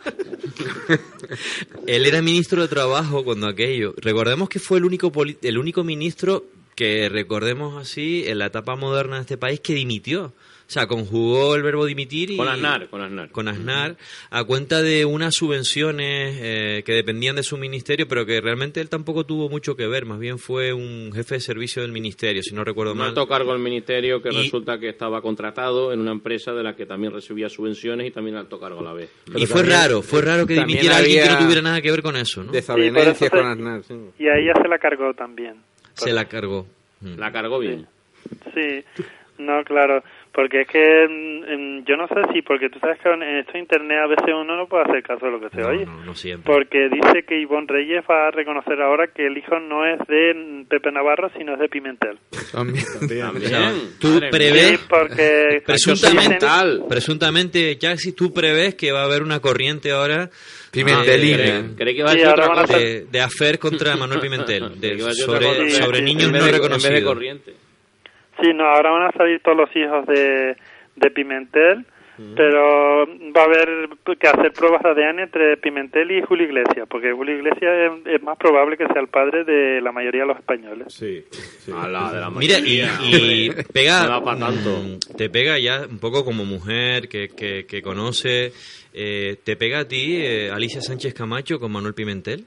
Él 1.87 2.05
era 2.05 2.21
ministro 2.21 2.61
de 2.61 2.67
Trabajo 2.67 3.23
cuando 3.23 3.47
aquello. 3.47 3.93
Recordemos 3.97 4.49
que 4.49 4.59
fue 4.59 4.77
el 4.77 4.85
único, 4.85 5.11
poli- 5.11 5.37
el 5.41 5.57
único 5.57 5.83
ministro 5.83 6.43
que, 6.75 7.09
recordemos 7.09 7.79
así, 7.81 8.23
en 8.27 8.39
la 8.39 8.47
etapa 8.47 8.75
moderna 8.75 9.15
de 9.17 9.21
este 9.21 9.37
país 9.37 9.59
que 9.59 9.73
dimitió. 9.73 10.33
O 10.67 10.73
sea, 10.73 10.87
conjugó 10.87 11.55
el 11.55 11.63
verbo 11.63 11.85
dimitir 11.85 12.31
y... 12.31 12.37
Con 12.37 12.47
Aznar, 12.47 12.87
con 12.87 13.01
Aznar. 13.01 13.29
Con 13.31 13.49
Aznar, 13.49 13.97
a 14.29 14.43
cuenta 14.45 14.81
de 14.81 15.03
unas 15.03 15.35
subvenciones 15.35 16.37
eh, 16.41 16.83
que 16.85 16.93
dependían 16.93 17.35
de 17.35 17.43
su 17.43 17.57
ministerio, 17.57 18.07
pero 18.07 18.25
que 18.25 18.39
realmente 18.39 18.79
él 18.79 18.87
tampoco 18.87 19.25
tuvo 19.25 19.49
mucho 19.49 19.75
que 19.75 19.85
ver. 19.87 20.05
Más 20.05 20.17
bien 20.17 20.39
fue 20.39 20.71
un 20.71 21.11
jefe 21.13 21.35
de 21.35 21.41
servicio 21.41 21.81
del 21.81 21.91
ministerio, 21.91 22.41
si 22.41 22.55
no 22.55 22.63
recuerdo 22.63 22.93
Un 22.93 22.99
mal. 22.99 23.09
alto 23.09 23.27
cargo 23.27 23.51
del 23.51 23.61
ministerio 23.61 24.21
que 24.21 24.29
Y- 24.29 24.43
resulta 24.43 24.79
que 24.79 24.87
estaba 24.87 25.21
contratado 25.21 25.91
en 25.91 25.99
una 25.99 26.11
empresa 26.13 26.53
de 26.53 26.63
la 26.63 26.73
que 26.73 26.85
también 26.85 27.11
recibía 27.11 27.49
subvenciones 27.49 28.07
y 28.07 28.11
también 28.11 28.37
alto 28.37 28.57
cargo 28.57 28.79
a 28.79 28.83
la 28.83 28.93
vez. 28.93 29.09
y 29.35 29.45
fue 29.47 29.63
raro, 29.63 30.01
fue 30.01 30.21
raro 30.21 30.47
que 30.47 30.53
dimitiera 30.53 30.95
alguien 30.99 31.23
que 31.25 31.29
no 31.31 31.37
tuviera 31.39 31.61
nada 31.61 31.81
que 31.81 31.91
ver 31.91 32.01
con 32.01 32.15
eso, 32.15 32.43
¿no? 32.45 32.51
Desavenencias 32.53 33.29
con 33.29 33.45
Aznar. 33.45 33.83
sí. 33.83 33.93
Y 34.19 34.27
a 34.29 34.37
ella 34.37 34.53
se 34.61 34.69
la 34.69 34.79
cargó 34.79 35.13
también. 35.13 35.55
Se 36.03 36.13
la 36.13 36.25
cargó. 36.25 36.65
La 37.01 37.31
cargó 37.31 37.59
bien. 37.59 37.87
Sí, 38.53 38.83
no, 39.37 39.63
claro, 39.63 40.03
porque 40.33 40.61
es 40.61 40.67
que 40.67 41.07
mm, 41.09 41.79
mm, 41.79 41.85
yo 41.85 41.97
no 41.97 42.07
sé 42.07 42.15
si, 42.33 42.41
porque 42.41 42.69
tú 42.69 42.79
sabes 42.79 42.99
que 43.01 43.09
en 43.09 43.21
esto 43.23 43.53
de 43.53 43.59
internet 43.59 43.97
a 44.03 44.07
veces 44.07 44.25
uno 44.29 44.55
no 44.55 44.67
puede 44.67 44.83
hacer 44.83 45.03
caso 45.03 45.25
de 45.25 45.31
lo 45.33 45.39
que 45.41 45.49
se 45.49 45.63
oye. 45.63 45.85
No, 45.85 46.03
no 46.05 46.15
siempre. 46.15 46.51
Porque 46.53 46.89
dice 46.89 47.23
que 47.27 47.39
Ivonne 47.39 47.67
Reyes 47.67 48.03
va 48.09 48.27
a 48.27 48.31
reconocer 48.31 48.81
ahora 48.81 49.07
que 49.07 49.27
el 49.27 49.37
hijo 49.37 49.59
no 49.59 49.85
es 49.85 49.99
de 50.07 50.33
mm, 50.33 50.65
Pepe 50.65 50.91
Navarro, 50.91 51.29
sino 51.37 51.53
es 51.53 51.59
de 51.59 51.67
Pimentel. 51.69 52.17
O 52.31 52.37
sea, 52.37 52.63
Bien. 52.63 53.73
tú 53.99 54.19
prevés, 54.31 54.79
Sí, 54.79 54.85
porque 54.89 55.61
presuntamente, 55.65 56.45
dicen- 56.45 56.87
presuntamente, 56.87 57.75
ya 57.77 57.97
si 57.97 58.13
tú 58.13 58.33
prevés 58.33 58.75
que 58.75 58.91
va 58.91 59.01
a 59.01 59.05
haber 59.05 59.23
una 59.23 59.39
corriente 59.39 59.91
ahora 59.91 60.29
Pimentelina. 60.71 61.59
eh, 61.59 61.63
¿Cree- 61.77 61.95
que 61.95 62.03
va 62.03 62.09
a 62.11 62.13
Sí, 62.13 62.19
decir 62.19 62.29
ahora 62.29 62.45
otra 62.51 62.61
cosa? 62.63 62.77
de, 62.79 63.05
de 63.11 63.21
afer 63.21 63.59
contra 63.59 63.95
Manuel 63.97 64.19
Pimentel, 64.21 64.71
de- 64.79 64.99
sobre, 65.13 65.69
sobre 65.71 65.97
Sí, 65.99 66.03
niños 66.03 66.31
no 66.31 66.37
En 66.37 66.43
vez 66.43 66.45
de 66.45 66.51
reconocidos. 66.51 67.03
corriente. 67.03 67.53
Sí, 68.41 68.53
no, 68.53 68.65
ahora 68.65 68.91
van 68.91 69.03
a 69.03 69.11
salir 69.11 69.39
todos 69.41 69.57
los 69.57 69.75
hijos 69.75 70.05
de, 70.07 70.55
de 70.95 71.11
Pimentel, 71.11 71.85
pero 72.35 73.05
va 73.35 73.41
a 73.41 73.45
haber 73.45 73.89
que 74.19 74.27
hacer 74.27 74.51
pruebas 74.53 74.83
de 74.83 74.89
ADN 74.91 75.19
entre 75.21 75.57
Pimentel 75.57 76.11
y 76.11 76.21
Julio 76.21 76.45
Iglesias, 76.45 76.87
porque 76.87 77.11
Julio 77.13 77.35
Iglesias 77.35 77.91
es, 78.05 78.13
es 78.15 78.21
más 78.21 78.37
probable 78.37 78.77
que 78.77 78.85
sea 78.87 79.01
el 79.01 79.07
padre 79.07 79.43
de 79.43 79.81
la 79.81 79.91
mayoría 79.91 80.21
de 80.21 80.27
los 80.27 80.37
españoles. 80.37 80.93
Sí. 80.93 81.23
Ala, 81.73 82.11
de 82.13 82.19
la 82.19 82.29
Mira, 82.29 82.59
y, 82.59 82.81
y 82.81 83.49
pega, 83.73 84.03
No 84.03 84.09
da 84.09 84.23
pa' 84.23 84.37
tanto. 84.37 84.69
mm, 84.69 85.15
te 85.17 85.29
pega 85.29 85.57
ya 85.57 85.81
un 85.89 85.99
poco 85.99 86.23
como 86.23 86.45
mujer 86.45 87.07
que, 87.09 87.29
que, 87.29 87.65
que 87.65 87.81
conoce, 87.81 88.51
eh, 88.93 89.37
te 89.43 89.55
pega 89.55 89.79
a 89.79 89.87
ti 89.87 90.17
eh, 90.21 90.51
Alicia 90.51 90.81
Sánchez 90.81 91.13
Camacho 91.15 91.59
con 91.59 91.71
Manuel 91.71 91.95
Pimentel. 91.95 92.45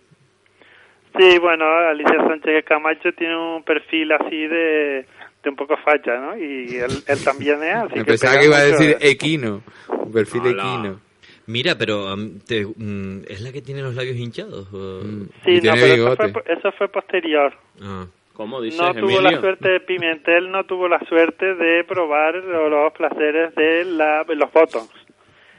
Sí, 1.18 1.38
bueno, 1.40 1.64
Alicia 1.64 2.16
Sánchez 2.28 2.64
Camacho 2.64 3.12
tiene 3.16 3.36
un 3.36 3.62
perfil 3.62 4.11
así 4.12 4.47
de, 4.49 5.07
de 5.45 5.51
un 5.51 5.57
poco 5.57 5.76
facha, 5.76 6.18
¿no? 6.18 6.36
Y 6.36 6.76
él, 6.76 6.90
él 7.07 7.24
también 7.24 7.62
es 7.62 7.74
así. 7.74 7.95
Me 7.95 8.01
que 8.01 8.05
pensaba 8.05 8.38
que 8.40 8.47
iba 8.47 8.57
a 8.57 8.64
decir 8.64 8.97
equino. 9.01 9.62
Un 9.88 10.12
perfil 10.12 10.47
equino. 10.47 11.01
Mira, 11.47 11.76
pero 11.76 12.16
te- 12.47 12.64
mm, 12.66 13.24
¿es 13.28 13.42
la 13.42 13.53
que 13.53 13.61
tiene 13.62 13.82
los 13.82 13.95
labios 13.95 14.16
hinchados? 14.16 14.66
o- 14.72 15.03
Sí, 15.45 15.61
no, 15.62 15.72
pero 15.74 15.95
eso 15.95 16.16
fue, 16.16 16.42
eso 16.47 16.72
fue 16.72 16.88
posterior. 16.88 17.53
Ah. 17.82 18.07
¿Cómo 18.32 18.61
dices, 18.61 18.80
No 18.80 18.92
tuvo 18.95 19.11
Emilio? 19.11 19.30
la 19.30 19.40
suerte, 19.40 19.78
Pimentel 19.80 20.51
no 20.51 20.64
tuvo 20.64 20.88
la 20.88 20.99
suerte 21.07 21.55
de 21.55 21.84
probar 21.84 22.34
lo- 22.34 22.68
los 22.68 22.92
placeres 22.95 23.55
de 23.55 23.84
la, 23.84 24.24
los. 24.24 24.88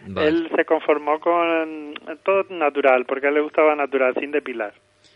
Vale. 0.08 0.28
Él 0.28 0.50
se 0.56 0.66
conformó 0.66 1.20
con 1.20 1.94
todo 2.24 2.46
natural, 2.50 3.06
porque 3.06 3.28
a 3.28 3.30
él 3.30 3.36
le 3.36 3.42
gustaba 3.42 3.76
natural, 3.76 4.14
sin 4.20 4.32
depilar. 4.32 4.74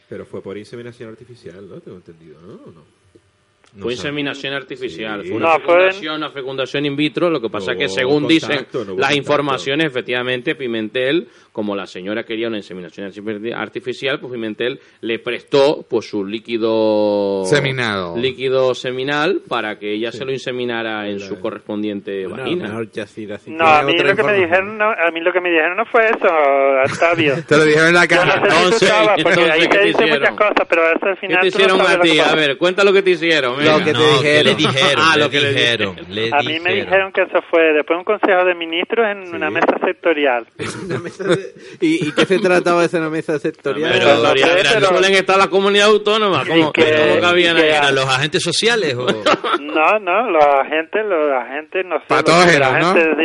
Pero 0.07 0.25
fue 0.25 0.41
por 0.41 0.57
inseminación 0.57 1.09
artificial, 1.09 1.67
¿no? 1.67 1.79
Tengo 1.81 1.97
entendido, 1.97 2.39
¿no? 2.41 2.53
¿O 2.63 2.71
no? 2.71 2.98
No 3.73 3.83
Fue 3.83 3.93
inseminación 3.93 4.53
artificial, 4.53 5.21
Sí. 5.21 5.29
fue 5.29 5.37
una 5.37 5.45
No, 5.53 5.59
fue 5.59 5.59
en- 5.59 5.79
fecundación, 5.81 6.15
una 6.15 6.29
fecundación 6.31 6.85
in 6.87 6.95
vitro, 6.95 7.29
lo 7.29 7.39
que 7.39 7.49
pasa 7.49 7.73
No 7.73 7.77
que 7.79 7.87
según 7.89 8.27
dicen 8.27 8.49
contacto, 8.49 8.79
las 8.79 8.87
contacto. 8.87 9.15
informaciones, 9.15 9.85
efectivamente 9.87 10.55
Pimentel, 10.55 11.27
como 11.51 11.75
la 11.75 11.85
señora 11.85 12.23
quería 12.23 12.47
una 12.47 12.57
inseminación 12.57 13.11
arti- 13.11 13.53
artificial, 13.53 14.19
pues 14.19 14.31
Pimentel 14.33 14.79
le 15.01 15.19
prestó 15.19 15.85
pues 15.87 16.09
su 16.09 16.25
líquido 16.25 17.43
Seminado. 17.45 18.17
líquido 18.17 18.73
seminal 18.73 19.41
para 19.47 19.77
que 19.77 19.93
ella 19.93 20.11
se 20.11 20.25
lo 20.25 20.31
inseminara 20.31 21.07
en 21.07 21.19
su 21.19 21.39
correspondiente 21.39 22.25
vagina. 22.27 22.69
No, 23.47 23.65
a 23.67 23.83
mí 23.83 23.93
lo 23.97 24.15
que 24.15 24.23
me 24.23 24.33
dijeron, 24.33 24.77
no, 24.77 24.85
a 24.85 25.11
mí 25.13 25.19
lo 25.21 25.31
que 25.31 25.41
me 25.41 25.49
dijeron 25.49 25.77
no 25.77 25.85
fue 25.85 26.05
eso, 26.05 26.27
Octavio. 26.91 27.35
Te 27.47 27.57
lo 27.57 27.65
dijeron 27.65 27.89
en 27.89 27.93
la 27.95 28.01
no 28.01 28.07
cara. 28.07 28.31
sé 28.33 28.39
Entonces, 28.47 28.81
estabas, 28.83 29.07
porque 29.23 29.39
entonces, 29.41 29.51
ahí 29.53 29.59
¿qué 29.61 29.67
te 29.67 29.77
te 29.79 29.85
dicen 29.85 30.03
hicieron? 30.07 30.19
muchas 30.33 30.35
cosas, 30.49 30.67
pero 30.69 30.81
eso 30.83 31.05
al 31.05 31.13
¿Qué 31.15 31.19
final 31.27 31.41
te 31.41 31.51
tú 31.51 31.57
no 31.59 31.65
hicieron 31.65 31.81
a 31.81 32.01
ti? 32.01 32.19
A 32.19 32.35
ver, 32.35 32.57
cuenta 32.57 32.83
lo 32.83 32.93
que 32.93 33.01
te 33.01 33.09
hicieron. 33.11 33.58
Lo 33.65 33.77
que 33.79 33.85
te 33.85 33.93
No, 33.93 33.99
dijeron. 34.17 34.45
le 34.45 34.55
dijeron, 34.55 35.03
Ah, 35.05 35.17
lo 35.17 35.29
que 35.29 35.39
le 35.41 35.49
dijeron, 35.53 35.95
le 36.09 36.29
A 36.33 36.39
mí 36.43 36.59
me 36.59 36.73
dijeron. 36.75 37.11
que 37.11 37.21
eso 37.23 37.41
fue 37.49 37.73
después 37.73 37.95
de 37.95 37.99
un 37.99 38.03
consejo 38.03 38.45
de 38.45 38.55
ministros 38.55 39.05
en 39.07 39.35
una 39.35 39.49
mesa 39.49 39.77
sectorial. 39.85 40.45
Una 40.85 40.99
mesa 40.99 41.23
de- 41.25 41.53
¿Y, 41.81 42.07
¿Y 42.07 42.11
qué 42.13 42.25
se 42.25 42.39
trataba 42.39 42.87
de 42.87 42.97
una 42.97 43.09
mesa 43.09 43.37
sectorial? 43.39 43.91
Pero, 43.93 44.05
Pero- 44.05 44.21
Doria, 44.21 44.47
pero- 44.73 44.87
suelen 44.87 45.13
estar 45.13 45.37
las 45.37 45.47
comunidades 45.47 45.93
autónomas. 45.93 46.47
¿Cómo, 46.47 46.71
que- 46.71 46.83
cómo 47.09 47.21
cabían 47.21 47.55
que- 47.55 47.61
ahí? 47.63 47.69
¿Eran 47.69 47.95
los 47.95 48.05
agentes 48.05 48.43
sociales 48.43 48.95
o...? 48.95 49.07
No, 49.69 49.99
no, 49.99 50.29
los 50.31 50.43
agentes, 50.45 51.05
los 51.05 51.31
agentes, 51.31 51.85
no 51.85 51.99
sé. 51.99 52.05
Patógenos, 52.07 52.71
los 52.71 52.79
¿no? 52.81 52.89
agentes 52.89 53.17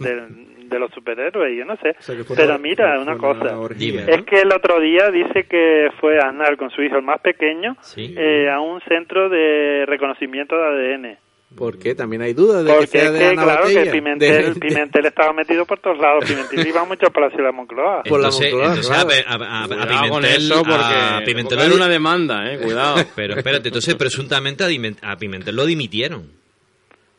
de, 0.00 0.10
de- 0.10 0.51
de 0.72 0.78
los 0.80 0.90
superhéroes, 0.92 1.56
yo 1.56 1.64
no 1.64 1.76
sé. 1.76 1.90
O 1.98 2.02
sea, 2.02 2.16
Pero 2.36 2.44
una- 2.54 2.58
mira, 2.58 2.98
una 3.00 3.16
cosa. 3.16 3.58
orgía. 3.58 4.04
Es 4.06 4.22
que 4.24 4.40
el 4.40 4.52
otro 4.52 4.80
día 4.80 5.10
dice 5.10 5.44
que 5.48 5.88
fue 6.00 6.18
a 6.18 6.28
Aznar 6.30 6.56
con 6.56 6.70
su 6.70 6.82
hijo, 6.82 6.96
el 6.96 7.02
más 7.04 7.20
pequeño, 7.20 7.76
Sí. 7.82 8.14
eh, 8.18 8.48
a 8.50 8.60
un 8.60 8.80
centro 8.88 9.28
de 9.28 9.84
reconocimiento 9.86 10.56
de 10.56 10.62
ADN. 10.64 11.18
¿Por 11.56 11.78
qué? 11.78 11.94
También 11.94 12.22
hay 12.22 12.32
dudas 12.32 12.64
de 12.64 12.70
que 12.70 12.76
Porque 12.76 12.86
sea 12.86 13.04
es 13.04 13.12
de 13.12 13.18
que, 13.18 13.24
Ana 13.26 13.42
claro, 13.44 13.64
que. 13.66 13.90
Pimentel, 13.90 14.54
De- 14.54 14.58
Pimentel 14.60 15.04
estaba 15.04 15.34
metido 15.34 15.66
por 15.66 15.78
todos 15.80 15.98
lados. 15.98 16.24
Pimentel 16.24 16.66
iba 16.66 16.82
mucho 16.86 17.04
al 17.06 17.12
Palacio 17.12 17.36
de 17.36 17.44
la 17.44 17.52
Moncloa. 17.52 18.02
Por 18.04 18.20
la 18.22 18.30
Moncloa, 18.30 18.68
entonces 18.68 18.86
claro. 18.88 19.10
a, 19.28 19.66
Pimentel, 19.68 20.36
eso 20.42 20.62
porque 20.62 20.74
a 20.82 21.20
Pimentel 21.26 21.58
porque 21.58 21.62
hay 21.64 21.68
lo- 21.68 21.76
una 21.76 21.88
demanda, 21.88 22.50
eh, 22.50 22.58
cuidado. 22.58 23.04
Pero 23.14 23.34
espérate, 23.36 23.68
entonces 23.68 23.94
presuntamente 23.96 24.64
a 25.02 25.16
Pimentel 25.16 25.54
lo 25.54 25.66
dimitieron. 25.66 26.22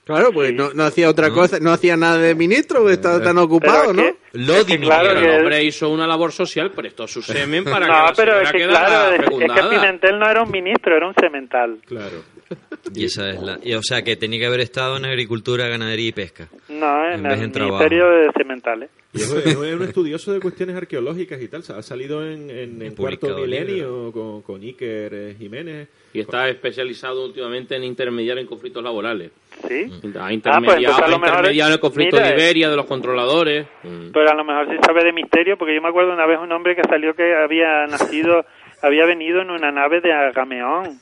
Claro, 0.05 0.33
pues 0.33 0.53
no, 0.53 0.73
no 0.73 0.83
hacía 0.83 1.09
otra 1.09 1.29
cosa, 1.29 1.59
no 1.61 1.71
hacía 1.71 1.95
nada 1.95 2.17
de 2.17 2.35
ministro, 2.35 2.79
porque 2.79 2.93
estaba 2.93 3.21
tan 3.23 3.37
ocupado, 3.37 3.93
¿no? 3.93 4.01
que- 4.03 4.15
Lo 4.33 4.65
que 4.65 4.77
claro 4.79 5.11
el 5.11 5.39
hombre 5.39 5.63
hizo 5.63 5.89
una 5.89 6.05
labor 6.05 6.33
social, 6.33 6.71
prestó 6.71 7.07
su 7.07 7.21
semen 7.21 7.63
para 7.63 7.85
que 7.85 7.91
no, 7.91 8.05
la 8.07 8.13
pero 8.13 8.41
es 8.41 8.51
que 8.51 8.67
claro, 8.67 9.15
es, 9.15 9.21
es 9.21 9.29
que. 9.29 9.69
Pimentel 9.69 10.19
no 10.19 10.29
era 10.29 10.43
un 10.43 10.51
ministro, 10.51 10.97
era 10.97 11.07
un 11.07 11.13
cemental. 11.15 11.77
Claro. 11.85 12.23
Y 12.93 13.05
esa 13.05 13.29
es 13.31 13.41
la... 13.41 13.57
y, 13.63 13.73
o 13.73 13.81
sea, 13.81 14.03
que 14.03 14.15
tenía 14.17 14.39
que 14.39 14.45
haber 14.45 14.59
estado 14.59 14.97
en 14.97 15.05
agricultura, 15.05 15.67
ganadería 15.67 16.09
y 16.09 16.11
pesca. 16.11 16.49
No, 16.69 17.07
en, 17.07 17.25
En 17.25 17.41
el. 17.41 17.49
Ministerio 17.49 18.09
de 18.09 18.29
Cementales. 18.37 18.89
Y 19.13 19.21
es, 19.21 19.55
un 19.55 19.81
estudioso 19.83 20.33
de 20.33 20.39
cuestiones 20.39 20.75
arqueológicas 20.75 21.41
y 21.41 21.47
tal. 21.47 21.63
Ha 21.75 21.81
salido 21.81 22.23
en, 22.27 22.49
en, 22.49 22.81
en 22.81 22.93
Cuarto 22.95 23.37
Milenio 23.37 24.11
con, 24.11 24.41
con 24.41 24.61
Iker 24.61 25.13
eh, 25.13 25.35
Jiménez. 25.39 25.87
Y 26.13 26.19
está 26.19 26.49
especializado 26.49 27.25
últimamente 27.25 27.75
en 27.75 27.83
intermediar 27.85 28.37
en 28.37 28.45
conflictos 28.47 28.83
laborales. 28.83 29.31
¿Sí? 29.67 29.89
Ha 29.91 30.25
Ah, 30.25 30.29
pues 30.29 30.33
intermediado, 30.33 30.77
entonces 30.77 30.99
a 31.01 31.05
ha 31.05 31.15
intermediado 31.15 31.69
en 31.69 31.73
el 31.73 31.79
conflicto 31.79 32.17
mira, 32.17 32.27
de 32.27 32.33
Iberia, 32.33 32.69
de 32.69 32.75
los 32.75 32.85
controladores. 32.85 33.67
Mm. 33.83 34.11
Pero 34.11 34.29
a 34.29 34.33
lo 34.35 34.43
mejor 34.43 34.67
sí 34.69 34.75
sabe 34.85 35.03
de 35.03 35.13
misterio, 35.13 35.57
porque 35.57 35.75
yo 35.75 35.81
me 35.81 35.89
acuerdo 35.89 36.13
una 36.13 36.25
vez 36.25 36.39
un 36.39 36.51
hombre 36.51 36.75
que 36.75 36.83
salió 36.83 37.13
que 37.15 37.33
había 37.35 37.85
nacido, 37.87 38.45
había 38.83 39.05
venido 39.05 39.41
en 39.41 39.49
una 39.49 39.71
nave 39.71 40.01
de 40.01 40.11
Agameón 40.13 40.99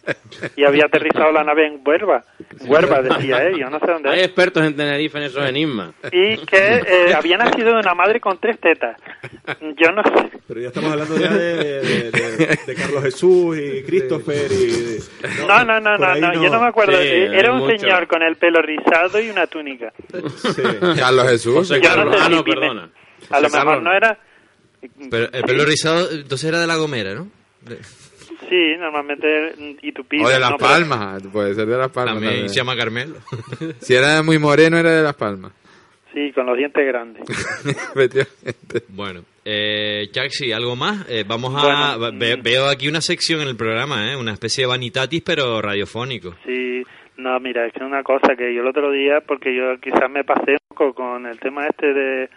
y 0.55 0.63
había 0.63 0.85
aterrizado 0.85 1.31
la 1.31 1.43
nave 1.43 1.67
en 1.67 1.81
Huerva. 1.85 2.23
Huerva, 2.65 3.01
decía 3.01 3.43
él, 3.43 3.57
yo 3.59 3.69
no 3.69 3.79
sé 3.79 3.87
dónde 3.91 4.09
Hay 4.09 4.19
es. 4.19 4.25
expertos 4.27 4.63
en 4.65 4.75
Tenerife 4.75 5.17
en 5.17 5.23
esos 5.25 5.43
enigmas. 5.49 5.91
Y 6.11 6.37
que 6.45 6.57
eh, 6.87 7.13
había 7.15 7.37
nacido 7.37 7.73
de 7.73 7.79
una 7.79 7.93
madre 7.95 8.19
con 8.19 8.39
tres 8.39 8.59
tetas. 8.59 8.97
Yo 9.77 9.91
no 9.91 10.03
sé. 10.03 10.29
Pero 10.47 10.61
ya 10.61 10.67
estamos 10.67 10.91
hablando 10.91 11.17
ya 11.17 11.29
de, 11.33 11.53
de- 11.81 12.11
de- 12.11 12.59
de 12.67 12.75
Carlos 12.75 13.03
Jesús 13.03 13.57
y 13.57 13.83
Christopher 13.83 14.51
y... 14.51 14.97
No, 15.47 15.63
no, 15.65 15.79
no, 15.79 15.97
no, 15.97 16.15
no, 16.15 16.33
yo 16.33 16.49
no 16.49 16.61
me 16.61 16.67
acuerdo. 16.67 16.93
Sí, 16.93 17.07
Eh, 17.07 17.31
Era 17.39 17.51
un 17.51 17.59
mucho. 17.59 17.77
señor 17.79 18.07
con 18.07 18.21
el 18.21 18.35
pelo 18.35 18.61
rizado 18.61 19.19
y 19.19 19.29
una 19.29 19.47
túnica. 19.47 19.91
Carlos 20.97 21.29
Jesús. 21.29 21.53
José 21.55 21.81
Yo 21.81 21.89
Carlos. 21.89 22.05
no 22.05 22.13
sé 22.13 22.19
Ah, 22.25 22.29
no, 22.29 22.43
perdona. 22.43 22.89
A 23.29 23.39
lo 23.39 23.49
mejor 23.49 23.65
Carlos. 23.65 23.83
no 23.83 23.93
era... 23.93 24.17
Pero 25.09 25.29
el 25.31 25.43
pelo 25.43 25.65
rizado, 25.65 26.09
entonces 26.11 26.47
era 26.49 26.59
de 26.59 26.67
la 26.67 26.75
Gomera, 26.75 27.13
¿no? 27.13 27.27
Sí, 28.49 28.75
normalmente 28.79 29.53
y 29.81 29.91
tu 29.91 30.01
O 30.01 30.27
de 30.29 30.39
Las 30.39 30.53
Palmas, 30.57 31.23
puede 31.31 31.53
ser 31.53 31.67
de 31.67 31.77
Las 31.77 31.91
Palmas. 31.91 32.15
También 32.15 32.31
también. 32.31 32.49
se 32.49 32.55
llama 32.55 32.75
Carmelo. 32.75 33.15
Si 33.79 33.93
era 33.93 34.21
muy 34.23 34.39
moreno, 34.39 34.77
era 34.77 34.91
de 34.91 35.03
Las 35.03 35.15
Palmas. 35.15 35.51
Sí, 36.13 36.31
con 36.33 36.45
los 36.45 36.57
dientes 36.57 36.85
grandes. 36.85 37.23
Efectivamente. 37.95 38.83
Bueno, 38.89 39.23
eh, 39.45 40.09
Jaxi, 40.13 40.51
¿algo 40.51 40.75
más? 40.75 41.09
Eh, 41.09 41.23
vamos 41.25 41.53
a... 41.55 41.95
Bueno, 41.97 42.17
ve- 42.19 42.35
mm. 42.37 42.41
veo 42.43 42.67
aquí 42.67 42.89
una 42.89 42.99
sección 42.99 43.41
en 43.41 43.47
el 43.47 43.55
programa, 43.55 44.11
¿eh? 44.11 44.15
Una 44.17 44.33
especie 44.33 44.63
de 44.63 44.67
vanitatis, 44.67 45.21
pero 45.21 45.61
radiofónico. 45.61 46.35
Sí, 46.45 46.83
no, 47.15 47.39
mira, 47.39 47.65
es 47.65 47.73
que 47.73 47.83
una 47.85 48.03
cosa 48.03 48.35
que 48.35 48.53
yo 48.53 48.61
el 48.61 48.67
otro 48.67 48.91
día, 48.91 49.21
porque 49.25 49.55
yo 49.55 49.79
quizás 49.79 50.09
me 50.11 50.23
pasé 50.25 50.51
un 50.69 50.75
poco 50.75 50.93
con 50.95 51.25
el 51.27 51.39
tema 51.39 51.65
este 51.67 51.93
de, 51.93 52.29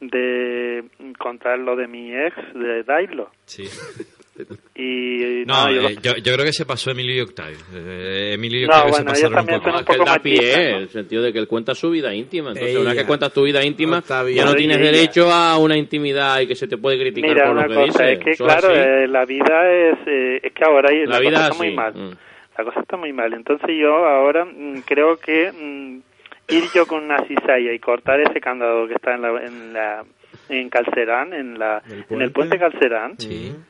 de 0.00 0.84
contar 1.18 1.58
lo 1.60 1.76
de 1.76 1.86
mi 1.86 2.12
ex, 2.12 2.34
de 2.54 2.82
Dailo. 2.82 3.30
Sí. 3.44 3.64
Y 4.74 5.44
No, 5.46 5.66
no, 5.66 5.72
yo 5.72 5.82
lo- 5.82 5.88
eh, 5.88 5.96
yo, 6.02 6.16
yo 6.16 6.32
creo 6.34 6.44
que 6.44 6.52
se 6.52 6.64
pasó 6.66 6.90
Emilio 6.90 7.14
y 7.16 7.20
Octavio. 7.20 7.56
Eh, 7.74 8.32
Emilio 8.34 8.60
y 8.60 8.66
No, 8.66 8.72
Octavio 8.74 8.92
se 8.94 9.02
bueno, 9.02 9.10
pasaron 9.10 9.38
un 9.40 9.46
poco. 9.46 9.78
un 9.78 9.84
que 9.84 9.92
él 9.92 9.98
poco 9.98 10.10
da 10.10 10.18
pie, 10.18 10.68
en 10.70 10.76
el 10.76 10.88
sentido 10.88 11.22
de 11.22 11.32
que 11.32 11.38
él 11.38 11.48
cuenta 11.48 11.74
su 11.74 11.90
vida 11.90 12.14
íntima. 12.14 12.48
Entonces, 12.50 12.70
Ella. 12.72 12.80
una 12.80 12.90
vez 12.90 13.00
que 13.00 13.06
cuentas 13.06 13.32
tu 13.32 13.42
vida 13.44 13.64
íntima, 13.64 13.98
Octavio. 13.98 14.34
ya 14.34 14.44
no 14.44 14.50
Ella. 14.50 14.58
tienes 14.58 14.78
derecho 14.80 15.30
a 15.30 15.58
una 15.58 15.76
intimidad 15.76 16.40
y 16.40 16.46
que 16.46 16.54
se 16.54 16.66
te 16.68 16.76
puede 16.78 16.98
criticar 16.98 17.30
Mira, 17.30 17.44
por 17.46 17.52
una 17.56 17.62
lo 17.66 17.68
que 17.68 17.74
cosa, 17.90 18.04
dices. 18.04 18.18
es 18.18 18.24
que 18.24 18.30
Eso 18.32 18.44
claro, 18.44 18.70
eh, 18.74 19.06
la 19.08 19.24
vida 19.24 19.72
es, 19.72 19.98
eh, 20.06 20.40
es 20.42 20.52
que 20.52 20.64
ahora 20.64 20.90
hay- 20.90 21.06
La 21.06 21.14
la, 21.14 21.20
vida 21.20 21.30
cosa 21.32 21.44
es 21.46 21.50
está 21.52 21.64
muy 21.64 21.74
mal. 21.74 21.94
mm. 21.94 22.10
La 22.58 22.64
cosa 22.64 22.80
está 22.80 22.96
muy 22.96 23.12
mal. 23.12 23.32
Entonces 23.32 23.70
yo 23.80 23.94
ahora 24.06 24.44
mm, 24.44 24.82
creo 24.84 25.16
que 25.16 25.50
mm, 25.52 26.00
ir 26.52 26.64
yo 26.74 26.84
con 26.86 27.04
una 27.04 27.24
cizalla 27.26 27.72
y 27.72 27.78
cortar 27.78 28.20
ese 28.20 28.40
candado 28.40 28.86
que 28.88 28.94
está 28.94 29.14
en 29.14 29.22
la, 29.22 29.28
en 29.44 29.72
la 29.72 30.04
en 30.50 30.68
Calcerán, 30.68 31.32
en 31.32 31.58
la 31.58 31.82
en 32.10 32.20
el 32.22 32.32
puente 32.32 32.58
Calcerán, 32.58 33.12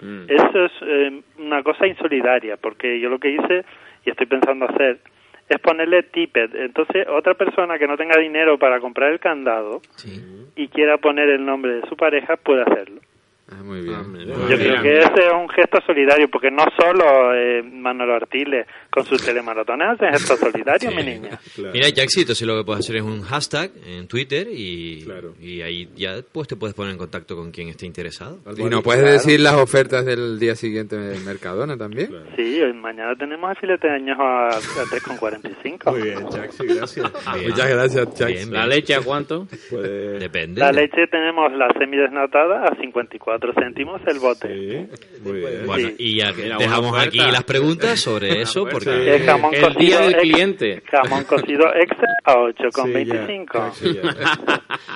Mm. 0.01 0.24
eso 0.28 0.64
es 0.64 0.72
eh, 0.83 1.20
una 1.39 1.62
cosa 1.62 1.87
insolidaria, 1.87 2.57
porque 2.57 2.99
yo 3.01 3.09
lo 3.09 3.18
que 3.18 3.31
hice 3.31 3.64
y 4.05 4.11
estoy 4.11 4.26
pensando 4.26 4.66
hacer 4.66 4.99
es 5.49 5.59
ponerle 5.61 6.05
tippet. 6.05 6.55
Entonces, 6.55 7.07
otra 7.09 7.35
persona 7.35 7.78
que 7.78 7.87
no 7.87 7.97
tenga 7.97 8.18
dinero 8.18 8.57
para 8.59 8.78
comprar 8.81 9.11
el 9.12 9.18
candado 9.18 9.81
y 10.57 10.68
quiera 10.68 10.99
poner 10.99 11.28
el 11.28 11.45
nombre 11.45 11.74
de 11.74 11.89
su 11.89 11.97
pareja 11.97 12.37
puede 12.37 12.62
hacerlo. 12.62 13.01
Ah, 13.53 13.62
muy 13.64 13.81
bien. 13.83 13.99
Yo 14.49 14.57
creo 14.57 14.81
que 14.81 14.99
ese 14.99 15.26
es 15.26 15.33
un 15.33 15.49
gesto 15.49 15.81
solidario, 15.85 16.28
porque 16.31 16.53
no 16.53 16.62
solo 16.78 17.35
eh, 17.35 17.64
Manolo 17.64 18.14
Artiles 18.14 18.64
con 18.91 19.05
sus 19.07 19.22
telemaratones 19.24 19.88
hacen 19.88 20.12
gestos 20.12 20.38
solidarios, 20.41 20.95
mi 20.95 21.03
niña. 21.03 21.38
Mira, 21.72 21.88
Jaxi, 21.95 22.20
entonces 22.22 22.47
lo 22.47 22.57
que 22.59 22.64
puedes 22.64 22.80
hacer 22.84 22.97
es 22.97 23.03
un 23.03 23.22
hashtag 23.22 23.70
en 23.86 24.09
Twitter 24.09 24.49
y, 24.51 25.07
y 25.41 25.62
ahí 25.62 25.88
ya 25.97 26.16
pues 26.32 26.49
te 26.49 26.57
puedes 26.57 26.74
poner 26.74 26.93
en 26.93 26.99
contacto 26.99 27.36
con 27.36 27.51
quien 27.51 27.68
esté 27.68 27.86
interesado. 27.86 28.38
Y 28.57 28.64
no 28.64 28.82
puedes 28.82 29.05
decir 29.05 29.41
las 29.41 29.55
ofertas 29.55 30.05
del 30.05 30.38
día 30.38 30.55
siguiente 30.57 30.97
del 30.97 31.22
Mercadona 31.24 31.76
también. 31.76 32.11
Sí, 32.36 32.61
hoy- 32.61 32.72
mañana 32.80 33.14
tenemos 33.16 33.51
el 33.51 33.57
filete 33.57 33.86
de 33.88 33.95
años 33.95 34.16
a, 34.18 34.49
a 34.49 34.61
3,45. 34.61 35.91
Muy 35.93 36.03
bien, 36.03 36.26
Jaxi, 36.30 36.66
gracias. 36.66 37.12
Muchas 37.47 37.68
gracias, 37.70 38.09
Jax. 38.18 38.49
¿La 38.49 38.66
leche 38.66 38.95
a 38.95 39.01
cuánto? 39.03 39.47
Depende. 39.70 40.61
La 40.61 40.72
leche 40.72 41.07
tenemos 41.11 41.53
la 41.53 41.68
semidesnatada 41.78 42.64
a 42.66 42.76
54 42.80 43.53
céntimos 43.55 44.01
el 44.07 44.18
bote. 44.18 44.88
muy 45.22 45.32
bien. 45.41 45.66
Bueno, 45.66 45.88
Sí. 45.88 45.95
y 45.99 46.16
ya 46.18 46.32
dejamos 46.32 46.99
aquí 46.99 47.18
las 47.18 47.45
preguntas 47.45 48.01
sobre 48.01 48.43
eso 48.43 48.66
porque 48.85 49.16
El 49.16 49.22
jamón 49.24 49.55
El 49.55 49.62
cocido 49.62 49.81
día 49.81 50.01
del 50.01 50.11
ex- 50.14 50.20
cliente. 50.22 50.83
Jamón 50.91 51.24
cocido 51.24 51.64
extra 51.74 52.09
a 52.24 52.35
8,25. 52.35 53.72
Sí. 53.74 53.99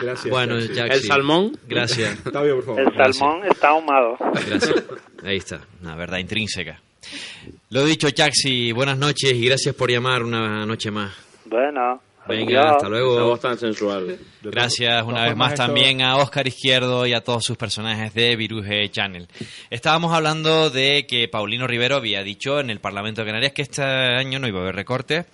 Gracias. 0.03 0.31
Bueno. 0.31 0.57
¿El 0.57 1.03
salmón? 1.03 1.53
Gracias. 1.69 2.19
Octavio, 2.27 2.57
por 2.57 2.65
favor. 2.65 2.81
El 2.81 2.97
salmón 2.97 3.41
está 3.51 3.69
ahumado. 3.69 4.17
Gracias. 4.21 4.85
Ahí 5.25 5.37
está, 5.37 5.61
una 5.83 5.95
verdad 5.97 6.19
intrínseca. 6.19 6.81
Lo 7.71 7.85
dicho, 7.85 8.09
Jaxi, 8.15 8.73
buenas 8.73 8.99
noches 8.99 9.33
y 9.33 9.47
gracias 9.47 9.75
por 9.75 9.91
llamar 9.91 10.23
una 10.23 10.65
noche 10.67 10.91
más. 10.91 11.13
Bueno. 11.47 12.01
Venga, 12.27 12.73
hasta 12.73 12.89
luego. 12.89 13.15
Esa 13.15 13.23
voz 13.25 13.41
tan 13.41 13.59
sensual. 13.59 14.19
Gracias 14.43 15.03
una 15.05 15.25
vez 15.25 15.37
más 15.37 15.53
esto- 15.53 15.65
también 15.67 16.03
a 16.03 16.17
Oscar 16.17 16.47
Izquierdo 16.47 17.07
y 17.07 17.13
a 17.13 17.23
todos 17.23 17.45
sus 17.45 17.57
personajes 17.57 18.13
de 18.15 18.37
Viruje 18.37 18.91
Channel. 18.91 19.27
Estábamos 19.71 20.13
hablando 20.15 20.71
de 20.71 21.07
que 21.07 21.29
Paulino 21.29 21.67
Rivero 21.67 21.97
había 21.97 22.23
dicho 22.23 22.61
en 22.61 22.71
el 22.71 22.81
Parlamento 22.81 23.21
de 23.23 23.27
Canarias 23.27 23.53
que 23.53 23.63
este 23.63 23.83
año 23.83 24.39
no 24.39 24.49
iba 24.49 24.59
a 24.61 24.63
haber 24.63 24.75
recortes. 24.77 25.27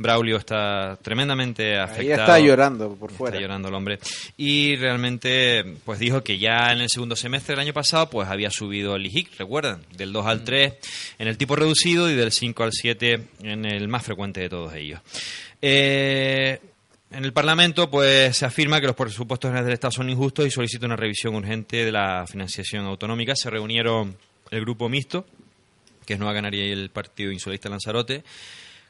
Braulio 0.00 0.36
está 0.36 0.96
tremendamente 1.02 1.76
afectado. 1.76 2.00
Ahí 2.02 2.10
está 2.20 2.38
llorando 2.38 2.94
por 2.94 3.10
fuera. 3.10 3.34
Está 3.36 3.42
llorando 3.42 3.68
el 3.68 3.74
hombre. 3.74 3.98
Y 4.36 4.76
realmente, 4.76 5.64
pues 5.84 5.98
dijo 5.98 6.22
que 6.22 6.38
ya 6.38 6.70
en 6.72 6.78
el 6.80 6.88
segundo 6.88 7.16
semestre 7.16 7.54
del 7.56 7.64
año 7.64 7.72
pasado, 7.72 8.08
pues 8.08 8.28
había 8.28 8.50
subido 8.50 8.94
el 8.94 9.06
IJIC, 9.06 9.38
recuerdan, 9.38 9.80
del 9.96 10.12
2 10.12 10.26
al 10.26 10.44
3 10.44 10.74
en 11.18 11.26
el 11.26 11.36
tipo 11.36 11.56
reducido 11.56 12.08
y 12.08 12.14
del 12.14 12.30
5 12.30 12.62
al 12.62 12.72
7 12.72 13.20
en 13.42 13.64
el 13.64 13.88
más 13.88 14.04
frecuente 14.04 14.40
de 14.40 14.48
todos 14.48 14.72
ellos. 14.74 15.00
Eh, 15.60 16.60
en 17.10 17.24
el 17.24 17.32
Parlamento, 17.32 17.90
pues 17.90 18.36
se 18.36 18.44
afirma 18.44 18.80
que 18.80 18.86
los 18.86 18.96
presupuestos 18.96 19.48
generales 19.48 19.66
del 19.66 19.74
Estado 19.74 19.92
son 19.92 20.10
injustos 20.10 20.46
y 20.46 20.50
solicita 20.50 20.86
una 20.86 20.96
revisión 20.96 21.34
urgente 21.34 21.84
de 21.84 21.92
la 21.92 22.26
financiación 22.26 22.84
autonómica. 22.84 23.34
Se 23.34 23.48
reunieron 23.48 24.16
el 24.50 24.60
grupo 24.60 24.88
mixto, 24.88 25.26
que 26.04 26.14
es 26.14 26.18
Nueva 26.18 26.34
Canaria 26.34 26.66
y 26.66 26.72
el 26.72 26.90
Partido 26.90 27.32
Insolista 27.32 27.68
Lanzarote, 27.70 28.24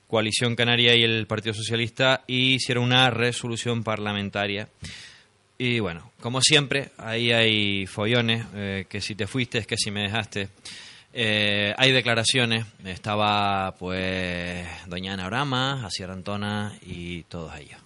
Coalición 0.09 0.57
Canaria 0.57 0.97
y 0.97 1.05
el 1.05 1.27
Partido 1.27 1.55
Socialista, 1.55 2.25
y 2.27 2.55
hicieron 2.55 2.85
una 2.85 3.11
resolución 3.11 3.85
parlamentaria. 3.85 4.69
Y 5.57 5.81
bueno, 5.81 6.13
como 6.21 6.41
siempre, 6.41 6.91
ahí 6.99 7.33
hay 7.33 7.87
follones, 7.87 8.47
eh, 8.55 8.87
que 8.89 9.01
si 9.01 9.15
te 9.15 9.27
fuiste, 9.27 9.65
que 9.65 9.77
si 9.77 9.91
me 9.91 10.03
dejaste. 10.03 10.49
Eh, 11.13 11.75
hay 11.79 11.93
declaraciones, 11.93 12.67
estaba 12.85 13.75
pues 13.79 14.67
Doña 14.87 15.15
Ana 15.15 15.27
Orama, 15.27 15.87
Asier 15.87 16.11
Antona 16.11 16.79
y 16.83 17.23
todos 17.25 17.57
ellos. 17.57 17.81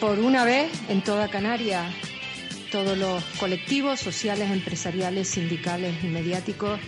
Por 0.00 0.18
una 0.18 0.44
vez, 0.44 0.70
en 0.88 1.02
toda 1.02 1.28
Canarias, 1.28 1.92
todos 2.72 2.96
los 2.96 3.22
colectivos 3.38 4.00
sociales, 4.00 4.50
empresariales, 4.50 5.28
sindicales 5.28 6.02
y 6.02 6.06
mediáticos 6.06 6.80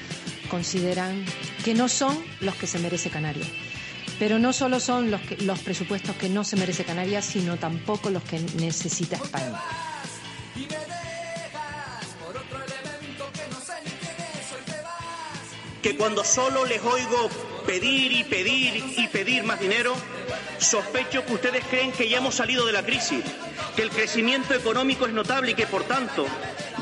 consideran 0.49 1.25
que 1.63 1.75
no 1.75 1.89
son 1.89 2.17
los 2.41 2.55
que 2.55 2.67
se 2.67 2.79
merece 2.79 3.11
Canarias. 3.11 3.49
Pero 4.19 4.39
no 4.39 4.53
solo 4.53 4.79
son 4.81 5.11
los, 5.11 5.21
que- 5.23 5.37
los 5.39 5.59
presupuestos 5.61 6.15
que 6.17 6.29
no 6.29 6.45
se 6.45 6.57
merece 6.57 6.85
Canarias, 6.85 7.25
sino 7.25 7.57
tampoco 7.57 8.11
los 8.11 8.23
que 8.23 8.39
necesita 8.57 9.17
España. 9.17 9.59
que 15.83 15.97
cuando 15.97 16.23
solo 16.25 16.65
les 16.65 16.81
oigo 16.83 17.29
pedir 17.67 18.13
y 18.13 18.25
pedir 18.25 18.77
y 18.99 19.09
pedir 19.09 19.43
más 19.43 19.59
dinero, 19.59 19.95
sospecho 20.59 21.25
que 21.27 21.35
ustedes 21.35 21.65
creen 21.69 21.91
que 21.93 22.09
ya 22.09 22.19
hemos 22.19 22.37
salido 22.37 22.65
de 22.67 22.73
la 22.73 22.85
crisis, 22.85 23.25
que 23.75 23.83
el 23.83 23.91
crecimiento 23.91 24.55
económico 24.55 25.07
es 25.07 25.13
notable 25.13 25.53
y 25.53 25.55
que 25.55 25.67
por 25.67 25.83
tanto 25.85 26.25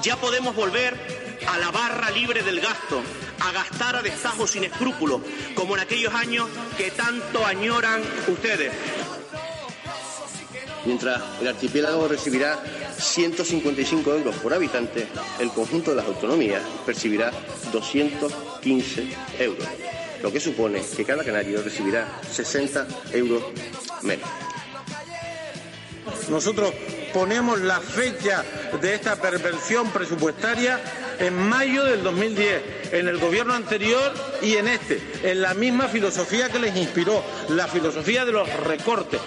ya 0.03 0.17
podemos 0.17 0.55
volver 0.55 0.95
a 1.49 1.57
la 1.59 1.71
barra 1.71 2.11
libre 2.11 2.43
del 2.43 2.61
gasto, 2.61 3.03
a 3.41 3.53
gastar 3.53 3.97
a 3.97 4.03
destajo 4.03 4.47
sin 4.47 4.65
escrúpulos, 4.65 5.21
como 5.55 5.75
en 5.77 5.83
aquellos 5.83 6.13
años 6.15 6.49
que 6.77 6.91
tanto 6.91 7.45
añoran 7.45 8.03
ustedes. 8.29 8.73
Mientras 10.85 11.23
el 11.41 11.49
archipiélago 11.49 12.09
recibirá 12.09 12.63
155 12.99 14.15
euros 14.15 14.35
por 14.37 14.55
habitante, 14.55 15.07
el 15.39 15.51
conjunto 15.51 15.91
de 15.91 15.97
las 15.99 16.07
autonomías 16.07 16.63
percibirá 16.87 17.31
215 17.73 19.09
euros, 19.39 19.69
lo 20.23 20.33
que 20.33 20.41
supone 20.41 20.83
que 20.97 21.05
cada 21.05 21.25
canario 21.25 21.63
recibirá 21.63 22.21
60 22.31 22.87
euros 23.13 23.43
menos. 24.03 24.29
Nosotros 26.31 26.73
ponemos 27.13 27.61
la 27.61 27.81
fecha 27.81 28.45
de 28.81 28.95
esta 28.95 29.17
perversión 29.17 29.91
presupuestaria 29.91 30.81
en 31.19 31.37
mayo 31.37 31.85
del 31.85 32.03
2010, 32.03 32.93
en 32.93 33.09
el 33.09 33.19
gobierno 33.19 33.55
anterior 33.55 34.13
y 34.43 34.57
en 34.57 34.69
este, 34.69 35.01
en 35.23 35.43
la 35.43 35.55
misma 35.55 35.89
filosofía 35.89 36.49
que 36.49 36.59
les 36.59 36.77
inspiró, 36.77 37.23
la 37.49 37.69
filosofía 37.69 38.25
de 38.25 38.33
los 38.33 38.49
recortes. 38.65 39.21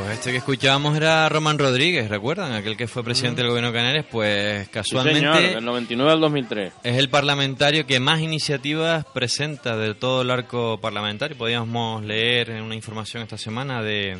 Pues 0.00 0.12
este 0.12 0.30
que 0.30 0.38
escuchábamos 0.38 0.96
era 0.96 1.28
Román 1.28 1.58
Rodríguez, 1.58 2.08
¿recuerdan? 2.08 2.52
Aquel 2.52 2.74
que 2.74 2.88
fue 2.88 3.04
presidente 3.04 3.42
del 3.42 3.50
gobierno 3.50 3.70
de 3.70 3.76
Canarias, 3.78 4.06
pues 4.10 4.64
Sí, 4.64 4.70
casualmente 4.72 5.20
señor, 5.20 5.42
del 5.42 5.64
99 5.64 6.12
al 6.12 6.20
2003. 6.20 6.72
es 6.82 6.96
el 6.96 7.10
parlamentario 7.10 7.86
que 7.86 8.00
más 8.00 8.20
iniciativas 8.22 9.04
presenta 9.12 9.76
de 9.76 9.94
todo 9.94 10.22
el 10.22 10.30
arco 10.30 10.80
parlamentario. 10.80 11.36
Podíamos 11.36 12.02
leer 12.02 12.48
en 12.48 12.62
una 12.62 12.74
información 12.74 13.22
esta 13.22 13.36
semana 13.36 13.82
de, 13.82 14.16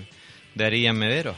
de 0.54 0.64
Arias 0.66 0.94
Medero. 0.94 1.34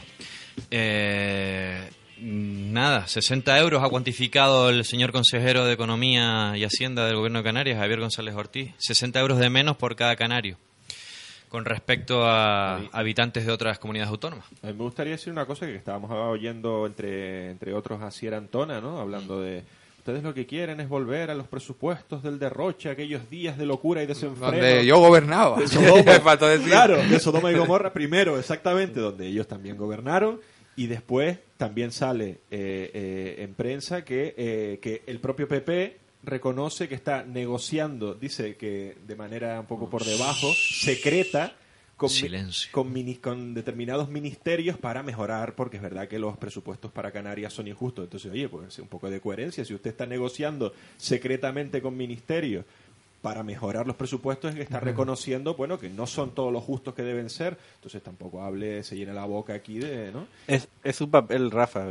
Eh, 0.69 1.89
nada, 2.19 3.07
60 3.07 3.57
euros 3.59 3.81
ha 3.81 3.87
cuantificado 3.87 4.69
el 4.69 4.83
señor 4.83 5.13
consejero 5.13 5.63
de 5.65 5.71
Economía 5.71 6.51
y 6.57 6.65
Hacienda 6.65 7.05
del 7.05 7.15
Gobierno 7.15 7.39
de 7.39 7.45
Canarias, 7.45 7.79
Javier 7.79 8.01
González 8.01 8.35
Ortiz. 8.35 8.71
60 8.77 9.21
euros 9.21 9.39
de 9.39 9.49
menos 9.49 9.77
por 9.77 9.95
cada 9.95 10.17
canario 10.17 10.57
con 11.53 11.65
respecto 11.65 12.25
a 12.25 12.77
habitantes 12.91 13.45
de 13.45 13.51
otras 13.51 13.77
comunidades 13.77 14.09
autónomas. 14.09 14.43
A 14.63 14.67
mí 14.67 14.73
me 14.73 14.85
gustaría 14.85 15.11
decir 15.11 15.31
una 15.31 15.45
cosa 15.45 15.67
que 15.67 15.75
estábamos 15.75 16.09
oyendo 16.09 16.87
entre, 16.87 17.51
entre 17.51 17.75
otros 17.75 18.01
a 18.01 18.09
Sierra 18.09 18.37
Antona, 18.37 18.81
¿no? 18.81 18.99
Hablando 18.99 19.39
de... 19.39 19.63
Ustedes 19.99 20.23
lo 20.23 20.33
que 20.33 20.47
quieren 20.47 20.79
es 20.79 20.89
volver 20.89 21.29
a 21.29 21.35
los 21.35 21.47
presupuestos 21.47 22.23
del 22.23 22.39
derroche, 22.39 22.89
aquellos 22.89 23.29
días 23.29 23.55
de 23.55 23.67
locura 23.67 24.01
y 24.01 24.07
desenfreno. 24.07 24.51
Donde 24.51 24.83
yo 24.83 24.97
gobernaba. 24.97 25.59
De 25.59 25.67
Sodoma. 25.67 26.01
Claro, 26.65 26.97
de 26.97 27.19
Sodoma 27.19 27.51
y 27.51 27.55
Gomorra 27.55 27.93
primero, 27.93 28.39
exactamente, 28.39 28.99
donde 28.99 29.27
ellos 29.27 29.47
también 29.47 29.77
gobernaron. 29.77 30.41
Y 30.75 30.87
después 30.87 31.37
también 31.57 31.91
sale 31.91 32.41
eh, 32.49 32.89
eh, 32.95 33.35
en 33.43 33.53
prensa 33.53 34.03
que, 34.03 34.33
eh, 34.35 34.79
que 34.81 35.03
el 35.05 35.19
propio 35.19 35.47
PP 35.47 35.99
reconoce 36.23 36.87
que 36.87 36.95
está 36.95 37.23
negociando, 37.23 38.15
dice 38.15 38.55
que 38.55 38.97
de 39.05 39.15
manera 39.15 39.59
un 39.59 39.65
poco 39.65 39.89
por 39.89 40.03
debajo, 40.03 40.47
secreta, 40.53 41.55
con, 41.97 42.09
Silencio. 42.09 42.71
con, 42.71 42.91
con 43.21 43.53
determinados 43.53 44.09
ministerios 44.09 44.77
para 44.77 45.03
mejorar, 45.03 45.55
porque 45.55 45.77
es 45.77 45.83
verdad 45.83 46.07
que 46.07 46.19
los 46.19 46.37
presupuestos 46.37 46.91
para 46.91 47.11
Canarias 47.11 47.53
son 47.53 47.67
injustos. 47.67 48.05
Entonces, 48.05 48.31
oye, 48.31 48.49
pues 48.49 48.79
un 48.79 48.87
poco 48.87 49.09
de 49.09 49.21
coherencia. 49.21 49.63
Si 49.63 49.73
usted 49.73 49.91
está 49.91 50.05
negociando 50.05 50.73
secretamente 50.97 51.81
con 51.81 51.95
ministerios 51.95 52.65
para 53.23 53.41
mejorar 53.41 53.87
los 53.87 53.95
presupuestos, 53.95 54.51
es 54.51 54.57
que 54.57 54.63
está 54.63 54.81
reconociendo, 54.81 55.55
bueno, 55.55 55.79
que 55.79 55.89
no 55.89 56.05
son 56.05 56.35
todos 56.35 56.51
los 56.51 56.61
justos 56.61 56.93
que 56.93 57.03
deben 57.03 57.29
ser. 57.29 57.57
Entonces 57.75 58.03
tampoco 58.03 58.41
hable, 58.41 58.83
se 58.83 58.97
llene 58.97 59.13
la 59.13 59.23
boca 59.23 59.53
aquí 59.53 59.79
de, 59.79 60.11
¿no? 60.11 60.27
Es, 60.45 60.67
es 60.83 60.95
su 60.97 61.09
papel, 61.09 61.49
Rafa, 61.49 61.85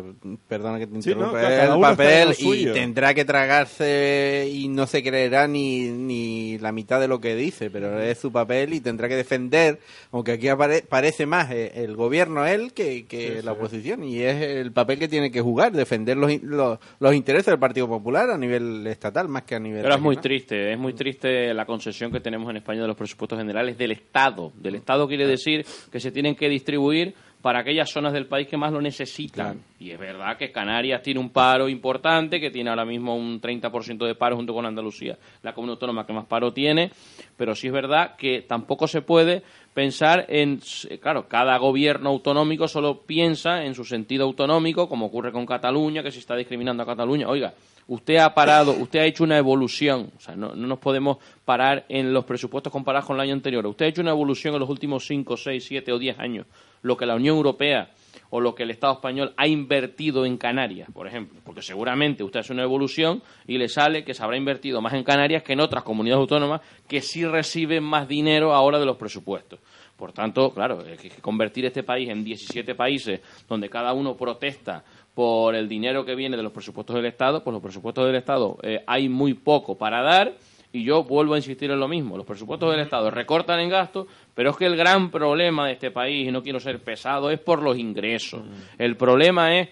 perdona 0.46 0.78
que 0.78 0.86
te 0.86 1.00
Sí, 1.00 1.08
no, 1.14 1.14
interrumpa, 1.14 1.42
es 1.42 1.60
el 1.70 1.80
papel 1.80 2.34
y 2.38 2.66
tendrá 2.66 3.14
que 3.14 3.24
tragarse 3.24 4.46
y 4.52 4.68
no 4.68 4.86
se 4.86 5.02
creerá 5.02 5.48
ni, 5.48 5.88
ni 5.88 6.58
la 6.58 6.70
mitad 6.70 7.00
de 7.00 7.08
lo 7.08 7.18
que 7.18 7.34
dice, 7.34 7.70
pero 7.70 7.98
es 7.98 8.18
su 8.18 8.30
papel 8.30 8.74
y 8.74 8.80
tendrá 8.80 9.08
que 9.08 9.16
defender, 9.16 9.80
aunque 10.10 10.32
aquí 10.32 10.48
apare- 10.48 10.84
parece 10.86 11.24
más 11.24 11.50
eh, 11.50 11.72
el 11.76 11.96
gobierno 11.96 12.46
él 12.46 12.74
que, 12.74 13.06
que 13.06 13.38
Sí, 13.40 13.46
la 13.46 13.52
sí. 13.52 13.58
oposición 13.58 14.04
y 14.04 14.20
es 14.20 14.42
el 14.42 14.70
papel 14.72 14.98
que 14.98 15.08
tiene 15.08 15.30
que 15.30 15.40
jugar, 15.40 15.72
defender 15.72 16.18
los, 16.18 16.30
los, 16.42 16.78
los 17.00 17.14
intereses 17.14 17.46
del 17.46 17.58
Partido 17.58 17.88
Popular 17.88 18.28
a 18.30 18.36
nivel 18.36 18.86
estatal 18.86 19.28
más 19.28 19.44
que 19.44 19.54
a 19.54 19.60
nivel 19.60 19.80
Pero 19.82 19.94
es 19.94 20.00
muy 20.00 20.16
triste, 20.18 20.72
es 20.72 20.78
muy 20.78 20.92
triste 20.92 21.21
la 21.22 21.64
concesión 21.66 22.10
que 22.10 22.20
tenemos 22.20 22.48
en 22.50 22.56
España 22.56 22.82
de 22.82 22.88
los 22.88 22.96
presupuestos 22.96 23.38
generales 23.38 23.76
del 23.78 23.92
Estado. 23.92 24.52
Del 24.56 24.76
Estado 24.76 25.06
quiere 25.06 25.26
decir 25.26 25.64
que 25.90 26.00
se 26.00 26.10
tienen 26.12 26.34
que 26.34 26.48
distribuir 26.48 27.14
para 27.42 27.58
aquellas 27.58 27.90
zonas 27.90 28.12
del 28.12 28.26
país 28.26 28.46
que 28.46 28.56
más 28.56 28.72
lo 28.72 28.80
necesitan. 28.80 29.60
Y 29.80 29.90
es 29.90 29.98
verdad 29.98 30.36
que 30.36 30.52
Canarias 30.52 31.02
tiene 31.02 31.18
un 31.18 31.30
paro 31.30 31.68
importante, 31.68 32.40
que 32.40 32.50
tiene 32.50 32.70
ahora 32.70 32.84
mismo 32.84 33.16
un 33.16 33.40
30% 33.40 34.06
de 34.06 34.14
paro 34.14 34.36
junto 34.36 34.54
con 34.54 34.64
Andalucía, 34.64 35.18
la 35.42 35.52
comunidad 35.52 35.74
autónoma 35.74 36.06
que 36.06 36.12
más 36.12 36.26
paro 36.26 36.52
tiene, 36.52 36.92
pero 37.36 37.56
sí 37.56 37.66
es 37.66 37.72
verdad 37.72 38.14
que 38.16 38.42
tampoco 38.42 38.86
se 38.86 39.02
puede 39.02 39.42
pensar 39.74 40.24
en, 40.28 40.60
claro, 41.00 41.26
cada 41.26 41.58
gobierno 41.58 42.10
autonómico 42.10 42.68
solo 42.68 43.02
piensa 43.02 43.64
en 43.64 43.74
su 43.74 43.84
sentido 43.84 44.24
autonómico, 44.24 44.88
como 44.88 45.06
ocurre 45.06 45.32
con 45.32 45.44
Cataluña, 45.44 46.02
que 46.04 46.12
se 46.12 46.20
está 46.20 46.36
discriminando 46.36 46.84
a 46.84 46.86
Cataluña. 46.86 47.28
Oiga, 47.28 47.52
usted 47.86 48.16
ha 48.16 48.34
parado, 48.34 48.72
usted 48.72 49.00
ha 49.00 49.04
hecho 49.04 49.24
una 49.24 49.38
evolución, 49.38 50.10
o 50.16 50.20
sea, 50.20 50.34
no, 50.36 50.54
no 50.54 50.66
nos 50.66 50.78
podemos 50.78 51.18
parar 51.44 51.84
en 51.88 52.12
los 52.12 52.24
presupuestos 52.24 52.72
comparados 52.72 53.06
con 53.06 53.16
el 53.16 53.22
año 53.22 53.34
anterior. 53.34 53.66
Usted 53.66 53.86
ha 53.86 53.88
hecho 53.88 54.02
una 54.02 54.10
evolución 54.10 54.54
en 54.54 54.60
los 54.60 54.70
últimos 54.70 55.06
5, 55.06 55.36
6, 55.36 55.64
7 55.64 55.92
o 55.92 55.98
10 55.98 56.18
años, 56.18 56.46
lo 56.82 56.96
que 56.96 57.06
la 57.06 57.14
Unión 57.14 57.36
Europea 57.36 57.90
o 58.30 58.40
lo 58.40 58.54
que 58.54 58.62
el 58.62 58.70
Estado 58.70 58.94
español 58.94 59.34
ha 59.36 59.46
invertido 59.46 60.24
en 60.24 60.38
Canarias, 60.38 60.88
por 60.92 61.06
ejemplo, 61.06 61.38
porque 61.44 61.60
seguramente 61.60 62.24
usted 62.24 62.40
hace 62.40 62.52
una 62.54 62.62
evolución 62.62 63.22
y 63.46 63.58
le 63.58 63.68
sale 63.68 64.04
que 64.04 64.14
se 64.14 64.22
habrá 64.22 64.38
invertido 64.38 64.80
más 64.80 64.94
en 64.94 65.04
Canarias 65.04 65.42
que 65.42 65.52
en 65.52 65.60
otras 65.60 65.84
comunidades 65.84 66.22
autónomas 66.22 66.62
que 66.88 67.02
sí 67.02 67.26
reciben 67.26 67.84
más 67.84 68.08
dinero 68.08 68.54
ahora 68.54 68.78
de 68.78 68.86
los 68.86 68.96
presupuestos. 68.96 69.60
Por 69.96 70.12
tanto, 70.12 70.52
claro, 70.52 70.82
convertir 71.20 71.66
este 71.66 71.82
país 71.82 72.08
en 72.08 72.24
17 72.24 72.74
países 72.74 73.20
donde 73.46 73.68
cada 73.68 73.92
uno 73.92 74.16
protesta 74.16 74.82
por 75.14 75.54
el 75.54 75.68
dinero 75.68 76.04
que 76.04 76.14
viene 76.14 76.36
de 76.36 76.42
los 76.42 76.52
presupuestos 76.52 76.96
del 76.96 77.06
Estado, 77.06 77.42
pues 77.42 77.52
los 77.52 77.62
presupuestos 77.62 78.06
del 78.06 78.16
Estado 78.16 78.58
eh, 78.62 78.82
hay 78.86 79.08
muy 79.08 79.34
poco 79.34 79.76
para 79.76 80.02
dar 80.02 80.34
y 80.72 80.84
yo 80.84 81.04
vuelvo 81.04 81.34
a 81.34 81.36
insistir 81.36 81.70
en 81.70 81.78
lo 81.78 81.86
mismo. 81.86 82.16
Los 82.16 82.26
presupuestos 82.26 82.70
del 82.70 82.80
Estado 82.80 83.10
recortan 83.10 83.60
en 83.60 83.68
gastos, 83.68 84.06
pero 84.34 84.50
es 84.50 84.56
que 84.56 84.66
el 84.66 84.76
gran 84.76 85.10
problema 85.10 85.66
de 85.66 85.74
este 85.74 85.90
país, 85.90 86.26
y 86.26 86.32
no 86.32 86.42
quiero 86.42 86.60
ser 86.60 86.78
pesado, 86.80 87.30
es 87.30 87.38
por 87.38 87.62
los 87.62 87.76
ingresos. 87.76 88.42
El 88.78 88.96
problema 88.96 89.58
es 89.58 89.68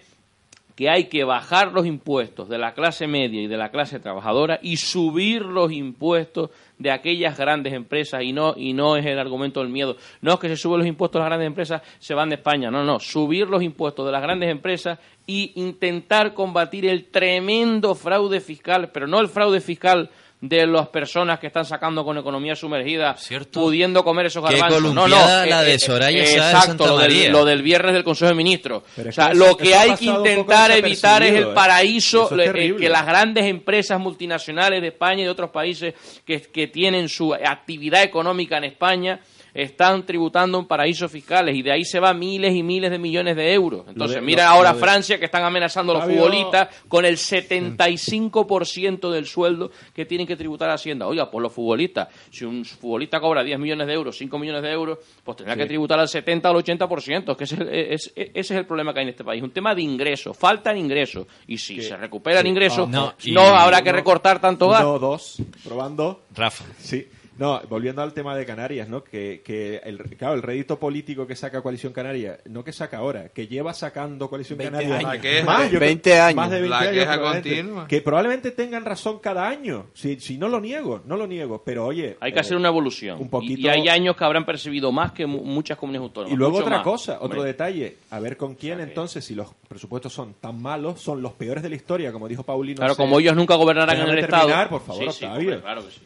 que 0.75 0.89
hay 0.89 1.05
que 1.05 1.23
bajar 1.23 1.73
los 1.73 1.85
impuestos 1.85 2.47
de 2.49 2.57
la 2.57 2.73
clase 2.73 3.07
media 3.07 3.41
y 3.41 3.47
de 3.47 3.57
la 3.57 3.69
clase 3.69 3.99
trabajadora 3.99 4.59
y 4.61 4.77
subir 4.77 5.41
los 5.41 5.71
impuestos 5.71 6.51
de 6.81 6.91
aquellas 6.91 7.37
grandes 7.37 7.73
empresas 7.73 8.23
y 8.23 8.33
no 8.33 8.53
y 8.57 8.73
no 8.73 8.97
es 8.97 9.05
el 9.05 9.19
argumento 9.19 9.59
del 9.59 9.69
miedo. 9.69 9.97
No 10.21 10.33
es 10.33 10.39
que 10.39 10.49
se 10.49 10.57
suben 10.57 10.79
los 10.79 10.87
impuestos 10.87 11.19
de 11.19 11.23
las 11.23 11.29
grandes 11.29 11.47
empresas, 11.47 11.81
se 11.99 12.13
van 12.13 12.29
de 12.29 12.35
España. 12.35 12.71
No, 12.71 12.83
no, 12.83 12.99
subir 12.99 13.47
los 13.47 13.61
impuestos 13.61 14.05
de 14.05 14.11
las 14.11 14.21
grandes 14.21 14.49
empresas 14.49 14.99
y 15.27 15.53
intentar 15.55 16.33
combatir 16.33 16.85
el 16.85 17.05
tremendo 17.05 17.95
fraude 17.95 18.41
fiscal, 18.41 18.89
pero 18.91 19.07
no 19.07 19.19
el 19.19 19.27
fraude 19.27 19.61
fiscal 19.61 20.09
de 20.41 20.65
las 20.65 20.87
personas 20.87 21.39
que 21.39 21.47
están 21.47 21.65
sacando 21.65 22.03
con 22.03 22.17
economía 22.17 22.55
sumergida, 22.55 23.15
pudiendo 23.53 24.03
comer 24.03 24.25
esos 24.25 24.43
Qué 24.49 24.55
garbanzos. 24.55 24.93
No, 24.93 25.07
no, 25.07 25.43
eh, 25.43 25.47
la 25.47 25.61
de 25.61 25.75
eh, 25.75 25.79
Soraya 25.79 26.23
de 26.23 26.31
Exacto, 26.33 26.65
Santa 26.65 26.85
lo 26.87 26.97
del, 26.97 27.11
María. 27.11 27.29
lo 27.31 27.45
del 27.45 27.61
viernes 27.61 27.93
del 27.93 28.03
Consejo 28.03 28.29
de 28.29 28.35
Ministros. 28.35 28.83
Pero 28.95 29.07
O 29.07 29.09
es 29.09 29.15
sea, 29.15 29.29
que 29.29 29.35
lo 29.35 29.55
que 29.55 29.75
hay 29.75 29.95
que 29.95 30.05
intentar 30.05 30.71
evitar 30.71 31.21
es 31.21 31.33
el 31.33 31.43
¿eh? 31.43 31.53
paraíso, 31.53 32.35
es 32.39 32.49
eh, 32.55 32.75
que 32.75 32.89
las 32.89 33.05
grandes 33.05 33.45
empresas 33.45 33.99
multinacionales 33.99 34.81
de 34.81 34.87
España 34.87 35.21
y 35.21 35.25
de 35.25 35.29
otros 35.29 35.51
países 35.51 35.93
que, 36.25 36.41
que 36.41 36.67
tienen 36.67 37.07
su 37.07 37.35
actividad 37.35 38.01
económica 38.01 38.57
en 38.57 38.63
España 38.63 39.19
están 39.53 40.05
tributando 40.05 40.59
en 40.59 40.65
paraísos 40.65 41.11
fiscales 41.11 41.55
y 41.55 41.61
de 41.61 41.71
ahí 41.71 41.85
se 41.85 41.99
va 41.99 42.13
miles 42.13 42.55
y 42.55 42.63
miles 42.63 42.91
de 42.91 42.97
millones 42.99 43.35
de 43.35 43.53
euros. 43.53 43.85
Entonces, 43.87 44.15
de- 44.15 44.21
mira 44.21 44.45
lo- 44.45 44.49
ahora 44.51 44.69
lo 44.71 44.75
de- 44.77 44.81
Francia 44.81 45.19
que 45.19 45.25
están 45.25 45.43
amenazando 45.43 45.91
a 45.91 45.95
los 45.95 46.03
Fabio- 46.05 46.17
futbolistas 46.17 46.69
con 46.87 47.05
el 47.05 47.17
75% 47.17 49.11
del 49.11 49.25
sueldo 49.25 49.71
que 49.93 50.05
tienen 50.05 50.27
que 50.27 50.35
tributar 50.35 50.69
a 50.69 50.73
Hacienda. 50.75 51.07
Oiga, 51.07 51.29
por 51.29 51.41
los 51.41 51.51
futbolistas, 51.53 52.07
si 52.29 52.45
un 52.45 52.63
futbolista 52.65 53.19
cobra 53.19 53.43
10 53.43 53.59
millones 53.59 53.87
de 53.87 53.93
euros, 53.93 54.17
5 54.17 54.37
millones 54.39 54.61
de 54.63 54.71
euros, 54.71 54.99
pues 55.23 55.37
tendrá 55.37 55.55
que 55.55 55.65
tributar 55.65 55.99
al 55.99 56.07
70 56.07 56.49
o 56.49 56.51
al 56.51 56.57
80%, 56.63 57.35
que 57.35 57.43
ese 57.43 57.55
es, 57.55 57.61
el, 57.61 57.69
es- 57.69 58.13
ese 58.15 58.31
es 58.39 58.51
el 58.51 58.65
problema 58.65 58.93
que 58.93 58.99
hay 58.99 59.03
en 59.03 59.09
este 59.09 59.23
país. 59.23 59.41
Un 59.43 59.51
tema 59.51 59.75
de 59.75 59.81
ingresos, 59.81 60.37
faltan 60.37 60.77
ingresos. 60.77 61.27
Y 61.47 61.57
si 61.57 61.81
se 61.81 61.95
recuperan 61.97 62.43
Sí. 62.43 62.49
ingresos, 62.49 62.87
Ah, 62.87 62.91
no, 62.91 63.05
no, 63.33 63.43
y- 63.43 63.55
habrá 63.55 63.81
que 63.81 63.91
recortar 63.91 64.39
tanto 64.39 64.69
gasto. 64.69 64.89
Uno, 64.91 64.99
dos, 64.99 65.37
probando. 65.63 66.21
Rafa. 66.35 66.63
Sí. 66.79 67.07
No, 67.41 67.59
volviendo 67.67 68.03
al 68.03 68.13
tema 68.13 68.35
de 68.35 68.45
Canarias, 68.45 68.87
¿no? 68.87 69.03
Que, 69.03 69.41
que 69.43 69.77
el, 69.83 69.97
claro, 70.15 70.35
el 70.35 70.43
rédito 70.43 70.77
político 70.77 71.25
que 71.25 71.35
saca 71.35 71.61
Coalición 71.63 71.91
Canaria, 71.91 72.37
no 72.45 72.63
que 72.63 72.71
saca 72.71 72.97
ahora, 72.99 73.29
que 73.29 73.47
lleva 73.47 73.73
sacando 73.73 74.29
Coalición 74.29 74.59
20 74.59 74.71
Canaria 74.77 74.95
años. 74.97 75.13
La 75.15 75.19
queja. 75.21 75.45
más, 75.45 75.63
yo 75.63 75.69
creo- 75.69 75.79
20 75.79 76.19
años. 76.21 76.35
más 76.35 76.49
de 76.51 76.61
20 76.61 76.69
La 76.69 76.79
años 76.79 76.93
queja 76.93 77.19
continua. 77.19 77.87
Que 77.87 78.01
probablemente 78.01 78.51
tengan 78.51 78.85
razón 78.85 79.17
cada 79.17 79.47
año. 79.47 79.87
Si, 79.95 80.19
si 80.19 80.37
no 80.37 80.47
lo 80.49 80.61
niego, 80.61 81.01
no 81.05 81.17
lo 81.17 81.25
niego. 81.25 81.63
Pero 81.65 81.87
oye. 81.87 82.15
Hay 82.19 82.31
que 82.31 82.37
eh, 82.37 82.41
hacer 82.41 82.55
una 82.57 82.67
evolución. 82.67 83.19
un 83.19 83.29
poquito- 83.29 83.59
Y, 83.59 83.65
y 83.65 83.69
hay 83.69 83.89
años 83.89 84.15
que 84.15 84.23
habrán 84.23 84.45
percibido 84.45 84.91
más 84.91 85.11
que 85.11 85.25
mu- 85.25 85.43
muchas 85.43 85.79
comunidades 85.79 86.09
autónomas. 86.09 86.33
Y 86.33 86.37
luego 86.37 86.59
otra 86.59 86.77
más. 86.77 86.83
cosa, 86.83 87.13
otro 87.21 87.39
Hombre. 87.39 87.43
detalle. 87.45 87.97
A 88.11 88.19
ver 88.19 88.37
con 88.37 88.53
quién 88.53 88.79
entonces, 88.81 89.25
si 89.25 89.33
los 89.33 89.47
presupuestos 89.67 90.13
son 90.13 90.35
tan 90.39 90.61
malos, 90.61 91.01
son 91.01 91.23
los 91.23 91.33
peores 91.33 91.63
de 91.63 91.69
la 91.69 91.75
historia, 91.75 92.11
como 92.11 92.27
dijo 92.27 92.43
Paulino. 92.43 92.77
Claro, 92.77 92.95
como 92.95 93.19
ellos 93.19 93.35
nunca 93.35 93.55
gobernarán 93.55 93.95
en 93.97 94.01
el 94.09 94.19
terminar, 94.19 94.43
Estado. 94.45 94.69
por 94.69 94.81
favor, 94.81 95.11
Sí, 95.11 95.19
sí, 95.19 95.25
Octavio. 95.25 95.59
claro 95.61 95.83
que 95.83 95.91
sí. 95.91 96.01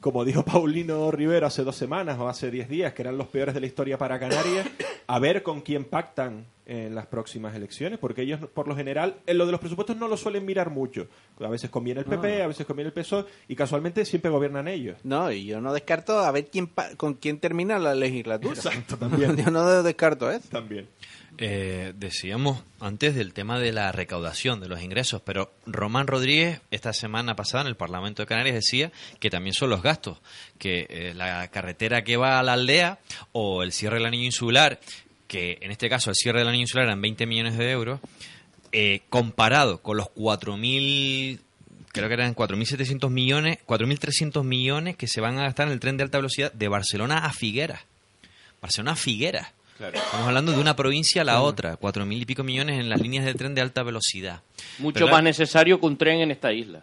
Como 0.00 0.24
dijo 0.24 0.44
Paulino 0.44 1.10
Rivero 1.10 1.46
hace 1.46 1.62
dos 1.64 1.76
semanas 1.76 2.18
o 2.18 2.28
hace 2.28 2.50
diez 2.50 2.68
días, 2.68 2.92
que 2.94 3.02
eran 3.02 3.18
los 3.18 3.26
peores 3.28 3.54
de 3.54 3.60
la 3.60 3.66
historia 3.66 3.98
para 3.98 4.18
Canarias, 4.18 4.66
a 5.06 5.18
ver 5.18 5.42
con 5.42 5.60
quién 5.60 5.84
pactan 5.84 6.46
en 6.66 6.94
las 6.94 7.06
próximas 7.06 7.54
elecciones, 7.56 7.98
porque 7.98 8.22
ellos, 8.22 8.38
por 8.54 8.68
lo 8.68 8.76
general, 8.76 9.16
en 9.26 9.38
lo 9.38 9.44
de 9.46 9.50
los 9.50 9.60
presupuestos 9.60 9.96
no 9.96 10.06
lo 10.06 10.16
suelen 10.16 10.46
mirar 10.46 10.70
mucho. 10.70 11.08
A 11.40 11.48
veces 11.48 11.68
conviene 11.68 12.00
el 12.00 12.06
PP, 12.06 12.38
No. 12.38 12.44
a 12.44 12.46
veces 12.46 12.64
conviene 12.64 12.88
el 12.88 12.92
PSOE, 12.92 13.24
y 13.48 13.56
casualmente 13.56 14.04
siempre 14.04 14.30
gobiernan 14.30 14.68
ellos. 14.68 14.96
No, 15.02 15.32
y 15.32 15.46
yo 15.46 15.60
no 15.60 15.72
descarto 15.72 16.20
a 16.20 16.30
ver 16.30 16.46
quién 16.46 16.68
pa- 16.68 16.94
con 16.96 17.14
quién 17.14 17.40
termina 17.40 17.76
la 17.80 17.96
legislatura. 17.96 18.54
Exacto, 18.54 18.96
también. 18.96 19.36
yo 19.44 19.50
no 19.50 19.82
descarto 19.82 20.30
eso. 20.30 20.48
También. 20.48 20.86
Eh, 21.42 21.94
decíamos 21.96 22.62
antes 22.80 23.14
del 23.14 23.32
tema 23.32 23.58
de 23.58 23.72
la 23.72 23.92
recaudación 23.92 24.60
de 24.60 24.68
los 24.68 24.82
ingresos, 24.82 25.22
pero 25.24 25.50
Román 25.64 26.06
Rodríguez 26.06 26.60
esta 26.70 26.92
semana 26.92 27.34
pasada 27.34 27.62
en 27.62 27.68
el 27.68 27.76
Parlamento 27.76 28.20
de 28.22 28.26
Canarias 28.26 28.56
decía 28.56 28.92
que 29.18 29.30
también 29.30 29.54
son 29.54 29.70
los 29.70 29.82
gastos, 29.82 30.18
que 30.58 30.86
eh, 30.90 31.14
la 31.14 31.48
carretera 31.48 32.04
que 32.04 32.18
va 32.18 32.38
a 32.38 32.42
la 32.42 32.52
aldea 32.52 32.98
o 33.32 33.62
el 33.62 33.72
cierre 33.72 33.96
del 33.96 34.04
anillo 34.04 34.26
insular, 34.26 34.80
que 35.28 35.56
en 35.62 35.70
este 35.70 35.88
caso 35.88 36.10
el 36.10 36.16
cierre 36.16 36.40
del 36.40 36.48
anillo 36.48 36.64
insular 36.64 36.88
eran 36.88 37.00
20 37.00 37.24
millones 37.24 37.56
de 37.56 37.70
euros, 37.70 38.00
eh, 38.72 39.00
comparado 39.08 39.80
con 39.80 39.96
los 39.96 40.08
4.000 40.08 41.40
creo 41.90 42.08
que 42.08 42.14
eran 42.14 42.34
4.700 42.34 43.08
millones, 43.08 43.60
4.300 43.66 44.44
millones 44.44 44.96
que 44.96 45.06
se 45.06 45.22
van 45.22 45.38
a 45.38 45.44
gastar 45.44 45.68
en 45.68 45.72
el 45.72 45.80
tren 45.80 45.96
de 45.96 46.02
alta 46.02 46.18
velocidad 46.18 46.52
de 46.52 46.68
Barcelona 46.68 47.24
a 47.24 47.32
Figueras. 47.32 47.80
Barcelona 48.60 48.92
a 48.92 48.96
Figueras. 48.96 49.54
Estamos 49.88 50.26
hablando 50.26 50.52
de 50.52 50.60
una 50.60 50.76
provincia 50.76 51.22
a 51.22 51.24
la 51.24 51.40
otra, 51.40 51.76
cuatro 51.76 52.04
mil 52.04 52.20
y 52.20 52.26
pico 52.26 52.44
millones 52.44 52.78
en 52.78 52.90
las 52.90 53.00
líneas 53.00 53.24
de 53.24 53.32
tren 53.32 53.54
de 53.54 53.62
alta 53.62 53.82
velocidad. 53.82 54.42
Mucho 54.78 55.08
más 55.08 55.22
necesario 55.22 55.80
que 55.80 55.86
un 55.86 55.96
tren 55.96 56.20
en 56.20 56.30
esta 56.30 56.52
isla. 56.52 56.82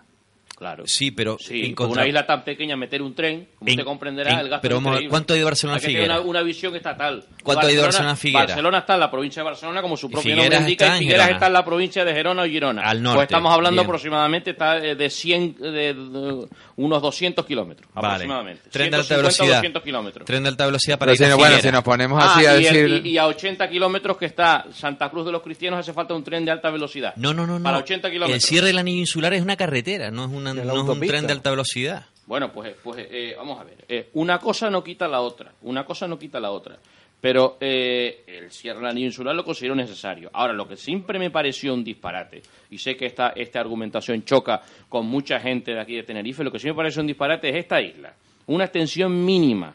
Claro. 0.57 0.88
Sí, 0.88 1.11
pero 1.11 1.38
Sí, 1.39 1.65
en 1.65 1.75
con 1.75 1.88
contra- 1.88 2.01
una 2.01 2.07
isla 2.09 2.25
tan 2.25 2.43
pequeña, 2.43 2.75
meter 2.75 3.03
un 3.03 3.13
tren, 3.13 3.47
como 3.59 3.69
En- 3.69 3.75
usted 3.75 3.85
comprenderá, 3.85 4.31
en- 4.31 4.39
el 4.39 4.49
gasto 4.49 4.61
pero 4.63 4.77
increíble. 4.79 5.09
¿cuánto 5.09 5.34
hay 5.34 5.39
de 5.39 5.45
Barcelona 5.45 5.73
a 5.73 5.77
Hay 5.77 5.81
que 5.81 5.88
tener 5.88 6.01
Figueras? 6.01 6.19
una, 6.21 6.29
una 6.29 6.41
visión 6.41 6.75
estatal. 6.75 7.23
¿Cuánto 7.43 7.67
hay 7.67 7.75
de 7.75 7.81
Barcelona 7.84 8.11
a 8.11 8.15
Figueras? 8.15 8.47
Barcelona 8.47 8.77
está 8.79 8.93
en 8.95 8.99
la 9.01 9.11
provincia 9.11 9.41
de 9.43 9.45
Barcelona, 9.45 9.81
como 9.84 9.97
su 9.97 10.09
propio 10.09 10.23
Figueras 10.31 10.45
nombre 10.45 10.59
indica, 10.71 10.85
está 10.85 10.95
y 10.95 10.97
en 10.97 11.03
Figueras 11.03 11.29
está 11.29 11.47
en 11.47 11.53
la 11.53 11.63
provincia 11.65 12.03
de 12.05 12.13
Gerona 12.13 12.41
o 12.41 12.45
Girona. 12.47 12.81
Al 12.81 13.03
norte, 13.03 13.15
Pues 13.17 13.27
estamos 13.27 13.53
hablando 13.53 13.81
bien. 13.81 13.85
aproximadamente 13.88 14.49
está 14.49 14.77
eh, 14.84 14.95
de 14.95 15.09
100, 15.11 15.55
de, 15.59 15.71
de 15.93 16.47
unos 16.77 17.01
200 17.03 17.45
kilómetros, 17.45 17.88
Vale. 17.93 18.07
aproximadamente. 18.07 18.69
Tren 18.71 18.89
de 18.89 18.95
alta 18.97 19.07
150, 19.07 19.21
velocidad. 19.43 19.57
200 19.57 19.84
kilómetros. 19.84 20.25
Tren 20.25 20.41
de 20.43 20.49
alta 20.49 20.65
velocidad 20.65 20.97
para 20.97 21.13
ir 21.13 21.23
a 21.23 21.35
bueno, 21.35 21.57
si 21.59 21.71
nos 21.71 21.84
ponemos 21.84 22.19
Ah, 22.23 22.34
así 22.35 22.45
a 22.47 22.59
y, 22.59 22.65
el- 22.65 22.73
decir... 22.73 23.05
y- 23.05 23.09
y 23.11 23.17
a 23.19 23.27
80 23.27 23.69
kilómetros 23.69 24.17
que 24.17 24.25
está 24.25 24.65
Santa 24.73 25.09
Cruz 25.11 25.23
de 25.27 25.31
los 25.31 25.43
Cristianos 25.43 25.79
hace 25.79 25.93
falta 25.93 26.15
un 26.15 26.23
tren 26.23 26.43
de 26.45 26.49
alta 26.51 26.71
velocidad. 26.71 27.13
No, 27.15 27.31
no, 27.34 27.45
no, 27.45 27.59
no. 27.59 27.63
Para 27.63 27.77
80 27.77 28.07
El 28.07 28.13
kilómetros. 28.13 28.43
cierre 28.43 28.67
del 28.67 28.79
anillo 28.79 28.99
insular 29.01 29.34
es 29.35 29.43
una 29.43 29.55
carretera, 29.55 30.09
no 30.09 30.25
es, 30.25 30.31
una, 30.31 30.46
no 30.53 30.61
es 30.61 30.89
un 30.89 30.99
tren 30.99 31.27
de 31.27 31.33
alta 31.33 31.49
velocidad. 31.49 32.05
Bueno, 32.27 32.51
pues, 32.51 32.75
pues 32.83 33.07
eh, 33.09 33.35
vamos 33.37 33.59
a 33.59 33.63
ver. 33.63 33.85
Eh, 33.87 34.09
una 34.13 34.37
cosa 34.37 34.69
no 34.69 34.83
quita 34.83 35.07
la 35.07 35.21
otra. 35.21 35.53
Una 35.61 35.85
cosa 35.85 36.07
no 36.07 36.19
quita 36.19 36.39
la 36.39 36.51
otra. 36.51 36.77
Pero 37.19 37.57
eh, 37.59 38.23
el 38.27 38.51
cierre 38.51 38.79
del 38.79 38.89
anillo 38.89 39.07
insular 39.07 39.33
lo 39.33 39.43
considero 39.43 39.73
necesario. 39.73 40.29
Ahora, 40.33 40.53
lo 40.53 40.67
que 40.67 40.75
siempre 40.75 41.17
me 41.17 41.31
pareció 41.31 41.73
un 41.73 41.83
disparate, 41.83 42.43
y 42.69 42.77
sé 42.77 42.95
que 42.95 43.07
esta, 43.07 43.29
esta 43.29 43.59
argumentación 43.59 44.23
choca 44.23 44.61
con 44.87 45.07
mucha 45.07 45.39
gente 45.39 45.71
de 45.73 45.79
aquí 45.79 45.95
de 45.95 46.03
Tenerife, 46.03 46.43
lo 46.43 46.51
que 46.51 46.59
sí 46.59 46.67
me 46.67 46.75
parece 46.75 46.99
un 46.99 47.07
disparate 47.07 47.49
es 47.49 47.55
esta 47.55 47.81
isla. 47.81 48.13
Una 48.47 48.65
extensión 48.65 49.25
mínima. 49.25 49.73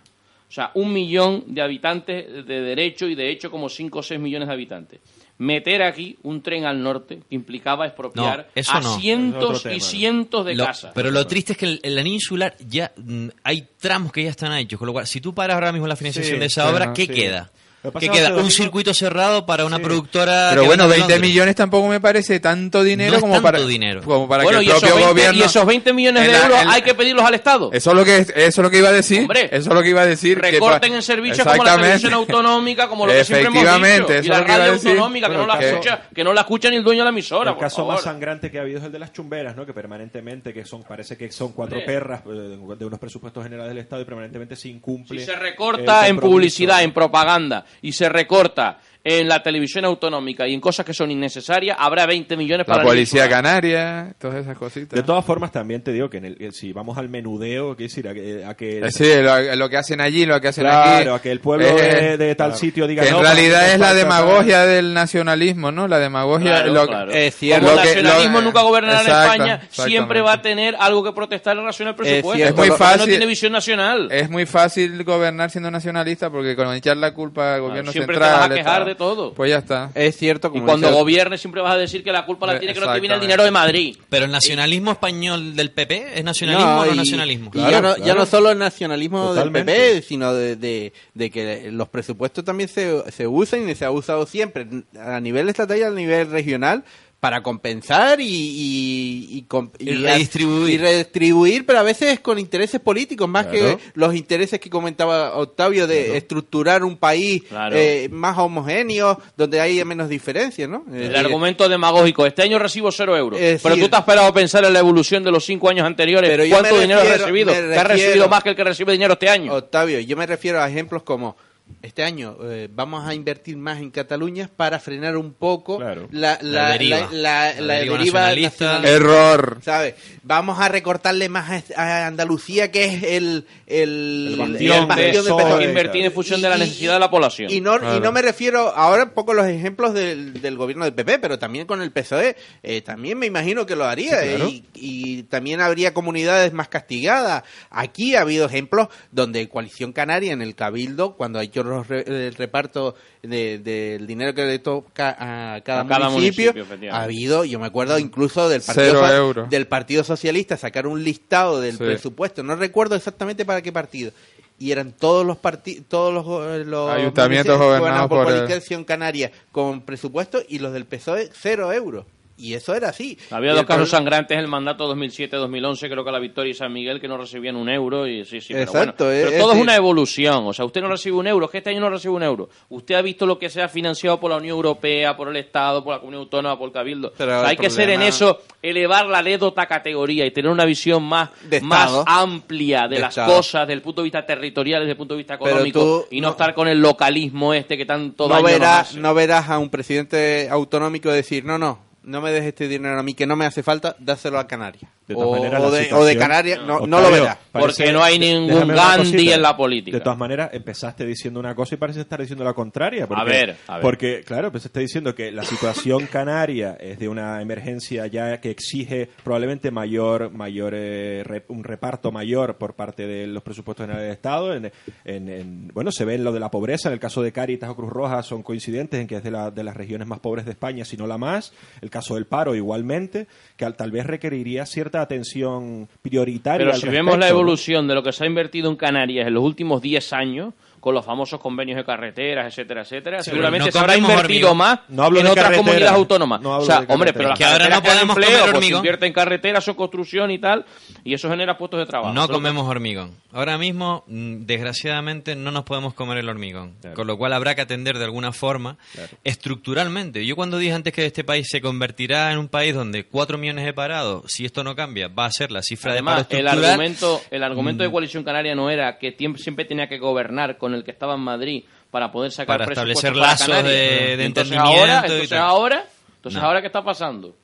O 0.49 0.53
sea, 0.53 0.71
un 0.75 0.93
millón 0.93 1.45
de 1.49 1.63
habitantes 1.63 2.47
de 2.47 2.61
derecho 2.61 3.07
y 3.07 3.15
de 3.15 3.31
hecho 3.31 3.51
como 3.51 3.71
5 3.71 3.99
o 3.99 4.03
6 4.03 4.21
millones 4.21 4.47
de 4.49 4.55
habitantes. 4.55 5.01
Meter 5.39 5.83
aquí 5.83 6.17
un 6.23 6.41
tren 6.43 6.65
al 6.67 6.83
norte 6.83 7.21
que 7.29 7.35
implicaba 7.35 7.87
expropiar 7.87 8.39
No, 8.39 8.45
eso 8.55 8.73
a 8.73 8.81
no. 8.81 8.99
cientos 9.01 9.67
y 9.67 9.81
cientos 9.81 10.45
de 10.47 10.55
Lo- 10.55 10.67
casas. 10.67 10.93
Pero 10.95 11.11
lo 11.11 11.27
triste 11.27 11.53
es 11.53 11.59
que 11.59 11.65
el, 11.67 11.81
el 11.83 11.99
anillo 11.99 12.15
insular 12.15 12.55
ya 12.69 12.93
mm, 12.97 13.29
hay 13.43 13.67
tramos 13.81 14.13
que 14.13 14.23
ya 14.23 14.31
están 14.31 14.53
hechos, 14.57 14.79
con 14.79 14.87
lo 14.87 14.93
cual 14.93 15.07
si 15.07 15.21
tú 15.21 15.35
paras 15.35 15.55
ahora 15.55 15.73
mismo 15.73 15.87
la 15.89 15.97
financiación 15.97 16.35
Sí, 16.37 16.41
de 16.41 16.47
esa 16.47 16.71
obra, 16.71 16.93
¿qué 16.93 17.07
sí. 17.07 17.13
queda? 17.13 17.51
Que 17.83 17.91
pasa 17.91 17.99
¿Qué 17.99 18.07
es 18.07 18.13
que 18.13 18.19
queda? 18.29 18.37
Un 18.41 18.51
circuito 18.51 18.95
cerrado 18.95 19.45
para 19.45 19.65
una 19.65 19.81
productora. 19.81 20.49
Pero 20.51 20.63
que 20.63 20.67
bueno, 20.69 20.85
vende 20.85 20.95
en 20.95 21.01
20 21.01 21.13
Londres. 21.15 21.31
millones 21.31 21.57
tampoco 21.57 21.89
me 21.89 22.01
parece 22.01 22.39
tanto 22.39 22.85
dinero 22.85 23.11
No 23.11 23.17
es 23.17 23.21
como 23.23 23.35
tanto 23.35 23.43
para 23.45 23.59
dinero. 23.67 24.03
como 24.05 24.29
para 24.29 24.45
bueno, 24.45 24.61
que 24.61 24.65
el 24.67 24.71
esos, 24.71 24.81
propio 24.83 24.97
20, 24.97 25.13
gobierno 25.13 25.39
y 25.41 25.43
esos 25.43 25.67
20 25.67 25.93
millones 25.93 26.23
de 26.27 26.33
la- 26.33 26.43
euros 26.45 26.63
en 26.63 26.69
hay 26.71 26.83
que 26.83 26.95
pedirlos 26.95 27.25
al 27.25 27.35
Estado. 27.35 27.71
Eso 27.73 27.91
es 27.91 27.97
lo 27.97 28.05
que 28.05 28.19
eso 28.19 28.33
es 28.37 28.59
lo 28.59 28.71
que 28.71 28.79
iba 28.79 28.89
a 28.89 28.93
decir. 28.93 29.21
Hombre, 29.23 29.47
eso 29.51 29.69
es 29.71 29.75
lo 29.75 29.83
que 29.83 29.89
iba 29.89 30.03
a 30.03 30.07
decir. 30.07 30.41
que 30.41 30.51
Recorten 30.53 30.91
pa- 30.93 30.97
en 30.97 31.03
servicios 31.03 31.45
como 31.47 31.65
la 31.65 31.77
televisión 31.77 32.15
autonómica, 32.15 32.89
como 32.89 33.07
lo 33.07 33.13
que 33.13 33.25
siempre 33.25 33.49
hemos 33.49 33.63
dicho. 33.65 34.13
eso 34.13 34.23
Y 34.25 34.29
la 34.29 34.45
que 34.45 34.53
radio 34.57 34.73
decir. 34.75 34.91
autonómica, 34.91 35.29
que 35.29 35.35
no, 35.37 35.47
la 35.47 35.59
escucha, 35.61 36.03
que 36.15 36.23
no 36.25 36.33
la 36.33 36.41
escucha 36.43 36.71
ni 36.71 36.77
el 36.77 36.85
dueño 36.85 37.01
de 37.01 37.05
la 37.05 37.11
emisora, 37.11 37.51
el 37.51 37.57
por 37.57 37.65
caso 37.65 37.77
favor. 37.79 37.95
más 37.95 38.05
sangrante 38.05 38.49
que 38.51 38.59
ha 38.59 38.63
habido 38.63 38.79
es 38.79 38.85
el 38.85 38.93
de 38.93 38.99
las 39.01 39.13
chumberas, 39.13 39.57
¿no? 39.57 39.67
Que 39.67 39.73
permanentemente, 39.73 40.55
que 40.55 40.65
son, 40.65 40.85
parece 40.85 41.17
que 41.17 41.33
son 41.33 41.51
cuatro 41.53 41.79
Hombre. 41.79 41.93
perras 41.95 42.21
eh, 42.27 42.59
de 42.79 42.85
unos 42.85 43.01
presupuestos 43.01 43.43
generales 43.43 43.71
del 43.71 43.79
Estado 43.79 44.03
y 44.03 44.05
permanentemente 44.05 44.55
se 44.55 44.69
incumple. 44.69 45.19
Si 45.19 45.27
se 45.27 45.35
recorta 45.35 46.07
en 46.07 46.19
publicidad, 46.19 46.83
en 46.85 46.93
propaganda, 46.93 47.65
y 47.81 47.93
se 47.93 48.09
recorta 48.09 48.79
en 49.05 49.29
la 49.29 49.43
televisión 49.43 49.85
autonómica 49.85 50.47
y 50.47 50.55
en 50.55 50.61
cosas 50.61 50.87
que 50.87 50.95
son 50.95 51.11
innecesarias, 51.11 51.77
habrá 51.81 52.07
20 52.07 52.37
millones 52.37 52.67
La 52.69 52.73
para 52.75 52.83
el 52.83 52.89
policía 52.89 53.29
canaria, 53.29 54.15
todas 54.19 54.37
esas 54.43 54.57
cositas. 54.57 54.97
De 54.97 55.03
todas 55.03 55.25
formas, 55.25 55.51
también 55.51 55.83
te 55.83 55.93
digo 55.93 56.09
que 56.09 56.19
en 56.19 56.25
el, 56.27 56.37
que 56.37 56.53
si 56.53 56.73
vamos 56.73 56.97
al 56.99 57.09
menudeo, 57.09 57.77
¿qué 57.77 57.85
decir? 57.85 58.07
A 58.09 58.15
que, 58.15 58.45
a 58.45 58.55
que- 58.55 58.79
Eh, 58.79 58.91
Sí, 58.93 59.11
lo, 59.21 59.57
lo 59.57 59.69
que 59.69 59.77
hacen 59.77 60.01
allí, 60.01 60.25
lo 60.25 60.41
que 60.41 60.49
hacen 60.49 60.65
Claro, 60.65 61.01
aquí. 61.01 61.09
a 61.09 61.23
que 61.23 61.31
el 61.33 61.41
pueblo 61.41 61.67
Eh, 61.67 61.73
de, 61.73 62.17
de 62.17 62.35
tal 62.37 62.49
claro. 62.51 62.61
sitio 62.61 62.87
diga 62.87 63.03
Que 63.03 63.09
en 63.09 63.15
no, 63.17 63.23
realidad 63.23 63.73
es 63.73 63.81
la 63.81 63.93
demagogia 63.95 64.61
del 64.67 64.95
nacionalismo, 64.95 65.73
¿no? 65.73 65.89
La 65.89 65.99
demagogia. 65.99 66.63
Claro, 66.63 66.73
lo, 66.73 66.87
claro. 66.87 67.11
Es 67.13 67.35
Como 67.37 67.55
el 67.55 67.77
nacionalismo 67.77 68.41
nunca 68.41 68.63
gobernará 68.63 69.01
en 69.01 69.07
España, 69.09 69.61
siempre 69.71 70.21
va 70.21 70.35
a 70.35 70.43
tener 70.43 70.77
algo 70.79 71.03
que 71.03 71.13
protestar 71.13 71.55
en 71.57 71.63
relación 71.63 71.89
al 71.89 71.97
presupuesto. 71.97 72.45
Es 72.45 72.55
muy 72.55 72.69
porque 72.69 72.79
fácil. 72.79 73.01
No 73.01 73.07
tiene 73.07 73.27
visión 73.27 73.53
nacional. 73.53 74.09
Es 74.13 74.31
muy 74.31 74.47
fácil 74.47 75.03
gobernar 75.05 75.51
siendo 75.51 75.71
nacionalista 75.71 76.31
porque 76.31 76.55
con 76.55 76.73
echar 76.75 76.97
la 76.97 77.13
culpa 77.13 77.55
al 77.57 77.61
gobierno 77.63 77.91
siempre 77.91 78.17
te 78.17 78.23
central. 78.23 78.41
vas 78.41 78.51
a 78.51 78.55
quejar 78.55 78.92
de 78.93 78.99
todo. 78.99 79.33
Pues 79.35 79.51
ya 79.51 79.59
está. 79.59 79.91
Es 79.95 80.17
cierto, 80.17 80.51
Y 80.55 80.61
cuando 80.61 80.91
gobiernes 80.91 81.41
siempre 81.41 81.61
vas 81.63 81.75
a 81.75 81.79
decir 81.79 82.03
que 82.05 82.13
la 82.13 82.25
culpa 82.27 82.47
la 82.47 82.59
tiene 82.59 82.75
que 82.75 82.81
no 82.81 82.93
te 82.93 83.01
viene 83.01 83.15
el 83.17 83.21
dinero 83.21 83.43
de 83.45 83.51
Madrid. 83.51 83.97
Pero 84.09 84.25
el 84.27 84.31
nacionalismo 84.31 84.93
español 84.93 85.55
del 85.57 85.71
PP 85.71 86.19
es 86.19 86.25
nacionalismo 86.25 86.81
o 86.81 86.87
no 86.87 86.93
y- 86.95 86.97
nacionalismo. 86.97 87.51
y 87.55 87.59
ya, 87.59 87.81
no, 87.81 87.97
ya 87.97 88.15
no 88.15 88.27
solo 88.27 88.51
el 88.51 88.59
nacionalismo 88.59 89.29
Totalmente. 89.29 89.73
del 89.73 89.93
PP, 89.97 90.03
sino 90.07 90.33
de, 90.35 90.57
de- 90.57 90.93
de 91.15 91.31
que 91.31 91.71
los 91.73 91.89
presupuestos 91.89 92.45
también 92.45 92.69
se, 92.69 93.11
se 93.13 93.27
usan 93.27 93.69
y 93.69 93.75
se 93.75 93.85
ha 93.85 93.91
usado 93.91 94.27
siempre 94.27 94.67
a 94.99 95.21
nivel 95.21 95.49
estatal 95.49 95.79
y 95.79 95.83
a 95.83 95.91
nivel 95.91 96.31
regional 96.31 96.85
para 97.23 97.41
compensar 97.41 98.21
y, 98.21 98.25
y, 98.25 99.39
y 99.39 99.47
Y 99.79 99.95
redistribuir. 99.95 100.71
y 100.75 100.79
redistribuir, 100.79 101.65
pero 101.65 101.79
a 101.79 101.85
veces 101.85 102.19
con 102.19 102.37
intereses 102.37 102.81
políticos 102.81 103.29
más 103.29 103.47
Claro. 103.47 103.79
que 103.79 103.85
los 103.95 104.17
intereses 104.17 104.59
que 104.59 104.69
comentaba 104.69 105.37
Octavio 105.37 105.87
de 105.87 106.17
estructurar 106.17 106.83
un 106.83 106.97
país 106.97 107.45
Claro. 107.45 107.77
eh, 107.79 108.09
más 108.11 108.37
homogéneo 108.39 109.21
donde 109.37 109.61
hay 109.61 109.85
menos 109.85 110.09
diferencias, 110.09 110.69
¿no? 110.69 110.85
El 110.93 111.15
argumento 111.15 111.69
demagógico. 111.69 112.27
Este 112.27 112.43
año 112.43 112.59
recibo 112.59 112.91
cero 112.91 113.17
euros. 113.17 113.39
Pero 113.39 113.77
tú 113.77 113.89
te 113.89 113.95
has 113.95 114.01
esperado 114.03 114.27
a 114.27 114.35
pensar 114.35 114.65
en 114.65 114.73
la 114.73 114.81
evolución 114.81 115.23
de 115.23 115.31
los 115.31 115.45
cinco 115.45 115.71
años 115.71 115.87
anteriores. 115.87 116.29
Pero 116.29 116.43
¿Cuánto 116.51 116.81
dinero 116.81 117.03
has 117.03 117.21
recibido? 117.21 117.53
¿Te 117.53 117.77
has 117.79 117.87
recibido 117.87 118.29
más 118.29 118.43
que 118.43 118.49
el 118.49 118.57
que 118.57 118.65
recibe 118.65 118.91
dinero 118.95 119.13
este 119.13 119.29
año? 119.29 119.55
Octavio, 119.55 120.01
yo 120.01 120.17
me 120.17 120.27
refiero 120.27 120.61
a 120.61 120.69
ejemplos 120.69 121.05
como 121.05 121.37
este 121.81 122.03
año 122.03 122.37
eh, 122.45 122.69
vamos 122.71 123.07
a 123.07 123.15
invertir 123.15 123.57
más 123.57 123.79
en 123.81 123.91
Cataluña 123.91 124.51
para 124.55 124.79
frenar 124.81 125.17
un 125.17 125.33
poco 125.33 125.81
la, 125.81 125.95
la, 126.11 126.39
La 126.43 126.71
deriva. 126.73 127.09
la- 127.11 127.11
la- 127.11 127.55
La 127.55 127.61
la 127.61 127.75
deriva 127.75 127.97
deriva 127.99 128.21
nacionalista. 128.21 128.65
nacionalista. 128.81 128.97
Error. 128.97 129.59
¿Sabes? 129.63 129.95
Vamos 130.23 130.59
a 130.61 130.69
recortarle 130.69 131.29
más 131.29 131.73
a, 131.77 131.83
a 131.83 132.07
Andalucía, 132.07 132.71
que 132.71 132.85
es 132.85 133.03
el, 133.03 133.47
el, 133.67 134.29
El 134.33 134.37
bastión 134.39 134.79
el 134.83 134.87
bastión 134.87 135.25
de- 135.25 135.45
del 135.59 135.69
invertir 135.69 136.05
en 136.05 136.13
función 136.13 136.41
de 136.43 136.49
la 136.49 136.59
necesidad 136.59 136.95
de 136.95 137.01
la 137.01 137.11
población. 137.11 137.51
Y 137.51 137.61
no, 137.61 137.77
y 137.97 138.01
no 138.01 138.13
me 138.13 138.23
refiero 138.23 138.69
ahora 138.75 139.05
un 139.05 139.11
poco 139.11 139.35
los 139.35 139.47
ejemplos 139.47 139.95
del, 139.95 140.41
del 140.41 140.57
gobierno 140.57 140.85
del 140.85 140.95
PP, 140.95 141.19
pero 141.19 141.39
también 141.39 141.67
con 141.67 141.83
el 141.83 141.91
PSOE, 141.93 142.37
eh, 142.63 142.83
también 142.83 143.19
me 143.19 143.27
imagino 143.27 143.67
que 143.67 143.77
lo 143.77 143.85
haría. 143.85 144.21
Sí, 144.23 144.29
claro. 144.29 144.49
y, 144.49 144.65
y 144.75 145.23
también 145.25 145.61
habría 145.61 145.95
comunidades 145.95 146.53
más 146.53 146.69
castigadas. 146.69 147.43
Aquí 147.71 148.15
ha 148.15 148.21
habido 148.23 148.47
ejemplos 148.47 148.89
donde 149.11 149.49
Coalición 149.49 149.93
Canaria 149.93 150.33
en 150.33 150.43
el 150.43 150.55
Cabildo, 150.55 151.17
cuando 151.17 151.39
ha 151.39 151.43
hecho 151.45 151.62
los 151.65 151.89
re- 151.89 152.05
el 152.07 152.35
reparto 152.35 152.95
de- 153.23 153.59
del 153.59 154.07
dinero 154.07 154.35
que 154.35 154.45
le 154.45 154.59
toca 154.59 155.11
a 155.57 155.61
cada, 155.63 155.83
A 155.83 155.87
cada 155.87 156.09
municipio, 156.11 156.55
ha 156.91 157.03
habido, 157.03 157.45
yo 157.45 157.59
me 157.59 157.67
acuerdo 157.67 157.99
incluso 157.99 158.49
del 158.49 158.63
Partido, 158.63 159.47
del 159.49 159.67
partido 159.67 160.05
Socialista, 160.05 160.57
sacar 160.57 160.87
un 160.87 161.03
listado 161.03 161.61
del 161.61 161.73
Sí. 161.79 161.85
presupuesto, 161.85 162.43
no 162.43 162.57
recuerdo 162.57 162.95
exactamente 162.97 163.45
para 163.45 163.63
qué 163.63 163.73
partido. 163.73 164.13
Y 164.59 164.71
eran 164.71 164.93
todos 164.93 165.27
los 165.27 165.39
partidos, 165.39 165.85
todos 165.89 166.13
los, 166.15 166.25
eh, 166.47 166.65
los 166.65 166.89
Ayuntamientos 166.91 167.59
gobernados 167.59 168.09
por 168.09 168.31
el- 168.31 168.47
Coalición 168.47 168.85
Canaria 168.85 169.33
con 169.51 169.81
presupuesto 169.81 170.41
y 170.49 170.61
los 170.61 170.73
del 170.73 170.85
PSOE 170.85 171.31
cero 171.33 171.73
euros. 171.73 172.05
Y 172.43 172.55
eso 172.55 172.75
era 172.75 172.89
así. 172.91 173.17
Había 173.31 173.53
dos 173.55 173.65
casos 173.65 173.89
sangrantes 173.91 174.35
en 174.37 174.41
el 174.45 174.49
mandato 174.49 174.87
2007-2011, 174.95 175.89
creo 175.91 176.05
que 176.05 176.11
la 176.13 176.19
Victoria 176.19 176.51
y 176.51 176.55
San 176.55 176.73
Miguel, 176.73 177.01
que 177.01 177.09
no 177.09 177.17
recibían 177.17 177.57
un 177.57 177.69
euro. 177.69 178.07
y 178.07 178.25
sí, 178.25 178.41
sí, 178.41 178.53
pero 178.53 178.65
Exacto, 178.65 179.05
bueno. 179.05 179.19
es- 179.21 179.27
Pero 179.31 179.43
todo 179.43 179.53
es 179.53 179.57
es 179.59 179.63
una 179.63 179.77
evolución. 179.77 180.47
O 180.47 180.53
sea, 180.53 180.65
usted 180.65 180.81
no 180.83 180.89
recibe 180.89 181.17
un 181.17 181.27
euro, 181.27 181.47
es 181.47 181.53
que 181.53 181.59
este 181.59 181.71
año 181.71 181.81
no 181.81 181.91
recibe 181.91 182.15
un 182.15 182.23
euro. 182.23 182.49
Usted 182.69 182.95
ha 182.97 183.03
visto 183.03 183.27
lo 183.27 183.39
que 183.39 183.49
se 183.51 183.63
ha 183.63 183.69
financiado 183.69 184.19
por 184.19 184.31
la 184.31 184.37
Unión 184.39 184.57
Europea, 184.57 185.17
por 185.17 185.29
el 185.29 185.37
Estado, 185.37 185.83
por 185.85 185.95
la 185.95 186.01
Comunidad 186.01 186.23
Autónoma, 186.23 186.59
por 186.59 186.69
el 186.69 186.73
Cabildo. 186.73 187.13
Pero 187.17 187.31
O 187.31 187.35
sea, 187.35 187.41
el 187.43 187.47
hay 187.47 187.57
que 187.57 187.71
ser 187.71 187.91
en 187.91 188.03
eso, 188.03 188.41
elevar 188.61 189.07
la 189.07 189.19
anécdota 189.19 189.67
categoría 189.67 190.27
y 190.27 190.31
tener 190.31 190.51
una 190.51 190.65
visión 190.65 191.03
más, 191.03 191.31
De 191.49 191.61
más 191.61 191.91
Estado. 191.91 192.05
amplia 192.07 192.89
de, 192.89 192.97
De 192.97 193.01
las 193.01 193.11
Estado. 193.11 193.37
cosas, 193.37 193.63
desde 193.67 193.75
el 193.75 193.83
punto 193.83 194.01
de 194.03 194.05
vista 194.05 194.25
territorial, 194.27 194.81
desde 194.83 194.93
el 194.93 194.97
punto 194.97 195.15
de 195.15 195.19
vista 195.19 195.39
Pero 195.39 195.51
económico, 195.51 196.07
y 196.11 196.21
no, 196.21 196.31
estar 196.31 196.55
con 196.55 196.69
el 196.69 196.81
localismo 196.81 197.55
este 197.55 197.77
que 197.77 197.87
tanto 197.87 198.25
no 198.29 198.35
daño 198.35 198.43
nos 198.43 198.53
verás, 198.53 198.89
hace. 198.91 199.01
no 199.01 199.15
verás 199.15 199.49
a 199.51 199.59
un 199.59 199.71
presidente 199.71 200.49
autonómico 200.51 201.11
decir, 201.11 201.45
no, 201.45 201.59
no, 201.59 201.79
no 202.03 202.21
me 202.21 202.33
des 202.33 202.45
este 202.45 202.69
dinero 202.69 202.99
a 202.99 203.03
mí, 203.03 203.15
que 203.15 203.27
no 203.27 203.37
me 203.37 203.47
hace 203.47 203.63
falta, 203.63 203.97
dáselo 203.99 204.39
a 204.39 204.47
Canarias. 204.47 204.91
De 205.13 205.23
todas 205.23 205.29
o, 205.29 205.33
maneras, 205.43 205.61
o 205.61 205.65
la 205.65 205.71
de, 205.71 205.77
o 205.77 205.81
de 205.81 205.85
situación- 205.85 206.19
Canarias, 206.19 206.61
no, 206.67 206.87
lo 206.87 207.11
verás. 207.11 207.39
Porque 207.53 207.93
no 207.93 208.03
hay 208.03 208.19
ningún 208.19 208.69
Gandhi 208.69 209.31
en 209.33 209.43
la 209.43 209.57
política. 209.57 209.97
De 209.99 210.03
todas 210.03 210.19
maneras, 210.19 210.51
empezaste 210.53 211.05
diciendo 211.05 211.39
una 211.39 211.55
cosa 211.55 211.75
y 211.75 211.79
parece 211.79 212.01
estar 212.01 212.19
diciendo 212.21 212.45
la 212.45 212.55
contraria. 212.55 213.07
Porque, 213.07 213.21
A 213.21 213.25
ver, 213.25 213.57
a 213.67 213.75
ver. 213.75 213.83
Porque, 213.83 214.23
claro, 214.25 214.47
empezaste 214.47 214.81
diciendo 214.81 215.15
que 215.15 215.31
la 215.31 215.45
situación 215.45 216.07
canaria 216.07 216.77
es 216.81 216.99
de 216.99 217.09
una 217.09 217.43
emergencia 217.43 218.07
ya 218.07 218.41
que 218.41 218.51
exige 218.51 219.11
probablemente 219.23 219.71
mayor, 219.71 220.31
mayor 220.31 220.73
eh, 220.75 221.23
re- 221.25 221.45
un 221.49 221.63
reparto 221.63 222.11
mayor 222.11 222.57
por 222.57 222.75
parte 222.75 223.07
de 223.07 223.27
los 223.27 223.43
presupuestos 223.43 223.85
generales 223.85 224.07
del 224.09 224.15
Estado. 224.15 224.55
En, 224.55 224.73
en- 225.05 225.29
en- 225.29 225.69
bueno, 225.75 225.93
se 225.93 226.05
ve 226.07 226.15
en 226.15 226.25
lo 226.25 226.33
de 226.33 226.41
la 226.41 226.51
pobreza. 226.51 226.89
En 226.89 226.95
el 226.95 227.01
caso 227.01 227.21
de 227.23 227.33
Cáritas 227.33 227.69
o 227.69 227.77
Cruz 227.77 227.91
Roja 227.91 228.23
son 228.23 228.43
coincidentes 228.43 228.99
en 228.99 229.07
que 229.07 229.17
es 229.17 229.23
de, 229.23 229.31
la- 229.31 229.51
de 229.51 229.63
las 229.63 229.77
regiones 229.77 230.09
más 230.09 230.21
pobres 230.21 230.47
de 230.47 230.53
España, 230.53 230.87
si 230.87 230.97
no 230.97 231.07
la 231.07 231.19
más. 231.19 231.53
El 231.83 231.91
caso 231.91 232.15
del 232.15 232.25
paro 232.27 232.55
igualmente, 232.55 233.27
que 233.59 233.67
al- 233.67 233.77
tal 233.77 233.91
vez 233.91 234.07
requeriría 234.07 234.65
cierta 234.65 235.02
atención 235.03 235.89
prioritaria. 236.01 236.59
Pero 236.59 236.73
al 236.73 236.81
si 236.81 236.89
vemos 236.89 237.19
la 237.19 237.29
evolución 237.29 237.87
de 237.89 237.95
lo 237.95 238.03
que 238.03 238.13
se 238.13 238.25
ha 238.25 238.27
invertido 238.27 238.71
en 238.71 238.77
Canarias 238.77 239.27
en 239.27 239.35
los 239.35 239.45
últimos 239.45 239.83
10 239.83 240.13
años, 240.13 240.55
con 240.83 240.95
los 240.95 241.07
famosos 241.07 241.39
convenios 241.41 241.77
de 241.77 241.85
carreteras, 241.85 242.47
etcétera, 242.49 242.83
etcétera, 242.83 243.23
Sí, 243.23 243.31
seguramente 243.31 243.67
no 243.67 243.73
se 243.73 243.79
habrá 243.79 243.97
invertido 243.97 244.49
hormigón. 244.51 244.57
más 244.59 244.81
No 244.89 245.05
hablo 245.05 245.21
en 245.21 245.27
de 245.27 245.31
otras 245.31 245.45
carretera. 245.45 245.65
comunidades 245.65 245.97
autónomas. 245.97 246.41
No 246.41 246.55
hablo 246.55 246.63
o 246.65 246.67
sea, 246.67 246.81
de 246.81 246.93
hombre, 246.93 247.13
pero 247.13 247.29
las 247.29 247.39
Que 247.39 247.45
ahora 247.45 247.69
no 247.69 247.83
podemos 247.83 248.17
empleo, 248.17 248.29
comer 248.31 248.41
pues, 248.41 248.51
se 248.51 248.57
hormigón. 248.57 248.79
invierte 248.79 249.07
en 249.07 249.13
carreteras 249.13 249.69
o 249.69 249.77
construcción 249.77 250.31
y 250.33 250.39
tal, 250.41 250.67
y 251.05 251.15
eso 251.15 251.31
genera 251.31 251.57
puestos 251.57 251.79
de 251.79 251.87
trabajo. 251.87 252.13
No 252.13 252.27
comemos 252.29 252.69
hormigón. 252.69 253.13
Ahora 253.33 253.57
mismo, 253.59 254.03
mm, 254.09 254.45
desgraciadamente, 254.45 255.37
no 255.37 255.53
nos 255.53 255.63
podemos 255.63 255.95
comer 255.95 256.19
el 256.19 256.29
hormigón. 256.29 256.75
Con 256.95 257.07
lo 257.07 257.17
cual 257.17 257.33
habrá 257.33 257.55
que 257.55 257.61
atender 257.63 257.97
de 257.99 258.05
alguna 258.05 258.33
forma 258.33 258.77
estructuralmente. 259.23 260.27
Yo 260.27 260.37
cuando 260.37 260.59
dije 260.59 260.73
antes 260.75 260.93
que 260.93 261.07
este 261.07 261.25
país 261.25 261.47
se 261.51 261.61
convertirá 261.61 262.33
en 262.33 262.39
un 262.39 262.49
país 262.49 262.75
donde 262.75 263.05
4 263.05 263.39
millones 263.39 263.65
de 263.65 263.73
parados, 263.73 264.25
si 264.27 264.45
esto 264.45 264.63
no 264.63 264.75
cambia, 264.77 265.09
va 265.09 265.27
a 265.27 265.31
ser 265.31 265.51
la 265.51 265.63
cifra 265.63 265.93
Además, 265.93 266.29
de 266.29 266.39
el 266.39 266.45
paro 266.45 266.61
estructural. 266.61 266.71
argumento, 266.71 267.21
el 267.31 267.43
argumento 267.43 267.83
de 267.83 267.89
Mm. 267.89 267.93
Coalición 267.93 268.25
Canaria 268.25 268.55
no 268.55 268.71
era 268.71 268.99
que 268.99 269.17
siempre 269.37 269.65
tenía 269.65 269.89
que 269.89 269.99
gobernar 269.99 270.59
con 270.59 270.72
el 270.75 270.85
que 270.85 270.91
estaba 270.91 271.15
en 271.15 271.21
Madrid 271.21 271.65
para 271.91 272.11
poder 272.11 272.31
sacar 272.33 272.59
Para 272.59 272.73
establecer 272.73 273.13
para 273.13 273.27
lazos 273.27 273.65
de- 273.65 273.71
de 274.17 274.25
entonces 274.25 274.53
entendimiento 274.53 274.81
ahora, 274.81 274.93
y 274.95 275.05
entonces 275.07 275.29
tal. 275.29 275.39
ahora, 275.39 275.85
entonces 276.17 276.41
No. 276.41 276.47
ahora 276.49 276.61
qué 276.61 276.67
está 276.69 276.83
pasando? 276.83 277.35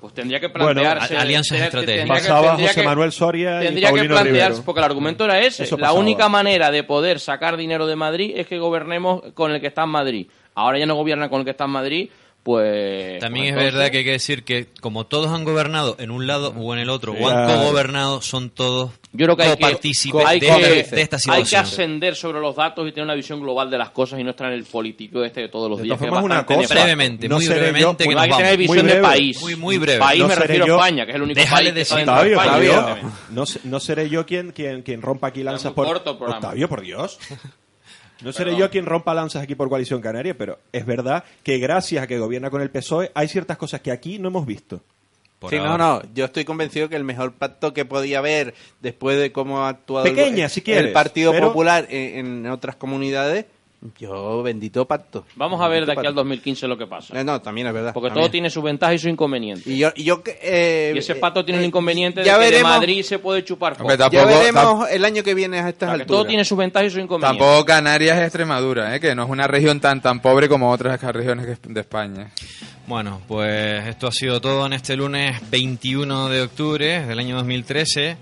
Pues 0.00 0.12
tendría 0.12 0.38
que 0.38 0.48
Bueno, 0.48 0.66
plantearse 0.80 1.16
a- 1.16 1.20
alianzas 1.22 1.48
tendría- 1.58 1.66
estratégicas. 1.80 2.20
Pasaba 2.20 2.56
José 2.58 2.74
que- 2.74 2.82
Manuel 2.86 3.12
Soria 3.12 3.62
y 3.62 3.66
tendría 3.66 3.88
que 3.92 4.04
plantearse 4.04 4.48
Rivero. 4.48 4.62
porque 4.64 4.80
el 4.80 4.84
argumento 4.84 5.24
era 5.24 5.38
ese. 5.40 5.62
Eso 5.64 5.76
la 5.78 5.86
pasaba. 5.86 5.98
única 6.00 6.28
manera 6.28 6.70
de 6.70 6.82
poder 6.84 7.20
sacar 7.20 7.56
dinero 7.56 7.86
de 7.86 7.96
Madrid 7.96 8.32
es 8.36 8.46
que 8.46 8.58
gobernemos 8.58 9.22
con 9.32 9.52
el 9.52 9.60
que 9.62 9.68
está 9.68 9.84
en 9.84 9.88
Madrid. 9.90 10.26
Ahora 10.54 10.78
ya 10.78 10.84
no 10.86 10.94
gobiernan 10.94 11.30
con 11.30 11.38
el 11.40 11.44
que 11.46 11.52
está 11.52 11.64
en 11.64 11.70
Madrid, 11.70 12.10
pues 12.42 13.18
También 13.20 13.46
pues 13.46 13.48
es 13.48 13.48
entonces- 13.52 13.72
verdad 13.74 13.90
que 13.90 13.98
hay 13.98 14.04
que 14.04 14.10
decir 14.10 14.44
que 14.44 14.66
como 14.82 15.06
todos 15.06 15.30
han 15.30 15.44
gobernado 15.44 15.96
en 15.98 16.10
un 16.10 16.26
lado 16.26 16.52
o 16.54 16.74
en 16.74 16.80
el 16.80 16.90
otro, 16.90 17.12
o 17.18 17.28
han 17.28 17.46
cogobernado, 17.46 18.20
son 18.20 18.50
todos 18.50 18.90
Yo 19.16 19.26
creo 19.26 19.36
que 19.36 19.42
hay 19.44 19.56
que, 19.56 19.64
hay 20.26 20.40
de, 20.40 20.46
que- 20.46 20.80
esta- 20.80 20.96
de 20.96 21.02
esta 21.02 21.16
hay 21.16 21.20
situación. 21.20 21.48
que 21.48 21.56
ascender 21.56 22.16
sobre 22.16 22.40
los 22.40 22.56
datos 22.56 22.86
y 22.88 22.90
tener 22.90 23.04
una 23.04 23.14
visión 23.14 23.40
global 23.40 23.70
de 23.70 23.78
las 23.78 23.90
cosas 23.90 24.18
y 24.18 24.24
no 24.24 24.30
estar 24.30 24.48
en 24.48 24.54
el 24.54 24.64
político 24.64 25.22
este 25.22 25.42
de 25.42 25.48
todos 25.48 25.70
los 25.70 25.78
De 25.78 25.84
días. 25.84 25.98
que 26.00 26.04
una 26.10 26.44
cosa, 26.44 26.74
brevemente, 26.74 27.28
no 27.28 27.36
muy 27.36 27.44
seré 27.44 27.60
brevemente, 27.70 28.04
yo- 28.04 28.10
que 28.10 28.18
Hay 28.18 28.28
que 28.30 28.36
tener 28.36 28.56
visión 28.56 28.76
Muy 28.78 28.86
de 28.86 28.92
breve. 28.98 29.02
país. 29.08 29.40
Muy, 29.40 29.54
muy 29.56 29.78
breve. 29.78 29.98
País 30.00 30.20
No 30.20 30.26
me 30.28 30.34
refiero 30.34 30.66
yo- 30.66 30.74
a 30.74 30.76
España, 30.88 31.04
que 31.06 31.10
es 31.12 31.16
el 31.16 31.22
único 31.22 31.40
Déjale 31.40 31.62
país 31.72 31.74
que 31.74 31.80
está 31.80 32.00
Octavio, 32.00 32.32
España, 32.40 32.78
Octavio, 32.80 33.12
no, 33.30 33.44
no 33.64 33.80
seré 33.80 34.08
yo 34.08 34.26
quien, 34.26 34.50
quien, 34.50 34.82
quien 34.82 35.00
rompa 35.00 35.28
aquí 35.28 35.42
lanzas 35.44 35.72
por... 35.72 35.86
corto. 35.86 36.10
Octavio, 36.20 36.68
por 36.68 36.80
Dios. 36.82 37.18
No 38.22 38.32
seré 38.32 38.52
Perdón. 38.52 38.60
yo 38.60 38.70
quien 38.70 38.86
rompa 38.86 39.12
lanzas 39.12 39.42
aquí 39.42 39.54
por 39.54 39.68
Coalición 39.68 40.00
Canaria, 40.00 40.38
pero 40.38 40.60
es 40.72 40.86
verdad 40.86 41.24
que 41.42 41.58
gracias 41.58 42.02
a 42.04 42.06
que 42.06 42.16
gobierna 42.18 42.48
con 42.48 42.62
el 42.62 42.70
PSOE 42.70 43.10
hay 43.14 43.28
ciertas 43.28 43.58
cosas 43.58 43.80
que 43.80 43.90
aquí 43.90 44.18
no 44.20 44.28
hemos 44.28 44.46
visto. 44.46 44.80
Por 45.44 45.50
Sí, 45.50 45.56
no, 45.58 45.72
ahora. 45.72 45.84
no, 45.84 46.02
yo 46.14 46.24
estoy 46.24 46.44
convencido 46.44 46.88
que 46.88 46.96
el 46.96 47.04
mejor 47.04 47.32
pacto 47.34 47.72
que 47.74 47.84
podía 47.84 48.18
haber 48.18 48.54
después 48.80 49.18
de 49.18 49.30
cómo 49.30 49.64
ha 49.64 49.68
actuado 49.68 50.06
el- 50.06 50.14
Pequeña, 50.14 50.48
si 50.48 50.62
quieres, 50.62 50.86
el 50.86 50.92
Partido 50.92 51.32
pero- 51.32 51.48
Popular 51.48 51.86
en, 51.90 52.44
en 52.44 52.46
otras 52.46 52.76
comunidades, 52.76 53.44
yo 53.98 54.42
bendito 54.42 54.86
pacto. 54.86 55.26
Vamos 55.36 55.60
a 55.60 55.68
ver 55.68 55.84
de 55.86 55.92
aquí 55.92 55.98
al 56.00 56.04
pacto. 56.06 56.20
2015 56.20 56.66
lo 56.68 56.78
que 56.78 56.86
pasa. 56.86 57.22
No, 57.22 57.40
también 57.42 57.66
es 57.66 57.72
verdad. 57.74 57.92
Porque 57.92 58.08
también. 58.08 58.24
todo 58.24 58.30
tiene 58.30 58.48
sus 58.50 58.62
ventajas 58.64 58.94
y 58.96 58.98
sus 58.98 59.10
inconvenientes. 59.10 59.66
Y 59.66 59.78
yo, 59.78 59.90
y 59.94 60.04
yo 60.04 60.22
que, 60.22 60.38
eh, 60.42 60.92
Y 60.94 60.98
ese 60.98 61.12
eh, 61.12 61.16
pacto 61.16 61.44
tiene 61.44 61.58
un 61.58 61.64
eh, 61.64 61.68
inconveniente 61.68 62.20
de 62.20 62.26
ya 62.26 62.38
que 62.38 62.44
de 62.46 62.50
veremos- 62.52 62.70
Madrid 62.70 63.02
se 63.02 63.18
puede 63.18 63.44
chupar 63.44 63.72
Hombre, 63.78 63.96
poco. 63.98 64.10
Ya 64.10 64.20
Tampoco- 64.20 64.38
veremos 64.40 64.90
el 64.90 65.04
año 65.04 65.22
que 65.22 65.34
viene 65.34 65.58
a 65.60 65.68
estas 65.68 65.88
que 65.88 65.92
alturas. 66.02 66.06
todo 66.06 66.24
tiene 66.26 66.44
sus 66.44 66.56
ventajas 66.58 66.86
y 66.88 66.90
sus 66.90 67.02
inconvenientes. 67.02 67.46
Tampoco 67.46 67.64
Canarias 67.66 68.16
es 68.18 68.22
Extremadura, 68.24 68.96
¿eh? 68.96 69.00
que 69.00 69.14
no 69.14 69.24
es 69.24 69.30
una 69.30 69.46
región 69.46 69.80
tan 69.80 70.00
tan 70.00 70.20
pobre 70.20 70.48
como 70.48 70.70
otras 70.70 71.00
regiones 71.02 71.46
que- 71.46 71.68
de 71.72 71.80
España. 71.80 72.30
Bueno, 72.86 73.20
pues 73.26 73.86
esto 73.86 74.06
ha 74.08 74.12
sido 74.12 74.40
todo 74.40 74.66
en 74.66 74.74
este 74.74 74.94
lunes 74.96 75.40
21 75.50 76.28
de 76.28 76.42
octubre 76.42 77.06
del 77.06 77.18
año 77.18 77.36
2013. 77.36 78.16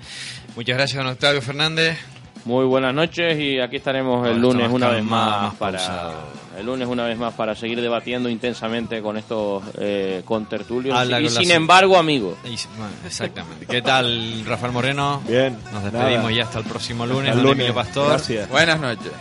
Muchas 0.55 0.77
gracias, 0.77 1.03
don 1.03 1.13
Octavio 1.13 1.43
Fernández. 1.43 1.99
Muy 2.45 2.65
buenas 2.65 2.93
noches 2.95 3.39
y 3.39 3.61
aquí 3.61 3.77
estaremos 3.77 4.27
el 4.27 4.41
lunes 4.41 4.69
una 4.71 4.89
vez 4.89 5.05
más 5.05 5.43
más 5.43 5.55
para 5.55 6.13
el 6.59 6.67
lunes 6.67 6.87
una 6.89 7.05
vez 7.05 7.17
más 7.17 7.33
para 7.35 7.55
seguir 7.55 7.81
debatiendo 7.81 8.29
intensamente 8.29 9.01
con 9.01 9.17
estos 9.17 9.63
eh, 9.79 10.23
contertulios 10.25 10.97
Habla 10.97 11.21
y 11.21 11.25
con 11.25 11.33
sin 11.35 11.51
embargo 11.51 11.97
amigos. 11.97 12.37
Y- 12.45 12.57
bueno, 12.77 12.93
exactamente. 13.07 13.67
¿Qué 13.67 13.81
tal, 13.81 14.45
Rafael 14.45 14.73
Moreno? 14.73 15.23
Bien, 15.27 15.57
Nos 15.73 15.85
despedimos 15.85 16.25
nada. 16.25 16.33
ya 16.33 16.43
hasta 16.43 16.59
el 16.59 16.65
próximo 16.65 17.07
lunes. 17.07 17.31
Hasta 17.31 17.41
el 17.41 17.47
lunes. 17.47 17.73
Pastor 17.73 18.09
Gracias. 18.09 18.49
Buenas 18.51 18.81
noches. 18.81 19.13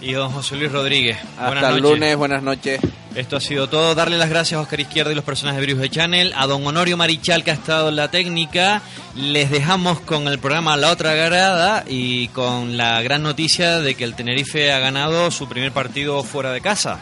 Y 0.00 0.12
don 0.12 0.30
José 0.30 0.56
Luis 0.56 0.70
Rodríguez. 0.70 1.18
Buenas 1.36 1.64
Hasta 1.64 1.76
el 1.76 1.82
lunes, 1.82 2.16
buenas 2.16 2.42
noches. 2.42 2.80
Esto 3.14 3.36
ha 3.36 3.40
sido 3.40 3.68
todo. 3.68 3.94
Darle 3.94 4.16
las 4.16 4.28
gracias 4.28 4.58
a 4.58 4.62
Oscar 4.62 4.80
Izquierdo 4.80 5.10
y 5.10 5.14
los 5.14 5.24
personajes 5.24 5.60
de 5.60 5.66
Virus 5.66 5.82
de 5.82 5.90
Channel, 5.90 6.32
a 6.36 6.46
don 6.46 6.64
Honorio 6.66 6.96
Marichal 6.96 7.42
que 7.42 7.50
ha 7.50 7.54
estado 7.54 7.88
en 7.88 7.96
la 7.96 8.10
técnica. 8.10 8.82
Les 9.16 9.50
dejamos 9.50 10.00
con 10.00 10.28
el 10.28 10.38
programa 10.38 10.76
La 10.76 10.92
Otra 10.92 11.14
Grada 11.14 11.84
y 11.88 12.28
con 12.28 12.76
la 12.76 13.02
gran 13.02 13.22
noticia 13.22 13.80
de 13.80 13.94
que 13.94 14.04
el 14.04 14.14
Tenerife 14.14 14.72
ha 14.72 14.78
ganado 14.78 15.30
su 15.30 15.48
primer 15.48 15.72
partido 15.72 16.22
fuera 16.22 16.52
de 16.52 16.60
casa. 16.60 17.00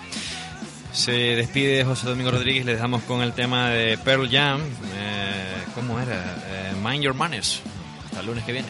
Se 0.92 1.12
despide 1.12 1.84
José 1.84 2.06
Domingo 2.06 2.30
Rodríguez, 2.30 2.64
les 2.64 2.76
dejamos 2.76 3.02
con 3.02 3.20
el 3.20 3.32
tema 3.32 3.68
de 3.68 3.98
Pearl 3.98 4.30
Jam. 4.30 4.60
Eh, 4.62 5.54
¿Cómo 5.74 6.00
era? 6.00 6.14
Eh, 6.14 6.72
Mind 6.82 7.02
Your 7.02 7.14
Manners. 7.14 7.60
Hasta 8.06 8.20
el 8.20 8.26
lunes 8.26 8.44
que 8.44 8.52
viene. 8.52 8.68